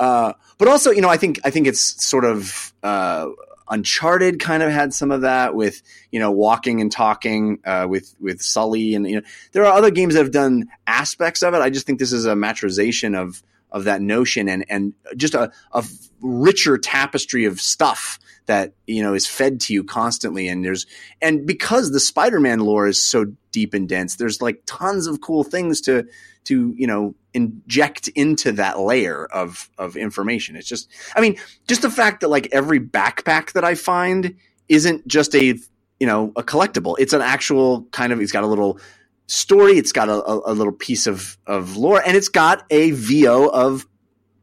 Uh, 0.00 0.32
but 0.58 0.66
also, 0.66 0.90
you 0.90 1.00
know, 1.00 1.08
I 1.08 1.16
think 1.16 1.38
I 1.44 1.50
think 1.50 1.68
it's 1.68 1.80
sort 2.04 2.24
of 2.24 2.72
uh, 2.82 3.26
Uncharted 3.70 4.40
kind 4.40 4.62
of 4.62 4.70
had 4.70 4.94
some 4.94 5.10
of 5.10 5.22
that 5.22 5.54
with 5.54 5.82
you 6.10 6.20
know 6.20 6.30
walking 6.30 6.80
and 6.80 6.90
talking 6.90 7.58
uh, 7.64 7.86
with 7.88 8.14
with 8.20 8.40
Sully, 8.40 8.94
and 8.94 9.08
you 9.08 9.16
know 9.16 9.26
there 9.52 9.64
are 9.64 9.72
other 9.76 9.90
games 9.90 10.14
that 10.14 10.20
have 10.20 10.32
done 10.32 10.68
aspects 10.86 11.42
of 11.42 11.54
it. 11.54 11.58
I 11.58 11.70
just 11.70 11.86
think 11.86 11.98
this 11.98 12.12
is 12.12 12.26
a 12.26 12.34
maturization 12.34 13.16
of 13.16 13.42
of 13.70 13.84
that 13.84 14.00
notion 14.00 14.48
and 14.48 14.64
and 14.68 14.94
just 15.16 15.34
a, 15.34 15.52
a 15.72 15.84
richer 16.20 16.78
tapestry 16.78 17.44
of 17.44 17.60
stuff 17.60 18.18
that 18.46 18.72
you 18.86 19.02
know 19.02 19.14
is 19.14 19.26
fed 19.26 19.60
to 19.60 19.74
you 19.74 19.84
constantly 19.84 20.48
and 20.48 20.64
there's 20.64 20.86
and 21.20 21.46
because 21.46 21.90
the 21.92 22.00
spider-man 22.00 22.60
lore 22.60 22.86
is 22.86 23.00
so 23.02 23.26
deep 23.52 23.74
and 23.74 23.88
dense 23.88 24.16
there's 24.16 24.40
like 24.40 24.62
tons 24.64 25.06
of 25.06 25.20
cool 25.20 25.44
things 25.44 25.82
to 25.82 26.04
to 26.44 26.74
you 26.76 26.86
know 26.86 27.14
inject 27.38 28.08
into 28.08 28.52
that 28.52 28.78
layer 28.80 29.26
of 29.26 29.70
of 29.78 29.96
information. 29.96 30.56
It's 30.56 30.68
just 30.68 30.88
i 31.16 31.20
mean 31.20 31.34
just 31.68 31.82
the 31.82 31.90
fact 31.90 32.20
that 32.20 32.28
like 32.28 32.48
every 32.52 32.80
backpack 32.80 33.52
that 33.52 33.64
i 33.64 33.74
find 33.74 34.34
isn't 34.68 35.06
just 35.06 35.34
a 35.34 35.54
you 36.00 36.06
know 36.06 36.32
a 36.36 36.42
collectible. 36.42 36.94
It's 36.98 37.12
an 37.12 37.22
actual 37.22 37.82
kind 37.92 38.12
of 38.12 38.20
it's 38.20 38.32
got 38.32 38.44
a 38.44 38.46
little 38.54 38.78
story. 39.26 39.74
It's 39.78 39.92
got 39.92 40.08
a, 40.08 40.18
a, 40.24 40.52
a 40.52 40.54
little 40.54 40.72
piece 40.72 41.06
of 41.06 41.38
of 41.46 41.76
lore. 41.76 42.02
And 42.06 42.16
it's 42.16 42.28
got 42.28 42.64
a 42.70 42.90
vo 42.92 43.48
of 43.48 43.86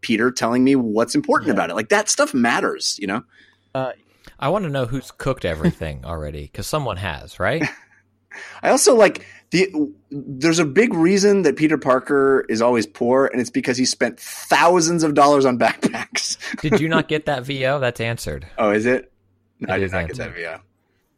peter 0.01 0.31
telling 0.31 0.63
me 0.63 0.75
what's 0.75 1.15
important 1.15 1.47
Yeah. 1.47 1.53
about 1.55 1.69
it. 1.71 1.75
Like 1.75 1.89
that 1.89 2.09
stuff 2.09 2.33
matters 2.33 2.97
you 3.01 3.07
know? 3.07 3.23
Uh, 3.73 3.91
I 4.39 4.49
want 4.49 4.63
to 4.65 4.69
know 4.69 4.85
who's 4.85 5.11
cooked 5.11 5.45
everything 5.45 6.05
already 6.11 6.43
because 6.43 6.67
someone 6.67 6.97
has, 6.97 7.39
right? 7.39 7.63
I 8.63 8.69
also 8.69 8.95
like 8.95 9.25
the. 9.51 9.91
There's 10.11 10.59
a 10.59 10.65
big 10.65 10.93
reason 10.93 11.41
that 11.43 11.55
Peter 11.57 11.77
Parker 11.77 12.45
is 12.49 12.61
always 12.61 12.85
poor, 12.85 13.25
and 13.27 13.39
it's 13.41 13.49
because 13.49 13.77
he 13.77 13.85
spent 13.85 14.19
thousands 14.19 15.03
of 15.03 15.13
dollars 15.13 15.45
on 15.45 15.57
backpacks. 15.59 16.37
Did 16.61 16.79
you 16.79 16.87
not 16.89 17.07
get 17.07 17.25
that 17.25 17.43
VO? 17.43 17.79
That's 17.79 17.99
answered. 17.99 18.47
oh, 18.57 18.71
is 18.71 18.85
it? 18.85 19.11
It 19.59 19.69
I 19.69 19.77
did 19.77 19.85
is 19.85 19.91
not 19.93 20.07
get 20.07 20.17
that 20.17 20.27
answered. 20.27 20.35
via. 20.37 20.61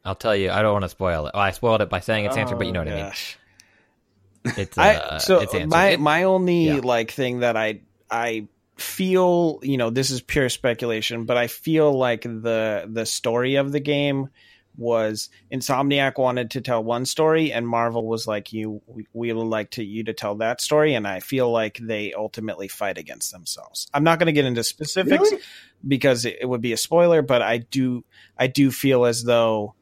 I'll 0.06 0.16
tell 0.16 0.36
you. 0.36 0.52
I 0.52 0.62
don't 0.62 0.72
want 0.74 0.84
to 0.84 0.90
spoil 0.90 1.28
it. 1.28 1.32
Well, 1.34 1.44
I 1.44 1.52
spoiled 1.52 1.82
it 1.82 1.90
by 1.90 2.00
saying 2.00 2.26
it's 2.26 2.38
answered, 2.38 2.58
but 2.58 2.68
you 2.68 2.74
know 2.74 2.80
what 2.84 2.88
I 2.94 3.04
mean. 3.04 4.56
It's 4.58 4.78
uh, 4.78 4.82
I 5.14 5.18
so 5.18 5.40
it's 5.42 5.54
my 5.66 5.90
It- 5.90 6.00
my 6.00 6.24
only 6.24 6.68
yeah. 6.68 6.76
like 6.84 7.12
thing 7.12 7.40
that 7.40 7.58
I 7.58 7.82
I 8.10 8.48
feel 8.78 9.60
you 9.64 9.78
know 9.78 9.90
this 9.90 10.12
is 10.12 10.22
pure 10.22 10.50
speculation, 10.50 11.26
but 11.26 11.36
I 11.38 11.48
feel 11.48 11.92
like 11.92 12.22
the 12.22 12.88
the 12.88 13.06
story 13.06 13.56
of 13.56 13.72
the 13.72 13.80
game 13.80 14.30
was 14.78 15.30
Insomniac 15.52 16.18
wanted 16.18 16.52
to 16.52 16.62
tell 16.62 16.84
one 16.84 17.06
story 17.06 17.52
and 17.52 17.68
Marvel 17.68 18.08
was 18.08 18.28
like 18.28 18.54
you 18.54 18.82
we, 18.86 19.08
we 19.12 19.34
would 19.34 19.48
like 19.48 19.72
to 19.72 19.84
you 19.84 20.04
to 20.04 20.14
tell 20.14 20.36
that 20.36 20.62
story 20.62 20.94
and 20.94 21.08
I 21.08 21.20
feel 21.20 21.52
like 21.52 21.80
they 21.82 22.14
ultimately 22.14 22.68
fight 22.68 22.98
against 22.98 23.32
themselves. 23.32 23.90
I'm 23.94 24.04
not 24.04 24.20
going 24.20 24.28
to 24.28 24.34
get 24.34 24.46
into 24.46 24.64
specifics 24.64 25.32
Really? 25.32 25.42
because 25.88 26.26
it, 26.26 26.38
it 26.42 26.46
would 26.46 26.62
be 26.62 26.74
a 26.74 26.78
spoiler, 26.78 27.22
but 27.22 27.42
I 27.42 27.58
do 27.58 28.06
I 28.38 28.48
do 28.48 28.72
feel 28.72 29.06
as 29.06 29.24
though 29.24 29.74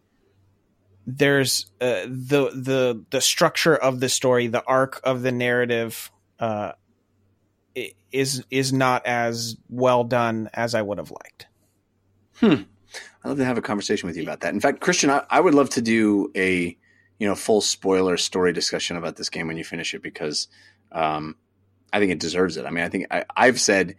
there's 1.05 1.65
uh, 1.79 2.01
the 2.07 2.49
the 2.55 3.05
the 3.11 3.21
structure 3.21 3.75
of 3.75 3.99
the 3.99 4.09
story, 4.09 4.47
the 4.47 4.63
arc 4.65 5.01
of 5.03 5.21
the 5.21 5.31
narrative, 5.31 6.09
uh, 6.39 6.71
is 8.11 8.43
is 8.49 8.73
not 8.73 9.05
as 9.05 9.55
well 9.69 10.03
done 10.03 10.49
as 10.53 10.73
I 10.73 10.81
would 10.81 10.97
have 10.97 11.11
liked. 11.11 12.65
I'd 13.23 13.29
love 13.29 13.37
to 13.37 13.45
have 13.45 13.57
a 13.57 13.61
conversation 13.61 14.07
with 14.07 14.17
you 14.17 14.23
about 14.23 14.41
that. 14.41 14.53
In 14.53 14.59
fact, 14.59 14.81
Christian, 14.81 15.09
I, 15.09 15.23
I 15.29 15.39
would 15.39 15.53
love 15.53 15.69
to 15.71 15.81
do 15.81 16.31
a 16.35 16.77
you 17.19 17.27
know 17.27 17.35
full 17.35 17.61
spoiler 17.61 18.17
story 18.17 18.53
discussion 18.53 18.97
about 18.97 19.15
this 19.15 19.29
game 19.29 19.47
when 19.47 19.57
you 19.57 19.63
finish 19.63 19.93
it 19.93 20.01
because 20.01 20.47
um, 20.91 21.35
I 21.93 21.99
think 21.99 22.11
it 22.11 22.19
deserves 22.19 22.57
it. 22.57 22.65
I 22.65 22.69
mean, 22.69 22.83
I 22.83 22.89
think 22.89 23.07
I, 23.11 23.25
I've 23.35 23.59
said 23.59 23.95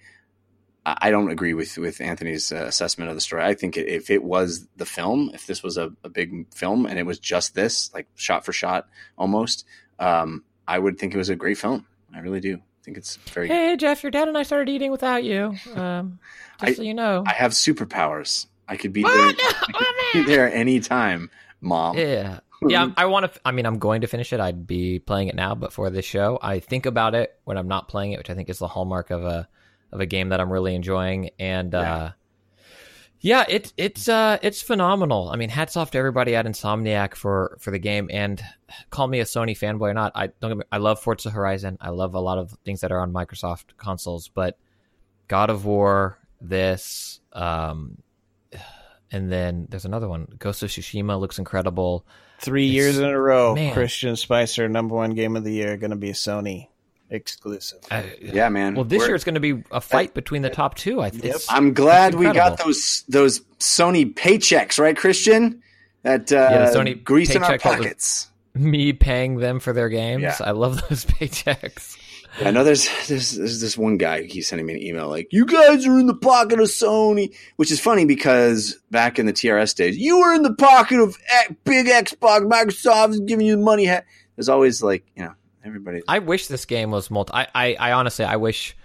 I 0.84 0.96
I 1.00 1.10
don't 1.10 1.30
agree 1.30 1.54
with 1.54 1.76
with 1.78 2.00
Anthony's 2.00 2.52
uh, 2.52 2.64
assessment 2.66 3.10
of 3.10 3.16
the 3.16 3.20
story. 3.20 3.42
I 3.42 3.54
think 3.54 3.76
if 3.76 4.10
it 4.10 4.22
was 4.22 4.68
the 4.76 4.86
film, 4.86 5.30
if 5.34 5.46
this 5.46 5.62
was 5.62 5.76
a, 5.76 5.92
a 6.04 6.08
big 6.08 6.52
film 6.54 6.86
and 6.86 6.98
it 6.98 7.04
was 7.04 7.18
just 7.18 7.54
this, 7.54 7.92
like 7.92 8.06
shot 8.14 8.44
for 8.44 8.52
shot 8.52 8.88
almost, 9.18 9.64
um, 9.98 10.44
I 10.68 10.78
would 10.78 10.98
think 10.98 11.14
it 11.14 11.18
was 11.18 11.28
a 11.28 11.36
great 11.36 11.58
film. 11.58 11.86
I 12.14 12.20
really 12.20 12.40
do. 12.40 12.56
I 12.56 12.82
think 12.84 12.96
it's 12.96 13.16
very. 13.16 13.48
Hey 13.48 13.76
Jeff, 13.76 14.02
your 14.02 14.12
dad 14.12 14.28
and 14.28 14.38
I 14.38 14.44
started 14.44 14.70
eating 14.70 14.92
without 14.92 15.24
you. 15.24 15.56
Um, 15.74 16.18
just 16.60 16.70
I- 16.70 16.74
so 16.74 16.82
you 16.82 16.94
know. 16.94 17.24
I 17.26 17.32
have 17.32 17.52
superpowers. 17.52 18.46
I 18.68 18.76
could 18.76 18.92
be 18.92 19.02
there. 19.02 19.10
I 19.12 19.92
could 20.12 20.24
be 20.24 20.24
there 20.24 20.52
anytime, 20.52 21.30
mom. 21.60 21.96
yeah. 21.98 22.40
Yeah, 22.66 22.88
I 22.96 23.04
want 23.04 23.30
to. 23.30 23.40
I 23.44 23.52
mean, 23.52 23.66
I'm 23.66 23.78
going 23.78 24.00
to 24.00 24.06
finish 24.06 24.32
it. 24.32 24.40
I'd 24.40 24.66
be 24.66 24.98
playing 24.98 25.28
it 25.28 25.34
now, 25.34 25.54
but 25.54 25.74
for 25.74 25.90
this 25.90 26.06
show, 26.06 26.38
I 26.40 26.58
think 26.58 26.86
about 26.86 27.14
it 27.14 27.38
when 27.44 27.58
I'm 27.58 27.68
not 27.68 27.86
playing 27.86 28.12
it, 28.12 28.18
which 28.18 28.30
I 28.30 28.34
think 28.34 28.48
is 28.48 28.58
the 28.58 28.66
hallmark 28.66 29.10
of 29.10 29.24
a 29.24 29.46
of 29.92 30.00
a 30.00 30.06
game 30.06 30.30
that 30.30 30.40
I'm 30.40 30.50
really 30.50 30.74
enjoying. 30.74 31.30
And 31.38 31.74
uh, 31.74 32.12
yeah, 33.20 33.44
it's 33.46 33.74
it's 33.76 34.08
uh, 34.08 34.38
it's 34.42 34.62
phenomenal. 34.62 35.28
I 35.28 35.36
mean, 35.36 35.50
hats 35.50 35.76
off 35.76 35.90
to 35.90 35.98
everybody 35.98 36.34
at 36.34 36.46
Insomniac 36.46 37.14
for 37.14 37.58
for 37.60 37.70
the 37.70 37.78
game. 37.78 38.08
And 38.10 38.42
call 38.90 39.06
me 39.06 39.20
a 39.20 39.24
Sony 39.24 39.56
fanboy 39.56 39.90
or 39.90 39.94
not, 39.94 40.12
I 40.14 40.28
don't. 40.28 40.50
Get 40.50 40.56
me, 40.58 40.64
I 40.72 40.78
love 40.78 40.98
Forza 41.00 41.30
Horizon. 41.30 41.76
I 41.80 41.90
love 41.90 42.14
a 42.14 42.20
lot 42.20 42.38
of 42.38 42.56
things 42.64 42.80
that 42.80 42.90
are 42.90 43.00
on 43.00 43.12
Microsoft 43.12 43.76
consoles, 43.76 44.28
but 44.28 44.58
God 45.28 45.50
of 45.50 45.64
War, 45.66 46.18
this, 46.40 47.20
um, 47.32 47.98
and 49.12 49.30
then 49.30 49.66
there's 49.70 49.84
another 49.84 50.08
one. 50.08 50.26
Ghost 50.38 50.62
of 50.62 50.70
Tsushima 50.70 51.18
looks 51.20 51.38
incredible. 51.38 52.06
Three 52.40 52.64
It's- 52.66 52.74
years 52.74 52.98
in 52.98 53.04
a 53.04 53.18
row, 53.18 53.54
man. 53.54 53.72
Christian 53.72 54.16
Spicer, 54.16 54.68
number 54.68 54.94
one 54.94 55.10
game 55.14 55.36
of 55.36 55.44
the 55.44 55.52
year, 55.52 55.76
going 55.76 55.90
to 55.90 55.96
be 55.96 56.10
a 56.10 56.14
Sony 56.14 56.68
exclusive. 57.08 57.78
Uh, 57.90 58.02
Yeah, 58.20 58.48
man. 58.48 58.74
Well, 58.74 58.84
this 58.84 58.98
We're- 58.98 59.08
year 59.10 59.14
it's 59.14 59.24
going 59.24 59.34
to 59.34 59.40
be 59.40 59.62
a 59.70 59.80
fight 59.80 60.12
between 60.14 60.42
the 60.42 60.50
top 60.50 60.74
two. 60.74 61.00
I 61.00 61.10
think. 61.10 61.34
I'm 61.48 61.72
glad 61.72 62.14
we 62.14 62.26
got 62.32 62.58
those 62.58 63.04
those 63.08 63.40
Sony 63.60 64.12
paychecks, 64.12 64.78
right, 64.78 64.96
Christian? 64.96 65.62
That 66.02 66.30
uh, 66.32 66.36
Yeah, 66.50 66.70
Sony 66.70 67.02
grease 67.02 67.34
in 67.34 67.42
our 67.42 67.50
paycheck 67.52 67.62
that 67.62 67.78
was- 67.78 67.86
pockets. 67.86 68.30
Me 68.54 68.92
paying 68.94 69.36
them 69.36 69.60
for 69.60 69.72
their 69.74 69.90
games. 69.90 70.22
Yeah. 70.22 70.36
I 70.40 70.52
love 70.52 70.80
those 70.88 71.04
paychecks. 71.04 71.96
I 72.38 72.50
know 72.50 72.64
there's, 72.64 72.88
there's 73.08 73.32
there's 73.32 73.60
this 73.60 73.78
one 73.78 73.96
guy 73.96 74.22
who 74.22 74.28
keeps 74.28 74.48
sending 74.48 74.66
me 74.66 74.74
an 74.74 74.82
email 74.82 75.08
like, 75.08 75.28
"You 75.30 75.46
guys 75.46 75.86
are 75.86 75.98
in 75.98 76.06
the 76.06 76.14
pocket 76.14 76.60
of 76.60 76.66
Sony," 76.66 77.34
which 77.56 77.70
is 77.70 77.80
funny 77.80 78.04
because 78.04 78.76
back 78.90 79.18
in 79.18 79.26
the 79.26 79.32
TRS 79.32 79.74
days, 79.74 79.96
you 79.96 80.20
were 80.20 80.34
in 80.34 80.42
the 80.42 80.54
pocket 80.54 81.00
of 81.00 81.16
big 81.64 81.86
Xbox. 81.86 82.40
Microsoft 82.46 83.10
is 83.10 83.20
giving 83.20 83.46
you 83.46 83.56
the 83.56 83.62
money. 83.62 83.86
There's 83.86 84.48
always 84.48 84.82
like, 84.82 85.06
you 85.16 85.24
know, 85.24 85.32
everybody. 85.64 86.02
I 86.06 86.18
wish 86.18 86.46
this 86.48 86.66
game 86.66 86.90
was 86.90 87.10
multi. 87.10 87.32
I, 87.32 87.46
I, 87.54 87.74
I 87.74 87.92
honestly, 87.92 88.24
I 88.24 88.36
wish, 88.36 88.76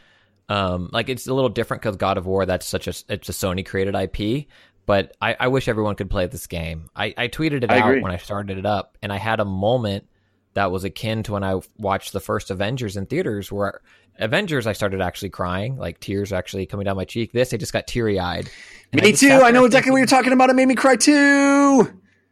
um, 0.48 0.90
like 0.94 1.10
it's 1.10 1.28
a 1.28 1.34
little 1.34 1.49
different 1.49 1.84
because 1.84 1.98
God 1.98 2.18
of 2.18 2.26
War. 2.26 2.45
That's 2.45 2.65
such 2.65 2.88
a 2.88 2.94
it's 3.10 3.30
a 3.30 3.34
Sony 3.34 3.65
created 3.65 3.95
IP. 3.95 4.48
But 4.86 5.15
I, 5.22 5.36
I 5.40 5.48
wish 5.49 5.68
everyone 5.68 5.95
could 5.95 6.10
play 6.10 6.26
this 6.28 6.48
game. 6.48 6.90
I, 6.95 7.14
I 7.15 7.28
tweeted 7.28 7.64
it 7.64 7.72
I 7.72 7.80
out 7.80 7.90
agree. 7.90 8.02
when 8.02 8.11
I 8.11 8.18
started 8.18 8.57
it 8.57 8.65
up, 8.65 8.98
and 9.02 9.11
I 9.14 9.18
had 9.18 9.40
a 9.40 9.45
moment 9.45 10.06
that 10.53 10.72
was 10.72 10.84
akin 10.84 11.23
to 11.23 11.34
when 11.34 11.44
I 11.44 11.60
watched 11.78 12.14
the 12.14 12.19
first 12.19 12.52
Avengers 12.52 12.98
in 12.98 13.06
theaters, 13.06 13.52
where 13.52 13.82
Avengers 14.19 14.68
I 14.68 14.73
started 14.73 15.02
actually 15.02 15.30
crying, 15.30 15.78
like 15.78 15.99
tears 15.99 16.34
actually 16.34 16.65
coming 16.65 16.86
down 16.86 16.95
my 16.98 17.06
cheek. 17.06 17.32
This 17.32 17.53
I 17.53 17.57
just 17.57 17.73
got 17.73 17.88
teary 17.88 18.19
eyed. 18.19 18.49
me 18.94 19.14
too. 19.14 19.30
I 19.32 19.52
know 19.52 19.65
exactly 19.65 19.91
what 19.91 19.98
you're 19.98 20.06
talking 20.07 20.34
about. 20.34 20.49
It 20.49 20.53
made 20.53 20.68
me 20.68 20.76
cry 20.76 20.95
too. 20.98 21.14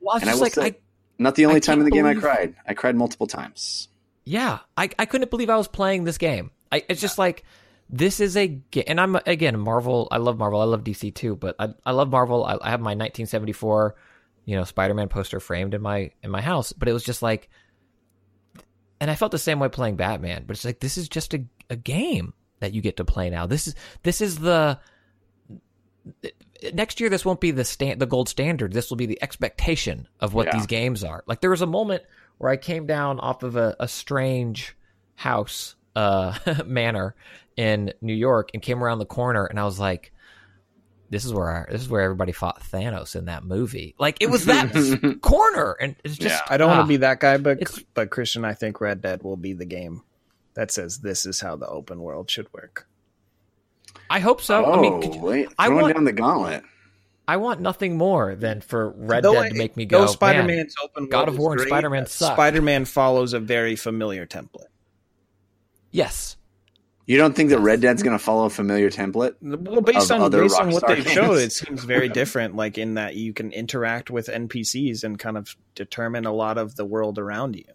Well, 0.02 0.14
I 0.14 0.16
was 0.16 0.22
And 0.24 0.30
just 0.30 0.36
will 0.36 0.42
like, 0.42 0.54
say- 0.54 0.66
I, 0.66 0.76
Not 1.18 1.36
the 1.36 1.46
only 1.46 1.58
I 1.58 1.60
time 1.62 1.80
in 1.80 1.86
the 1.86 1.92
game 1.92 2.06
I 2.06 2.14
cried. 2.14 2.56
I 2.68 2.74
cried 2.74 2.96
multiple 2.96 3.28
times. 3.28 3.88
Yeah, 4.26 4.60
I, 4.78 4.90
I 5.00 5.06
couldn't 5.06 5.30
believe 5.32 5.50
I 5.50 5.58
was 5.58 5.68
playing 5.68 6.04
this 6.04 6.18
game. 6.18 6.52
I, 6.72 6.84
it's 6.88 7.02
just 7.02 7.18
like 7.18 7.44
this 7.90 8.20
is 8.20 8.38
a 8.38 8.48
game, 8.48 8.84
and 8.88 9.02
I'm 9.02 9.16
again 9.26 9.60
Marvel. 9.60 10.08
I 10.12 10.18
love 10.18 10.38
Marvel. 10.38 10.62
I 10.62 10.66
love 10.66 10.84
DC 10.84 11.16
too, 11.16 11.36
but 11.36 11.56
I, 11.58 11.70
I 11.86 11.92
love 11.92 12.10
Marvel. 12.12 12.46
I, 12.46 12.58
I 12.62 12.70
have 12.70 12.80
my 12.82 12.92
1974, 12.92 13.96
you 14.46 14.56
know, 14.56 14.64
Spider-Man 14.66 15.08
poster 15.10 15.40
framed 15.40 15.74
in 15.74 15.82
my 15.82 16.12
in 16.22 16.30
my 16.30 16.42
house. 16.42 16.74
But 16.74 16.88
it 16.88 16.94
was 16.94 17.04
just 17.04 17.24
like, 17.24 17.50
and 19.02 19.10
I 19.12 19.16
felt 19.16 19.32
the 19.32 19.38
same 19.40 19.60
way 19.60 19.70
playing 19.70 19.96
Batman. 19.96 20.44
But 20.46 20.56
it's 20.56 20.66
like 20.66 20.80
this 20.80 20.98
is 20.98 21.08
just 21.10 21.34
a, 21.34 21.44
a 21.70 21.76
game 21.76 22.34
that 22.60 22.74
you 22.74 22.82
get 22.82 22.98
to 22.98 23.06
play 23.06 23.30
now. 23.30 23.46
This 23.46 23.68
is 23.68 23.76
this 24.04 24.22
is 24.22 24.38
the 24.40 24.80
next 26.74 27.00
year. 27.00 27.10
This 27.10 27.26
won't 27.26 27.40
be 27.40 27.52
the 27.52 27.64
stand 27.64 28.00
the 28.00 28.06
gold 28.06 28.30
standard. 28.30 28.74
This 28.74 28.90
will 28.90 28.98
be 28.98 29.06
the 29.06 29.22
expectation 29.22 30.08
of 30.20 30.34
what 30.34 30.48
Yeah. 30.48 30.58
these 30.58 30.68
games 30.68 31.04
are. 31.04 31.24
Like 31.28 31.42
there 31.42 31.50
was 31.50 31.62
a 31.62 31.66
moment 31.68 32.04
where 32.38 32.52
I 32.52 32.58
came 32.58 32.86
down 32.86 33.20
off 33.20 33.44
of 33.44 33.56
a, 33.56 33.76
a 33.80 33.88
strange 33.88 34.76
house 35.16 35.76
uh 35.96 36.38
manor 36.66 37.16
in 37.56 37.94
New 38.02 38.14
York 38.14 38.52
and 38.54 38.62
came 38.62 38.84
around 38.84 39.00
the 39.00 39.06
corner 39.06 39.46
and 39.46 39.60
I 39.60 39.66
was 39.66 39.80
like, 39.80 40.14
this 41.10 41.26
is 41.26 41.34
where 41.34 41.68
this 41.72 41.82
is 41.82 41.90
where 41.90 42.02
everybody 42.02 42.32
fought 42.32 42.62
Thanos 42.62 43.16
in 43.16 43.26
that 43.26 43.44
movie. 43.44 43.96
Like 43.98 44.18
it 44.22 44.30
was 44.30 44.46
that 44.46 45.20
corner, 45.22 45.74
and 45.80 45.96
it's 46.04 46.18
just 46.18 46.36
Yeah. 46.36 46.42
I 46.54 46.58
don't 46.58 46.68
want 46.70 46.80
ah. 46.82 46.84
to 46.84 46.88
be 46.88 46.98
that 46.98 47.20
guy, 47.20 47.38
but 47.38 47.60
but 47.94 48.10
Christian, 48.10 48.46
I 48.46 48.54
think 48.54 48.80
Red 48.82 49.02
Dead 49.02 49.24
will 49.24 49.38
be 49.38 49.54
the 49.54 49.66
game 49.66 50.04
that 50.54 50.72
says 50.72 51.00
this 51.00 51.26
is 51.26 51.40
how 51.42 51.56
the 51.56 51.68
open 51.68 52.00
world 52.02 52.30
should 52.30 52.52
work. 52.54 52.88
I 54.10 54.20
hope 54.20 54.42
so. 54.42 54.66
oh, 54.66 54.74
I 54.74 54.82
mean, 54.82 55.02
could- 55.02 55.22
wait, 55.22 55.50
I 55.58 55.70
want- 55.70 55.94
down 55.94 56.04
the 56.04 56.14
gauntlet. 56.14 56.64
I 57.28 57.38
want 57.38 57.62
nothing 57.62 57.96
more 57.96 58.34
than 58.34 58.60
for 58.62 58.90
Red 58.90 59.24
Though 59.24 59.34
Dead 59.34 59.44
I- 59.44 59.50
to 59.50 59.56
make 59.56 59.78
me 59.78 59.86
go. 59.86 60.00
though 60.00 60.06
Man, 60.06 60.14
Spider-Man's 60.14 60.76
open 60.84 61.04
world 61.04 61.12
God 61.12 61.28
of 61.28 61.38
War 61.38 61.52
and 61.54 61.62
Spider-Man. 61.62 62.06
Spider-Man 62.08 62.86
follows 62.86 63.34
a 63.34 63.40
very 63.40 63.76
familiar 63.76 64.26
template. 64.26 64.66
yes, 65.92 66.38
You 67.10 67.18
don't 67.18 67.36
think 67.36 67.50
that 67.50 67.58
Red 67.58 67.82
Dead's 67.82 68.04
going 68.04 68.16
to 68.16 68.24
follow 68.24 68.46
a 68.46 68.52
familiar 68.52 68.92
template? 68.92 69.34
Well, 69.42 69.82
based 69.82 70.12
on 70.12 70.30
based 70.30 70.60
on 70.62 70.70
what 70.70 70.86
they've 70.86 71.10
showed, 71.10 71.40
it 71.40 71.52
seems 71.52 71.84
very 71.84 72.08
different. 72.08 72.56
Like 72.56 72.78
in 72.78 72.94
that 72.94 73.16
you 73.16 73.34
can 73.34 73.52
interact 73.52 74.12
with 74.12 74.28
NPCs 74.28 75.04
and 75.04 75.18
kind 75.18 75.36
of 75.36 75.56
determine 75.74 76.28
a 76.28 76.32
lot 76.32 76.60
of 76.60 76.76
the 76.76 76.86
world 76.86 77.18
around 77.18 77.56
you. 77.56 77.66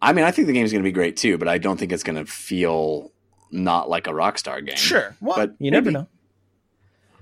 I 0.00 0.14
mean, 0.14 0.24
I 0.24 0.30
think 0.30 0.46
the 0.46 0.54
game's 0.54 0.72
going 0.72 0.82
to 0.82 0.88
be 0.88 0.90
great 0.90 1.18
too, 1.18 1.36
but 1.36 1.48
I 1.48 1.58
don't 1.58 1.76
think 1.76 1.92
it's 1.92 2.02
going 2.02 2.16
to 2.16 2.24
feel 2.24 3.12
not 3.50 3.90
like 3.90 4.06
a 4.06 4.10
Rockstar 4.10 4.64
game. 4.64 4.76
Sure, 4.76 5.14
well, 5.20 5.36
but 5.36 5.54
you 5.58 5.70
never 5.70 5.90
know. 5.90 6.06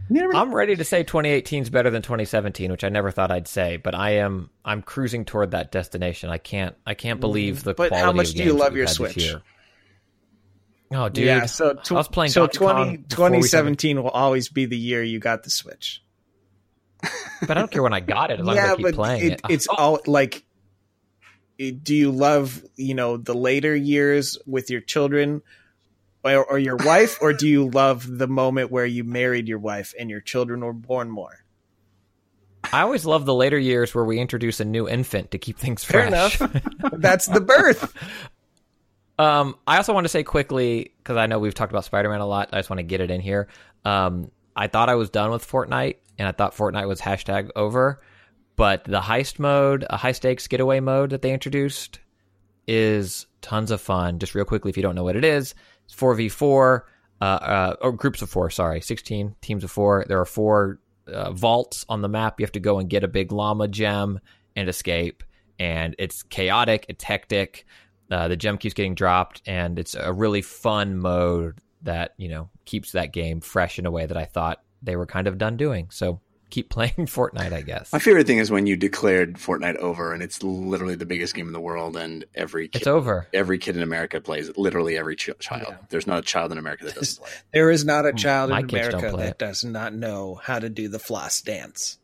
You 0.09 0.21
never 0.21 0.33
know. 0.35 0.39
I'm 0.41 0.55
ready 0.55 0.77
to 0.77 0.85
say 0.85 1.03
2018 1.03 1.65
is 1.65 1.71
better 1.71 1.91
than 1.91 2.03
2017, 2.03 2.71
which 2.71 2.85
I 2.85 2.91
never 2.91 3.11
thought 3.11 3.33
I'd 3.33 3.49
say, 3.49 3.77
but 3.77 3.97
I 3.97 4.11
am. 4.11 4.51
I'm 4.65 4.83
cruising 4.83 5.25
toward 5.25 5.51
that 5.51 5.73
destination. 5.73 6.31
I 6.31 6.39
can't. 6.39 6.77
I 6.87 6.95
can't 6.95 7.19
believe 7.19 7.57
mm. 7.57 7.63
the 7.65 7.75
But 7.75 7.89
quality. 7.89 8.07
how 8.07 8.13
much 8.13 8.29
of 8.29 8.37
do 8.37 8.45
you 8.45 8.53
love 8.53 8.77
your 8.77 8.85
we've 8.85 8.91
Switch? 8.91 9.35
Oh, 10.91 11.09
dude! 11.09 11.25
yeah, 11.27 11.47
so 11.47 11.75
tw- 11.75 11.93
I 11.93 11.95
was 11.95 12.09
playing 12.09 12.31
so 12.33 12.47
Donkey 12.47 12.59
20, 12.59 12.97
before 13.09 13.31
we 13.31 13.43
started- 13.43 13.79
2017 13.79 14.03
will 14.03 14.11
always 14.11 14.49
be 14.49 14.65
the 14.67 14.77
year 14.79 15.03
you 15.03 15.19
got 15.19 15.43
the 15.43 15.51
Switch. 15.51 16.03
but 17.43 17.51
I 17.51 17.55
don't 17.55 17.71
care 17.71 17.83
when 17.83 17.93
I 17.93 18.01
got 18.01 18.31
it 18.31 18.41
as 18.41 18.47
long 18.47 18.57
as 18.59 18.71
I 18.71 18.77
keep 18.77 18.95
playing 18.95 19.33
it. 19.33 19.41
it's 19.51 19.67
all 19.69 20.01
like. 20.07 20.45
do 21.59 21.95
you 21.95 22.11
love 22.11 22.63
you 22.77 22.95
know 22.95 23.17
the 23.17 23.35
later 23.35 23.75
years 23.77 24.39
with 24.47 24.71
your 24.71 24.81
children, 24.81 25.43
or, 26.25 26.45
or 26.45 26.59
your 26.59 26.77
wife, 26.77 27.19
or 27.21 27.33
do 27.33 27.47
you 27.47 27.69
love 27.69 28.07
the 28.09 28.27
moment 28.29 28.71
where 28.71 28.87
you 28.87 29.05
married 29.05 29.47
your 29.49 29.59
wife 29.59 29.93
and 29.99 30.09
your 30.11 30.21
children 30.21 30.65
were 30.65 30.73
born 30.73 31.11
more? 31.11 31.45
I 32.73 32.81
always 32.83 33.05
love 33.07 33.25
the 33.25 33.35
later 33.35 33.59
years 33.59 33.95
where 33.95 34.05
we 34.05 34.19
introduce 34.19 34.59
a 34.61 34.65
new 34.65 34.89
infant 34.89 35.31
to 35.31 35.39
keep 35.39 35.59
things 35.59 35.85
Fair 35.85 36.09
fresh. 36.11 36.41
enough. 36.41 36.63
That's 36.93 37.27
the 37.27 37.41
birth. 37.41 37.95
Um, 39.19 39.57
I 39.67 39.77
also 39.79 39.93
want 39.93 40.05
to 40.05 40.09
say 40.09 40.23
quickly 40.23 40.93
because 40.99 41.17
I 41.17 41.27
know 41.27 41.39
we've 41.39 41.55
talked 41.55 41.73
about 41.73 41.85
Spider-Man 41.85 42.21
a 42.21 42.27
lot. 42.27 42.51
I 42.53 42.59
just 42.59 42.71
want 42.71 42.79
to 42.79 42.85
get 42.85 43.01
it 43.01 43.11
in 43.11 43.21
here. 43.21 43.49
Um, 43.85 44.31
I 44.55 44.69
thought 44.69 44.89
I 44.89 44.95
was 44.95 45.11
done 45.11 45.31
with 45.31 45.47
Fortnite, 45.47 45.97
and 46.19 46.29
I 46.29 46.33
thought 46.33 46.55
Fortnite 46.55 46.87
was 46.87 47.01
hashtag 47.01 47.51
over. 47.57 48.01
But 48.57 48.85
the 48.85 49.01
heist 49.01 49.39
mode, 49.39 49.85
a 49.89 49.97
high 49.97 50.13
stakes 50.13 50.47
getaway 50.47 50.81
mode 50.81 51.11
that 51.11 51.23
they 51.23 51.33
introduced, 51.33 52.01
is 52.67 53.27
tons 53.41 53.71
of 53.71 53.81
fun. 53.81 54.19
Just 54.19 54.35
real 54.35 54.45
quickly, 54.45 54.69
if 54.69 54.77
you 54.77 54.83
don't 54.83 54.95
know 54.95 55.05
what 55.05 55.17
it 55.17 55.25
is, 55.25 55.55
it's 55.85 55.95
four 55.95 56.15
v 56.15 56.29
four, 56.29 56.87
uh, 57.21 57.25
uh, 57.25 57.77
or 57.81 57.93
groups 57.93 58.21
of 58.23 58.31
four. 58.31 58.51
Sorry, 58.51 58.81
sixteen 58.81 59.35
teams 59.41 59.65
of 59.65 59.71
four. 59.71 60.05
There 60.09 60.21
are 60.21 60.25
four 60.27 60.81
uh, 61.07 61.33
vaults 61.33 61.87
on 61.89 62.03
the 62.03 62.09
map. 62.09 62.39
You 62.39 62.45
have 62.45 62.53
to 62.53 62.61
go 62.61 62.79
and 62.79 62.91
get 62.91 63.05
a 63.05 63.09
big 63.09 63.33
llama 63.33 63.69
gem 63.69 64.21
and 64.55 64.69
escape. 64.69 65.23
And 65.59 65.97
it's 65.99 66.23
chaotic. 66.23 66.87
It's 66.89 67.03
hectic. 67.03 67.65
Uh, 68.11 68.29
the 68.29 68.37
gem 68.37 68.59
keeps 68.59 68.75
getting 68.75 68.95
dropped, 68.95 69.43
and 69.47 69.79
it's 69.79 69.95
a 69.95 70.13
really 70.13 70.43
fun 70.43 70.97
mode 70.99 71.59
that 71.83 72.15
you 72.17 72.29
know 72.29 72.49
keeps 72.65 72.93
that 72.93 73.13
game 73.13 73.41
fresh 73.41 73.79
in 73.79 73.87
a 73.87 73.91
way 73.91 74.07
that 74.07 74.17
I 74.17 74.25
thought 74.25 74.63
they 74.83 74.97
were 74.97 75.07
kind 75.07 75.27
of 75.27 75.39
done 75.39 75.57
doing. 75.57 75.89
So 75.91 76.21
keep 76.51 76.71
playing 76.71 76.93
Fortnite, 76.95 77.53
I 77.53 77.61
guess. 77.61 77.93
My 77.93 77.99
favorite 77.99 78.27
thing 78.27 78.39
is 78.39 78.51
when 78.51 78.67
you 78.67 78.77
declared 78.77 79.35
Fortnite 79.35 79.77
over, 79.77 80.15
and 80.15 80.23
it's 80.23 80.43
literally 80.43 80.95
the 80.95 81.05
biggest 81.05 81.35
game 81.35 81.47
in 81.47 81.53
the 81.53 81.61
world, 81.61 81.97
and 81.97 82.25
every 82.35 82.69
kid, 82.69 82.79
It's 82.79 82.87
over. 82.87 83.27
every 83.35 83.59
kid 83.59 83.77
in 83.77 83.83
America 83.83 84.21
plays 84.21 84.49
it. 84.49 84.57
Literally 84.57 84.97
every 84.97 85.15
ch- 85.17 85.31
child. 85.39 85.67
Yeah. 85.69 85.77
There's 85.91 86.07
not 86.07 86.19
a 86.21 86.23
child 86.23 86.51
in 86.53 86.57
America 86.59 86.87
that 86.87 86.95
doesn't 86.95 87.23
play. 87.23 87.31
it. 87.37 87.43
There 87.53 87.71
is 87.71 87.85
not 87.85 88.07
a 88.07 88.13
child 88.15 88.51
My 88.51 88.61
in 88.61 88.71
America 88.71 89.15
that 89.19 89.29
it. 89.29 89.39
does 89.39 89.63
not 89.65 89.93
know 89.93 90.41
how 90.43 90.59
to 90.59 90.71
do 90.71 90.89
the 90.89 90.99
floss 90.99 91.43
dance. 91.43 91.99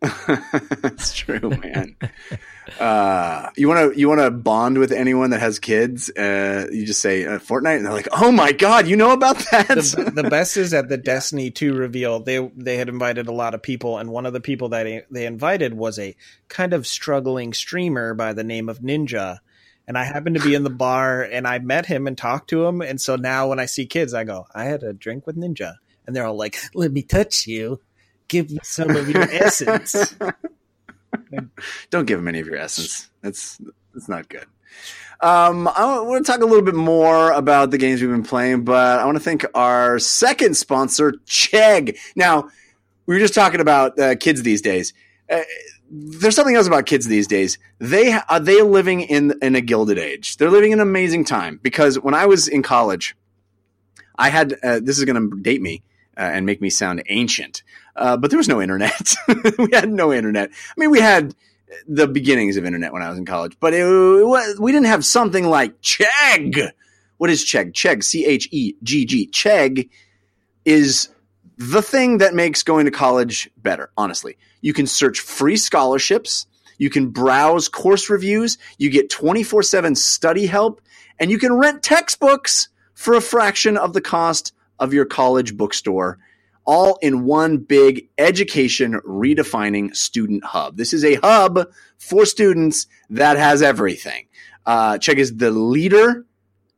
That's 0.00 1.14
true, 1.14 1.50
man. 1.62 1.96
uh, 2.78 3.50
you 3.56 3.68
want 3.68 3.92
to 3.94 3.98
you 4.00 4.08
want 4.08 4.20
to 4.20 4.30
bond 4.30 4.78
with 4.78 4.92
anyone 4.92 5.30
that 5.30 5.40
has 5.40 5.58
kids? 5.58 6.10
Uh, 6.10 6.66
you 6.72 6.86
just 6.86 7.00
say 7.00 7.26
uh, 7.26 7.38
Fortnite, 7.38 7.76
and 7.76 7.84
they're 7.86 7.92
like, 7.92 8.08
"Oh 8.12 8.32
my 8.32 8.52
god, 8.52 8.86
you 8.86 8.96
know 8.96 9.12
about 9.12 9.38
that?" 9.50 9.68
The, 9.68 10.12
the 10.22 10.28
best 10.30 10.56
is 10.56 10.72
at 10.72 10.88
the 10.88 10.96
Destiny 10.96 11.50
2 11.50 11.74
reveal. 11.74 12.20
They 12.20 12.38
they 12.56 12.76
had 12.76 12.88
invited 12.88 13.26
a 13.28 13.32
lot 13.32 13.54
of 13.54 13.62
people, 13.62 13.98
and 13.98 14.10
one 14.10 14.26
of 14.26 14.32
the 14.32 14.40
people 14.40 14.70
that 14.70 14.84
they- 14.84 15.02
they 15.10 15.26
invited 15.26 15.74
was 15.74 15.98
a 15.98 16.16
kind 16.48 16.72
of 16.72 16.86
struggling 16.86 17.52
streamer 17.52 18.14
by 18.14 18.32
the 18.32 18.44
name 18.44 18.68
of 18.68 18.78
Ninja. 18.80 19.38
And 19.88 19.98
I 19.98 20.04
happened 20.04 20.36
to 20.36 20.42
be 20.42 20.54
in 20.54 20.62
the 20.62 20.70
bar, 20.70 21.22
and 21.22 21.48
I 21.48 21.58
met 21.58 21.86
him 21.86 22.06
and 22.06 22.16
talked 22.16 22.50
to 22.50 22.64
him. 22.64 22.80
And 22.80 23.00
so 23.00 23.16
now 23.16 23.48
when 23.48 23.58
I 23.58 23.66
see 23.66 23.86
kids, 23.86 24.14
I 24.14 24.22
go, 24.24 24.46
"I 24.54 24.64
had 24.64 24.82
a 24.82 24.92
drink 24.92 25.26
with 25.26 25.36
Ninja," 25.36 25.74
and 26.06 26.14
they're 26.14 26.26
all 26.26 26.36
like, 26.38 26.56
"Let 26.74 26.92
me 26.92 27.02
touch 27.02 27.46
you, 27.48 27.80
give 28.30 28.50
me 28.50 28.58
some 28.62 28.90
of 28.90 29.08
your 29.08 29.22
essence." 29.22 30.16
Don't 31.90 32.06
give 32.06 32.18
them 32.18 32.28
any 32.28 32.40
of 32.40 32.46
your 32.46 32.56
essence. 32.56 33.10
That's 33.20 33.60
that's 33.92 34.08
not 34.08 34.28
good. 34.28 34.46
Um, 35.20 35.68
I 35.68 36.00
want 36.00 36.24
to 36.24 36.32
talk 36.32 36.40
a 36.40 36.46
little 36.46 36.64
bit 36.64 36.74
more 36.74 37.30
about 37.32 37.70
the 37.70 37.78
games 37.78 38.00
we've 38.00 38.10
been 38.10 38.22
playing, 38.22 38.64
but 38.64 39.00
I 39.00 39.04
want 39.04 39.18
to 39.18 39.22
thank 39.22 39.44
our 39.54 39.98
second 39.98 40.56
sponsor, 40.56 41.12
Chegg. 41.26 41.98
Now, 42.16 42.48
we 43.04 43.14
were 43.14 43.20
just 43.20 43.34
talking 43.34 43.60
about 43.60 43.98
uh, 43.98 44.14
kids 44.14 44.42
these 44.42 44.62
days. 44.62 44.94
Uh, 45.28 45.42
there's 45.90 46.36
something 46.36 46.56
else 46.56 46.66
about 46.66 46.86
kids 46.86 47.06
these 47.06 47.26
days. 47.26 47.58
They 47.78 48.12
are 48.12 48.40
they 48.40 48.62
living 48.62 49.02
in 49.02 49.34
in 49.42 49.56
a 49.56 49.60
gilded 49.60 49.98
age. 49.98 50.36
They're 50.36 50.50
living 50.50 50.72
an 50.72 50.80
amazing 50.80 51.24
time 51.24 51.58
because 51.62 51.98
when 51.98 52.14
I 52.14 52.26
was 52.26 52.48
in 52.48 52.62
college, 52.62 53.16
I 54.16 54.30
had 54.30 54.54
uh, 54.62 54.80
this 54.80 54.98
is 54.98 55.04
going 55.04 55.30
to 55.30 55.36
date 55.42 55.60
me 55.60 55.82
uh, 56.16 56.20
and 56.20 56.46
make 56.46 56.60
me 56.60 56.70
sound 56.70 57.02
ancient, 57.08 57.62
uh, 57.96 58.16
but 58.16 58.30
there 58.30 58.38
was 58.38 58.48
no 58.48 58.60
internet. 58.60 59.14
we 59.58 59.68
had 59.72 59.90
no 59.90 60.12
internet. 60.12 60.50
I 60.50 60.80
mean, 60.80 60.90
we 60.90 61.00
had 61.00 61.34
the 61.86 62.06
beginnings 62.06 62.56
of 62.56 62.64
internet 62.64 62.92
when 62.92 63.02
I 63.02 63.08
was 63.08 63.18
in 63.18 63.26
college, 63.26 63.56
but 63.60 63.74
it, 63.74 63.84
wa- 63.84 64.54
we 64.58 64.72
didn't 64.72 64.86
have 64.86 65.04
something 65.04 65.44
like 65.44 65.80
Chegg. 65.80 66.70
What 67.18 67.30
is 67.30 67.44
Chegg? 67.44 67.72
Chegg, 67.72 68.02
C 68.02 68.24
H 68.24 68.48
E 68.50 68.74
G 68.82 69.04
G. 69.04 69.28
Chegg 69.28 69.88
is 70.64 71.08
the 71.58 71.82
thing 71.82 72.18
that 72.18 72.34
makes 72.34 72.62
going 72.62 72.86
to 72.86 72.90
college 72.90 73.50
better, 73.58 73.90
honestly. 73.96 74.38
You 74.62 74.72
can 74.72 74.86
search 74.86 75.20
free 75.20 75.56
scholarships, 75.56 76.46
you 76.78 76.88
can 76.88 77.08
browse 77.08 77.68
course 77.68 78.08
reviews, 78.08 78.56
you 78.78 78.88
get 78.90 79.10
24 79.10 79.62
7 79.62 79.94
study 79.94 80.46
help, 80.46 80.80
and 81.18 81.30
you 81.30 81.38
can 81.38 81.52
rent 81.52 81.82
textbooks 81.82 82.68
for 82.94 83.14
a 83.14 83.20
fraction 83.20 83.76
of 83.76 83.92
the 83.92 84.00
cost 84.00 84.54
of 84.78 84.94
your 84.94 85.04
college 85.04 85.56
bookstore, 85.56 86.18
all 86.64 86.98
in 87.02 87.24
one 87.24 87.58
big 87.58 88.08
education 88.18 89.00
redefining 89.06 89.94
student 89.94 90.44
hub. 90.44 90.76
This 90.76 90.92
is 90.92 91.04
a 91.04 91.14
hub 91.16 91.68
for 91.98 92.24
students 92.24 92.86
that 93.10 93.36
has 93.36 93.62
everything. 93.62 94.26
Uh, 94.66 94.94
Chegg 94.94 95.16
is 95.16 95.36
the 95.36 95.50
leader 95.50 96.26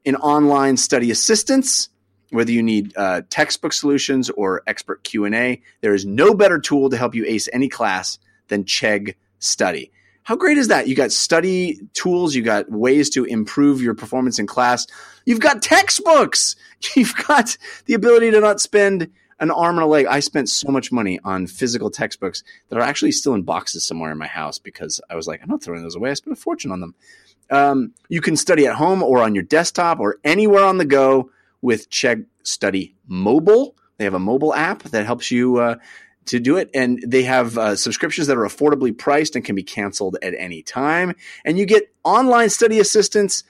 in 0.05 0.17
online 0.17 0.77
study 0.77 1.11
assistance 1.11 1.89
whether 2.31 2.51
you 2.51 2.63
need 2.63 2.97
uh, 2.97 3.21
textbook 3.29 3.75
solutions 3.75 4.31
or 4.31 4.63
expert 4.67 5.05
q&a 5.05 5.61
there 5.81 5.95
is 5.95 6.07
no 6.07 6.35
better 6.35 6.59
tool 6.59 6.89
to 6.89 6.97
help 6.97 7.15
you 7.15 7.25
ace 7.27 7.49
any 7.53 7.69
class 7.69 8.19
than 8.49 8.65
chegg 8.65 9.15
study. 9.39 9.91
How 10.25 10.37
great 10.37 10.57
is 10.57 10.69
that? 10.69 10.87
You 10.87 10.95
got 10.95 11.11
study 11.11 11.81
tools 11.95 12.35
you 12.35 12.43
got 12.43 12.71
ways 12.71 13.11
to 13.11 13.25
improve 13.25 13.83
your 13.83 13.95
performance 13.95 14.39
in 14.39 14.47
class. 14.47 14.87
You've 15.27 15.41
got 15.41 15.63
textbooks! 15.63 16.55
You've 16.97 17.15
got 17.27 17.57
the 17.87 17.95
ability 17.95 18.31
to 18.31 18.41
not 18.41 18.61
spend 18.61 19.11
an 19.43 19.51
arm 19.51 19.77
and 19.77 19.85
a 19.85 19.87
leg 19.87 20.07
i 20.07 20.21
spent 20.21 20.49
so 20.49 20.71
much 20.71 20.91
money 20.91 21.19
on 21.25 21.47
physical 21.47 21.91
textbooks 21.91 22.43
that 22.69 22.79
are 22.79 22.83
actually 22.83 23.13
still 23.13 23.35
in 23.35 23.43
boxes 23.43 23.85
somewhere 23.85 24.11
in 24.11 24.17
my 24.17 24.27
house 24.27 24.59
because 24.59 25.01
i 25.11 25.15
was 25.15 25.27
like 25.27 25.43
i'm 25.43 25.51
not 25.51 25.63
throwing 25.63 25.83
those 25.83 25.97
away 25.97 26.11
i 26.11 26.15
spent 26.15 26.37
a 26.37 26.41
fortune 26.41 26.73
on 26.73 26.81
them 26.81 26.95
um, 27.53 27.93
you 28.09 28.23
can 28.23 28.37
study 28.37 28.67
at 28.67 28.77
home 28.77 29.03
or 29.03 29.23
on 29.23 29.35
your 29.35 29.45
desktop 29.45 30.01
or 30.01 30.19
anywhere 30.25 30.65
on 30.65 30.79
the 30.79 30.87
go 30.87 31.31
with 31.61 31.91
Chegg 31.91 32.25
Study 32.43 32.97
Mobile. 33.07 33.77
They 33.99 34.05
have 34.05 34.15
a 34.15 34.19
mobile 34.19 34.55
app 34.55 34.83
that 34.85 35.05
helps 35.05 35.31
you 35.31 35.59
uh, 35.59 35.77
to 36.27 36.41
do 36.41 36.57
it, 36.57 36.71
and 36.75 37.03
they 37.07 37.25
have 37.25 37.59
uh, 37.59 37.77
subscriptions 37.77 38.27
that 38.29 38.39
are 38.39 38.47
affordably 38.47 38.97
priced 38.97 39.37
and 39.37 39.45
can 39.45 39.55
be 39.55 39.63
canceled 39.63 40.17
at 40.23 40.35
any 40.35 40.63
time. 40.63 41.15
And 41.45 41.59
you 41.59 41.67
get 41.67 41.93
online 42.05 42.49
study 42.49 42.81
assistance 42.81 43.45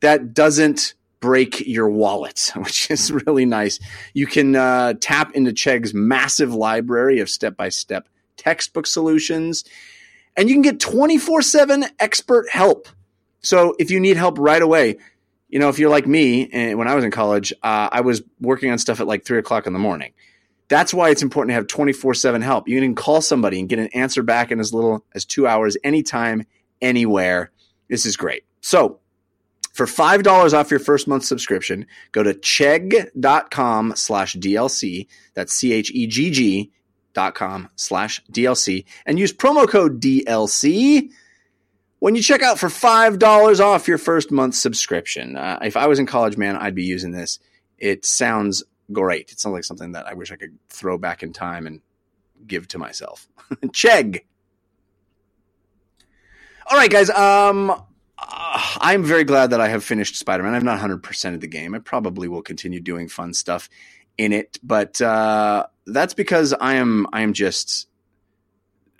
that 0.00 0.34
doesn't 0.34 0.94
break 1.20 1.66
your 1.66 1.88
wallet, 1.88 2.52
which 2.56 2.90
is 2.90 3.10
really 3.10 3.44
nice. 3.44 3.80
You 4.14 4.26
can 4.26 4.56
uh, 4.56 4.94
tap 5.00 5.32
into 5.32 5.52
Chegg's 5.52 5.94
massive 5.94 6.54
library 6.54 7.20
of 7.20 7.28
step 7.28 7.56
by 7.56 7.68
step 7.68 8.08
textbook 8.36 8.86
solutions, 8.86 9.64
and 10.36 10.48
you 10.48 10.54
can 10.54 10.62
get 10.62 10.80
24 10.80 11.42
7 11.42 11.84
expert 11.98 12.48
help. 12.50 12.88
So 13.40 13.74
if 13.78 13.90
you 13.90 14.00
need 14.00 14.16
help 14.16 14.38
right 14.38 14.60
away, 14.60 14.96
you 15.48 15.58
know, 15.58 15.68
if 15.68 15.78
you're 15.78 15.90
like 15.90 16.06
me, 16.06 16.48
and 16.52 16.78
when 16.78 16.88
I 16.88 16.94
was 16.94 17.04
in 17.04 17.10
college, 17.10 17.52
uh, 17.62 17.88
I 17.92 18.00
was 18.00 18.22
working 18.40 18.70
on 18.70 18.78
stuff 18.78 19.00
at 19.00 19.06
like 19.06 19.24
three 19.24 19.38
o'clock 19.38 19.66
in 19.66 19.72
the 19.72 19.78
morning. 19.78 20.12
That's 20.68 20.92
why 20.92 21.10
it's 21.10 21.22
important 21.22 21.50
to 21.50 21.54
have 21.54 21.68
24 21.68 22.14
7 22.14 22.42
help. 22.42 22.68
You 22.68 22.80
can 22.80 22.94
call 22.94 23.20
somebody 23.20 23.60
and 23.60 23.68
get 23.68 23.78
an 23.78 23.88
answer 23.88 24.22
back 24.22 24.50
in 24.50 24.58
as 24.58 24.74
little 24.74 25.04
as 25.14 25.24
two 25.24 25.46
hours, 25.46 25.76
anytime, 25.84 26.44
anywhere. 26.82 27.52
This 27.88 28.04
is 28.04 28.16
great. 28.16 28.42
So, 28.60 28.98
for 29.76 29.84
$5 29.84 30.54
off 30.54 30.70
your 30.70 30.80
first 30.80 31.06
month 31.06 31.24
subscription, 31.24 31.86
go 32.12 32.22
to 32.22 32.32
chegg.com 32.32 33.92
slash 33.94 34.34
DLC. 34.36 35.06
That's 35.34 35.52
C 35.52 35.72
H 35.72 35.90
E 35.90 36.06
G 36.06 36.30
G 36.30 36.72
dot 37.12 37.34
com 37.34 37.68
slash 37.76 38.22
DLC 38.32 38.84
and 39.06 39.18
use 39.18 39.32
promo 39.32 39.68
code 39.68 40.00
DLC 40.00 41.10
when 41.98 42.14
you 42.14 42.22
check 42.22 42.42
out 42.42 42.58
for 42.58 42.68
$5 42.68 43.60
off 43.60 43.88
your 43.88 43.98
first 43.98 44.30
month 44.30 44.54
subscription. 44.54 45.36
Uh, 45.36 45.58
if 45.62 45.76
I 45.76 45.86
was 45.86 45.98
in 45.98 46.06
college, 46.06 46.36
man, 46.38 46.56
I'd 46.56 46.74
be 46.74 46.84
using 46.84 47.12
this. 47.12 47.38
It 47.78 48.06
sounds 48.06 48.62
great. 48.92 49.30
It 49.32 49.40
sounds 49.40 49.52
like 49.52 49.64
something 49.64 49.92
that 49.92 50.06
I 50.06 50.14
wish 50.14 50.32
I 50.32 50.36
could 50.36 50.58
throw 50.70 50.96
back 50.96 51.22
in 51.22 51.32
time 51.34 51.66
and 51.66 51.80
give 52.46 52.66
to 52.68 52.78
myself. 52.78 53.28
Chegg. 53.66 54.20
All 56.66 56.78
right, 56.78 56.90
guys. 56.90 57.10
Um, 57.10 57.82
uh, 58.18 58.76
I'm 58.80 59.04
very 59.04 59.24
glad 59.24 59.50
that 59.50 59.60
I 59.60 59.68
have 59.68 59.84
finished 59.84 60.16
Spider 60.16 60.42
Man. 60.42 60.54
I'm 60.54 60.64
not 60.64 60.80
100% 60.80 61.34
of 61.34 61.40
the 61.40 61.46
game. 61.46 61.74
I 61.74 61.78
probably 61.78 62.28
will 62.28 62.42
continue 62.42 62.80
doing 62.80 63.08
fun 63.08 63.34
stuff 63.34 63.68
in 64.16 64.32
it, 64.32 64.58
but 64.62 65.00
uh, 65.00 65.66
that's 65.86 66.14
because 66.14 66.52
I 66.54 66.74
am 66.74 67.06
I 67.12 67.20
am 67.20 67.32
just 67.32 67.88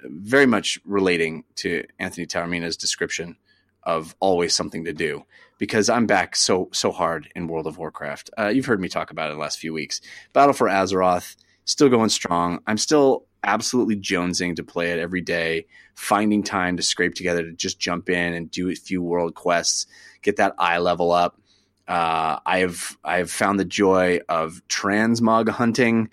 very 0.02 0.46
much 0.46 0.78
relating 0.84 1.44
to 1.56 1.84
Anthony 1.98 2.26
Taormina's 2.26 2.76
description 2.76 3.36
of 3.82 4.14
always 4.20 4.54
something 4.54 4.84
to 4.84 4.92
do 4.92 5.24
because 5.58 5.88
I'm 5.88 6.06
back 6.06 6.36
so 6.36 6.68
so 6.72 6.92
hard 6.92 7.30
in 7.34 7.46
World 7.46 7.66
of 7.66 7.78
Warcraft. 7.78 8.30
Uh, 8.38 8.48
you've 8.48 8.66
heard 8.66 8.80
me 8.80 8.88
talk 8.88 9.10
about 9.10 9.30
it 9.30 9.34
the 9.34 9.40
last 9.40 9.58
few 9.58 9.72
weeks. 9.72 10.00
Battle 10.32 10.52
for 10.52 10.68
Azeroth 10.68 11.36
still 11.66 11.88
going 11.88 12.08
strong. 12.08 12.60
I'm 12.66 12.78
still 12.78 13.25
absolutely 13.46 13.96
jonesing 13.96 14.56
to 14.56 14.64
play 14.64 14.90
it 14.90 14.98
every 14.98 15.22
day, 15.22 15.66
finding 15.94 16.42
time 16.42 16.76
to 16.76 16.82
scrape 16.82 17.14
together 17.14 17.42
to 17.42 17.52
just 17.52 17.78
jump 17.78 18.10
in 18.10 18.34
and 18.34 18.50
do 18.50 18.68
a 18.68 18.74
few 18.74 19.00
world 19.00 19.34
quests, 19.34 19.86
get 20.20 20.36
that 20.36 20.56
iLevel 20.58 21.16
up. 21.16 21.40
Uh, 21.88 22.40
I've 22.44 22.98
I've 23.04 23.30
found 23.30 23.60
the 23.60 23.64
joy 23.64 24.18
of 24.28 24.60
transmog 24.68 25.48
hunting. 25.48 26.10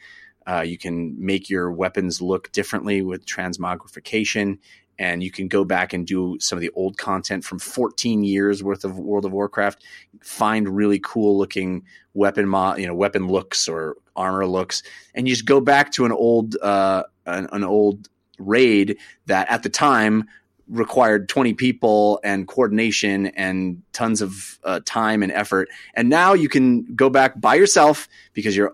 Uh, 0.48 0.62
you 0.62 0.78
can 0.78 1.16
make 1.18 1.50
your 1.50 1.72
weapons 1.72 2.22
look 2.22 2.52
differently 2.52 3.02
with 3.02 3.26
transmogrification, 3.26 4.60
and 5.00 5.24
you 5.24 5.32
can 5.32 5.48
go 5.48 5.66
back 5.66 5.94
and 5.94 6.06
do 6.06 6.38
some 6.40 6.58
of 6.58 6.62
the 6.62 6.70
old 6.76 6.98
content 6.98 7.44
from 7.44 7.58
14 7.58 8.24
years 8.24 8.64
worth 8.64 8.86
of 8.86 9.00
World 9.00 9.26
of 9.26 9.32
Warcraft. 9.32 9.84
Find 10.22 10.70
really 10.70 11.00
cool 11.00 11.38
looking 11.38 11.84
weapon, 12.14 12.48
mo- 12.48 12.76
you 12.76 12.86
know, 12.86 12.94
weapon 12.94 13.28
looks 13.28 13.68
or 13.68 13.96
armor 14.16 14.46
looks, 14.46 14.84
and 15.14 15.28
you 15.28 15.34
just 15.34 15.46
go 15.46 15.60
back 15.60 15.92
to 15.94 16.06
an 16.06 16.12
old 16.12 16.56
uh, 16.62 17.04
an, 17.26 17.48
an 17.52 17.64
old 17.64 18.10
raid 18.40 18.98
that 19.28 19.50
at 19.50 19.64
the 19.64 19.70
time 19.70 20.26
required 20.70 21.28
20 21.30 21.54
people 21.54 22.20
and 22.24 22.48
coordination 22.48 23.28
and 23.28 23.82
tons 23.92 24.22
of 24.22 24.60
uh, 24.64 24.80
time 24.86 25.22
and 25.22 25.32
effort. 25.32 25.70
And 25.94 26.10
now 26.10 26.34
you 26.34 26.50
can 26.50 26.84
go 26.96 27.10
back 27.10 27.40
by 27.40 27.56
yourself 27.56 28.08
because 28.34 28.56
you're 28.56 28.74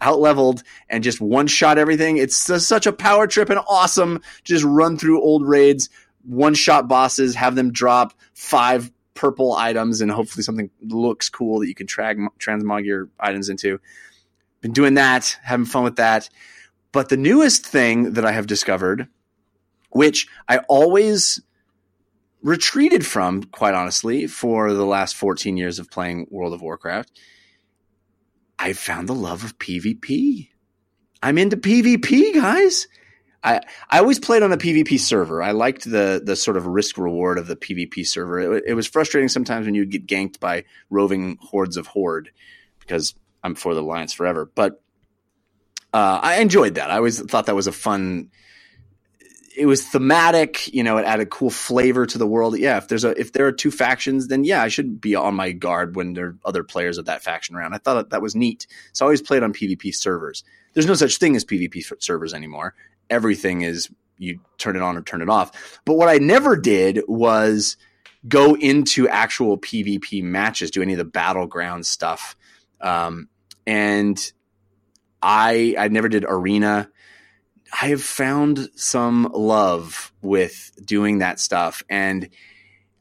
out 0.00 0.20
leveled 0.20 0.62
and 0.88 1.02
just 1.02 1.20
one 1.20 1.46
shot 1.46 1.78
everything. 1.78 2.18
It's 2.18 2.36
such 2.36 2.86
a 2.86 2.92
power 2.92 3.26
trip 3.26 3.50
and 3.50 3.60
awesome. 3.68 4.20
Just 4.44 4.64
run 4.64 4.96
through 4.96 5.22
old 5.22 5.46
raids, 5.46 5.88
one 6.24 6.54
shot 6.54 6.88
bosses, 6.88 7.34
have 7.34 7.54
them 7.54 7.72
drop 7.72 8.12
five 8.34 8.92
purple 9.14 9.54
items, 9.54 10.00
and 10.00 10.10
hopefully 10.10 10.42
something 10.42 10.70
looks 10.82 11.28
cool 11.28 11.60
that 11.60 11.68
you 11.68 11.74
can 11.74 11.86
trag, 11.86 12.24
transmog 12.38 12.84
your 12.84 13.08
items 13.18 13.48
into. 13.48 13.80
Been 14.66 14.72
doing 14.72 14.94
that, 14.94 15.38
having 15.44 15.64
fun 15.64 15.84
with 15.84 15.94
that. 15.94 16.28
But 16.90 17.08
the 17.08 17.16
newest 17.16 17.64
thing 17.64 18.14
that 18.14 18.24
I 18.24 18.32
have 18.32 18.48
discovered, 18.48 19.06
which 19.90 20.26
I 20.48 20.58
always 20.68 21.40
retreated 22.42 23.06
from, 23.06 23.44
quite 23.44 23.74
honestly, 23.74 24.26
for 24.26 24.72
the 24.72 24.84
last 24.84 25.14
14 25.14 25.56
years 25.56 25.78
of 25.78 25.88
playing 25.88 26.26
World 26.32 26.52
of 26.52 26.62
Warcraft, 26.62 27.12
I 28.58 28.72
found 28.72 29.08
the 29.08 29.14
love 29.14 29.44
of 29.44 29.56
PvP. 29.56 30.48
I'm 31.22 31.38
into 31.38 31.56
PvP, 31.56 32.34
guys. 32.34 32.88
I 33.44 33.60
I 33.88 34.00
always 34.00 34.18
played 34.18 34.42
on 34.42 34.50
a 34.50 34.58
PvP 34.58 34.98
server. 34.98 35.44
I 35.44 35.52
liked 35.52 35.84
the 35.84 36.20
the 36.24 36.34
sort 36.34 36.56
of 36.56 36.66
risk 36.66 36.98
reward 36.98 37.38
of 37.38 37.46
the 37.46 37.54
PvP 37.54 38.04
server. 38.04 38.56
It, 38.56 38.64
it 38.66 38.74
was 38.74 38.88
frustrating 38.88 39.28
sometimes 39.28 39.66
when 39.66 39.76
you'd 39.76 39.92
get 39.92 40.08
ganked 40.08 40.40
by 40.40 40.64
roving 40.90 41.38
hordes 41.40 41.76
of 41.76 41.86
horde 41.86 42.32
because 42.80 43.14
I'm 43.42 43.54
for 43.54 43.74
the 43.74 43.82
Alliance 43.82 44.12
forever. 44.12 44.50
But 44.54 44.82
uh, 45.92 46.20
I 46.22 46.40
enjoyed 46.40 46.74
that. 46.74 46.90
I 46.90 46.96
always 46.96 47.20
thought 47.20 47.46
that 47.46 47.54
was 47.54 47.66
a 47.66 47.72
fun. 47.72 48.30
It 49.56 49.66
was 49.66 49.82
thematic, 49.82 50.72
you 50.74 50.82
know. 50.82 50.98
It 50.98 51.06
added 51.06 51.30
cool 51.30 51.50
flavor 51.50 52.04
to 52.04 52.18
the 52.18 52.26
world. 52.26 52.58
Yeah, 52.58 52.76
if 52.76 52.88
there's 52.88 53.04
a 53.04 53.18
if 53.18 53.32
there 53.32 53.46
are 53.46 53.52
two 53.52 53.70
factions, 53.70 54.28
then 54.28 54.44
yeah, 54.44 54.62
I 54.62 54.68
should 54.68 55.00
be 55.00 55.14
on 55.14 55.34
my 55.34 55.52
guard 55.52 55.96
when 55.96 56.12
there 56.12 56.26
are 56.26 56.36
other 56.44 56.62
players 56.62 56.98
of 56.98 57.06
that 57.06 57.22
faction 57.22 57.56
around. 57.56 57.72
I 57.72 57.78
thought 57.78 57.94
that, 57.94 58.10
that 58.10 58.22
was 58.22 58.34
neat. 58.34 58.66
So 58.92 59.04
I 59.04 59.06
always 59.06 59.22
played 59.22 59.42
on 59.42 59.54
PvP 59.54 59.94
servers. 59.94 60.44
There's 60.74 60.86
no 60.86 60.94
such 60.94 61.16
thing 61.16 61.36
as 61.36 61.44
PvP 61.44 62.02
servers 62.02 62.34
anymore. 62.34 62.74
Everything 63.08 63.62
is 63.62 63.88
you 64.18 64.40
turn 64.58 64.76
it 64.76 64.82
on 64.82 64.96
or 64.96 65.02
turn 65.02 65.22
it 65.22 65.30
off. 65.30 65.80
But 65.84 65.94
what 65.94 66.08
I 66.08 66.18
never 66.18 66.56
did 66.56 67.02
was 67.06 67.76
go 68.28 68.54
into 68.54 69.08
actual 69.08 69.58
PvP 69.58 70.22
matches, 70.22 70.70
do 70.70 70.82
any 70.82 70.92
of 70.92 70.98
the 70.98 71.04
battleground 71.04 71.86
stuff. 71.86 72.35
Um, 72.80 73.28
and 73.66 74.32
I 75.22 75.74
I 75.78 75.88
never 75.88 76.08
did 76.08 76.24
arena. 76.26 76.90
I 77.80 77.88
have 77.88 78.02
found 78.02 78.68
some 78.76 79.28
love 79.32 80.12
with 80.22 80.70
doing 80.84 81.18
that 81.18 81.40
stuff 81.40 81.82
and 81.90 82.28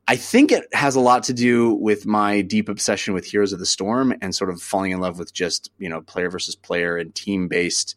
I 0.07 0.18
think 0.18 0.52
it 0.52 0.68
has 0.73 0.95
a 0.95 0.99
lot 0.99 1.23
to 1.23 1.34
do 1.34 1.73
with 1.73 2.06
my 2.06 2.41
deep 2.41 2.69
obsession 2.69 3.15
with 3.15 3.26
Heroes 3.26 3.53
of 3.53 3.60
the 3.60 3.65
Storm 3.65 4.14
and 4.22 4.35
sort 4.35 4.52
of 4.52 4.61
falling 4.61 4.91
in 4.91 4.99
love 4.99 5.18
with 5.18 5.34
just, 5.34 5.72
you 5.80 5.89
know, 5.89 6.02
player 6.02 6.30
versus 6.30 6.56
player 6.56 6.95
and 6.97 7.14
team 7.15 7.47
based 7.47 7.95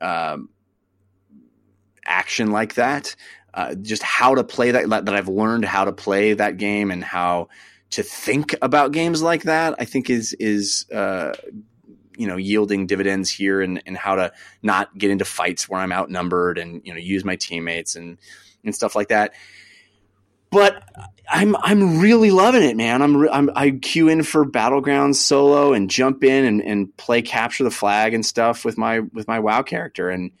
um, 0.00 0.50
action 2.06 2.52
like 2.52 2.74
that. 2.74 3.16
Uh, 3.52 3.74
just 3.74 4.04
how 4.04 4.36
to 4.36 4.44
play 4.44 4.70
that, 4.70 4.88
that 4.88 5.14
I've 5.14 5.28
learned 5.28 5.64
how 5.64 5.84
to 5.84 5.92
play 5.92 6.34
that 6.34 6.58
game 6.58 6.92
and 6.92 7.02
how 7.02 7.48
to 7.90 8.02
think 8.02 8.54
about 8.60 8.92
games 8.92 9.22
like 9.22 9.44
that, 9.44 9.74
I 9.78 9.84
think 9.84 10.10
is, 10.10 10.34
is, 10.34 10.86
uh, 10.90 11.32
you 12.18 12.26
know 12.26 12.36
yielding 12.36 12.86
dividends 12.86 13.30
here 13.30 13.62
and, 13.62 13.80
and 13.86 13.96
how 13.96 14.16
to 14.16 14.32
not 14.60 14.96
get 14.98 15.10
into 15.12 15.24
fights 15.24 15.68
where 15.68 15.80
I'm 15.80 15.92
outnumbered 15.92 16.58
and 16.58 16.82
you 16.84 16.92
know 16.92 16.98
use 16.98 17.24
my 17.24 17.36
teammates 17.36 17.94
and 17.94 18.18
and 18.64 18.74
stuff 18.74 18.96
like 18.96 19.08
that. 19.08 19.32
But 20.50 20.82
I'm 21.30 21.56
I'm 21.56 22.00
really 22.00 22.30
loving 22.30 22.62
it, 22.62 22.76
man. 22.76 23.02
I'm, 23.02 23.28
I'm 23.28 23.50
I 23.54 23.70
queue 23.70 24.08
in 24.08 24.22
for 24.22 24.44
battlegrounds 24.44 25.16
solo 25.16 25.72
and 25.72 25.90
jump 25.90 26.24
in 26.24 26.44
and, 26.44 26.62
and 26.62 26.96
play 26.96 27.22
capture 27.22 27.64
the 27.64 27.70
flag 27.70 28.14
and 28.14 28.24
stuff 28.24 28.64
with 28.64 28.76
my 28.78 29.00
with 29.00 29.28
my 29.28 29.38
WoW 29.38 29.62
character, 29.62 30.10
and 30.10 30.32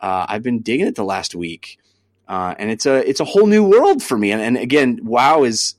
uh, 0.00 0.26
I've 0.28 0.42
been 0.42 0.60
digging 0.60 0.86
it 0.86 0.96
the 0.96 1.04
last 1.04 1.34
week. 1.34 1.78
Uh, 2.26 2.54
and 2.58 2.70
it's 2.70 2.86
a 2.86 3.08
it's 3.08 3.20
a 3.20 3.24
whole 3.24 3.46
new 3.46 3.64
world 3.64 4.02
for 4.02 4.16
me. 4.16 4.30
And, 4.32 4.40
and 4.40 4.56
again, 4.56 5.00
WoW 5.02 5.42
is 5.42 5.74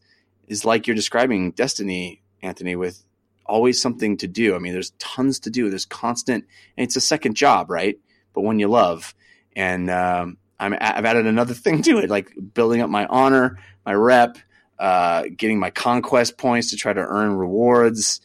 is 0.52 0.66
like 0.66 0.86
you're 0.86 0.96
describing 0.96 1.52
Destiny, 1.52 2.22
Anthony, 2.44 2.76
with 2.76 3.02
always 3.46 3.82
something 3.82 4.18
to 4.18 4.28
do. 4.28 4.54
I 4.54 4.60
mean, 4.60 4.74
there's 4.74 4.92
tons 5.00 5.40
to 5.40 5.50
do. 5.50 5.70
There's 5.70 5.86
constant, 5.86 6.46
and 6.78 6.84
it's 6.84 6.98
a 6.98 7.02
second 7.02 7.36
job, 7.36 7.70
right? 7.72 7.98
But 8.34 8.42
one 8.42 8.60
you 8.60 8.68
love, 8.68 9.16
and 9.56 9.90
um, 9.90 10.38
I'm 10.60 10.74
I've 10.74 11.06
added 11.06 11.26
another 11.26 11.54
thing 11.64 11.82
to 11.84 12.00
it, 12.00 12.10
like 12.10 12.34
building 12.54 12.82
up 12.82 12.90
my 12.90 13.06
honor, 13.06 13.60
my 13.86 13.94
rep, 13.94 14.38
uh, 14.78 15.24
getting 15.36 15.58
my 15.58 15.70
conquest 15.70 16.38
points 16.38 16.72
to 16.72 16.76
try 16.76 16.92
to 16.92 17.02
earn 17.02 17.34
rewards. 17.34 18.22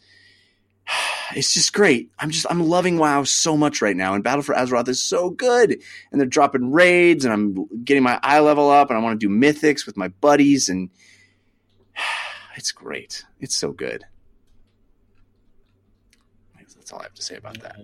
It's 1.34 1.52
just 1.52 1.72
great. 1.72 2.12
I'm 2.20 2.30
just 2.30 2.46
I'm 2.48 2.68
loving 2.68 2.98
WoW 2.98 3.24
so 3.24 3.56
much 3.56 3.82
right 3.82 3.96
now, 3.96 4.14
and 4.14 4.22
Battle 4.22 4.42
for 4.42 4.54
Azeroth 4.54 4.86
is 4.86 5.02
so 5.02 5.28
good. 5.28 5.82
And 6.12 6.20
they're 6.20 6.28
dropping 6.28 6.70
raids, 6.70 7.24
and 7.24 7.34
I'm 7.34 7.66
getting 7.82 8.04
my 8.04 8.20
iLevel 8.22 8.72
up, 8.72 8.90
and 8.90 8.96
I 8.96 9.02
want 9.02 9.20
to 9.20 9.26
do 9.26 9.34
mythics 9.34 9.86
with 9.86 9.96
my 9.96 10.06
buddies, 10.06 10.68
and 10.68 10.88
it's 12.56 12.72
great. 12.72 13.24
It's 13.40 13.54
so 13.54 13.72
good. 13.72 14.04
That's 16.58 16.92
all 16.92 17.00
I 17.00 17.04
have 17.04 17.14
to 17.14 17.22
say 17.22 17.34
about 17.36 17.58
that. 17.62 17.76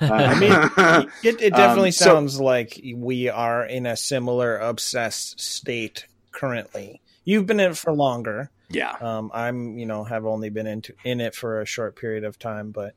I 0.00 0.38
mean, 0.40 1.08
it, 1.22 1.40
it 1.40 1.50
definitely 1.54 1.90
Um, 1.90 1.92
so- 1.92 2.04
sounds 2.06 2.40
like 2.40 2.80
we 2.96 3.28
are 3.28 3.64
in 3.64 3.86
a 3.86 3.96
similar 3.96 4.58
obsessed 4.58 5.40
state 5.40 6.06
currently. 6.32 7.00
You've 7.24 7.46
been 7.46 7.60
in 7.60 7.70
it 7.70 7.76
for 7.76 7.92
longer. 7.92 8.50
Yeah. 8.68 8.96
Um, 9.00 9.30
I'm, 9.32 9.78
you 9.78 9.86
know, 9.86 10.02
have 10.02 10.26
only 10.26 10.50
been 10.50 10.66
into 10.66 10.92
in 11.04 11.20
it 11.20 11.36
for 11.36 11.60
a 11.60 11.66
short 11.66 11.94
period 11.94 12.24
of 12.24 12.36
time, 12.36 12.72
but 12.72 12.94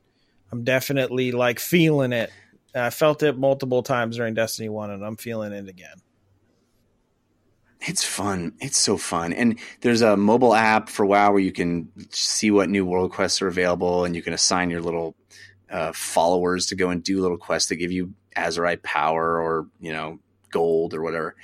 I'm 0.50 0.64
definitely 0.64 1.30
like 1.30 1.60
feeling 1.60 2.12
it. 2.12 2.30
I 2.74 2.90
felt 2.90 3.22
it 3.22 3.38
multiple 3.38 3.84
times 3.84 4.16
during 4.16 4.34
Destiny 4.34 4.68
One, 4.68 4.90
and 4.90 5.04
I'm 5.04 5.16
feeling 5.16 5.52
it 5.52 5.68
again. 5.68 5.96
It's 7.86 8.04
fun. 8.04 8.52
It's 8.60 8.76
so 8.76 8.96
fun. 8.96 9.32
And 9.32 9.58
there's 9.80 10.02
a 10.02 10.16
mobile 10.16 10.54
app 10.54 10.88
for 10.88 11.06
WoW 11.06 11.32
where 11.32 11.40
you 11.40 11.52
can 11.52 11.88
see 12.10 12.50
what 12.50 12.68
new 12.68 12.84
world 12.84 13.12
quests 13.12 13.40
are 13.42 13.48
available 13.48 14.04
and 14.04 14.16
you 14.16 14.22
can 14.22 14.32
assign 14.32 14.70
your 14.70 14.80
little 14.80 15.14
uh, 15.70 15.92
followers 15.92 16.66
to 16.66 16.74
go 16.74 16.90
and 16.90 17.02
do 17.02 17.20
little 17.20 17.38
quests 17.38 17.68
that 17.68 17.76
give 17.76 17.92
you 17.92 18.12
Azerite 18.36 18.82
power 18.82 19.40
or 19.40 19.66
you 19.80 19.92
know 19.92 20.18
gold 20.50 20.94
or 20.94 21.02
whatever. 21.02 21.36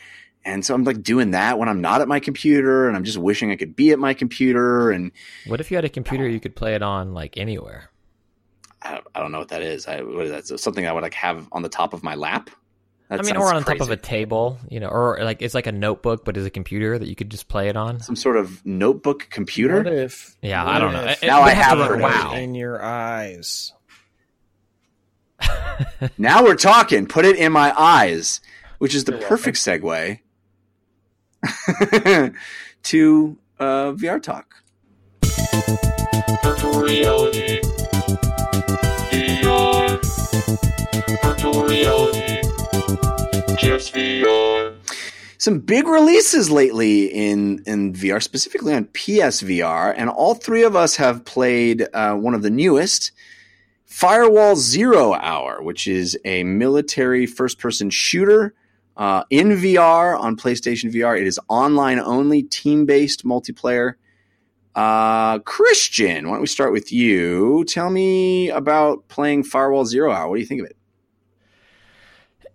And 0.45 0.65
so 0.65 0.75
I'm 0.75 0.83
like 0.85 1.03
doing 1.03 1.31
that 1.33 1.59
when 1.59 1.69
I'm 1.69 1.81
not 1.81 2.01
at 2.01 2.09
my 2.09 2.19
computer, 2.19 2.89
and 2.89 2.97
I'm 2.97 3.05
just 3.05 3.19
wishing 3.19 3.53
I 3.53 3.57
could 3.57 3.77
be 3.77 3.93
at 3.93 3.99
my 3.99 4.13
computer. 4.13 4.91
And 4.91 5.13
What 5.47 5.61
if 5.61 5.71
you 5.71 5.77
had 5.77 5.85
a 5.85 5.89
computer 5.89 6.29
you 6.29 6.41
could 6.41 6.57
play 6.57 6.75
it 6.75 6.83
on 6.83 7.15
like 7.15 7.37
anywhere? 7.37 7.91
I 8.83 8.95
don't, 8.95 9.07
I 9.15 9.21
don't 9.21 9.31
know 9.31 9.39
what 9.39 9.49
that 9.51 9.63
is. 9.63 9.87
I 9.87 10.03
what 10.03 10.25
is 10.27 10.33
that? 10.33 10.47
So 10.47 10.57
something 10.57 10.87
I 10.87 10.93
would 10.93 11.03
like 11.03 11.15
have 11.15 11.49
on 11.53 11.63
the 11.63 11.69
top 11.69 11.93
of 11.95 12.03
my 12.03 12.17
lap. 12.17 12.51
That 13.13 13.21
I 13.21 13.23
mean, 13.25 13.35
sounds 13.35 13.51
or 13.51 13.55
on 13.55 13.63
top 13.65 13.81
of 13.81 13.91
a 13.91 13.97
table, 13.97 14.59
you 14.71 14.81
know, 14.81 14.89
or 14.89 15.19
like 15.23 15.43
it's 15.43 15.55
like 15.55 15.67
a 15.67 15.73
notebook, 15.73 16.25
but 16.25 16.37
is 16.37 16.47
a 16.47 16.51
computer 16.51 16.99
that 16.99 17.07
you 17.09 17.15
could 17.15 17.31
just 17.31 17.47
play 17.49 17.69
it 17.69 17.77
on. 17.77 18.01
some 18.01 18.17
sort 18.17 18.37
of 18.39 18.65
notebook 18.65 19.29
computer. 19.31 19.83
What 19.83 19.93
if? 19.93 20.35
Yeah, 20.41 20.65
what 20.65 20.75
I 20.75 20.79
don't 20.79 20.93
know. 20.95 21.05
if 21.05 21.23
It- 21.23 21.27
Now 21.27 21.41
I 21.43 21.45
would 21.45 21.53
have 21.53 21.79
heard 21.79 22.01
it. 22.01 22.03
wow. 22.03 22.33
in 22.35 22.55
your 22.55 22.83
eyes. 22.83 23.73
Now 26.19 26.43
we're 26.43 26.57
talking. 26.57 27.07
Put 27.07 27.25
it 27.25 27.37
in 27.37 27.53
my 27.53 27.73
eyes, 27.79 28.41
which 28.79 28.95
is 28.95 29.05
the 29.05 29.13
perfect 29.13 29.57
segue 29.59 30.19
to 32.85 33.39
uh, 33.61 33.93
VR 33.93 34.23
talk. 34.23 34.55
Virtual 36.43 36.81
reality. 36.81 37.61
VR. 39.11 40.01
Virtual 41.23 41.65
reality. 41.65 42.43
VR. 43.91 44.75
Some 45.39 45.59
big 45.59 45.87
releases 45.89 46.51
lately 46.51 47.07
in 47.07 47.63
in 47.67 47.93
VR, 47.93 48.23
specifically 48.23 48.75
on 48.75 48.85
PSVR, 48.87 49.95
and 49.97 50.09
all 50.09 50.35
three 50.35 50.63
of 50.63 50.77
us 50.77 50.97
have 50.97 51.25
played 51.25 51.87
uh, 51.93 52.15
one 52.15 52.35
of 52.35 52.43
the 52.43 52.51
newest, 52.51 53.13
Firewall 53.87 54.57
Zero 54.57 55.15
Hour, 55.15 55.63
which 55.63 55.87
is 55.87 56.17
a 56.25 56.45
military 56.45 57.27
first 57.27 57.59
person 57.59 57.91
shooter 57.91 58.55
uh, 58.97 59.25
in 59.31 59.49
VR 59.49 60.19
on 60.19 60.37
PlayStation 60.37 60.93
VR. 60.93 61.21
It 61.21 61.27
is 61.27 61.41
online 61.49 61.99
only, 61.99 62.43
team 62.43 62.87
based 62.87 63.25
multiplayer. 63.25 63.95
Uh, 64.75 65.39
Christian, 65.41 66.29
why 66.29 66.35
don't 66.35 66.41
we 66.41 66.47
start 66.47 66.73
with 66.73 66.93
you? 66.93 67.65
Tell 67.67 67.91
me 67.91 68.49
about 68.49 69.07
playing 69.09 69.43
Firewall 69.45 69.85
Zero 69.85 70.13
Hour. 70.13 70.29
What 70.29 70.37
do 70.37 70.41
you 70.41 70.47
think 70.47 70.61
of 70.61 70.67
it? 70.69 70.77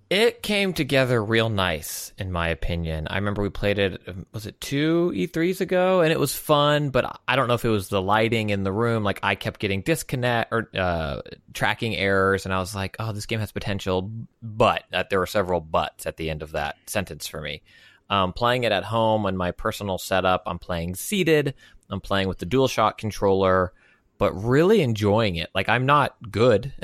It 0.10 0.42
came 0.42 0.72
together 0.72 1.22
real 1.22 1.50
nice, 1.50 2.14
in 2.18 2.32
my 2.32 2.48
opinion. 2.48 3.08
I 3.10 3.16
remember 3.16 3.42
we 3.42 3.50
played 3.50 3.78
it, 3.78 4.02
was 4.32 4.46
it 4.46 4.62
two 4.62 5.12
E3s 5.14 5.60
ago? 5.60 6.00
And 6.00 6.14
it 6.14 6.20
was 6.20 6.34
fun, 6.34 6.92
but 6.92 7.20
I 7.28 7.36
don't 7.36 7.50
know 7.50 7.56
if 7.56 7.66
it 7.66 7.70
was 7.70 7.90
the 7.90 8.02
lighting 8.02 8.50
in 8.50 8.64
the 8.64 8.72
room. 8.72 9.04
Like, 9.04 9.20
I 9.22 9.36
kept 9.36 9.60
getting 9.60 9.82
disconnect 9.82 10.54
or 10.54 10.70
uh, 10.74 11.22
tracking 11.54 11.94
errors, 11.94 12.46
and 12.46 12.54
I 12.54 12.60
was 12.60 12.74
like, 12.74 12.96
oh, 13.00 13.12
this 13.12 13.26
game 13.26 13.42
has 13.42 13.52
potential. 13.52 14.10
But 14.42 14.84
uh, 14.94 15.04
there 15.10 15.20
were 15.20 15.28
several 15.28 15.60
buts 15.60 16.06
at 16.06 16.16
the 16.16 16.30
end 16.30 16.42
of 16.42 16.54
that 16.54 16.78
sentence 16.86 17.28
for 17.28 17.42
me. 17.42 17.62
Um, 18.10 18.32
playing 18.32 18.64
it 18.64 18.72
at 18.72 18.86
home 18.86 19.26
on 19.26 19.36
my 19.36 19.52
personal 19.52 19.98
setup, 19.98 20.44
I'm 20.46 20.60
playing 20.60 20.96
seated, 20.96 21.54
I'm 21.90 22.00
playing 22.00 22.30
with 22.30 22.38
the 22.38 22.46
DualShock 22.46 22.98
controller 22.98 23.74
but 24.18 24.34
really 24.34 24.82
enjoying 24.82 25.36
it. 25.36 25.50
Like 25.56 25.70
I'm 25.70 25.86
not 25.86 26.16
good. 26.32 26.74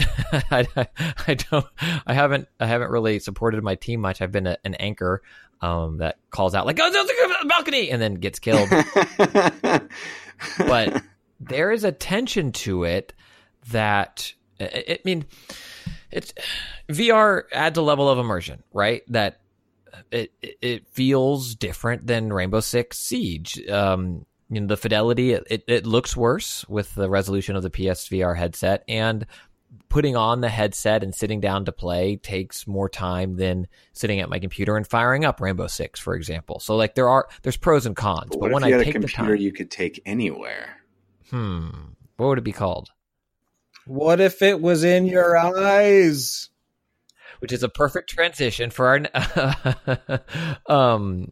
I, 0.51 0.67
I 1.27 1.33
don't. 1.35 1.65
I 2.07 2.13
haven't. 2.13 2.47
I 2.59 2.65
haven't 2.65 2.91
really 2.91 3.19
supported 3.19 3.63
my 3.63 3.75
team 3.75 4.01
much. 4.01 4.21
I've 4.21 4.31
been 4.31 4.47
a, 4.47 4.57
an 4.63 4.75
anchor 4.75 5.21
um, 5.61 5.97
that 5.97 6.17
calls 6.29 6.55
out 6.55 6.65
like, 6.65 6.75
"Go 6.75 6.87
to 6.89 6.93
the 7.41 7.45
balcony," 7.47 7.89
and 7.91 8.01
then 8.01 8.15
gets 8.15 8.39
killed. 8.39 8.69
but 10.67 11.01
there 11.39 11.71
is 11.71 11.83
a 11.83 11.91
tension 11.91 12.51
to 12.51 12.83
it 12.83 13.13
that 13.71 14.33
I, 14.59 14.83
I 14.89 14.99
mean, 15.05 15.25
it's 16.11 16.33
VR 16.89 17.43
adds 17.51 17.77
a 17.77 17.81
level 17.81 18.09
of 18.09 18.17
immersion, 18.19 18.63
right? 18.73 19.03
That 19.09 19.39
it 20.11 20.31
it- 20.41 20.57
it 20.61 20.87
feels 20.89 21.55
different 21.55 22.07
than 22.07 22.31
Rainbow 22.31 22.59
Six 22.59 22.99
Siege. 22.99 23.67
Um, 23.69 24.25
you 24.53 24.61
know, 24.61 24.67
the 24.67 24.77
fidelity 24.77 25.33
it, 25.33 25.63
it 25.67 25.85
looks 25.85 26.15
worse 26.15 26.67
with 26.67 26.93
the 26.95 27.09
resolution 27.09 27.55
of 27.55 27.63
the 27.63 27.69
PSVR 27.69 28.37
headset, 28.37 28.83
and 28.87 29.25
putting 29.89 30.15
on 30.15 30.41
the 30.41 30.49
headset 30.49 31.03
and 31.03 31.13
sitting 31.15 31.39
down 31.39 31.65
to 31.65 31.71
play 31.71 32.15
takes 32.17 32.67
more 32.67 32.87
time 32.89 33.35
than 33.37 33.67
sitting 33.93 34.19
at 34.19 34.29
my 34.29 34.39
computer 34.39 34.77
and 34.77 34.87
firing 34.87 35.25
up 35.25 35.41
Rainbow 35.41 35.67
Six, 35.67 35.99
for 35.99 36.15
example. 36.15 36.59
So 36.59 36.75
like 36.75 36.95
there 36.95 37.09
are 37.09 37.27
there's 37.41 37.57
pros 37.57 37.85
and 37.85 37.95
cons, 37.95 38.29
But 38.29 38.39
but, 38.39 38.51
what 38.51 38.51
when 38.51 38.63
if 38.63 38.67
you 38.69 38.75
I 38.75 38.77
had 38.77 38.81
a 38.81 38.83
take 38.83 38.93
the 38.93 38.99
computer 38.99 39.35
time, 39.35 39.41
you 39.41 39.51
could 39.51 39.71
take 39.71 40.01
anywhere? 40.05 40.77
hmm, 41.29 41.69
what 42.17 42.27
would 42.27 42.37
it 42.37 42.43
be 42.43 42.51
called? 42.51 42.89
What 43.85 44.19
if 44.21 44.41
it 44.41 44.61
was 44.61 44.83
in 44.83 45.05
your 45.05 45.37
eyes? 45.37 46.49
which 47.39 47.51
is 47.51 47.63
a 47.63 47.67
perfect 47.67 48.09
transition 48.09 48.69
for 48.69 48.87
our 48.87 50.21
um 50.69 51.29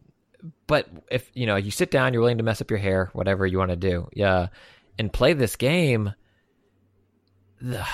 but 0.72 0.88
if 1.10 1.30
you 1.34 1.44
know 1.44 1.56
you 1.56 1.70
sit 1.70 1.90
down 1.90 2.14
you're 2.14 2.22
willing 2.22 2.38
to 2.38 2.44
mess 2.44 2.62
up 2.62 2.70
your 2.70 2.78
hair 2.78 3.10
whatever 3.12 3.46
you 3.46 3.58
want 3.58 3.70
to 3.70 3.76
do 3.76 4.08
yeah 4.14 4.46
and 4.98 5.12
play 5.12 5.34
this 5.34 5.56
game 5.56 6.14
the- 7.60 7.86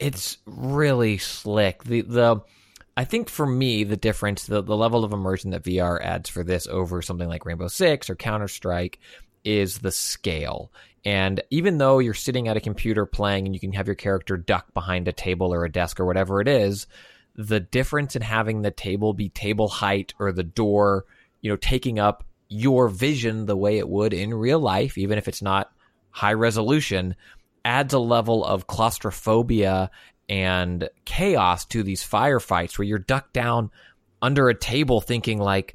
it's 0.00 0.38
really 0.46 1.16
slick 1.16 1.84
the 1.84 2.00
the 2.00 2.40
I 2.96 3.04
think 3.04 3.28
for 3.28 3.46
me 3.46 3.84
the 3.84 3.96
difference 3.96 4.46
the, 4.46 4.62
the 4.62 4.76
level 4.76 5.04
of 5.04 5.12
immersion 5.12 5.50
that 5.52 5.62
VR 5.62 6.02
adds 6.02 6.28
for 6.28 6.42
this 6.42 6.66
over 6.66 7.02
something 7.02 7.28
like 7.28 7.46
Rainbow 7.46 7.68
Six 7.68 8.10
or 8.10 8.16
Counter 8.16 8.48
Strike 8.48 8.98
is 9.44 9.78
the 9.78 9.92
scale. 9.92 10.72
And 11.04 11.40
even 11.50 11.78
though 11.78 12.00
you're 12.00 12.14
sitting 12.14 12.48
at 12.48 12.56
a 12.56 12.60
computer 12.60 13.06
playing 13.06 13.46
and 13.46 13.54
you 13.54 13.60
can 13.60 13.72
have 13.72 13.86
your 13.86 13.94
character 13.94 14.36
duck 14.36 14.74
behind 14.74 15.08
a 15.08 15.12
table 15.12 15.54
or 15.54 15.64
a 15.64 15.72
desk 15.72 16.00
or 16.00 16.04
whatever 16.04 16.40
it 16.40 16.48
is, 16.48 16.86
the 17.34 17.60
difference 17.60 18.14
in 18.14 18.22
having 18.22 18.62
the 18.62 18.70
table 18.70 19.14
be 19.14 19.28
table 19.28 19.68
height 19.68 20.14
or 20.18 20.32
the 20.32 20.42
door, 20.42 21.06
you 21.42 21.50
know, 21.50 21.56
taking 21.56 21.98
up 21.98 22.24
your 22.48 22.88
vision 22.88 23.46
the 23.46 23.56
way 23.56 23.78
it 23.78 23.88
would 23.88 24.14
in 24.14 24.32
real 24.32 24.60
life, 24.60 24.96
even 24.96 25.18
if 25.18 25.28
it's 25.28 25.42
not 25.42 25.70
high 26.10 26.32
resolution, 26.32 27.14
adds 27.64 27.92
a 27.94 27.98
level 27.98 28.44
of 28.44 28.66
claustrophobia 28.66 29.90
and 30.28 30.88
chaos 31.04 31.64
to 31.66 31.82
these 31.82 32.02
firefights 32.02 32.78
where 32.78 32.86
you're 32.86 32.98
ducked 32.98 33.32
down 33.32 33.70
under 34.20 34.48
a 34.48 34.54
table 34.54 35.00
thinking 35.00 35.38
like 35.38 35.74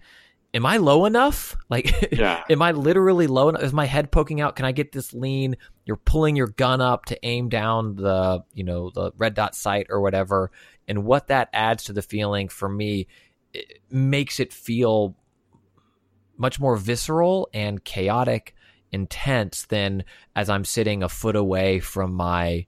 am 0.54 0.66
i 0.66 0.78
low 0.78 1.06
enough? 1.06 1.56
Like 1.70 2.12
Yeah. 2.14 2.44
am 2.50 2.62
i 2.62 2.72
literally 2.72 3.28
low 3.28 3.50
enough? 3.50 3.62
Is 3.64 3.74
my 3.74 3.86
head 3.86 4.12
poking 4.12 4.40
out? 4.40 4.56
Can 4.56 4.66
i 4.66 4.72
get 4.72 4.92
this 4.92 5.14
lean? 5.14 5.58
You're 5.86 5.98
pulling 5.98 6.36
your 6.36 6.48
gun 6.48 6.80
up 6.82 7.06
to 7.06 7.20
aim 7.26 7.50
down 7.50 7.96
the 7.96 8.44
you 8.54 8.64
know 8.64 8.90
the 8.90 9.12
red 9.18 9.34
dot 9.34 9.54
sight 9.56 9.88
or 9.90 10.02
whatever. 10.02 10.52
And 10.88 11.04
what 11.04 11.28
that 11.28 11.50
adds 11.52 11.86
to 11.86 11.94
the 11.94 12.02
feeling 12.02 12.48
for 12.48 12.70
me 12.70 13.08
it 13.54 13.80
makes 13.90 14.40
it 14.40 14.54
feel 14.54 15.16
much 16.38 16.60
more 16.60 16.78
visceral 16.78 17.50
and 17.54 17.84
chaotic 17.84 18.56
intense 18.92 19.66
than 19.66 20.04
as 20.36 20.50
i'm 20.50 20.64
sitting 20.64 21.04
a 21.04 21.10
foot 21.10 21.36
away 21.36 21.80
from 21.80 22.14
my 22.14 22.66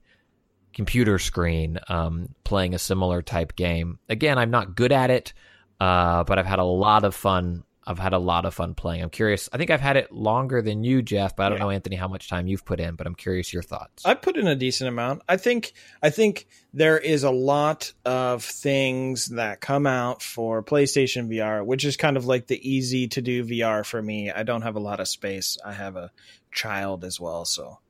computer 0.72 1.18
screen 1.18 1.78
um, 1.88 2.34
playing 2.44 2.74
a 2.74 2.78
similar 2.78 3.22
type 3.22 3.56
game. 3.56 3.98
Again, 4.08 4.38
I'm 4.38 4.50
not 4.50 4.74
good 4.74 4.92
at 4.92 5.10
it, 5.10 5.32
uh, 5.80 6.24
but 6.24 6.38
I've 6.38 6.46
had 6.46 6.58
a 6.58 6.64
lot 6.64 7.04
of 7.04 7.14
fun. 7.14 7.64
I've 7.90 7.98
had 7.98 8.12
a 8.12 8.18
lot 8.18 8.44
of 8.44 8.54
fun 8.54 8.74
playing. 8.74 9.02
I'm 9.02 9.10
curious. 9.10 9.48
I 9.52 9.58
think 9.58 9.70
I've 9.70 9.80
had 9.80 9.96
it 9.96 10.12
longer 10.12 10.62
than 10.62 10.84
you, 10.84 11.02
Jeff, 11.02 11.34
but 11.34 11.44
I 11.44 11.48
don't 11.48 11.58
know, 11.58 11.70
Anthony, 11.70 11.96
how 11.96 12.06
much 12.06 12.28
time 12.28 12.46
you've 12.46 12.64
put 12.64 12.78
in. 12.78 12.94
But 12.94 13.08
I'm 13.08 13.16
curious 13.16 13.52
your 13.52 13.64
thoughts. 13.64 14.06
I 14.06 14.14
put 14.14 14.36
in 14.36 14.46
a 14.46 14.54
decent 14.54 14.88
amount. 14.88 15.22
I 15.28 15.36
think 15.36 15.72
I 16.00 16.10
think 16.10 16.46
there 16.72 16.98
is 16.98 17.24
a 17.24 17.30
lot 17.30 17.92
of 18.04 18.44
things 18.44 19.26
that 19.26 19.60
come 19.60 19.88
out 19.88 20.22
for 20.22 20.62
PlayStation 20.62 21.28
VR, 21.28 21.66
which 21.66 21.84
is 21.84 21.96
kind 21.96 22.16
of 22.16 22.26
like 22.26 22.46
the 22.46 22.68
easy 22.68 23.08
to 23.08 23.20
do 23.20 23.44
VR 23.44 23.84
for 23.84 24.00
me. 24.00 24.30
I 24.30 24.44
don't 24.44 24.62
have 24.62 24.76
a 24.76 24.80
lot 24.80 25.00
of 25.00 25.08
space. 25.08 25.58
I 25.64 25.72
have 25.72 25.96
a 25.96 26.12
child 26.52 27.04
as 27.04 27.18
well, 27.18 27.44
so 27.44 27.80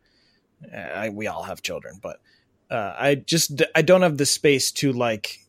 uh, 0.73 0.79
I, 0.79 1.09
we 1.11 1.27
all 1.27 1.43
have 1.43 1.61
children, 1.61 1.99
but 2.03 2.21
uh, 2.71 2.95
I 2.99 3.17
just 3.17 3.63
I 3.75 3.83
don't 3.83 4.03
have 4.03 4.17
the 4.17 4.27
space 4.27 4.73
to 4.73 4.93
like 4.93 5.41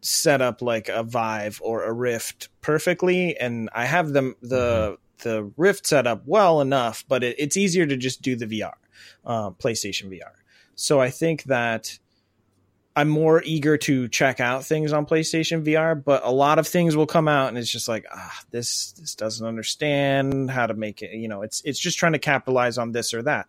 set 0.00 0.40
up 0.40 0.62
like 0.62 0.88
a 0.88 1.02
Vive 1.02 1.60
or 1.62 1.84
a 1.84 1.92
Rift 1.92 2.48
perfectly, 2.60 3.36
and 3.36 3.68
I 3.72 3.86
have 3.86 4.12
them 4.12 4.36
the 4.42 4.98
the 5.22 5.50
Rift 5.56 5.86
set 5.86 6.06
up 6.06 6.22
well 6.26 6.60
enough, 6.60 7.04
but 7.08 7.22
it, 7.22 7.36
it's 7.38 7.56
easier 7.56 7.86
to 7.86 7.96
just 7.96 8.22
do 8.22 8.36
the 8.36 8.46
VR, 8.46 8.72
uh, 9.24 9.50
PlayStation 9.50 10.10
VR. 10.10 10.32
So 10.74 11.00
I 11.00 11.10
think 11.10 11.44
that 11.44 11.98
I'm 12.96 13.08
more 13.08 13.42
eager 13.44 13.76
to 13.78 14.08
check 14.08 14.40
out 14.40 14.64
things 14.64 14.92
on 14.92 15.06
PlayStation 15.06 15.64
VR, 15.64 16.02
but 16.02 16.22
a 16.24 16.30
lot 16.30 16.58
of 16.58 16.66
things 16.66 16.96
will 16.96 17.06
come 17.06 17.28
out 17.28 17.48
and 17.48 17.56
it's 17.56 17.70
just 17.70 17.88
like, 17.88 18.04
ah, 18.12 18.40
this 18.50 18.92
this 18.92 19.14
doesn't 19.14 19.46
understand 19.46 20.50
how 20.50 20.66
to 20.66 20.74
make 20.74 21.02
it. 21.02 21.12
You 21.12 21.28
know, 21.28 21.42
it's 21.42 21.62
it's 21.64 21.78
just 21.78 21.98
trying 21.98 22.12
to 22.12 22.18
capitalize 22.18 22.78
on 22.78 22.92
this 22.92 23.14
or 23.14 23.22
that. 23.22 23.48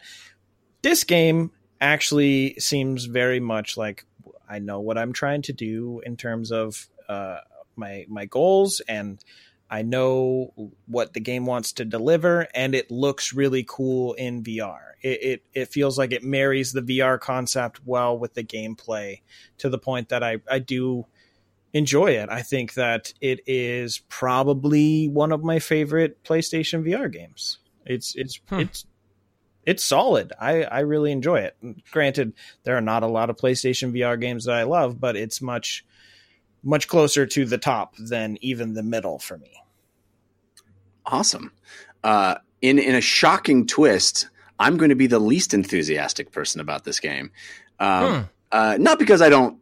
This 0.84 1.04
game 1.04 1.52
actually 1.80 2.56
seems 2.60 3.06
very 3.06 3.40
much 3.40 3.78
like 3.78 4.06
I 4.52 4.60
know 4.60 4.82
what 4.82 4.98
I'm 4.98 5.14
trying 5.14 5.42
to 5.44 5.54
do 5.54 6.02
in 6.06 6.18
terms 6.18 6.52
of 6.52 6.88
uh, 7.08 7.38
my 7.76 8.06
my 8.10 8.26
goals, 8.26 8.82
and 8.88 9.24
I 9.70 9.82
know 9.84 10.54
what 10.88 11.14
the 11.14 11.22
game 11.22 11.46
wants 11.46 11.72
to 11.74 11.86
deliver, 11.86 12.48
and 12.54 12.76
it 12.76 12.92
looks 12.92 13.34
really 13.34 13.66
cool 13.68 14.14
in 14.14 14.44
VR. 14.44 14.80
It, 15.02 15.24
it 15.24 15.44
it 15.54 15.66
feels 15.70 15.98
like 15.98 16.12
it 16.12 16.24
marries 16.24 16.74
the 16.74 16.82
VR 16.82 17.18
concept 17.20 17.80
well 17.86 18.18
with 18.18 18.34
the 18.34 18.44
gameplay 18.44 19.22
to 19.60 19.70
the 19.70 19.80
point 19.80 20.10
that 20.10 20.24
I 20.24 20.40
I 20.50 20.60
do 20.60 21.06
enjoy 21.74 22.12
it. 22.12 22.28
I 22.30 22.42
think 22.42 22.74
that 22.74 23.14
it 23.22 23.40
is 23.48 24.00
probably 24.10 25.08
one 25.08 25.32
of 25.32 25.44
my 25.44 25.60
favorite 25.60 26.22
PlayStation 26.26 26.84
VR 26.86 27.12
games. 27.12 27.60
It's 27.86 28.16
it's 28.16 28.42
Hmm. 28.50 28.60
it's 28.60 28.86
it's 29.66 29.84
solid. 29.84 30.34
I 30.40 30.64
I 30.64 30.80
really 30.80 31.12
enjoy 31.12 31.40
it. 31.42 31.56
Granted, 31.92 32.34
there 32.64 32.76
are 32.78 32.82
not 32.82 33.04
a 33.04 33.08
lot 33.08 33.30
of 33.30 33.38
PlayStation 33.38 33.92
VR 33.94 34.20
games 34.20 34.46
that 34.46 34.56
I 34.56 34.64
love, 34.64 35.00
but 35.00 35.16
it's 35.16 35.42
much 35.42 35.86
much 36.64 36.88
closer 36.88 37.26
to 37.26 37.46
the 37.46 37.58
top 37.58 37.96
than 37.98 38.38
even 38.42 38.74
the 38.74 38.84
middle 38.84 39.18
for 39.20 39.38
me. 39.38 39.52
Awesome. 41.06 41.52
Uh, 42.04 42.36
in 42.62 42.80
in 42.80 42.96
a 42.96 43.02
shocking 43.02 43.66
twist, 43.68 44.30
I'm 44.60 44.78
going 44.78 44.90
to 44.90 44.96
be 44.96 45.08
the 45.08 45.20
least 45.20 45.54
enthusiastic 45.54 46.32
person 46.32 46.62
about 46.62 46.84
this 46.84 47.00
game. 47.00 47.32
Um, 47.80 48.14
Hmm. 48.14 48.22
uh, 48.52 48.78
not 48.80 49.00
because 49.00 49.22
I 49.22 49.30
don't 49.30 49.58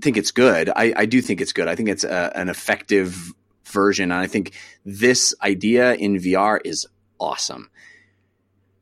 think 0.00 0.16
it's 0.16 0.30
good. 0.30 0.70
I, 0.74 0.92
I 0.96 1.06
do 1.06 1.20
think 1.20 1.40
it's 1.40 1.52
good. 1.52 1.66
I 1.68 1.74
think 1.74 1.88
it's 1.88 2.04
a, 2.04 2.32
an 2.36 2.48
effective 2.48 3.32
version, 3.64 4.12
and 4.12 4.20
I 4.20 4.26
think 4.28 4.52
this 4.84 5.34
idea 5.42 5.94
in 5.94 6.16
VR 6.16 6.60
is 6.64 6.86
awesome. 7.18 7.70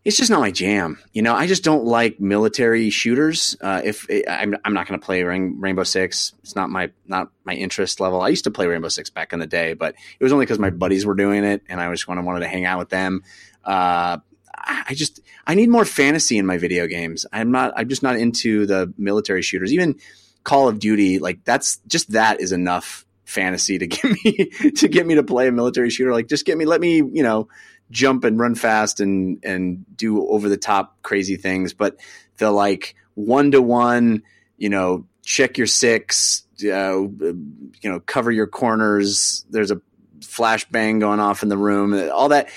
It's 0.04 0.16
just 0.16 0.30
not 0.30 0.40
my 0.40 0.50
jam. 0.50 0.98
You 1.12 1.22
know, 1.22 1.34
I 1.34 1.46
just 1.46 1.62
don't 1.62 1.84
like 1.84 2.18
military 2.18 2.90
shooters. 2.90 3.56
Uh, 3.60 3.82
if 3.84 4.06
I'm, 4.28 4.56
I'm 4.64 4.74
not 4.74 4.88
going 4.88 4.98
to 4.98 5.04
play 5.04 5.22
Rain, 5.22 5.60
Rainbow 5.60 5.84
Six, 5.84 6.32
it's 6.42 6.56
not 6.56 6.70
my 6.70 6.90
not 7.06 7.30
my 7.44 7.54
interest 7.54 8.00
level. 8.00 8.20
I 8.20 8.28
used 8.28 8.44
to 8.44 8.50
play 8.50 8.66
Rainbow 8.66 8.88
Six 8.88 9.10
back 9.10 9.32
in 9.32 9.38
the 9.38 9.46
day, 9.46 9.74
but 9.74 9.94
it 10.18 10.24
was 10.24 10.32
only 10.32 10.44
because 10.44 10.58
my 10.58 10.70
buddies 10.70 11.06
were 11.06 11.14
doing 11.14 11.44
it, 11.44 11.62
and 11.68 11.80
I 11.80 11.90
just 11.92 12.08
wanted 12.08 12.24
wanted 12.24 12.40
to 12.40 12.48
hang 12.48 12.64
out 12.64 12.80
with 12.80 12.88
them. 12.88 13.22
Uh, 13.64 14.18
I 14.64 14.94
just 14.94 15.20
I 15.46 15.54
need 15.54 15.68
more 15.68 15.84
fantasy 15.84 16.38
in 16.38 16.46
my 16.46 16.58
video 16.58 16.86
games. 16.86 17.26
I'm 17.32 17.52
not. 17.52 17.72
I'm 17.76 17.88
just 17.88 18.02
not 18.02 18.16
into 18.16 18.66
the 18.66 18.92
military 18.98 19.42
shooters. 19.42 19.72
Even 19.72 19.96
Call 20.44 20.68
of 20.68 20.78
Duty, 20.78 21.18
like 21.18 21.44
that's 21.44 21.78
just 21.86 22.12
that 22.12 22.40
is 22.40 22.52
enough 22.52 23.06
fantasy 23.24 23.78
to 23.78 23.86
get 23.88 24.04
me 24.04 24.70
to 24.70 24.88
get 24.88 25.06
me 25.06 25.14
to 25.14 25.22
play 25.22 25.48
a 25.48 25.52
military 25.52 25.90
shooter. 25.90 26.12
Like 26.12 26.28
just 26.28 26.44
get 26.44 26.58
me, 26.58 26.64
let 26.64 26.80
me, 26.80 26.96
you 26.96 27.22
know, 27.22 27.48
jump 27.92 28.24
and 28.24 28.40
run 28.40 28.56
fast 28.56 28.98
and 28.98 29.38
and 29.44 29.84
do 29.96 30.26
over 30.28 30.48
the 30.48 30.56
top 30.56 31.00
crazy 31.02 31.36
things. 31.36 31.74
But 31.74 31.98
the 32.38 32.50
like 32.50 32.96
one 33.14 33.52
to 33.52 33.62
one, 33.62 34.24
you 34.56 34.68
know, 34.70 35.06
check 35.24 35.58
your 35.58 35.68
six, 35.68 36.44
uh, 36.64 36.98
you 37.02 37.70
know, 37.84 38.00
cover 38.00 38.32
your 38.32 38.48
corners. 38.48 39.44
There's 39.50 39.70
a 39.70 39.80
flashbang 40.20 40.98
going 40.98 41.20
off 41.20 41.42
in 41.44 41.48
the 41.48 41.58
room. 41.58 41.92
All 42.10 42.30
that 42.30 42.48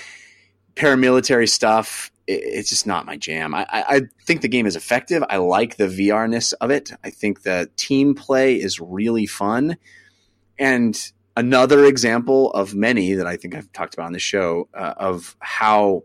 paramilitary 0.74 1.48
stuff. 1.48 2.10
it- 2.26 2.42
It's 2.44 2.68
just 2.70 2.86
not 2.86 3.06
my 3.06 3.16
jam. 3.16 3.54
I, 3.54 3.66
I, 3.70 3.82
I 3.96 4.00
think 4.24 4.40
the 4.40 4.48
game 4.48 4.66
is 4.66 4.74
effective. 4.76 5.22
I 5.28 5.36
like 5.36 5.76
the 5.76 5.86
VRness 5.86 6.54
of 6.60 6.70
it. 6.70 6.90
I 7.04 7.10
think 7.10 7.42
the 7.42 7.70
team 7.76 8.14
play 8.14 8.56
is 8.56 8.80
really 8.80 9.26
fun. 9.26 9.76
And 10.58 10.98
another 11.36 11.84
example 11.84 12.50
of 12.52 12.74
many 12.74 13.14
that 13.14 13.26
I 13.26 13.36
think 13.36 13.54
I've 13.54 13.70
talked 13.72 13.94
about 13.94 14.06
on 14.06 14.12
the 14.12 14.18
show 14.18 14.68
uh, 14.74 14.94
of 14.96 15.36
how 15.38 16.04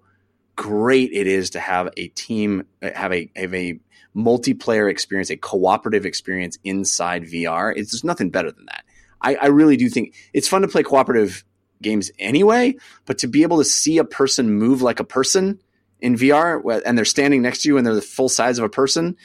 great 0.55 1.11
it 1.13 1.27
is 1.27 1.51
to 1.51 1.59
have 1.59 1.89
a 1.97 2.09
team, 2.09 2.65
uh, 2.83 2.89
have 2.93 3.13
a 3.13 3.31
have 3.35 3.53
a 3.53 3.79
multiplayer 4.15 4.89
experience, 4.89 5.29
a 5.29 5.37
cooperative 5.37 6.05
experience 6.05 6.57
inside 6.63 7.23
VR. 7.23 7.73
It's 7.75 7.91
there's 7.91 8.03
nothing 8.03 8.29
better 8.29 8.51
than 8.51 8.65
that. 8.65 8.83
I, 9.21 9.35
I 9.35 9.47
really 9.47 9.77
do 9.77 9.89
think 9.89 10.15
it's 10.33 10.47
fun 10.47 10.63
to 10.63 10.67
play 10.67 10.83
cooperative 10.83 11.45
games 11.81 12.11
anyway, 12.19 12.75
but 13.05 13.19
to 13.19 13.27
be 13.27 13.43
able 13.43 13.57
to 13.57 13.65
see 13.65 13.97
a 13.97 14.03
person 14.03 14.51
move 14.51 14.81
like 14.81 14.99
a 14.99 15.03
person 15.03 15.59
in 15.99 16.15
VR 16.15 16.81
and 16.85 16.97
they're 16.97 17.05
standing 17.05 17.41
next 17.41 17.61
to 17.61 17.69
you 17.69 17.77
and 17.77 17.85
they're 17.85 17.95
the 17.95 18.01
full 18.01 18.29
size 18.29 18.57
of 18.57 18.65
a 18.65 18.69
person. 18.69 19.15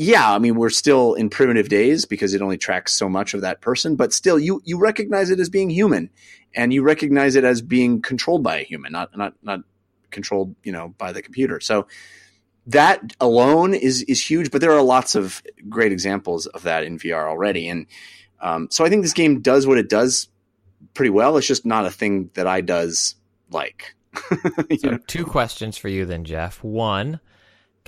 Yeah, 0.00 0.32
I 0.32 0.38
mean 0.38 0.54
we're 0.54 0.70
still 0.70 1.14
in 1.14 1.28
primitive 1.28 1.68
days 1.68 2.04
because 2.04 2.32
it 2.32 2.40
only 2.40 2.56
tracks 2.56 2.94
so 2.94 3.08
much 3.08 3.34
of 3.34 3.40
that 3.40 3.60
person, 3.60 3.96
but 3.96 4.12
still 4.12 4.38
you 4.38 4.62
you 4.64 4.78
recognize 4.78 5.28
it 5.28 5.40
as 5.40 5.48
being 5.48 5.70
human 5.70 6.08
and 6.54 6.72
you 6.72 6.84
recognize 6.84 7.34
it 7.34 7.42
as 7.42 7.60
being 7.60 8.00
controlled 8.00 8.44
by 8.44 8.60
a 8.60 8.62
human, 8.62 8.92
not 8.92 9.16
not 9.16 9.34
not 9.42 9.62
controlled, 10.12 10.54
you 10.62 10.70
know, 10.70 10.94
by 10.98 11.10
the 11.10 11.20
computer. 11.20 11.58
So 11.58 11.88
that 12.68 13.12
alone 13.20 13.74
is 13.74 14.02
is 14.02 14.24
huge, 14.24 14.52
but 14.52 14.60
there 14.60 14.70
are 14.70 14.82
lots 14.82 15.16
of 15.16 15.42
great 15.68 15.90
examples 15.90 16.46
of 16.46 16.62
that 16.62 16.84
in 16.84 16.96
VR 16.96 17.26
already. 17.26 17.68
And 17.68 17.86
um, 18.40 18.68
so 18.70 18.84
I 18.84 18.90
think 18.90 19.02
this 19.02 19.12
game 19.12 19.40
does 19.40 19.66
what 19.66 19.78
it 19.78 19.88
does 19.88 20.28
pretty 20.94 21.10
well. 21.10 21.36
It's 21.36 21.46
just 21.48 21.66
not 21.66 21.86
a 21.86 21.90
thing 21.90 22.30
that 22.34 22.46
I 22.46 22.60
does 22.60 23.16
like. 23.50 23.96
So 24.78 24.90
know? 24.92 24.98
two 25.08 25.24
questions 25.24 25.76
for 25.76 25.88
you 25.88 26.04
then, 26.04 26.22
Jeff. 26.22 26.62
One, 26.62 27.18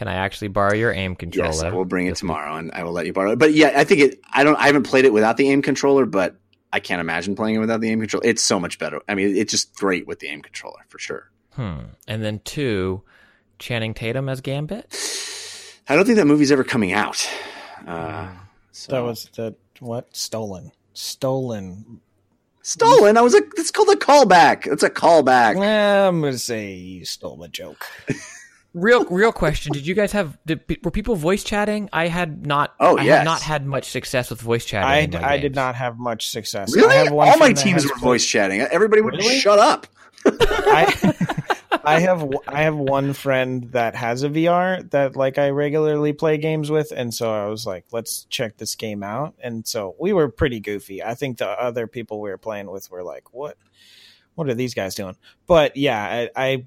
can 0.01 0.09
I 0.09 0.14
actually 0.14 0.48
borrow 0.48 0.72
your 0.72 0.94
aim 0.94 1.14
controller? 1.14 1.51
Yes, 1.51 1.62
I 1.62 1.68
will 1.68 1.85
bring 1.85 2.06
it 2.06 2.16
tomorrow, 2.16 2.56
and 2.56 2.72
I 2.72 2.85
will 2.85 2.93
let 2.93 3.05
you 3.05 3.12
borrow 3.12 3.32
it. 3.32 3.39
But 3.39 3.52
yeah, 3.52 3.74
I 3.77 3.85
think 3.85 4.01
it. 4.01 4.20
I 4.32 4.44
don't. 4.44 4.56
I 4.56 4.64
haven't 4.64 4.85
played 4.85 5.05
it 5.05 5.12
without 5.12 5.36
the 5.36 5.51
aim 5.51 5.60
controller, 5.60 6.06
but 6.06 6.36
I 6.72 6.81
can't 6.81 7.02
imagine 7.02 7.36
playing 7.36 7.56
it 7.56 7.59
without 7.59 7.82
the 7.82 7.90
aim 7.90 8.01
controller. 8.01 8.24
It's 8.24 8.43
so 8.43 8.59
much 8.59 8.78
better. 8.78 9.02
I 9.06 9.14
mean, 9.14 9.36
it's 9.36 9.51
just 9.51 9.74
great 9.77 10.06
with 10.06 10.20
the 10.20 10.28
aim 10.28 10.40
controller 10.40 10.78
for 10.89 10.98
sure. 10.98 11.31
Hmm. 11.51 11.81
And 12.09 12.24
then 12.24 12.40
two, 12.47 13.02
Channing 13.59 13.93
Tatum 13.93 14.31
as 14.31 14.40
Gambit. 14.40 14.86
I 15.86 15.97
don't 15.97 16.06
think 16.06 16.16
that 16.16 16.24
movie's 16.24 16.51
ever 16.51 16.64
coming 16.64 16.94
out. 16.94 17.28
Uh, 17.86 18.31
so. 18.72 18.93
That 18.93 19.01
was 19.01 19.28
the 19.36 19.55
what 19.81 20.16
stolen, 20.16 20.72
stolen. 20.94 22.01
stolen. 22.62 23.18
I 23.18 23.20
was 23.20 23.35
like, 23.35 23.51
It's 23.59 23.70
called 23.70 23.90
a 23.90 23.97
callback. 23.97 24.66
It's 24.66 24.82
a 24.82 24.89
callback. 24.89 25.56
I'm 25.56 26.22
gonna 26.22 26.39
say 26.39 26.72
you 26.72 27.05
stole 27.05 27.36
the 27.36 27.48
joke. 27.48 27.85
Real, 28.72 29.05
real 29.06 29.32
question. 29.32 29.72
Did 29.72 29.84
you 29.86 29.94
guys 29.94 30.12
have? 30.12 30.38
Did, 30.47 30.60
were 30.84 30.92
people 30.92 31.16
voice 31.16 31.42
chatting? 31.42 31.88
I 31.92 32.06
had 32.06 32.47
not. 32.47 32.74
Oh, 32.78 32.97
I 32.97 33.02
yes. 33.02 33.18
had 33.18 33.24
not 33.24 33.42
had 33.42 33.66
much 33.66 33.86
success 33.90 34.30
with 34.30 34.40
voice 34.40 34.64
chatting. 34.64 34.88
I, 34.88 34.98
in 34.98 35.10
my 35.22 35.28
I 35.32 35.38
did 35.38 35.56
not 35.56 35.74
have 35.74 35.98
much 35.98 36.28
success. 36.30 36.74
Really? 36.74 36.94
I 36.94 37.05
have 37.05 37.12
one 37.12 37.28
All 37.28 37.36
my 37.38 37.52
teams 37.52 37.84
were 37.84 37.90
played- 37.90 38.01
voice 38.02 38.26
chatting. 38.26 38.60
Everybody 38.60 39.02
would 39.02 39.14
Really? 39.16 39.38
shut 39.40 39.59
up. 39.59 39.88
I, 40.26 41.14
I 41.82 42.01
have 42.01 42.28
I 42.47 42.62
have 42.62 42.76
one 42.76 43.12
friend 43.14 43.64
that 43.72 43.97
has 43.97 44.22
a 44.22 44.28
VR 44.28 44.88
that 44.90 45.16
like 45.16 45.38
I 45.38 45.48
regularly 45.51 46.12
play 46.12 46.36
games 46.36 46.70
with, 46.70 46.92
and 46.94 47.12
so 47.12 47.32
I 47.32 47.47
was 47.48 47.66
like, 47.66 47.86
let's 47.90 48.24
check 48.24 48.56
this 48.56 48.74
game 48.76 49.02
out. 49.02 49.34
And 49.42 49.66
so 49.66 49.97
we 49.98 50.12
were 50.12 50.28
pretty 50.28 50.60
goofy. 50.60 51.02
I 51.02 51.14
think 51.14 51.38
the 51.38 51.48
other 51.48 51.86
people 51.86 52.20
we 52.20 52.30
were 52.30 52.38
playing 52.38 52.70
with 52.70 52.90
were 52.90 53.02
like, 53.02 53.32
what, 53.32 53.56
what 54.34 54.48
are 54.48 54.55
these 54.55 54.74
guys 54.74 54.94
doing? 54.94 55.16
But 55.47 55.76
yeah, 55.76 56.28
I. 56.36 56.44
I 56.51 56.66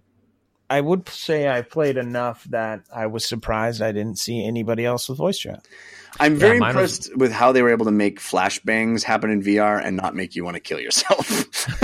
I 0.73 0.81
would 0.81 1.07
say 1.07 1.47
I 1.47 1.61
played 1.61 1.97
enough 1.97 2.43
that 2.45 2.81
I 2.91 3.05
was 3.05 3.23
surprised 3.25 3.79
I 3.79 3.91
didn't 3.91 4.17
see 4.17 4.43
anybody 4.43 4.85
else 4.85 5.07
with 5.07 5.19
voice 5.19 5.37
chat. 5.37 5.67
I'm 6.19 6.35
very 6.35 6.57
mine 6.59 6.75
was- 6.75 7.07
impressed 7.07 7.17
with 7.17 7.31
how 7.31 7.51
they 7.51 7.61
were 7.61 7.69
able 7.69 7.85
to 7.85 7.91
make 7.91 8.19
flashbangs 8.19 9.03
happen 9.03 9.29
in 9.29 9.43
VR 9.43 9.79
and 9.85 9.95
not 9.95 10.15
make 10.15 10.35
you 10.35 10.43
want 10.43 10.55
to 10.55 10.59
kill 10.59 10.79
yourself. 10.79 11.67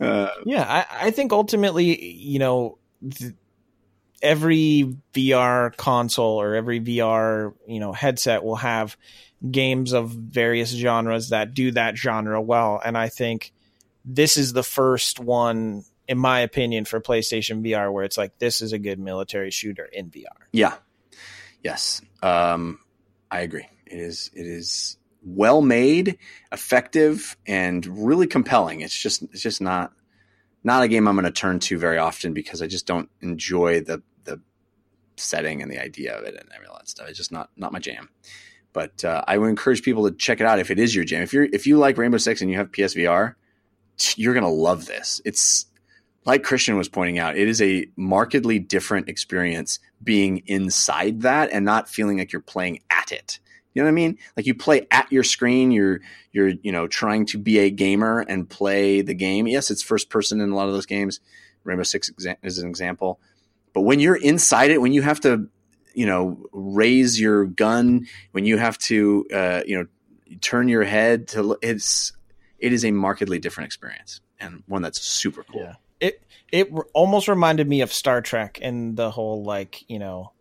uh, 0.00 0.28
Yeah, 0.44 0.62
I, 0.62 0.86
I 1.06 1.10
think 1.10 1.32
ultimately, 1.32 2.00
you 2.14 2.38
know, 2.38 2.78
th- 3.10 3.32
every 4.22 4.96
VR 5.12 5.76
console 5.76 6.40
or 6.40 6.54
every 6.54 6.80
VR, 6.80 7.54
you 7.66 7.80
know, 7.80 7.92
headset 7.92 8.44
will 8.44 8.56
have 8.56 8.96
games 9.50 9.92
of 9.92 10.10
various 10.10 10.70
genres 10.70 11.30
that 11.30 11.54
do 11.54 11.72
that 11.72 11.96
genre 11.96 12.40
well. 12.40 12.80
And 12.84 12.96
I 12.96 13.08
think 13.08 13.52
this 14.04 14.36
is 14.36 14.52
the 14.52 14.62
first 14.62 15.18
one, 15.18 15.84
in 16.08 16.18
my 16.18 16.40
opinion, 16.40 16.84
for 16.84 17.00
PlayStation 17.00 17.64
VR 17.64 17.92
where 17.92 18.04
it's 18.04 18.16
like, 18.18 18.38
this 18.38 18.62
is 18.62 18.72
a 18.72 18.78
good 18.78 18.98
military 18.98 19.50
shooter 19.50 19.84
in 19.84 20.10
VR. 20.10 20.24
yeah. 20.52 20.74
Yes. 21.62 22.00
Um, 22.22 22.78
I 23.30 23.40
agree. 23.40 23.66
It 23.86 23.98
is. 23.98 24.30
It 24.34 24.46
is 24.46 24.98
well 25.24 25.60
made, 25.62 26.18
effective, 26.52 27.36
and 27.44 27.84
really 28.06 28.28
compelling. 28.28 28.82
It's 28.82 28.96
just. 28.96 29.22
It's 29.32 29.42
just 29.42 29.60
not. 29.60 29.92
Not 30.62 30.84
a 30.84 30.88
game 30.88 31.08
I'm 31.08 31.16
going 31.16 31.24
to 31.24 31.32
turn 31.32 31.58
to 31.60 31.78
very 31.78 31.98
often 31.98 32.34
because 32.34 32.62
I 32.62 32.68
just 32.68 32.86
don't 32.86 33.08
enjoy 33.20 33.80
the 33.80 34.02
the 34.24 34.40
setting 35.16 35.60
and 35.62 35.70
the 35.70 35.82
idea 35.82 36.16
of 36.16 36.24
it 36.24 36.36
and 36.36 36.48
all 36.68 36.76
that 36.76 36.88
stuff. 36.88 37.08
It's 37.08 37.18
just 37.18 37.32
not 37.32 37.50
not 37.56 37.72
my 37.72 37.80
jam. 37.80 38.10
But 38.72 39.04
uh, 39.04 39.24
I 39.26 39.38
would 39.38 39.48
encourage 39.48 39.82
people 39.82 40.08
to 40.08 40.14
check 40.16 40.40
it 40.40 40.46
out 40.46 40.58
if 40.60 40.70
it 40.70 40.78
is 40.78 40.94
your 40.94 41.04
jam. 41.04 41.22
If 41.22 41.32
you're 41.32 41.44
if 41.52 41.66
you 41.66 41.78
like 41.78 41.98
Rainbow 41.98 42.18
Six 42.18 42.42
and 42.42 42.50
you 42.50 42.58
have 42.58 42.70
PSVR, 42.70 43.34
you're 44.14 44.34
gonna 44.34 44.50
love 44.50 44.86
this. 44.86 45.20
It's 45.24 45.66
like 46.26 46.42
Christian 46.42 46.76
was 46.76 46.88
pointing 46.88 47.18
out, 47.18 47.36
it 47.36 47.48
is 47.48 47.62
a 47.62 47.86
markedly 47.96 48.58
different 48.58 49.08
experience 49.08 49.78
being 50.02 50.42
inside 50.46 51.22
that 51.22 51.50
and 51.52 51.64
not 51.64 51.88
feeling 51.88 52.18
like 52.18 52.32
you're 52.32 52.42
playing 52.42 52.80
at 52.90 53.12
it. 53.12 53.38
You 53.72 53.82
know 53.82 53.86
what 53.86 53.92
I 53.92 53.94
mean? 53.94 54.18
Like 54.36 54.46
you 54.46 54.54
play 54.54 54.86
at 54.90 55.10
your 55.12 55.22
screen, 55.22 55.70
you're 55.70 56.00
you're 56.32 56.48
you 56.48 56.72
know 56.72 56.88
trying 56.88 57.26
to 57.26 57.38
be 57.38 57.58
a 57.58 57.70
gamer 57.70 58.20
and 58.20 58.48
play 58.48 59.02
the 59.02 59.14
game. 59.14 59.46
Yes, 59.46 59.70
it's 59.70 59.82
first 59.82 60.08
person 60.10 60.40
in 60.40 60.50
a 60.50 60.56
lot 60.56 60.66
of 60.66 60.74
those 60.74 60.86
games. 60.86 61.20
Rainbow 61.62 61.82
Six 61.82 62.10
is 62.42 62.58
an 62.58 62.68
example. 62.68 63.20
But 63.72 63.82
when 63.82 64.00
you're 64.00 64.16
inside 64.16 64.70
it, 64.70 64.80
when 64.80 64.94
you 64.94 65.02
have 65.02 65.20
to, 65.20 65.48
you 65.94 66.06
know, 66.06 66.42
raise 66.52 67.20
your 67.20 67.44
gun, 67.44 68.06
when 68.32 68.46
you 68.46 68.56
have 68.56 68.78
to, 68.78 69.26
uh, 69.32 69.60
you 69.66 69.76
know, 69.76 69.86
turn 70.40 70.68
your 70.68 70.84
head 70.84 71.28
to, 71.28 71.58
it's 71.60 72.12
it 72.58 72.72
is 72.72 72.84
a 72.84 72.90
markedly 72.90 73.38
different 73.38 73.66
experience 73.66 74.22
and 74.40 74.62
one 74.66 74.80
that's 74.80 75.02
super 75.02 75.44
cool. 75.44 75.60
Yeah. 75.60 75.74
It 76.00 76.22
it 76.52 76.68
almost 76.94 77.28
reminded 77.28 77.68
me 77.68 77.80
of 77.80 77.92
Star 77.92 78.20
Trek 78.20 78.58
and 78.62 78.96
the 78.96 79.10
whole 79.10 79.42
like 79.44 79.84
you 79.88 79.98
know, 79.98 80.32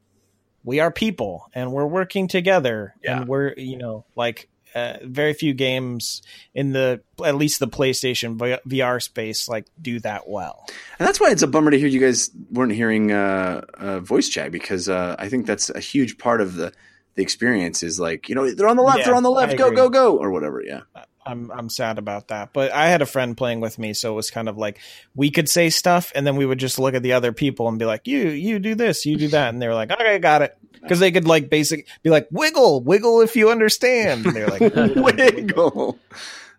we 0.64 0.80
are 0.80 0.92
people 0.92 1.50
and 1.54 1.72
we're 1.72 1.86
working 1.88 2.28
together 2.28 2.96
Yeah. 3.04 3.20
and 3.22 3.28
we're 3.28 3.54
you 3.58 3.78
know 3.78 4.06
like 4.16 4.50
uh, 4.76 4.98
very 5.04 5.34
few 5.34 5.54
games 5.54 6.22
in 6.54 6.74
the 6.74 7.00
at 7.24 7.36
least 7.36 7.62
the 7.62 7.68
PlayStation 7.68 8.38
VR 8.68 9.02
space 9.02 9.48
like 9.48 9.66
do 9.82 10.02
that 10.02 10.28
well. 10.28 10.66
And 11.00 11.08
that's 11.08 11.18
why 11.22 11.32
it's 11.32 11.42
a 11.44 11.48
bummer 11.48 11.72
to 11.72 11.80
hear 11.80 11.88
you 11.88 12.02
guys 12.02 12.30
weren't 12.52 12.74
hearing 12.74 13.12
uh, 13.14 13.62
uh, 13.76 14.00
voice 14.02 14.28
chat 14.28 14.52
because 14.52 14.90
uh, 14.90 15.16
I 15.18 15.30
think 15.30 15.46
that's 15.46 15.70
a 15.70 15.80
huge 15.80 16.18
part 16.18 16.42
of 16.42 16.56
the 16.56 16.74
the 17.16 17.22
experience 17.22 17.82
is 17.84 17.98
like 18.02 18.28
you 18.28 18.36
know 18.36 18.52
they're 18.52 18.68
on 18.68 18.76
the 18.76 18.84
left, 18.84 19.00
Yeah, 19.00 19.06
they're 19.06 19.16
on 19.16 19.24
the 19.24 19.32
left, 19.32 19.56
go 19.58 19.72
go 19.72 19.88
go 19.90 20.18
or 20.18 20.30
whatever. 20.32 20.62
Yeah, 20.62 20.82
I'm 21.26 21.52
I'm 21.52 21.70
sad 21.70 21.98
about 21.98 22.28
that. 22.28 22.54
But 22.54 22.72
I 22.72 22.88
had 22.88 23.02
a 23.02 23.06
friend 23.06 23.36
playing 23.36 23.60
with 23.60 23.80
me, 23.80 23.94
so 23.94 24.14
it 24.14 24.16
was 24.16 24.30
kind 24.30 24.48
of 24.48 24.58
like 24.58 24.80
we 25.16 25.32
could 25.32 25.50
say 25.50 25.70
stuff, 25.70 26.12
and 26.16 26.26
then 26.26 26.36
we 26.36 26.46
would 26.46 26.60
just 26.60 26.78
look 26.78 26.94
at 26.94 27.04
the 27.04 27.14
other 27.14 27.32
people 27.32 27.68
and 27.68 27.80
be 27.80 27.86
like, 27.86 28.08
"You 28.08 28.30
you 28.30 28.60
do 28.60 28.76
this, 28.76 29.06
you 29.06 29.18
do 29.18 29.28
that," 29.30 29.50
and 29.54 29.62
they 29.62 29.68
were 29.68 29.74
like, 29.74 29.92
"Okay, 29.92 30.20
got 30.20 30.42
it," 30.42 30.58
because 30.82 31.00
they 31.00 31.12
could 31.12 31.28
like 31.28 31.50
basic 31.50 31.88
be 32.04 32.10
like, 32.10 32.28
"Wiggle, 32.32 32.82
wiggle 32.84 33.22
if 33.22 33.36
you 33.36 33.50
understand." 33.50 34.26
And 34.26 34.36
they're 34.36 34.48
like, 34.48 34.62
wiggle. 34.96 36.00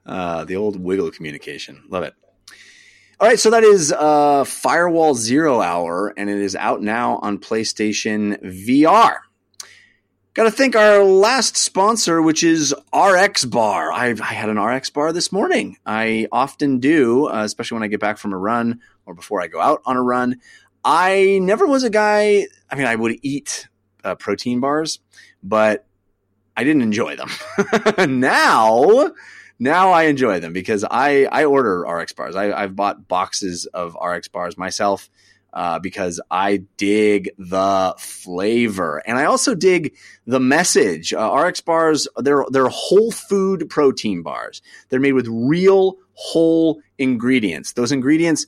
Uh, 0.05 0.45
the 0.45 0.57
old 0.57 0.81
wiggle 0.81 1.11
communication. 1.11 1.83
Love 1.89 2.05
it. 2.05 2.15
All 3.19 3.27
right, 3.27 3.41
so 3.41 3.51
that 3.51 3.65
is 3.65 3.93
uh, 3.93 4.45
Firewall 4.45 5.15
Zero 5.15 5.63
Hour, 5.63 6.13
and 6.19 6.29
it 6.29 6.39
is 6.39 6.55
out 6.55 6.83
now 6.83 7.19
on 7.23 7.39
PlayStation 7.39 8.39
VR. 8.43 9.21
Got 10.37 10.45
to 10.45 10.51
thank 10.51 10.77
our 10.77 11.03
last 11.03 11.57
sponsor, 11.57 12.21
which 12.21 12.45
is 12.45 12.75
RX 12.95 13.47
Bar. 13.47 13.91
I've, 13.91 14.21
I 14.21 14.35
had 14.35 14.51
an 14.51 14.61
RX 14.61 14.91
Bar 14.91 15.15
this 15.15 15.33
morning. 15.33 15.79
I 15.87 16.29
often 16.31 16.79
do, 16.79 17.27
uh, 17.31 17.43
especially 17.43 17.77
when 17.77 17.85
I 17.85 17.87
get 17.87 18.01
back 18.01 18.19
from 18.19 18.35
a 18.35 18.37
run 18.37 18.81
or 19.07 19.15
before 19.15 19.41
I 19.41 19.47
go 19.47 19.63
out 19.63 19.81
on 19.87 19.97
a 19.97 20.03
run. 20.03 20.43
I 20.85 21.39
never 21.41 21.67
was 21.67 21.85
a 21.85 21.89
guy, 21.89 22.49
I 22.71 22.75
mean, 22.75 22.85
I 22.85 22.97
would 22.97 23.19
eat 23.23 23.67
uh, 24.05 24.15
protein 24.17 24.61
bars, 24.61 24.99
but 25.43 25.87
I 26.55 26.65
didn't 26.65 26.83
enjoy 26.83 27.17
them. 27.17 27.31
now, 28.21 29.13
now 29.59 29.93
I 29.93 30.03
enjoy 30.03 30.39
them 30.41 30.53
because 30.53 30.85
I, 30.85 31.25
I 31.33 31.47
order 31.47 31.81
RX 31.81 32.13
bars. 32.13 32.37
I, 32.37 32.53
I've 32.53 32.77
bought 32.77 33.09
boxes 33.09 33.65
of 33.65 33.97
RX 34.05 34.29
bars 34.29 34.59
myself 34.59 35.09
uh, 35.57 35.79
because 35.79 36.21
I 36.31 36.59
dig 36.77 37.31
the 37.39 37.95
flavor 37.99 39.03
and 39.07 39.19
I 39.19 39.25
also 39.25 39.55
dig 39.55 39.95
the 40.27 40.39
message. 40.39 41.15
Uh, 41.15 41.33
RX 41.33 41.63
bars, 41.63 42.07
they're, 42.19 42.45
they're 42.51 42.69
whole 42.69 43.11
food 43.11 43.71
protein 43.71 44.23
bars. 44.23 44.61
They're 44.91 45.01
made 45.01 45.15
with 45.15 45.27
real 45.29 45.97
whole 46.13 46.83
ingredients. 46.99 47.73
Those 47.73 47.91
ingredients 47.91 48.47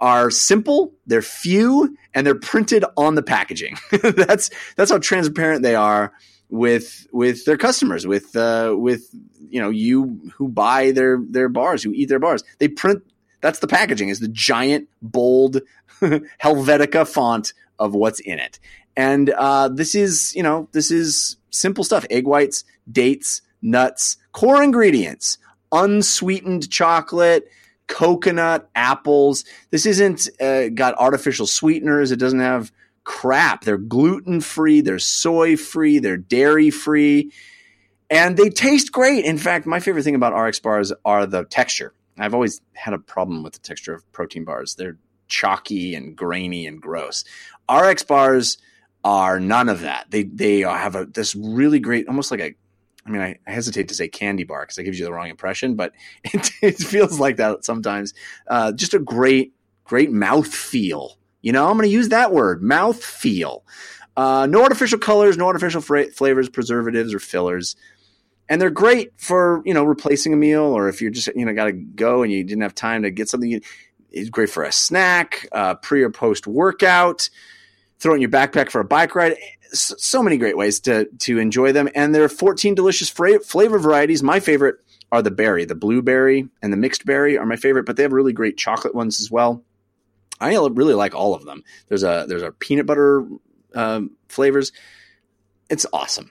are 0.00 0.30
simple, 0.30 0.94
they're 1.06 1.20
few, 1.20 1.94
and 2.14 2.26
they're 2.26 2.34
printed 2.34 2.86
on 2.96 3.16
the 3.16 3.22
packaging. 3.22 3.76
that's 4.02 4.50
that's 4.76 4.90
how 4.90 4.98
transparent 4.98 5.62
they 5.62 5.74
are 5.74 6.12
with 6.48 7.06
with 7.12 7.44
their 7.44 7.56
customers, 7.58 8.06
with 8.06 8.34
uh, 8.34 8.74
with 8.76 9.08
you 9.48 9.60
know 9.60 9.70
you 9.70 10.20
who 10.34 10.48
buy 10.48 10.90
their 10.90 11.18
their 11.30 11.48
bars, 11.48 11.82
who 11.82 11.92
eat 11.92 12.08
their 12.08 12.18
bars. 12.18 12.44
They 12.58 12.68
print. 12.68 13.02
That's 13.40 13.58
the 13.58 13.68
packaging. 13.68 14.08
Is 14.08 14.20
the 14.20 14.28
giant 14.28 14.88
bold 15.00 15.60
Helvetica 16.42 17.06
font 17.06 17.52
of 17.78 17.94
what's 17.94 18.20
in 18.20 18.38
it, 18.38 18.58
and 18.96 19.30
uh, 19.30 19.68
this 19.68 19.94
is 19.94 20.34
you 20.34 20.42
know 20.42 20.68
this 20.72 20.90
is 20.90 21.36
simple 21.50 21.84
stuff: 21.84 22.06
egg 22.10 22.26
whites, 22.26 22.64
dates, 22.90 23.42
nuts, 23.62 24.16
core 24.32 24.62
ingredients, 24.62 25.38
unsweetened 25.72 26.70
chocolate 26.70 27.48
coconut, 27.86 28.68
apples. 28.74 29.44
This 29.70 29.86
isn't 29.86 30.28
uh, 30.40 30.68
got 30.70 30.94
artificial 30.98 31.46
sweeteners. 31.46 32.12
It 32.12 32.18
doesn't 32.18 32.40
have 32.40 32.72
crap. 33.04 33.64
They're 33.64 33.78
gluten 33.78 34.40
free. 34.40 34.80
They're 34.80 34.98
soy 34.98 35.56
free. 35.56 35.98
They're 35.98 36.16
dairy 36.16 36.70
free, 36.70 37.32
and 38.10 38.36
they 38.36 38.50
taste 38.50 38.92
great. 38.92 39.24
In 39.24 39.38
fact, 39.38 39.66
my 39.66 39.80
favorite 39.80 40.02
thing 40.02 40.14
about 40.14 40.38
RX 40.38 40.60
bars 40.60 40.92
are 41.04 41.26
the 41.26 41.44
texture. 41.44 41.94
I've 42.18 42.34
always 42.34 42.60
had 42.72 42.94
a 42.94 42.98
problem 42.98 43.42
with 43.42 43.52
the 43.54 43.58
texture 43.58 43.94
of 43.94 44.10
protein 44.12 44.44
bars. 44.44 44.74
They're 44.74 44.98
chalky 45.28 45.94
and 45.94 46.16
grainy 46.16 46.66
and 46.66 46.80
gross. 46.80 47.24
RX 47.70 48.02
bars 48.04 48.58
are 49.04 49.38
none 49.38 49.68
of 49.68 49.80
that. 49.80 50.06
They 50.10 50.24
they 50.24 50.60
have 50.60 50.96
a 50.96 51.06
this 51.06 51.34
really 51.34 51.78
great, 51.78 52.08
almost 52.08 52.30
like 52.30 52.40
a 52.40 52.54
I 53.06 53.10
mean, 53.10 53.22
I, 53.22 53.38
hesitate 53.46 53.88
to 53.88 53.94
say 53.94 54.08
candy 54.08 54.44
bar 54.44 54.62
because 54.62 54.76
that 54.76 54.82
gives 54.82 54.98
you 54.98 55.04
the 55.04 55.12
wrong 55.12 55.28
impression, 55.28 55.76
but 55.76 55.92
it, 56.24 56.50
it 56.60 56.78
feels 56.78 57.20
like 57.20 57.36
that 57.36 57.64
sometimes. 57.64 58.14
Uh, 58.48 58.72
just 58.72 58.94
a 58.94 58.98
great, 58.98 59.54
great 59.84 60.10
mouth 60.10 60.52
feel. 60.52 61.18
You 61.40 61.52
know, 61.52 61.68
I'm 61.68 61.74
going 61.74 61.88
to 61.88 61.92
use 61.92 62.08
that 62.08 62.32
word, 62.32 62.62
mouth 62.62 63.02
feel. 63.02 63.64
Uh, 64.16 64.46
no 64.50 64.62
artificial 64.62 64.98
colors, 64.98 65.36
no 65.36 65.46
artificial 65.46 65.80
fra- 65.80 66.10
flavors, 66.10 66.48
preservatives, 66.48 67.14
or 67.14 67.20
fillers. 67.20 67.76
And 68.48 68.60
they're 68.60 68.70
great 68.70 69.12
for, 69.16 69.62
you 69.64 69.74
know, 69.74 69.84
replacing 69.84 70.32
a 70.32 70.36
meal 70.36 70.62
or 70.62 70.88
if 70.88 71.00
you're 71.02 71.10
just, 71.10 71.28
you 71.36 71.44
know, 71.44 71.52
got 71.52 71.66
to 71.66 71.72
go 71.72 72.22
and 72.22 72.32
you 72.32 72.42
didn't 72.42 72.62
have 72.62 72.74
time 72.74 73.02
to 73.02 73.10
get 73.10 73.28
something. 73.28 73.60
It's 74.16 74.30
great 74.30 74.50
for 74.50 74.62
a 74.62 74.72
snack, 74.72 75.48
uh, 75.52 75.74
pre 75.76 76.02
or 76.02 76.10
post 76.10 76.46
workout, 76.46 77.28
throw 77.98 78.12
it 78.12 78.16
in 78.16 78.22
your 78.22 78.30
backpack 78.30 78.70
for 78.70 78.80
a 78.80 78.84
bike 78.84 79.14
ride 79.14 79.36
so 79.72 80.22
many 80.22 80.36
great 80.36 80.56
ways 80.56 80.80
to 80.80 81.06
to 81.18 81.38
enjoy 81.38 81.72
them. 81.72 81.88
And 81.94 82.14
there 82.14 82.24
are 82.24 82.28
14 82.28 82.74
delicious 82.74 83.08
fra- 83.08 83.40
flavor 83.40 83.78
varieties. 83.78 84.22
My 84.22 84.40
favorite 84.40 84.76
are 85.12 85.22
the 85.22 85.30
berry 85.30 85.64
the 85.64 85.74
blueberry 85.74 86.48
and 86.62 86.72
the 86.72 86.76
mixed 86.76 87.06
berry 87.06 87.38
are 87.38 87.46
my 87.46 87.54
favorite 87.54 87.86
but 87.86 87.96
they 87.96 88.02
have 88.02 88.12
really 88.12 88.32
great 88.32 88.56
chocolate 88.56 88.94
ones 88.94 89.20
as 89.20 89.30
well. 89.30 89.62
I 90.40 90.54
really 90.54 90.94
like 90.94 91.14
all 91.14 91.34
of 91.34 91.44
them. 91.44 91.62
There's 91.88 92.02
a 92.02 92.26
there's 92.28 92.42
a 92.42 92.52
peanut 92.52 92.86
butter 92.86 93.26
um, 93.74 94.12
flavors. 94.28 94.72
It's 95.70 95.86
awesome. 95.92 96.30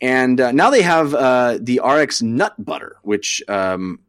And 0.00 0.40
uh, 0.40 0.52
now 0.52 0.70
they 0.70 0.82
have 0.82 1.14
uh, 1.14 1.58
the 1.60 1.80
rx 1.84 2.20
nut 2.22 2.54
butter 2.58 2.96
which 3.02 3.42
um, 3.48 4.00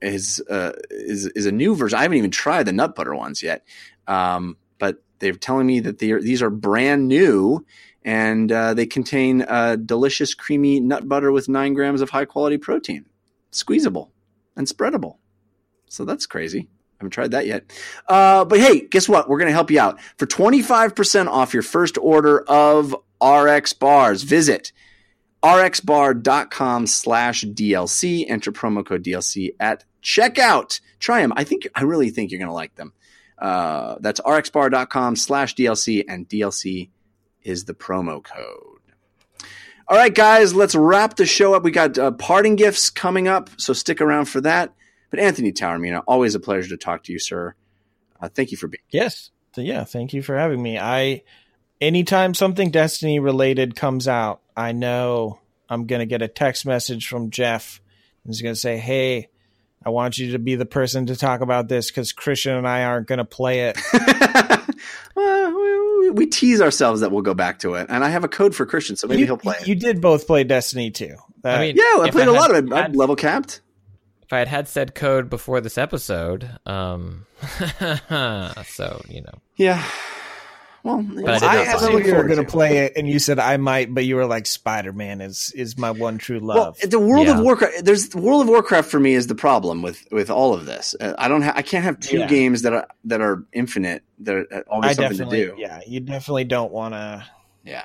is 0.00 0.42
uh, 0.48 0.72
is 0.90 1.26
is 1.26 1.46
a 1.46 1.52
new 1.52 1.74
version 1.74 1.98
i 1.98 2.02
haven't 2.02 2.18
even 2.18 2.30
tried 2.30 2.64
the 2.64 2.72
nut 2.72 2.94
butter 2.94 3.14
ones 3.14 3.42
yet 3.42 3.64
um, 4.06 4.56
but 4.78 5.02
they're 5.18 5.32
telling 5.32 5.66
me 5.66 5.80
that 5.80 5.98
they 5.98 6.12
are, 6.12 6.20
these 6.20 6.42
are 6.42 6.50
brand 6.50 7.08
new 7.08 7.64
and 8.04 8.50
uh, 8.50 8.74
they 8.74 8.86
contain 8.86 9.42
uh, 9.42 9.76
delicious, 9.76 10.34
creamy 10.34 10.80
nut 10.80 11.08
butter 11.08 11.30
with 11.30 11.48
nine 11.48 11.74
grams 11.74 12.00
of 12.00 12.10
high 12.10 12.24
quality 12.24 12.56
protein, 12.56 13.04
squeezable 13.50 14.12
and 14.56 14.66
spreadable. 14.66 15.16
So 15.88 16.04
that's 16.04 16.26
crazy. 16.26 16.60
I 16.60 17.04
haven't 17.04 17.10
tried 17.10 17.32
that 17.32 17.46
yet. 17.46 17.70
Uh, 18.08 18.44
but 18.44 18.60
hey, 18.60 18.80
guess 18.80 19.08
what? 19.08 19.28
We're 19.28 19.38
going 19.38 19.48
to 19.48 19.54
help 19.54 19.70
you 19.70 19.80
out. 19.80 20.00
For 20.16 20.26
25% 20.26 21.28
off 21.28 21.52
your 21.52 21.62
first 21.62 21.98
order 21.98 22.40
of 22.48 22.96
RX 23.22 23.74
bars, 23.74 24.22
visit 24.22 24.72
rxbar.com 25.42 26.86
slash 26.86 27.44
DLC. 27.44 28.24
Enter 28.28 28.52
promo 28.52 28.84
code 28.86 29.04
DLC 29.04 29.50
at 29.60 29.84
checkout. 30.02 30.80
Try 30.98 31.20
them. 31.20 31.32
I 31.36 31.44
think, 31.44 31.68
I 31.74 31.82
really 31.82 32.10
think 32.10 32.30
you're 32.30 32.38
going 32.38 32.48
to 32.48 32.54
like 32.54 32.74
them. 32.74 32.92
Uh, 33.38 33.96
that's 34.00 34.20
rxbar.com 34.20 35.16
slash 35.16 35.54
DLC 35.54 36.04
and 36.08 36.28
DLC 36.28 36.90
is 37.42 37.64
the 37.64 37.74
promo 37.74 38.22
code. 38.22 38.78
All 39.86 39.96
right, 39.96 40.14
guys, 40.14 40.54
let's 40.54 40.74
wrap 40.74 41.16
the 41.16 41.24
show 41.24 41.54
up. 41.54 41.62
We 41.62 41.70
got 41.70 41.96
uh, 41.96 42.10
parting 42.10 42.56
gifts 42.56 42.90
coming 42.90 43.26
up, 43.26 43.48
so 43.56 43.72
stick 43.72 44.00
around 44.00 44.26
for 44.26 44.40
that. 44.42 44.74
But 45.10 45.20
Anthony 45.20 45.52
Taormina, 45.52 46.02
always 46.06 46.34
a 46.34 46.40
pleasure 46.40 46.68
to 46.68 46.76
talk 46.76 47.04
to 47.04 47.12
you, 47.12 47.18
sir. 47.18 47.54
Uh, 48.20 48.28
thank 48.28 48.50
you 48.50 48.58
for 48.58 48.68
being. 48.68 48.82
Yes. 48.90 49.30
Yeah, 49.56 49.84
thank 49.84 50.12
you 50.12 50.22
for 50.22 50.36
having 50.36 50.62
me. 50.62 50.78
I 50.78 51.22
anytime 51.80 52.34
something 52.34 52.70
Destiny 52.70 53.18
related 53.18 53.76
comes 53.76 54.06
out, 54.06 54.40
I 54.56 54.72
know 54.72 55.40
I'm 55.68 55.86
to 56.00 56.06
get 56.06 56.22
a 56.22 56.28
text 56.28 56.66
message 56.66 57.08
from 57.08 57.30
Jeff. 57.30 57.80
He's 58.26 58.42
to 58.54 58.60
say, 58.60 58.76
"Hey, 58.76 59.28
I 59.84 59.90
want 59.90 60.18
you 60.18 60.32
to 60.32 60.38
be 60.38 60.54
the 60.56 60.66
person 60.66 61.06
to 61.06 61.16
talk 61.16 61.40
about 61.40 61.68
this 61.68 61.90
cuz 61.90 62.12
Christian 62.12 62.54
and 62.56 62.66
I 62.66 62.84
aren't 62.84 63.06
going 63.06 63.18
to 63.18 63.24
play 63.24 63.68
it." 63.68 63.78
well, 65.14 65.98
we, 66.00 66.10
we 66.10 66.26
tease 66.26 66.60
ourselves 66.60 67.00
that 67.00 67.10
we'll 67.10 67.22
go 67.22 67.34
back 67.34 67.58
to 67.60 67.74
it, 67.74 67.86
and 67.88 68.04
I 68.04 68.08
have 68.08 68.24
a 68.24 68.28
code 68.28 68.54
for 68.54 68.66
Christian, 68.66 68.96
so 68.96 69.06
maybe 69.06 69.20
you, 69.20 69.26
he'll 69.26 69.36
play 69.36 69.56
it. 69.60 69.68
You 69.68 69.74
did 69.74 70.00
both 70.00 70.26
play 70.26 70.44
Destiny 70.44 70.90
too. 70.90 71.16
I 71.44 71.60
mean, 71.60 71.76
yeah, 71.76 72.02
I 72.02 72.08
if 72.08 72.12
played 72.12 72.28
a 72.28 72.32
had 72.32 72.40
lot 72.40 72.54
of 72.54 72.66
it. 72.66 72.72
I'm 72.72 72.92
level 72.92 73.16
capped. 73.16 73.60
if 74.22 74.32
I 74.32 74.38
had 74.38 74.48
had 74.48 74.68
said 74.68 74.94
code 74.94 75.30
before 75.30 75.60
this 75.60 75.78
episode, 75.78 76.50
um, 76.66 77.26
so 78.66 79.02
you 79.08 79.22
know, 79.22 79.34
Yeah. 79.56 79.84
Well, 80.96 81.28
I 81.28 81.38
did 81.38 81.42
I 81.48 81.54
not 81.56 81.66
asked 81.66 81.78
play 81.84 81.92
you 81.92 81.98
it. 81.98 82.06
you 82.06 82.14
were 82.14 82.24
going 82.24 82.44
to 82.44 82.50
play 82.50 82.78
it, 82.78 82.92
and 82.96 83.08
you 83.08 83.18
said 83.18 83.38
I 83.38 83.56
might, 83.58 83.92
but 83.92 84.04
you 84.04 84.16
were 84.16 84.26
like, 84.26 84.46
"Spider 84.46 84.92
Man 84.92 85.20
is 85.20 85.52
is 85.54 85.76
my 85.76 85.90
one 85.90 86.16
true 86.18 86.40
Well, 86.42 86.56
love." 86.56 86.78
the 86.80 86.98
World 86.98 87.26
Yeah. 87.26 87.36
of 87.38 87.44
Warcraft. 87.44 87.84
There's 87.84 88.14
World 88.14 88.42
of 88.42 88.48
Warcraft 88.48 88.90
for 88.90 88.98
me 89.00 89.14
is 89.14 89.26
the 89.26 89.34
problem 89.34 89.82
with 89.82 90.02
with 90.10 90.30
all 90.30 90.54
of 90.54 90.66
this. 90.66 90.94
Uh, 91.00 91.14
I 91.18 91.28
don't. 91.28 91.42
Ha- 91.42 91.52
I 91.56 91.62
can't 91.62 91.84
have 91.84 92.00
two 92.00 92.18
Yeah. 92.18 92.26
games 92.26 92.62
that 92.62 92.72
are 92.72 92.86
that 93.04 93.20
are 93.20 93.44
infinite. 93.52 94.02
That 94.20 94.34
are 94.34 94.46
uh, 94.52 94.60
always 94.70 94.98
I 94.98 95.08
something 95.08 95.28
to 95.28 95.36
do. 95.36 95.54
yeah, 95.58 95.80
you 95.86 96.00
definitely 96.00 96.44
don't 96.44 96.72
want 96.72 96.94
to. 96.94 97.24
Yeah. 97.64 97.84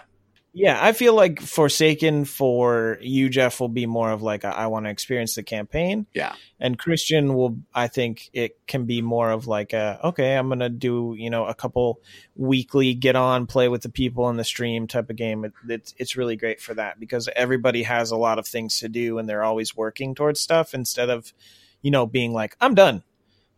Yeah, 0.56 0.78
I 0.80 0.92
feel 0.92 1.16
like 1.16 1.42
Forsaken 1.42 2.26
for 2.26 3.00
you, 3.02 3.28
Jeff, 3.28 3.60
will 3.60 3.70
be 3.70 3.88
more 3.88 4.12
of 4.12 4.22
like 4.22 4.44
a, 4.44 4.56
I 4.56 4.68
want 4.68 4.86
to 4.86 4.92
experience 4.92 5.34
the 5.34 5.42
campaign. 5.42 6.06
Yeah. 6.14 6.36
and 6.60 6.78
Christian 6.78 7.34
will. 7.34 7.58
I 7.74 7.88
think 7.88 8.30
it 8.34 8.68
can 8.68 8.86
be 8.86 9.02
more 9.02 9.32
of 9.32 9.48
like 9.48 9.74
a 9.74 10.00
okay, 10.04 10.36
I'm 10.36 10.50
gonna 10.50 10.70
do 10.70 11.16
you 11.18 11.32
know 11.32 11.46
a 11.46 11.56
couple 11.56 12.02
weekly 12.36 12.94
get 12.94 13.16
on 13.16 13.48
play 13.48 13.68
with 13.68 13.82
the 13.82 13.90
people 13.90 14.30
in 14.30 14.38
the 14.38 14.44
stream 14.44 14.86
type 14.86 15.10
of 15.10 15.16
game. 15.16 15.44
It, 15.44 15.54
it's 15.68 15.96
it's 15.98 16.16
really 16.16 16.36
great 16.36 16.62
for 16.62 16.76
that 16.76 17.00
because 17.00 17.28
everybody 17.36 17.82
has 17.82 18.12
a 18.12 18.18
lot 18.18 18.38
of 18.38 18.46
things 18.46 18.78
to 18.80 18.90
do 18.90 19.18
and 19.18 19.28
they're 19.28 19.44
always 19.44 19.76
working 19.76 20.14
towards 20.14 20.40
stuff 20.40 20.76
instead 20.76 21.10
of 21.10 21.34
you 21.82 21.90
know 21.90 22.06
being 22.06 22.32
like 22.32 22.56
I'm 22.62 22.76
done, 22.76 23.02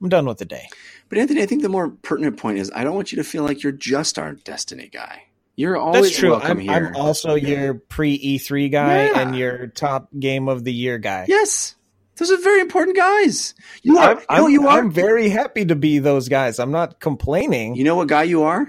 I'm 0.02 0.08
done 0.08 0.26
with 0.26 0.38
the 0.38 0.46
day. 0.46 0.70
But 1.10 1.18
Anthony, 1.18 1.42
I 1.42 1.46
think 1.46 1.62
the 1.62 1.68
more 1.68 1.90
pertinent 1.90 2.38
point 2.38 2.58
is 2.58 2.72
I 2.74 2.86
don't 2.86 2.96
want 2.96 3.12
you 3.12 3.18
to 3.18 3.24
feel 3.26 3.44
like 3.44 3.64
you're 3.64 3.74
just 3.74 4.18
our 4.18 4.32
Destiny 4.32 4.90
guy. 4.92 5.25
You're 5.56 5.78
always 5.78 6.04
That's 6.04 6.18
true. 6.18 6.32
welcome 6.32 6.52
I'm, 6.52 6.60
here. 6.60 6.74
I'm 6.88 6.96
also 6.96 7.36
your 7.36 7.76
pre 7.76 8.18
E3 8.38 8.72
guy 8.72 9.06
Yeah. 9.06 9.20
and 9.20 9.36
your 9.38 9.68
top 9.68 10.10
game 10.20 10.48
of 10.50 10.64
the 10.64 10.74
year 10.74 10.98
guy. 10.98 11.26
yes, 11.28 11.76
those 12.18 12.30
are 12.32 12.38
very 12.38 12.62
important 12.62 12.98
guys. 12.98 13.54
You 13.84 13.98
are. 13.98 14.12
I'm, 14.12 14.18
you 14.18 14.20
know 14.20 14.26
what 14.28 14.42
I'm- 14.44 14.52
you 14.52 14.68
are. 14.68 14.80
I'm 14.80 14.92
very 14.92 15.30
happy 15.30 15.66
to 15.66 15.76
be 15.76 16.00
those 16.00 16.28
guys. 16.30 16.60
I'm 16.60 16.72
not 16.72 17.00
complaining. 17.00 17.76
you 17.76 17.84
know 17.84 17.96
what 17.96 18.08
guy 18.10 18.24
you 18.24 18.44
are? 18.44 18.68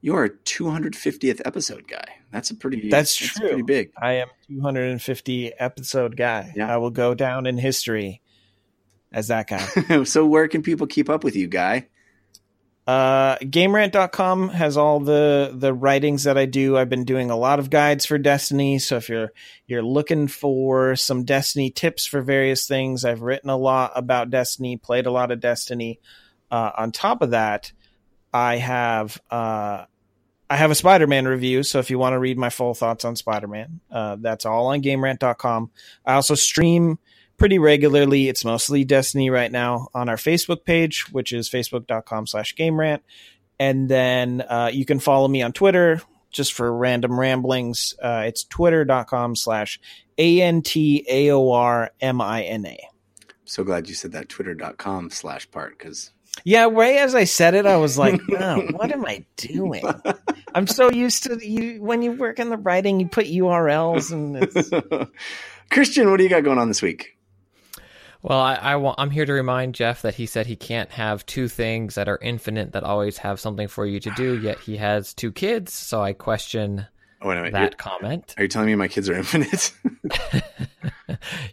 You 0.00 0.14
are 0.14 0.24
a 0.24 0.30
250th 0.30 1.40
episode 1.44 1.88
guy. 1.88 2.04
That's 2.30 2.50
a 2.50 2.54
pretty. 2.54 2.88
That's 2.88 3.16
true. 3.16 3.48
Pretty 3.48 3.62
big. 3.62 3.90
I 4.00 4.12
am 4.14 4.28
250 4.48 5.52
episode 5.58 6.16
guy. 6.16 6.52
Yeah. 6.56 6.72
I 6.72 6.76
will 6.76 6.90
go 6.90 7.14
down 7.14 7.46
in 7.46 7.56
history 7.58 8.20
as 9.12 9.28
that 9.28 9.48
guy. 9.48 10.02
so 10.04 10.24
where 10.26 10.46
can 10.46 10.62
people 10.62 10.86
keep 10.86 11.08
up 11.10 11.24
with 11.24 11.34
you, 11.36 11.46
guy? 11.48 11.88
Uh, 12.88 13.36
GameRant.com 13.40 14.48
has 14.48 14.78
all 14.78 14.98
the 14.98 15.52
the 15.54 15.74
writings 15.74 16.24
that 16.24 16.38
I 16.38 16.46
do. 16.46 16.78
I've 16.78 16.88
been 16.88 17.04
doing 17.04 17.30
a 17.30 17.36
lot 17.36 17.58
of 17.58 17.68
guides 17.68 18.06
for 18.06 18.16
Destiny. 18.16 18.78
So 18.78 18.96
if 18.96 19.10
you're 19.10 19.30
you're 19.66 19.82
looking 19.82 20.26
for 20.26 20.96
some 20.96 21.24
Destiny 21.24 21.68
tips 21.68 22.06
for 22.06 22.22
various 22.22 22.66
things, 22.66 23.04
I've 23.04 23.20
written 23.20 23.50
a 23.50 23.58
lot 23.58 23.92
about 23.94 24.30
Destiny, 24.30 24.78
played 24.78 25.04
a 25.04 25.10
lot 25.10 25.30
of 25.30 25.38
Destiny. 25.38 26.00
Uh, 26.50 26.70
on 26.78 26.90
top 26.90 27.20
of 27.20 27.32
that, 27.32 27.72
I 28.32 28.56
have 28.56 29.20
uh, 29.30 29.84
I 30.48 30.56
have 30.56 30.70
a 30.70 30.74
Spider-Man 30.74 31.28
review. 31.28 31.64
So 31.64 31.80
if 31.80 31.90
you 31.90 31.98
want 31.98 32.14
to 32.14 32.18
read 32.18 32.38
my 32.38 32.48
full 32.48 32.72
thoughts 32.72 33.04
on 33.04 33.16
Spider-Man, 33.16 33.80
uh, 33.90 34.16
that's 34.18 34.46
all 34.46 34.68
on 34.68 34.80
GameRant.com. 34.80 35.70
I 36.06 36.14
also 36.14 36.34
stream 36.34 36.98
pretty 37.38 37.58
regularly. 37.58 38.28
It's 38.28 38.44
mostly 38.44 38.84
Destiny 38.84 39.30
right 39.30 39.50
now 39.50 39.88
on 39.94 40.08
our 40.08 40.16
Facebook 40.16 40.64
page, 40.64 41.06
which 41.10 41.32
is 41.32 41.48
facebook.com 41.48 42.26
slash 42.26 42.54
game 42.56 42.78
rant. 42.78 43.02
And 43.58 43.88
then 43.88 44.42
uh, 44.42 44.70
you 44.72 44.84
can 44.84 44.98
follow 44.98 45.28
me 45.28 45.42
on 45.42 45.52
Twitter 45.52 46.02
just 46.30 46.52
for 46.52 46.74
random 46.76 47.18
ramblings. 47.18 47.94
Uh, 48.00 48.24
it's 48.26 48.44
twitter.com 48.44 49.36
slash 49.36 49.80
A-N-T-A-O-R-M-I-N-A. 50.18 51.18
So 53.44 53.64
glad 53.64 53.88
you 53.88 53.94
said 53.94 54.12
that 54.12 54.28
twitter.com 54.28 55.10
slash 55.10 55.50
part 55.50 55.78
because 55.78 56.12
Yeah, 56.44 56.68
right 56.70 56.96
as 56.96 57.14
I 57.14 57.24
said 57.24 57.54
it, 57.54 57.64
I 57.66 57.78
was 57.78 57.96
like, 57.96 58.20
oh, 58.38 58.60
what 58.72 58.92
am 58.92 59.06
I 59.06 59.24
doing? 59.36 59.82
I'm 60.54 60.66
so 60.66 60.90
used 60.90 61.24
to 61.24 61.38
you 61.44 61.82
when 61.82 62.02
you 62.02 62.12
work 62.12 62.38
in 62.38 62.50
the 62.50 62.58
writing, 62.58 63.00
you 63.00 63.08
put 63.08 63.26
URLs 63.26 64.12
and 64.12 64.36
it's, 64.36 64.70
Christian, 65.70 66.10
what 66.10 66.18
do 66.18 66.24
you 66.24 66.30
got 66.30 66.44
going 66.44 66.58
on 66.58 66.68
this 66.68 66.82
week? 66.82 67.16
Well, 68.22 68.40
I, 68.40 68.54
I 68.54 68.76
want, 68.76 68.96
I'm 68.98 69.10
here 69.10 69.24
to 69.24 69.32
remind 69.32 69.74
Jeff 69.74 70.02
that 70.02 70.14
he 70.14 70.26
said 70.26 70.46
he 70.46 70.56
can't 70.56 70.90
have 70.90 71.24
two 71.26 71.48
things 71.48 71.94
that 71.94 72.08
are 72.08 72.18
infinite 72.20 72.72
that 72.72 72.82
always 72.82 73.18
have 73.18 73.38
something 73.38 73.68
for 73.68 73.86
you 73.86 74.00
to 74.00 74.10
do, 74.16 74.38
yet 74.42 74.58
he 74.58 74.76
has 74.76 75.14
two 75.14 75.32
kids. 75.32 75.72
So 75.72 76.02
I 76.02 76.12
question 76.12 76.86
Oh, 77.20 77.28
wait 77.28 77.38
a 77.38 77.42
minute. 77.42 77.52
that 77.52 77.78
comment. 77.78 78.34
Are 78.36 78.42
you 78.44 78.48
telling 78.48 78.66
me 78.68 78.74
my 78.76 78.88
kids 78.88 79.08
are 79.08 79.14
infinite? 79.14 79.72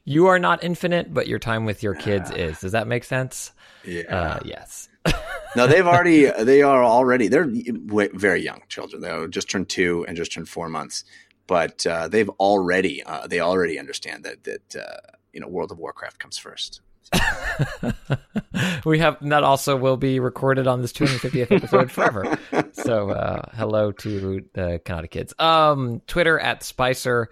You 0.04 0.28
are 0.28 0.38
not 0.40 0.64
infinite, 0.64 1.14
but 1.14 1.28
your 1.28 1.40
time 1.40 1.66
with 1.66 1.82
your 1.82 1.96
kids 1.96 2.30
is. 2.36 2.60
Does 2.60 2.74
that 2.74 2.88
make 2.88 3.04
sense? 3.04 3.52
yeah. 3.84 4.04
Uh, 4.04 4.40
yes. 4.46 4.90
no, 5.56 5.66
they've 5.68 5.88
already. 5.94 6.30
They 6.30 6.62
are 6.62 6.84
already. 6.84 7.28
They're 7.28 7.48
very 7.50 8.44
young 8.44 8.62
children. 8.70 9.02
They 9.02 9.28
just 9.30 9.50
turned 9.50 9.70
two 9.70 10.06
and 10.08 10.16
just 10.16 10.32
turned 10.34 10.50
four 10.50 10.70
months. 10.70 11.04
But 11.48 11.86
uh, 11.88 12.08
they've 12.08 12.30
already. 12.30 13.04
Uh, 13.04 13.28
they 13.28 13.40
already 13.40 13.80
understand 13.80 14.24
that 14.24 14.44
that 14.44 14.76
uh, 14.76 14.98
you 15.36 15.42
know 15.42 15.48
World 15.48 15.72
of 15.72 15.78
Warcraft 15.78 16.18
comes 16.18 16.38
first. 16.40 16.82
we 18.86 18.98
have 18.98 19.18
that 19.22 19.44
also 19.44 19.76
will 19.76 19.98
be 19.98 20.20
recorded 20.20 20.66
on 20.66 20.82
this 20.82 20.92
250th 20.92 21.52
episode 21.52 21.92
forever. 21.92 22.40
So 22.72 23.12
uh, 23.12 23.44
hello 23.54 23.92
to 23.92 24.44
the 24.54 24.82
Cannata 24.84 25.12
kids. 25.12 25.34
Um, 25.38 26.02
Twitter 26.08 26.40
at 26.40 26.64
Spicer, 26.64 27.30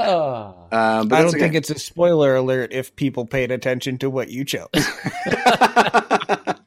Oh. 0.00 0.68
Uh, 0.70 1.04
but 1.04 1.18
I 1.18 1.22
don't 1.22 1.32
think 1.32 1.54
it's 1.54 1.70
a 1.70 1.78
spoiler 1.78 2.36
alert 2.36 2.72
if 2.72 2.94
people 2.96 3.26
paid 3.26 3.50
attention 3.50 3.98
to 3.98 4.10
what 4.10 4.30
you 4.30 4.44
chose. 4.44 4.68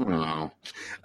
Oh. 0.00 0.50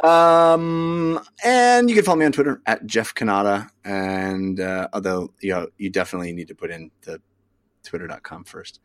Um, 0.04 1.20
and 1.44 1.90
you 1.90 1.96
can 1.96 2.06
follow 2.06 2.18
me 2.18 2.26
on 2.26 2.32
Twitter 2.32 2.62
at 2.66 2.86
Jeff 2.86 3.14
Cannata. 3.14 3.70
And 3.84 4.60
uh, 4.60 4.88
although 4.94 5.34
you 5.42 5.52
know, 5.52 5.68
you 5.78 5.90
definitely 5.90 6.32
need 6.32 6.48
to 6.48 6.56
put 6.56 6.72
in 6.72 6.92
the 7.04 7.22
twitter.com 7.84 8.46
first. 8.46 8.80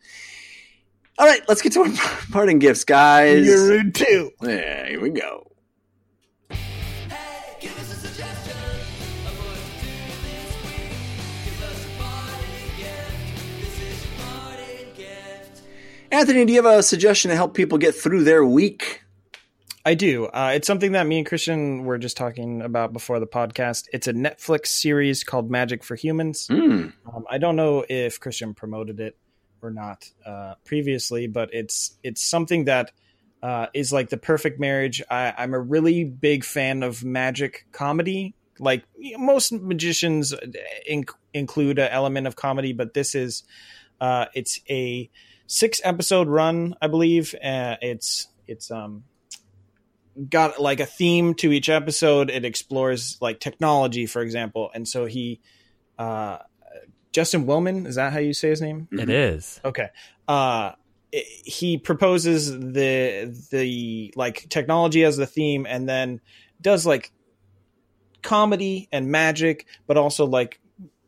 All 1.17 1.27
right, 1.27 1.43
let's 1.49 1.63
get 1.63 1.73
to 1.75 1.81
our 1.81 1.91
parting 2.33 2.59
gifts, 2.59 2.85
guys. 2.85 3.47
You're 3.47 3.69
rude 3.69 3.95
too. 3.95 4.33
Yeah, 4.43 4.89
here 4.89 5.01
we 5.01 5.11
go. 5.11 5.51
Anthony, 16.15 16.45
do 16.45 16.53
you 16.53 16.63
have 16.63 16.79
a 16.79 16.81
suggestion 16.81 17.31
to 17.31 17.35
help 17.35 17.55
people 17.55 17.77
get 17.77 17.93
through 17.93 18.23
their 18.23 18.45
week? 18.45 19.03
I 19.85 19.95
do. 19.95 20.27
Uh, 20.27 20.53
it's 20.55 20.65
something 20.65 20.93
that 20.93 21.09
me 21.09 21.19
and 21.19 21.27
Christian 21.27 21.85
were 21.85 21.99
just 21.99 22.17
talking 22.17 22.63
about 22.63 22.93
before 22.93 23.19
the 23.19 23.27
podcast. 23.27 23.89
It's 23.93 24.07
a 24.07 24.13
Netflix 24.13 24.69
series 24.69 25.25
called 25.25 25.51
Magic 25.51 25.83
for 25.83 25.97
Humans. 25.97 26.47
Hmm. 26.47 26.91
Um, 27.13 27.25
I 27.29 27.39
don't 27.39 27.57
know 27.57 27.85
if 27.89 28.21
Christian 28.21 28.55
promoted 28.55 29.01
it 29.01 29.19
or 29.61 29.73
not 29.73 30.09
uh, 30.25 30.55
previously, 30.65 31.27
but 31.27 31.53
it's 31.53 31.99
it's 32.05 32.23
something 32.23 32.67
that 32.67 32.93
uh, 33.43 33.67
is 33.75 33.93
like 33.93 34.09
the 34.09 34.17
perfect 34.17 34.61
marriage. 34.61 35.03
I, 35.11 35.35
I'm 35.37 35.53
a 35.53 35.61
really 35.61 36.05
big 36.05 36.45
fan 36.45 36.85
of 36.85 37.03
magic 37.03 37.67
comedy. 37.73 38.37
Like 38.61 38.85
you 38.97 39.19
know, 39.19 39.25
most 39.25 39.53
magicians 39.53 40.33
in, 40.87 41.07
include 41.33 41.81
an 41.81 41.91
element 41.91 42.29
of 42.29 42.37
comedy, 42.37 42.73
but 42.73 42.95
this 42.95 43.17
is 43.17 43.43
uh, 44.01 44.27
it's 44.33 44.61
a 44.71 45.11
six 45.47 45.81
episode 45.85 46.29
run, 46.29 46.75
I 46.81 46.87
believe. 46.87 47.35
Uh, 47.35 47.77
it's 47.81 48.29
it's 48.47 48.71
um 48.71 49.05
got 50.29 50.61
like 50.61 50.81
a 50.81 50.87
theme 50.87 51.35
to 51.35 51.53
each 51.53 51.69
episode. 51.69 52.31
It 52.31 52.45
explores 52.45 53.19
like 53.21 53.41
technology, 53.41 54.07
for 54.07 54.23
example, 54.23 54.71
and 54.75 54.87
so 54.87 55.07
he 55.07 55.41
uh, 55.99 56.39
Justin 57.13 57.47
Willman 57.47 57.87
is 57.87 57.95
that 57.95 58.13
how 58.13 58.19
you 58.19 58.35
say 58.35 58.51
his 58.51 58.61
name? 58.61 58.89
It 58.93 59.09
is. 59.09 59.61
Okay. 59.65 59.89
Uh 60.27 60.73
he 61.13 61.79
proposes 61.79 62.51
the 62.51 63.33
the 63.53 64.13
like 64.17 64.49
technology 64.49 65.05
as 65.05 65.17
the 65.17 65.27
theme 65.27 65.65
and 65.65 65.89
then 65.89 66.21
does 66.61 66.85
like 66.85 67.13
comedy 68.21 68.89
and 68.91 69.09
magic, 69.09 69.67
but 69.87 69.97
also 69.97 70.27
like 70.27 70.61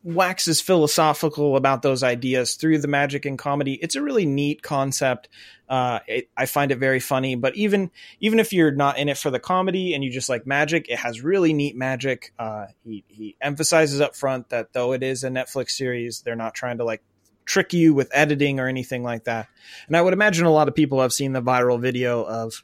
waxes 0.03 0.61
philosophical 0.61 1.55
about 1.55 1.81
those 1.81 2.03
ideas 2.03 2.55
through 2.55 2.77
the 2.79 2.87
magic 2.87 3.25
and 3.25 3.37
comedy. 3.37 3.73
It's 3.73 3.95
a 3.95 4.01
really 4.01 4.25
neat 4.25 4.61
concept. 4.61 5.27
Uh, 5.67 5.99
it, 6.07 6.29
I 6.37 6.45
find 6.45 6.71
it 6.71 6.77
very 6.77 6.99
funny, 6.99 7.35
but 7.35 7.55
even 7.55 7.91
even 8.19 8.39
if 8.39 8.53
you're 8.53 8.71
not 8.71 8.97
in 8.97 9.09
it 9.09 9.17
for 9.17 9.29
the 9.29 9.39
comedy 9.39 9.93
and 9.93 10.03
you 10.03 10.11
just 10.11 10.29
like 10.29 10.47
magic, 10.47 10.89
it 10.89 10.99
has 10.99 11.21
really 11.21 11.53
neat 11.53 11.75
magic. 11.75 12.33
Uh, 12.39 12.67
he 12.83 13.03
he 13.07 13.35
emphasizes 13.41 13.99
up 13.99 14.15
front 14.15 14.49
that 14.49 14.73
though 14.73 14.93
it 14.93 15.03
is 15.03 15.23
a 15.23 15.29
Netflix 15.29 15.71
series, 15.71 16.21
they're 16.21 16.35
not 16.35 16.53
trying 16.53 16.77
to 16.77 16.85
like 16.85 17.03
trick 17.45 17.73
you 17.73 17.93
with 17.93 18.09
editing 18.13 18.59
or 18.59 18.67
anything 18.67 19.03
like 19.03 19.23
that. 19.23 19.47
And 19.87 19.97
I 19.97 20.01
would 20.01 20.13
imagine 20.13 20.45
a 20.45 20.51
lot 20.51 20.67
of 20.67 20.75
people 20.75 21.01
have 21.01 21.13
seen 21.13 21.33
the 21.33 21.41
viral 21.41 21.81
video 21.81 22.23
of 22.23 22.63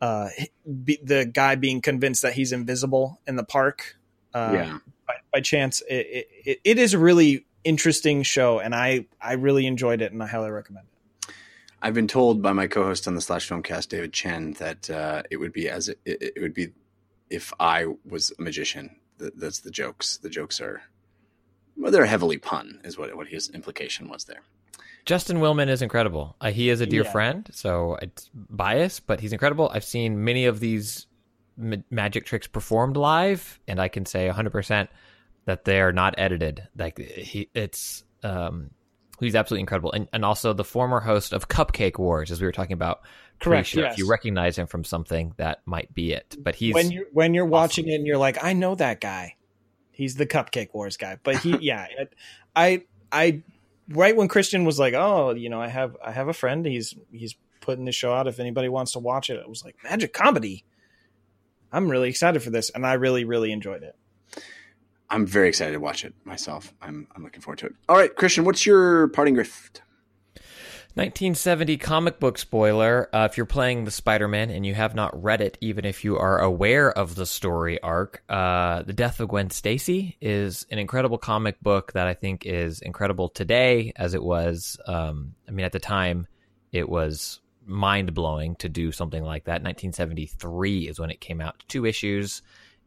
uh, 0.00 0.28
the 0.64 1.30
guy 1.30 1.56
being 1.56 1.80
convinced 1.80 2.22
that 2.22 2.34
he's 2.34 2.52
invisible 2.52 3.20
in 3.26 3.36
the 3.36 3.44
park. 3.44 3.96
Uh, 4.32 4.50
yeah. 4.54 4.78
By, 5.32 5.38
by 5.38 5.42
chance, 5.42 5.82
it, 5.88 6.28
it, 6.44 6.60
it 6.64 6.78
is 6.78 6.94
a 6.94 6.98
really 6.98 7.46
interesting 7.64 8.22
show, 8.22 8.58
and 8.58 8.74
I 8.74 9.06
I 9.20 9.34
really 9.34 9.66
enjoyed 9.66 10.00
it, 10.02 10.12
and 10.12 10.22
I 10.22 10.26
highly 10.26 10.50
recommend 10.50 10.86
it. 10.86 11.34
I've 11.82 11.94
been 11.94 12.08
told 12.08 12.42
by 12.42 12.52
my 12.52 12.66
co-host 12.66 13.08
on 13.08 13.14
the 13.14 13.20
Slash 13.22 13.48
Filmcast, 13.48 13.88
David 13.88 14.12
Chen, 14.12 14.52
that 14.54 14.90
uh, 14.90 15.22
it 15.30 15.38
would 15.38 15.52
be 15.52 15.68
as 15.68 15.88
it, 15.88 15.98
it, 16.04 16.32
it 16.36 16.40
would 16.42 16.52
be 16.54 16.68
if 17.30 17.52
I 17.58 17.86
was 18.08 18.32
a 18.38 18.42
magician. 18.42 18.96
Th- 19.18 19.32
That's 19.36 19.60
the 19.60 19.70
jokes. 19.70 20.18
The 20.18 20.28
jokes 20.30 20.60
are 20.60 20.82
well, 21.76 21.90
they're 21.90 22.04
heavily 22.04 22.38
pun, 22.38 22.80
is 22.84 22.98
what 22.98 23.14
what 23.16 23.28
his 23.28 23.48
implication 23.50 24.08
was 24.08 24.24
there. 24.24 24.42
Justin 25.06 25.38
Willman 25.38 25.68
is 25.70 25.80
incredible. 25.80 26.36
Uh, 26.42 26.50
he 26.50 26.68
is 26.68 26.82
a 26.82 26.86
dear 26.86 27.04
Yeah. 27.04 27.12
friend, 27.12 27.48
so 27.52 27.96
it's 28.02 28.28
biased, 28.34 29.06
but 29.06 29.18
he's 29.20 29.32
incredible. 29.32 29.70
I've 29.72 29.84
seen 29.84 30.22
many 30.24 30.44
of 30.44 30.60
these 30.60 31.06
ma- 31.56 31.76
magic 31.90 32.26
tricks 32.26 32.46
performed 32.46 32.98
live, 32.98 33.58
and 33.66 33.80
I 33.80 33.88
can 33.88 34.04
say 34.04 34.28
100% 34.28 34.88
that 35.44 35.64
they 35.64 35.80
are 35.80 35.92
not 35.92 36.14
edited. 36.18 36.66
Like 36.76 36.98
he, 36.98 37.48
it's 37.54 38.04
um, 38.22 38.70
he's 39.18 39.34
absolutely 39.34 39.60
incredible, 39.60 39.92
and 39.92 40.08
and 40.12 40.24
also 40.24 40.52
the 40.52 40.64
former 40.64 41.00
host 41.00 41.32
of 41.32 41.48
Cupcake 41.48 41.98
Wars, 41.98 42.30
as 42.30 42.40
we 42.40 42.46
were 42.46 42.52
talking 42.52 42.74
about. 42.74 43.00
Correct, 43.40 43.74
yes. 43.74 43.94
If 43.94 43.98
you 43.98 44.06
recognize 44.08 44.58
him 44.58 44.66
from 44.66 44.84
something, 44.84 45.32
that 45.38 45.62
might 45.64 45.94
be 45.94 46.12
it. 46.12 46.36
But 46.38 46.54
he's 46.54 46.74
when 46.74 46.90
you're 46.90 47.06
when 47.12 47.32
you're 47.32 47.46
watching 47.46 47.88
it 47.88 47.94
and 47.94 48.06
you're 48.06 48.18
like, 48.18 48.42
I 48.44 48.52
know 48.52 48.74
that 48.74 49.00
guy. 49.00 49.36
He's 50.00 50.14
the 50.14 50.26
Cupcake 50.26 50.72
Wars 50.72 50.96
guy. 50.96 51.18
But 51.22 51.36
he, 51.36 51.56
yeah, 51.60 51.86
it, 51.98 52.14
I, 52.56 52.84
I, 53.12 53.42
right 53.90 54.16
when 54.16 54.28
Christian 54.28 54.64
was 54.64 54.78
like, 54.78 54.94
oh, 54.94 55.34
you 55.34 55.50
know, 55.50 55.60
I 55.60 55.68
have, 55.68 55.94
I 56.02 56.10
have 56.10 56.28
a 56.28 56.32
friend. 56.32 56.64
He's, 56.64 56.94
he's 57.12 57.36
putting 57.60 57.84
the 57.84 57.92
show 57.92 58.10
out. 58.14 58.26
If 58.26 58.40
anybody 58.40 58.70
wants 58.70 58.92
to 58.92 58.98
watch 58.98 59.28
it, 59.28 59.34
it 59.34 59.46
was 59.46 59.62
like 59.62 59.76
magic 59.84 60.14
comedy. 60.14 60.64
I'm 61.70 61.90
really 61.90 62.08
excited 62.08 62.42
for 62.42 62.48
this, 62.48 62.70
and 62.70 62.86
I 62.86 62.94
really, 62.94 63.24
really 63.24 63.52
enjoyed 63.52 63.82
it. 63.82 63.94
I'm 65.10 65.26
very 65.26 65.48
excited 65.48 65.72
to 65.72 65.80
watch 65.80 66.04
it 66.04 66.14
myself. 66.24 66.72
I'm 66.80 67.08
I'm 67.14 67.22
looking 67.22 67.40
forward 67.40 67.58
to 67.58 67.66
it. 67.66 67.74
All 67.88 67.96
right, 67.96 68.14
Christian, 68.14 68.44
what's 68.44 68.64
your 68.64 69.08
parting 69.08 69.34
gift? 69.34 69.82
1970 70.94 71.76
comic 71.76 72.18
book 72.18 72.36
spoiler. 72.36 73.08
Uh, 73.14 73.28
if 73.30 73.36
you're 73.36 73.46
playing 73.46 73.84
the 73.84 73.92
Spider-Man 73.92 74.50
and 74.50 74.66
you 74.66 74.74
have 74.74 74.92
not 74.92 75.22
read 75.22 75.40
it, 75.40 75.56
even 75.60 75.84
if 75.84 76.04
you 76.04 76.18
are 76.18 76.40
aware 76.40 76.90
of 76.90 77.14
the 77.14 77.26
story 77.26 77.80
arc, 77.80 78.24
uh, 78.28 78.82
the 78.82 78.92
death 78.92 79.20
of 79.20 79.28
Gwen 79.28 79.50
Stacy 79.50 80.16
is 80.20 80.66
an 80.68 80.80
incredible 80.80 81.16
comic 81.16 81.60
book 81.60 81.92
that 81.92 82.08
I 82.08 82.14
think 82.14 82.44
is 82.44 82.80
incredible 82.80 83.28
today, 83.28 83.92
as 83.94 84.14
it 84.14 84.22
was. 84.22 84.78
Um, 84.84 85.34
I 85.46 85.52
mean, 85.52 85.64
at 85.64 85.70
the 85.70 85.78
time, 85.78 86.26
it 86.72 86.88
was 86.88 87.38
mind 87.64 88.12
blowing 88.12 88.56
to 88.56 88.68
do 88.68 88.90
something 88.90 89.22
like 89.22 89.44
that. 89.44 89.62
1973 89.62 90.88
is 90.88 90.98
when 90.98 91.10
it 91.10 91.20
came 91.20 91.40
out, 91.40 91.62
two 91.68 91.86
issues, 91.86 92.42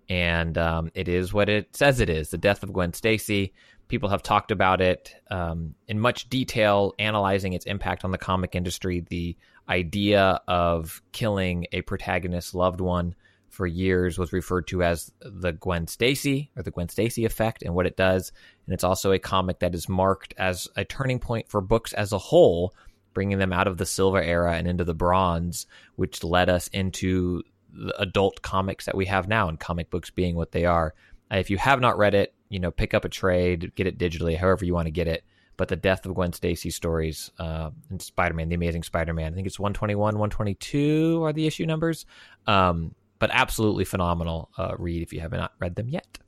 and 0.09 0.57
um, 0.57 0.91
it 0.93 1.07
is 1.07 1.33
what 1.33 1.49
it 1.49 1.75
says 1.75 1.99
it 1.99 2.09
is. 2.09 2.29
The 2.29 2.37
death 2.37 2.63
of 2.63 2.73
Gwen 2.73 2.93
Stacy 2.93 3.53
people 3.87 4.09
have 4.09 4.23
talked 4.23 4.51
about 4.51 4.81
it 4.81 5.13
um, 5.29 5.75
in 5.87 5.99
much 5.99 6.29
detail, 6.29 6.93
analyzing 6.97 7.53
its 7.53 7.65
impact 7.65 8.03
on 8.03 8.11
the 8.11 8.17
comic 8.17 8.55
industry. 8.55 9.01
The 9.01 9.37
idea 9.69 10.41
of 10.47 11.01
killing 11.11 11.67
a 11.71 11.81
protagonist's 11.81 12.53
loved 12.53 12.81
one 12.81 13.15
for 13.49 13.67
years 13.67 14.17
was 14.17 14.33
referred 14.33 14.65
to 14.67 14.81
as 14.81 15.11
the 15.21 15.51
Gwen 15.51 15.85
Stacy 15.85 16.49
or 16.57 16.63
the 16.63 16.71
Gwen 16.71 16.89
Stacy 16.89 17.23
effect, 17.23 17.61
and 17.61 17.75
what 17.75 17.85
it 17.85 17.95
does. 17.95 18.31
And 18.65 18.73
it's 18.73 18.83
also 18.83 19.11
a 19.11 19.19
comic 19.19 19.59
that 19.59 19.75
is 19.75 19.87
marked 19.87 20.33
as 20.37 20.67
a 20.75 20.83
turning 20.83 21.19
point 21.19 21.49
for 21.49 21.61
books 21.61 21.93
as 21.93 22.11
a 22.11 22.17
whole, 22.17 22.73
bringing 23.13 23.37
them 23.37 23.53
out 23.53 23.67
of 23.67 23.77
the 23.77 23.85
silver 23.85 24.21
era 24.21 24.55
and 24.55 24.67
into 24.67 24.83
the 24.83 24.95
bronze, 24.95 25.67
which 25.97 26.23
led 26.23 26.49
us 26.49 26.67
into 26.69 27.43
the 27.73 27.99
adult 28.01 28.41
comics 28.41 28.85
that 28.85 28.95
we 28.95 29.05
have 29.07 29.27
now, 29.27 29.49
and 29.49 29.59
comic 29.59 29.89
books 29.89 30.09
being 30.09 30.35
what 30.35 30.51
they 30.51 30.65
are. 30.65 30.93
Uh, 31.31 31.37
If 31.37 31.49
you 31.49 31.57
have 31.57 31.81
not 31.81 31.97
read 31.97 32.13
it, 32.13 32.33
you 32.49 32.59
know, 32.59 32.71
pick 32.71 32.93
up 32.93 33.05
a 33.05 33.09
trade, 33.09 33.73
get 33.75 33.87
it 33.87 33.97
digitally, 33.97 34.37
however 34.37 34.65
you 34.65 34.73
want 34.73 34.85
to 34.87 34.91
get 34.91 35.07
it. 35.07 35.23
But 35.55 35.67
the 35.67 35.75
death 35.75 36.05
of 36.05 36.15
Gwen 36.15 36.33
Stacy 36.33 36.71
stories 36.71 37.31
uh, 37.37 37.69
and 37.89 38.01
Spider 38.01 38.33
Man, 38.33 38.49
the 38.49 38.55
Amazing 38.55 38.83
Spider 38.83 39.13
Man, 39.13 39.33
I 39.33 39.35
think 39.35 39.47
it's 39.47 39.59
121, 39.59 40.15
122 40.15 41.23
are 41.23 41.33
the 41.33 41.45
issue 41.45 41.65
numbers. 41.65 42.05
Um, 42.47 42.95
but 43.19 43.29
absolutely 43.31 43.85
phenomenal 43.85 44.49
uh, 44.57 44.73
read 44.77 45.01
if 45.01 45.13
you 45.13 45.21
have 45.21 45.31
not 45.31 45.53
read 45.59 45.75
them 45.75 45.89
yet. 45.89 46.19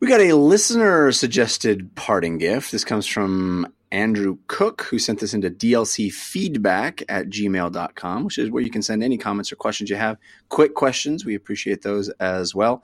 We 0.00 0.08
got 0.08 0.20
a 0.20 0.32
listener 0.32 1.12
suggested 1.12 1.94
parting 1.94 2.38
gift. 2.38 2.72
This 2.72 2.84
comes 2.84 3.06
from 3.06 3.72
Andrew 3.92 4.38
Cook, 4.46 4.82
who 4.82 4.98
sent 4.98 5.20
this 5.20 5.34
into 5.34 5.50
DLC 5.50 6.10
feedback 6.10 7.02
at 7.10 7.28
gmail.com, 7.28 8.24
which 8.24 8.38
is 8.38 8.50
where 8.50 8.62
you 8.62 8.70
can 8.70 8.80
send 8.80 9.04
any 9.04 9.18
comments 9.18 9.52
or 9.52 9.56
questions 9.56 9.90
you 9.90 9.96
have. 9.96 10.16
Quick 10.48 10.74
questions. 10.74 11.26
We 11.26 11.34
appreciate 11.34 11.82
those 11.82 12.08
as 12.08 12.54
well. 12.54 12.82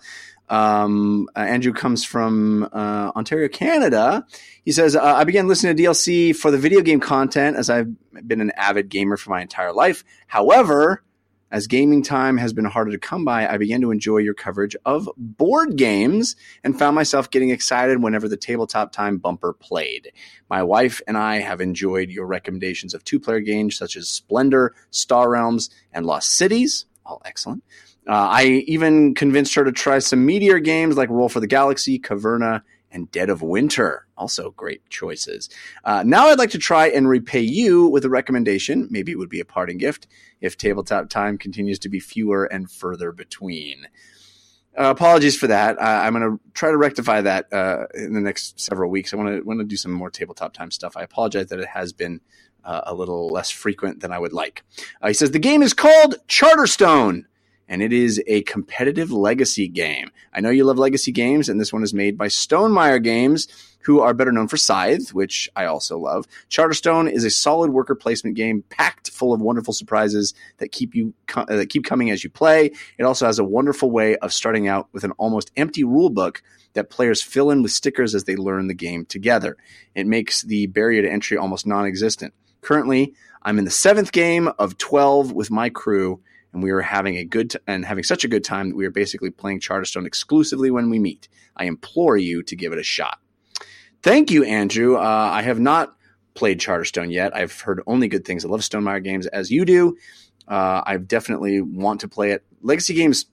Um, 0.51 1.29
uh, 1.35 1.41
Andrew 1.41 1.73
comes 1.73 2.05
from 2.05 2.69
uh, 2.73 3.11
Ontario, 3.17 3.49
Canada. 3.49 4.27
He 4.65 4.73
says, 4.73 4.95
uh, 4.95 5.03
I 5.03 5.25
began 5.25 5.49
listening 5.49 5.77
to 5.77 5.83
DLC 5.83 6.37
for 6.37 6.51
the 6.51 6.59
video 6.59 6.83
game 6.83 7.01
content 7.01 7.57
as 7.57 7.71
I've 7.71 7.89
been 8.27 8.41
an 8.41 8.53
avid 8.57 8.91
gamer 8.91 9.17
for 9.17 9.31
my 9.31 9.41
entire 9.41 9.73
life. 9.73 10.05
However, 10.27 11.03
as 11.51 11.67
gaming 11.67 12.03
time 12.03 12.37
has 12.37 12.53
been 12.53 12.67
harder 12.67 12.91
to 12.91 12.99
come 12.99 13.25
by, 13.25 13.49
I 13.49 13.57
began 13.57 13.81
to 13.81 13.91
enjoy 13.91 14.19
your 14.19 14.35
coverage 14.35 14.77
of 14.85 15.09
board 15.17 15.77
games 15.77 16.37
and 16.63 16.79
found 16.79 16.95
myself 16.95 17.31
getting 17.31 17.51
excited 17.51 18.03
whenever 18.03 18.29
the 18.29 18.37
tabletop 18.37 18.93
time 18.93 19.17
bumper 19.19 19.55
played. 19.55 20.13
My 20.51 20.63
wife 20.63 21.01
and 21.07 21.17
I 21.17 21.39
have 21.39 21.61
enjoyed 21.61 22.11
your 22.11 22.27
recommendations 22.27 22.93
of 22.93 23.05
two 23.05 23.19
player 23.19 23.41
games 23.41 23.77
such 23.77 23.97
as 23.97 24.09
Splendor, 24.09 24.75
Star 24.91 25.31
Realms, 25.31 25.71
and 25.93 26.05
Lost 26.05 26.31
Cities. 26.31 26.85
All 27.07 27.23
excellent. 27.25 27.63
Uh, 28.07 28.29
I 28.31 28.45
even 28.67 29.15
convinced 29.15 29.55
her 29.55 29.65
to 29.65 29.73
try 29.73 29.99
some 29.99 30.27
meteor 30.27 30.59
games 30.59 30.97
like 30.97 31.11
Roll 31.11 31.29
for 31.29 31.41
the 31.41 31.47
Galaxy, 31.47 31.99
Caverna, 31.99 32.63
and 32.91 33.11
Dead 33.11 33.29
of 33.31 33.43
Winter. 33.43 34.07
Also 34.17 34.51
great 34.53 34.89
choices. 34.89 35.49
Uh, 35.85 36.03
now 36.05 36.29
I'd 36.29 36.39
like 36.39 36.51
to 36.51 36.59
try 36.59 36.89
and 36.89 37.09
repay 37.09 37.41
you 37.41 37.87
with 37.87 38.05
a 38.05 38.11
recommendation. 38.11 38.89
Maybe 38.91 39.13
it 39.13 39.19
would 39.19 39.29
be 39.29 39.41
a 39.41 39.45
parting 39.45 39.79
gift 39.79 40.07
if 40.41 40.57
tabletop 40.57 41.09
time 41.09 41.39
continues 41.39 41.79
to 41.81 41.89
be 41.89 42.01
fewer 42.01 42.45
and 42.45 42.71
further 42.71 43.13
between. 43.13 43.87
Uh, 44.79 44.91
apologies 44.91 45.37
for 45.37 45.49
that. 45.49 45.77
Uh, 45.79 45.83
I'm 45.83 46.15
going 46.15 46.39
to 46.39 46.41
try 46.55 46.71
to 46.71 46.77
rectify 46.77 47.21
that 47.23 47.53
uh, 47.53 47.87
in 47.95 48.13
the 48.13 48.21
next 48.21 48.61
several 48.61 48.91
weeks. 48.91 49.13
I 49.13 49.17
want 49.17 49.37
to 49.37 49.41
want 49.43 49.59
to 49.59 49.65
do 49.65 49.77
some 49.77 49.91
more 49.91 50.11
tabletop 50.11 50.53
time 50.53 50.71
stuff. 50.71 50.97
I 50.97 51.03
apologize 51.03 51.47
that 51.49 51.59
it 51.59 51.69
has 51.69 51.93
been 51.93 52.21
uh, 52.65 52.83
a 52.85 52.95
little 52.95 53.29
less 53.29 53.51
frequent 53.51 54.01
than 54.01 54.13
I 54.13 54.19
would 54.21 54.33
like. 54.33 54.63
Uh, 55.03 55.09
he 55.09 55.15
says 55.15 55.33
the 55.33 55.41
game 55.41 55.63
is 55.63 55.75
called 55.75 56.17
Charterstone 56.29 57.25
and 57.69 57.83
it 57.83 57.93
is 57.93 58.23
a 58.27 58.43
competitive 58.43 59.13
legacy 59.13 59.69
game. 59.69 60.11
I 60.33 60.41
know 60.41 60.51
you 60.51 60.65
love 60.65 60.79
legacy 60.79 61.13
games, 61.13 61.49
and 61.49 61.61
this 61.61 61.73
one 61.73 61.83
is 61.83 61.93
made 61.93 62.17
by 62.17 62.29
Stonemaier 62.29 63.03
Games, 63.03 63.47
who 63.83 64.01
are 64.01 64.15
better 64.15 64.33
known 64.33 64.49
for 64.49 64.57
Scythe, 64.57 65.15
which 65.15 65.49
I 65.55 65.67
also 65.67 65.99
love. 65.99 66.27
Charterstone 66.51 67.11
is 67.11 67.25
a 67.25 67.31
solid 67.31 67.71
worker 67.71 67.95
placement 67.95 68.37
game 68.37 68.65
packed 68.69 69.11
full 69.11 69.33
of 69.33 69.41
wonderful 69.41 69.73
surprises 69.73 70.35
that 70.59 70.73
keep 70.73 70.95
you 70.95 71.15
uh, 71.35 71.45
that 71.47 71.71
keep 71.71 71.85
coming 71.85 72.11
as 72.11 72.25
you 72.25 72.31
play. 72.31 72.73
It 72.99 73.05
also 73.05 73.27
has 73.27 73.39
a 73.39 73.45
wonderful 73.45 73.91
way 73.91 74.17
of 74.17 74.33
starting 74.33 74.69
out 74.69 74.89
with 74.93 75.05
an 75.05 75.13
almost 75.13 75.53
empty 75.57 75.85
rule 75.85 76.11
book 76.11 76.43
that 76.75 76.91
players 76.91 77.23
fill 77.23 77.51
in 77.51 77.63
with 77.63 77.73
stickers 77.73 78.15
as 78.15 78.25
they 78.25 78.37
learn 78.37 78.67
the 78.67 78.75
game 78.75 79.05
together. 79.05 79.57
It 79.95 80.07
makes 80.07 80.43
the 80.43 80.67
barrier 80.67 81.03
to 81.03 81.11
entry 81.11 81.37
almost 81.37 81.67
non-existent. 81.67 82.35
Currently, 82.61 83.15
I'm 83.43 83.59
in 83.59 83.65
the 83.65 83.71
seventh 83.71 84.13
game 84.13 84.49
of 84.59 84.79
12 84.79 85.33
with 85.33 85.51
my 85.51 85.71
crew, 85.71 86.21
and 86.53 86.63
we 86.63 86.71
are 86.71 86.81
having 86.81 87.17
a 87.17 87.25
good 87.25 87.51
t- 87.51 87.59
and 87.67 87.85
having 87.85 88.05
such 88.05 88.25
a 88.25 88.29
good 88.29 88.45
time 88.45 88.71
that 88.71 88.77
we 88.77 88.87
are 88.87 88.91
basically 88.91 89.31
playing 89.31 89.61
Charterstone 89.61 90.07
exclusively 90.07 90.71
when 90.71 90.91
we 90.91 90.99
meet. 90.99 91.29
I 91.57 91.65
implore 91.65 92.17
you 92.17 92.43
to 92.45 92.57
give 92.57 92.73
it 92.73 92.79
a 92.79 92.83
shot. 92.83 93.19
Thank 94.03 94.31
you, 94.31 94.45
Andrew. 94.45 94.97
Uh, 94.97 95.31
I 95.33 95.43
have 95.43 95.61
not 95.61 95.97
played 96.35 96.61
Charterstone 96.61 97.13
yet. 97.13 97.35
I've 97.37 97.61
heard 97.61 97.83
only 97.87 98.09
good 98.09 98.25
things. 98.25 98.45
I 98.45 98.49
love 98.49 98.61
Stonemaier 98.61 99.03
games 99.03 99.27
as 99.27 99.51
you 99.51 99.65
do. 99.65 99.97
Uh, 100.47 100.83
I 100.87 100.97
definitely 100.97 101.61
want 101.61 102.01
to 102.01 102.09
play 102.09 102.31
it. 102.31 102.45
Legacy 102.63 102.95
games 102.95 103.27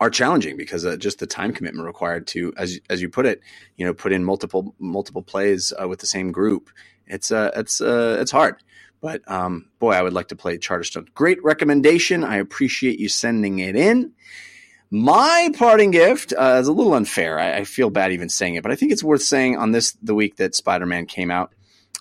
are 0.00 0.10
challenging 0.10 0.56
because 0.56 0.84
uh, 0.84 0.96
just 0.96 1.18
the 1.18 1.26
time 1.26 1.52
commitment 1.52 1.86
required 1.86 2.26
to, 2.28 2.52
as 2.56 2.80
as 2.90 3.02
you 3.02 3.08
put 3.08 3.26
it, 3.26 3.40
you 3.76 3.84
know, 3.84 3.92
put 3.92 4.12
in 4.12 4.24
multiple 4.24 4.74
multiple 4.78 5.22
plays 5.22 5.72
uh, 5.80 5.86
with 5.86 6.00
the 6.00 6.06
same 6.06 6.32
group. 6.32 6.70
It's 7.06 7.30
uh, 7.30 7.50
it's 7.54 7.80
uh, 7.80 8.16
it's 8.20 8.30
hard. 8.30 8.56
But 9.02 9.28
um, 9.28 9.68
boy, 9.80 9.90
I 9.90 10.02
would 10.02 10.12
like 10.12 10.28
to 10.28 10.36
play 10.36 10.56
Charterstone. 10.56 11.12
Great 11.12 11.42
recommendation. 11.42 12.22
I 12.22 12.36
appreciate 12.36 13.00
you 13.00 13.08
sending 13.08 13.58
it 13.58 13.74
in. 13.74 14.12
My 14.92 15.50
parting 15.58 15.90
gift 15.90 16.32
uh, 16.38 16.58
is 16.60 16.68
a 16.68 16.72
little 16.72 16.94
unfair. 16.94 17.38
I, 17.38 17.58
I 17.58 17.64
feel 17.64 17.90
bad 17.90 18.12
even 18.12 18.28
saying 18.28 18.54
it, 18.54 18.62
but 18.62 18.70
I 18.70 18.76
think 18.76 18.92
it's 18.92 19.02
worth 19.02 19.22
saying 19.22 19.56
on 19.56 19.72
this 19.72 19.92
the 20.02 20.14
week 20.14 20.36
that 20.36 20.54
Spider 20.54 20.86
Man 20.86 21.06
came 21.06 21.32
out. 21.32 21.52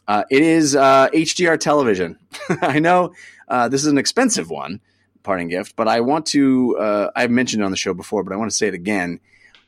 Uh, 0.08 0.26
it 0.30 0.44
is 0.44 0.76
uh, 0.76 1.10
HDR 1.10 1.60
television. 1.60 2.20
I 2.62 2.80
know 2.80 3.14
uh, 3.48 3.68
this 3.68 3.82
is 3.84 3.92
an 3.92 3.98
expensive 3.98 4.50
one, 4.50 4.80
parting 5.24 5.48
gift, 5.48 5.76
but 5.76 5.88
I 5.88 6.02
want 6.02 6.28
to. 6.28 6.78
Uh, 6.78 7.12
I've 7.16 7.32
mentioned 7.32 7.64
it 7.64 7.66
on 7.66 7.72
the 7.72 7.78
show 7.78 7.96
before, 7.96 8.24
but 8.24 8.32
I 8.32 8.36
want 8.36 8.52
to 8.52 8.56
say 8.56 8.68
it 8.68 8.76
again. 8.76 9.20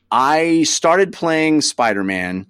I 0.08 0.62
started 0.62 1.12
playing 1.12 1.62
Spider 1.62 2.04
Man 2.04 2.46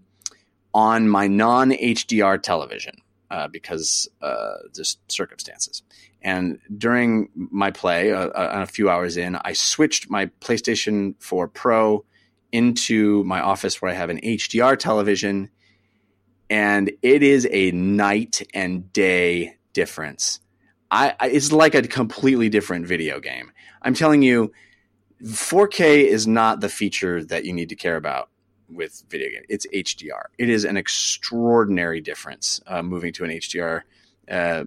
on 0.74 1.08
my 1.08 1.26
non 1.26 1.70
HDR 1.70 2.42
television 2.42 2.96
uh, 3.34 3.48
because 3.48 4.08
uh, 4.22 4.54
just 4.72 5.00
circumstances. 5.10 5.82
And 6.22 6.60
during 6.78 7.30
my 7.34 7.72
play, 7.72 8.12
uh, 8.12 8.28
uh, 8.28 8.50
a 8.62 8.66
few 8.66 8.88
hours 8.88 9.16
in, 9.16 9.34
I 9.34 9.54
switched 9.54 10.08
my 10.08 10.26
PlayStation 10.40 11.16
4 11.18 11.48
Pro 11.48 12.04
into 12.52 13.24
my 13.24 13.40
office 13.40 13.82
where 13.82 13.90
I 13.90 13.94
have 13.94 14.08
an 14.08 14.20
HDR 14.20 14.78
television, 14.78 15.50
and 16.48 16.92
it 17.02 17.24
is 17.24 17.48
a 17.50 17.72
night 17.72 18.46
and 18.54 18.92
day 18.92 19.56
difference. 19.72 20.38
I, 20.92 21.16
I 21.18 21.26
it's 21.30 21.50
like 21.50 21.74
a 21.74 21.82
completely 21.82 22.48
different 22.48 22.86
video 22.86 23.18
game. 23.18 23.50
I'm 23.82 23.94
telling 23.94 24.22
you, 24.22 24.52
4K 25.24 26.04
is 26.04 26.28
not 26.28 26.60
the 26.60 26.68
feature 26.68 27.24
that 27.24 27.44
you 27.44 27.52
need 27.52 27.70
to 27.70 27.76
care 27.76 27.96
about 27.96 28.30
with 28.68 29.04
video 29.08 29.30
game. 29.30 29.44
It's 29.48 29.66
HDR. 29.66 30.24
It 30.38 30.48
is 30.48 30.64
an 30.64 30.76
extraordinary 30.76 32.00
difference 32.00 32.60
uh, 32.66 32.82
moving 32.82 33.12
to 33.14 33.24
an 33.24 33.30
HDR 33.30 33.82
uh, 34.30 34.64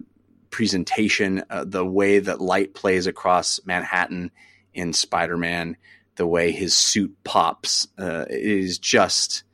presentation. 0.50 1.44
Uh, 1.50 1.64
the 1.66 1.84
way 1.84 2.18
that 2.18 2.40
light 2.40 2.74
plays 2.74 3.06
across 3.06 3.60
Manhattan 3.64 4.30
in 4.74 4.92
Spider 4.92 5.36
Man, 5.36 5.76
the 6.16 6.26
way 6.26 6.52
his 6.52 6.76
suit 6.76 7.16
pops, 7.24 7.88
uh, 7.98 8.24
is 8.28 8.78
just 8.78 9.44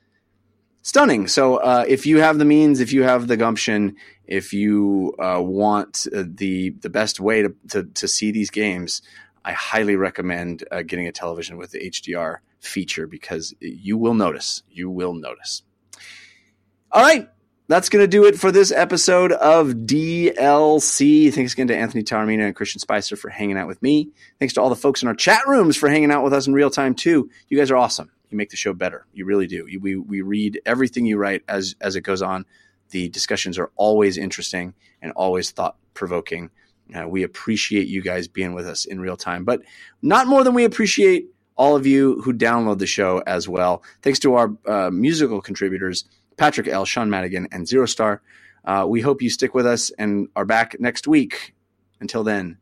stunning. 0.83 1.27
So 1.29 1.57
uh, 1.57 1.85
if 1.89 2.07
you 2.07 2.21
have 2.21 2.39
the 2.39 2.45
means, 2.45 2.81
if 2.81 2.93
you 2.93 3.03
have 3.03 3.27
the 3.27 3.37
gumption, 3.37 3.97
if 4.27 4.53
you 4.53 5.15
uh, 5.19 5.41
want 5.41 6.07
the 6.13 6.71
the 6.71 6.91
best 6.91 7.21
way 7.21 7.43
to, 7.43 7.55
to 7.69 7.85
to 7.85 8.09
see 8.09 8.31
these 8.31 8.51
games, 8.51 9.03
I 9.45 9.53
highly 9.53 9.97
recommend 9.97 10.65
getting 10.87 11.07
a 11.07 11.13
television 11.13 11.59
with 11.59 11.73
the 11.73 11.91
HDR 11.91 12.39
feature 12.67 13.07
because 13.07 13.55
you 13.61 13.97
will 13.97 14.15
notice. 14.15 14.63
You 14.71 14.91
will 14.91 15.15
notice. 15.15 15.63
All 16.91 17.03
right. 17.03 17.29
That's 17.67 17.89
going 17.89 18.03
to 18.03 18.09
do 18.09 18.27
it 18.27 18.39
for 18.39 18.53
this 18.53 18.71
episode 18.71 19.33
of 19.33 19.69
DLC. 19.69 21.33
Thanks 21.33 21.55
again 21.55 21.69
to 21.69 21.77
Anthony 21.77 22.03
Taormina 22.03 22.45
and 22.45 22.55
Christian 22.55 22.79
Spicer 22.79 23.17
for 23.17 23.31
hanging 23.31 23.57
out 23.57 23.67
with 23.67 23.81
me. 23.83 24.11
Thanks 24.39 24.53
to 24.55 24.61
all 24.61 24.69
the 24.69 24.77
folks 24.77 25.01
in 25.01 25.09
our 25.09 25.15
chat 25.15 25.47
rooms 25.47 25.75
for 25.75 25.89
hanging 25.89 26.11
out 26.11 26.23
with 26.23 26.35
us 26.35 26.47
in 26.47 26.53
real 26.53 26.69
time, 26.69 26.95
too. 26.95 27.31
You 27.49 27.57
guys 27.57 27.71
are 27.71 27.77
awesome. 27.77 28.11
You 28.29 28.37
make 28.37 28.51
the 28.51 28.57
show 28.57 28.75
better. 28.75 29.07
You 29.15 29.25
really 29.25 29.47
do. 29.47 29.67
We, 29.81 29.97
we 29.97 30.21
read 30.21 30.61
everything 30.67 31.07
you 31.07 31.17
write 31.17 31.43
as, 31.49 31.75
as 31.81 31.97
it 31.97 32.03
goes 32.03 32.21
on. 32.21 32.45
The 32.91 33.09
discussions 33.09 33.59
are 33.59 33.71
always 33.77 34.19
interesting 34.19 34.75
and 35.01 35.13
always 35.13 35.51
thought 35.51 35.77
provoking. 35.95 36.51
Uh, 36.95 37.09
we 37.09 37.23
appreciate 37.23 37.89
you 37.89 38.03
guys 38.03 38.29
being 38.29 38.53
with 38.53 38.67
us 38.67 38.85
in 38.85 39.01
real 39.01 39.17
time, 39.17 39.45
but 39.45 39.63
not 40.03 40.27
more 40.27 40.45
than 40.45 40.53
we 40.53 40.65
appreciate 40.65 41.34
all 41.57 41.77
of 41.77 41.87
you 41.87 42.21
who 42.23 42.33
download 42.33 42.79
the 42.79 42.87
show 42.87 43.23
as 43.27 43.49
well. 43.49 43.83
Thanks 44.03 44.19
to 44.21 44.35
our 44.35 44.53
uh, 44.67 44.91
musical 44.91 45.41
contributors, 45.41 46.05
Patrick 46.37 46.69
L., 46.69 46.85
Sean 46.85 47.11
Madigan, 47.11 47.49
and 47.53 47.67
Zero 47.67 47.87
Star. 47.87 48.23
Uh, 48.65 48.87
we 48.89 49.01
hope 49.01 49.23
you 49.23 49.31
stick 49.31 49.55
with 49.55 49.67
us 49.67 49.91
and 49.99 50.29
are 50.35 50.45
back 50.45 50.77
next 50.81 51.07
week. 51.07 51.55
Until 52.01 52.25
then, 52.25 52.59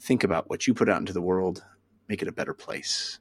think 0.00 0.24
about 0.24 0.50
what 0.50 0.66
you 0.66 0.74
put 0.74 0.88
out 0.88 1.00
into 1.00 1.12
the 1.12 1.22
world, 1.22 1.64
make 2.08 2.22
it 2.22 2.28
a 2.28 2.32
better 2.32 2.54
place. 2.54 3.18